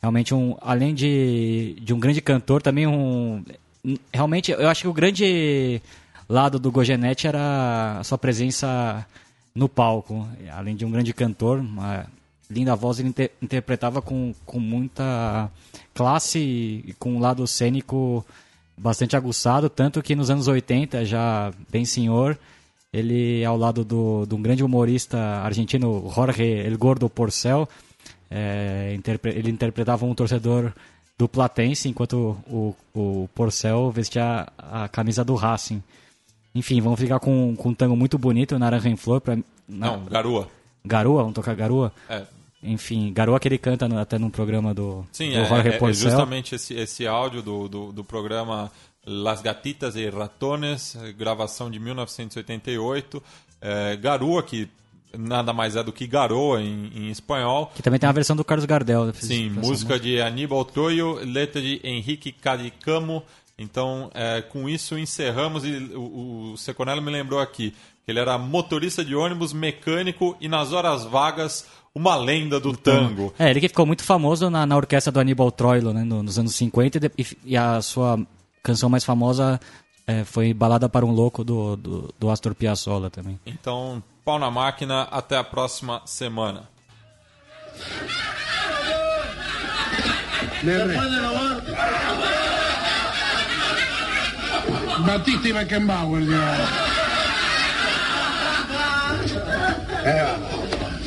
realmente, 0.00 0.32
um, 0.32 0.56
além 0.60 0.94
de, 0.94 1.76
de 1.82 1.92
um 1.92 1.98
grande 1.98 2.20
cantor, 2.20 2.62
também 2.62 2.86
um. 2.86 3.44
Realmente, 4.12 4.52
eu 4.52 4.68
acho 4.68 4.82
que 4.82 4.88
o 4.88 4.92
grande 4.92 5.82
lado 6.28 6.58
do 6.58 6.70
Gogenetti 6.70 7.26
era 7.26 7.98
a 7.98 8.04
sua 8.04 8.18
presença 8.18 9.04
no 9.54 9.68
palco. 9.68 10.26
Além 10.52 10.76
de 10.76 10.84
um 10.84 10.90
grande 10.90 11.12
cantor, 11.12 11.58
uma 11.58 12.06
linda 12.48 12.76
voz, 12.76 13.00
ele 13.00 13.08
inter- 13.08 13.30
interpretava 13.42 14.00
com, 14.00 14.32
com 14.46 14.60
muita 14.60 15.50
classe 15.94 16.38
e 16.38 16.94
com 16.98 17.14
um 17.14 17.18
lado 17.18 17.46
cênico 17.46 18.24
bastante 18.78 19.16
aguçado. 19.16 19.68
Tanto 19.68 20.02
que 20.02 20.14
nos 20.14 20.30
anos 20.30 20.48
80, 20.48 21.04
já 21.04 21.52
bem 21.70 21.84
senhor, 21.84 22.38
ele, 22.92 23.44
ao 23.44 23.56
lado 23.56 23.84
do, 23.84 24.24
de 24.26 24.34
um 24.34 24.40
grande 24.42 24.62
humorista 24.64 25.18
argentino, 25.42 26.10
Jorge 26.14 26.42
El 26.44 26.78
Gordo 26.78 27.08
Porcel, 27.08 27.68
é, 28.30 28.94
interpre- 28.96 29.32
ele 29.36 29.50
interpretava 29.50 30.04
um 30.06 30.14
torcedor 30.14 30.72
do 31.18 31.28
Platense, 31.28 31.88
enquanto 31.88 32.36
o, 32.46 32.74
o 32.94 33.28
Porcel 33.34 33.90
vestia 33.90 34.46
a 34.56 34.88
camisa 34.88 35.24
do 35.24 35.34
Racing. 35.34 35.82
Enfim, 36.54 36.80
vamos 36.80 36.98
ficar 37.00 37.18
com, 37.20 37.54
com 37.56 37.70
um 37.70 37.74
tango 37.74 37.96
muito 37.96 38.16
bonito, 38.16 38.58
Naranja 38.58 38.88
em 38.88 38.96
Flor, 38.96 39.20
pra, 39.20 39.36
Não, 39.68 40.04
Garua. 40.04 40.48
Garoa, 40.84 41.22
vamos 41.22 41.34
tocar 41.34 41.54
Garoa? 41.54 41.92
É. 42.08 42.22
Enfim, 42.62 43.12
Garoa 43.12 43.38
que 43.38 43.46
ele 43.46 43.58
canta 43.58 43.88
no- 43.88 43.98
até 43.98 44.18
num 44.18 44.30
programa 44.30 44.74
do, 44.74 45.06
Sim, 45.12 45.30
do 45.30 45.36
é, 45.36 45.68
é- 45.68 45.76
é 45.90 45.92
justamente 45.92 46.54
esse, 46.54 46.74
esse 46.74 47.06
áudio 47.06 47.40
do, 47.42 47.68
do, 47.68 47.92
do 47.92 48.02
programa 48.04 48.70
Las 49.06 49.40
Gatitas 49.40 49.94
e 49.96 50.08
Ratones, 50.10 50.96
gravação 51.16 51.70
de 51.70 51.78
1988. 51.78 53.22
É, 53.60 53.96
Garua, 53.96 54.42
que 54.42 54.68
nada 55.16 55.52
mais 55.52 55.76
é 55.76 55.82
do 55.82 55.92
que 55.92 56.06
Garoa 56.06 56.60
em, 56.62 56.90
em 56.94 57.10
espanhol. 57.10 57.72
Que 57.74 57.82
também 57.82 57.98
tem 57.98 58.08
a 58.08 58.12
versão 58.12 58.36
do 58.36 58.44
Carlos 58.44 58.66
Gardel. 58.66 59.06
né? 59.06 59.12
Sim, 59.14 59.50
Essa 59.50 59.60
música 59.60 59.98
de 59.98 60.20
Aníbal 60.20 60.64
Troio, 60.64 61.14
letra 61.24 61.60
de 61.60 61.80
Henrique 61.82 62.32
Cadicamo. 62.32 63.22
Então, 63.58 64.10
é, 64.14 64.40
com 64.42 64.68
isso 64.68 64.96
encerramos. 64.98 65.64
E 65.64 65.76
o, 65.94 66.52
o 66.52 66.56
Seconello 66.58 67.02
me 67.02 67.10
lembrou 67.10 67.40
aqui 67.40 67.74
que 68.04 68.10
ele 68.12 68.20
era 68.20 68.38
motorista 68.38 69.04
de 69.04 69.14
ônibus, 69.14 69.52
mecânico 69.52 70.36
e 70.40 70.48
nas 70.48 70.72
horas 70.72 71.04
vagas 71.04 71.66
uma 71.94 72.16
lenda 72.16 72.60
do 72.60 72.76
tango. 72.76 73.32
É, 73.38 73.50
ele 73.50 73.60
que 73.60 73.68
ficou 73.68 73.86
muito 73.86 74.02
famoso 74.04 74.48
na, 74.50 74.64
na 74.66 74.76
orquestra 74.76 75.10
do 75.12 75.18
Aníbal 75.20 75.50
Troilo, 75.50 75.92
né, 75.92 76.04
no- 76.04 76.22
nos 76.22 76.38
anos 76.38 76.54
50, 76.54 76.98
e, 77.16 77.22
e- 77.22 77.38
e 77.52 77.56
a 77.56 77.80
sua 77.82 78.18
canção 78.62 78.88
mais 78.88 79.04
famosa 79.04 79.58
é, 80.06 80.24
foi 80.24 80.54
Balada 80.54 80.88
para 80.88 81.04
um 81.04 81.10
Louco, 81.10 81.42
do, 81.44 81.76
do, 81.76 82.14
do 82.18 82.30
Astor 82.30 82.54
Piazzolla 82.54 83.10
também. 83.10 83.38
Então, 83.46 84.02
pau 84.24 84.38
na 84.38 84.50
máquina, 84.50 85.02
até 85.10 85.36
a 85.36 85.44
próxima 85.44 86.00
semana. 86.06 86.68
Batista 95.06 95.48
y 95.48 95.52
Beckenbauer, 95.52 96.22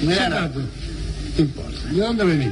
No 0.01 0.13
importa. 1.37 1.87
¿De 1.91 2.01
dónde 2.01 2.23
venís? 2.23 2.51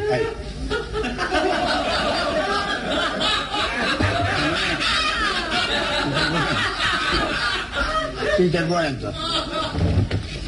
sí 8.37 8.49
te 8.49 8.61
cuento. 8.65 9.11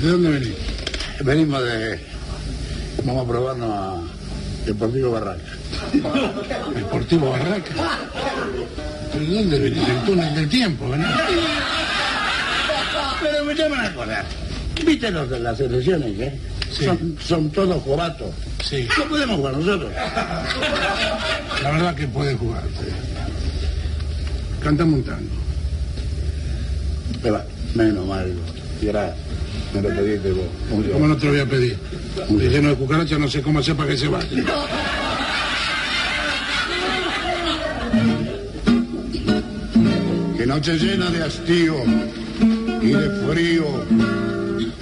¿De 0.01 0.09
dónde 0.09 0.29
venís? 0.29 0.55
Venimos 1.23 1.63
de... 1.63 1.99
Vamos 3.03 3.25
a 3.25 3.27
probarnos 3.27 3.71
a 3.71 4.01
Deportivo 4.65 5.11
Barranca. 5.11 5.51
Deportivo 6.75 7.31
Barraca. 7.31 7.73
¿Pero 9.11 9.25
de 9.25 9.35
dónde 9.35 9.59
venís? 9.59 9.87
Del 9.87 10.01
túnel 10.05 10.35
del 10.35 10.49
tiempo, 10.49 10.89
¿verdad? 10.89 11.19
Pero 13.21 13.45
me 13.45 13.55
llaman 13.55 13.79
a 13.79 13.87
acordar. 13.87 14.25
¿Viste 14.85 15.11
los 15.11 15.29
de 15.29 15.39
las 15.39 15.59
elecciones, 15.59 16.19
eh? 16.19 16.39
Sí. 16.71 16.85
Son, 16.85 17.17
son 17.23 17.49
todos 17.49 17.83
jovatos. 17.83 18.29
Sí. 18.63 18.87
No 18.97 19.05
podemos 19.05 19.35
jugar 19.37 19.57
nosotros. 19.57 19.91
La 21.63 21.71
verdad 21.71 21.95
que 21.95 22.07
puede 22.07 22.35
jugar. 22.35 22.63
sí. 22.79 22.87
Cantame 24.63 24.93
un 24.93 25.03
tango. 25.03 25.41
Va, 27.25 27.43
menos 27.75 28.05
mal. 28.05 28.31
Y 28.81 28.87
ahora 28.87 29.15
me 29.73 29.81
lo 29.81 29.89
pediste 29.89 30.31
vos. 30.31 30.45
Un 30.71 30.83
¿Cómo 30.83 31.07
no 31.07 31.17
te 31.17 31.25
lo 31.25 31.31
voy 31.31 31.41
a 31.41 31.45
pedir? 31.45 31.77
De 32.29 32.49
lleno 32.49 32.69
de 32.69 32.75
cucarachas 32.75 33.19
no 33.19 33.27
sé 33.27 33.41
cómo 33.41 33.59
hacer 33.59 33.75
para 33.75 33.89
que 33.89 33.97
se 33.97 34.07
vaya. 34.07 34.27
Que 40.37 40.45
noche 40.45 40.77
llena 40.77 41.09
de 41.09 41.23
hastío 41.23 41.75
y 42.81 42.87
de 42.87 43.09
frío. 43.27 43.65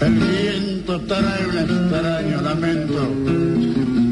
El 0.01 0.13
viento 0.15 0.99
trae 1.01 1.47
un 1.47 1.57
extraño 1.57 2.41
lamento. 2.41 3.15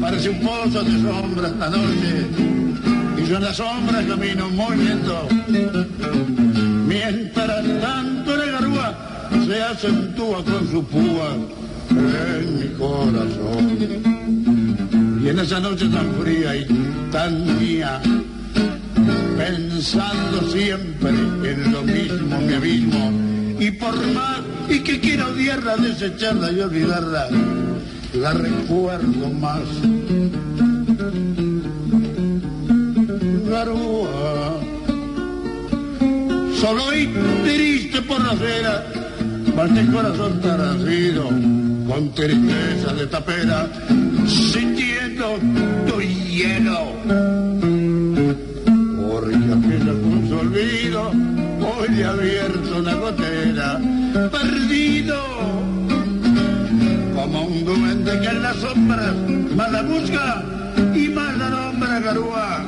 Parece 0.00 0.28
un 0.30 0.40
pozo 0.40 0.82
de 0.82 1.02
sombras 1.02 1.52
la 1.58 1.70
noche. 1.70 2.26
Y 3.16 3.28
yo 3.28 3.36
en 3.36 3.44
la 3.44 3.54
sombra 3.54 4.04
camino 4.06 4.48
muy 4.50 4.76
lento. 4.76 5.28
Mientras 6.86 7.80
tanto 7.80 8.36
la 8.36 8.46
garúa 8.46 9.08
se 9.46 9.62
acentúa 9.62 10.44
con 10.44 10.70
su 10.70 10.84
púa 10.84 11.36
en 11.90 12.58
mi 12.58 12.68
corazón. 12.78 13.78
Y 15.22 15.28
en 15.28 15.38
esa 15.38 15.60
noche 15.60 15.88
tan 15.88 16.14
fría 16.22 16.56
y 16.56 16.66
tan 17.10 17.58
mía, 17.58 18.00
pensando 19.36 20.50
siempre 20.50 21.10
en 21.10 21.72
lo 21.72 21.82
mismo, 21.82 22.40
mi 22.40 22.54
abismo. 22.54 23.12
Y 23.58 23.70
por 23.72 23.94
más 24.12 24.42
y 24.68 24.80
que 24.80 25.00
quiera 25.00 25.28
odiarla, 25.28 25.76
desecharla 25.76 26.52
y 26.52 26.60
olvidarla, 26.60 27.28
la 28.14 28.32
recuerdo 28.32 29.30
más. 29.30 29.62
Garúa, 33.48 34.60
solo 36.60 36.94
y 36.94 37.06
triste 37.44 38.02
por 38.02 38.20
la 38.22 38.32
acera, 38.32 38.84
parte 39.56 39.80
el 39.80 39.92
corazón 39.92 40.40
tarasido, 40.40 41.28
con 41.88 42.12
tristeza 42.14 42.92
de 42.92 43.06
tapera, 43.06 43.66
sintiendo 44.26 45.38
tu 45.88 46.00
hielo. 46.00 46.92
Porque 49.10 49.34
aquella 49.34 49.92
con 50.02 50.28
su 50.28 50.34
olvido 50.38 51.10
hoy 51.60 52.02
ha 52.02 52.10
abierto 52.10 52.57
perdido. 54.26 55.16
Como 57.14 57.42
un 57.46 57.64
duende 57.64 58.20
que 58.20 58.28
en 58.28 58.42
las 58.42 58.56
sombras 58.56 59.14
más 59.56 59.72
la 59.72 59.82
busca 59.82 60.42
y 60.94 61.08
más 61.08 61.36
la 61.38 61.50
nombra 61.50 62.00
garúa. 62.00 62.64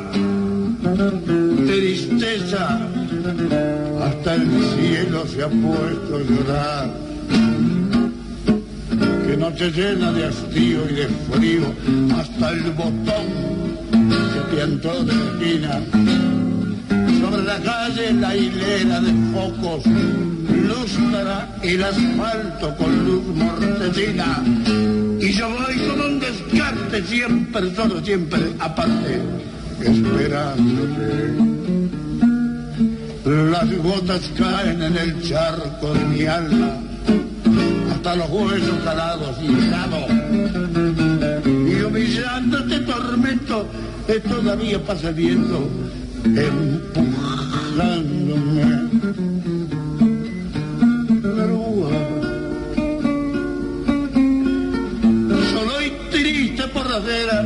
Tristeza 1.66 2.78
hasta 4.04 4.34
el 4.34 4.46
cielo 4.74 5.26
se 5.26 5.42
ha 5.42 5.48
puesto 5.48 6.16
a 6.16 6.22
llorar. 6.30 6.90
Que 9.26 9.36
noche 9.36 9.70
llena 9.70 10.12
de 10.12 10.26
hastío 10.26 10.90
y 10.90 10.94
de 10.94 11.08
frío 11.30 11.66
hasta 12.18 12.50
el 12.50 12.62
botón 12.72 13.26
se 14.32 14.40
piantó 14.54 15.04
de 15.04 15.12
esquina. 15.12 15.80
Sobre 17.20 17.42
la 17.44 17.58
calle 17.60 18.12
la 18.14 18.36
hilera 18.36 19.00
de 19.00 19.12
focos 19.32 19.84
lustra 21.20 21.48
el 21.62 21.82
asfalto 21.82 22.76
con 22.76 23.04
luz 23.04 23.24
mortecina. 23.34 24.42
Y 25.20 25.32
yo 25.32 25.48
voy 25.50 25.78
como 25.88 26.04
un 26.06 26.20
descarte 26.20 27.02
siempre 27.04 27.74
solo 27.74 28.04
siempre 28.04 28.40
aparte 28.58 29.20
esperándote 29.80 31.50
las 33.24 33.76
gotas 33.78 34.30
caen 34.36 34.82
en 34.82 34.96
el 34.96 35.22
charco 35.22 35.94
de 35.94 36.04
mi 36.06 36.26
alma 36.26 36.74
hasta 37.92 38.16
los 38.16 38.30
huesos 38.30 38.78
calados 38.84 39.36
y 39.42 39.46
helados 39.46 40.10
y 41.46 41.82
humillando 41.82 42.58
este 42.58 42.80
tormento 42.80 43.66
eh, 44.08 44.20
todavía 44.28 44.82
pasa 44.84 45.10
viento 45.12 45.68
empujándome 46.24 47.20
triste 56.90 56.96
por 56.96 56.96
la 56.96 56.96
acera 56.96 57.44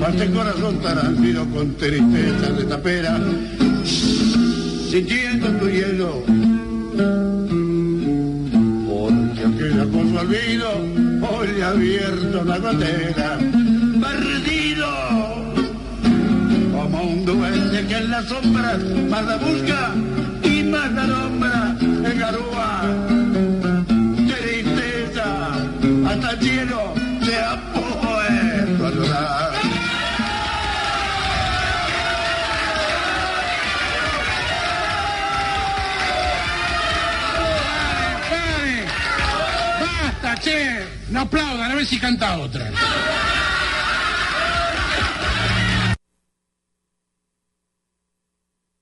parte 0.00 0.30
corazón 0.30 0.80
tarantido 0.80 1.46
con 1.50 1.74
tristeza 1.74 2.52
de 2.52 2.64
tapera 2.64 3.18
sintiendo 4.90 5.48
tu 5.58 5.68
hielo. 5.68 6.22
Porque 8.88 9.40
aquella 9.40 9.84
cosa 9.84 10.20
olvido 10.20 10.68
hoy 11.30 11.60
abierto 11.60 12.40
una 12.40 12.58
gotera 12.58 13.38
perdido. 14.00 14.86
Como 16.72 17.02
un 17.02 17.24
duende 17.24 17.86
que 17.86 17.96
en 17.96 18.10
las 18.10 18.24
sombras 18.26 18.78
más 19.10 19.26
la 19.26 19.36
busca 19.36 19.90
y 20.44 20.62
más 20.64 20.92
la 20.92 21.06
nombra 21.06 21.76
en 21.80 22.18
garúa 22.18 22.82
tristeza 24.28 25.54
hasta 26.06 26.30
el 26.30 26.40
cielo 26.40 26.94
se 27.22 27.36
ha 27.38 27.72
puesto 27.72 27.85
a 27.85 27.85
llorar. 28.96 29.52
¡Basta, 39.80 40.40
che! 40.40 40.86
No 41.08 41.20
aplaudan, 41.20 41.70
a 41.70 41.74
ver 41.74 41.86
si 41.86 41.98
canta 41.98 42.38
otra. 42.38 42.70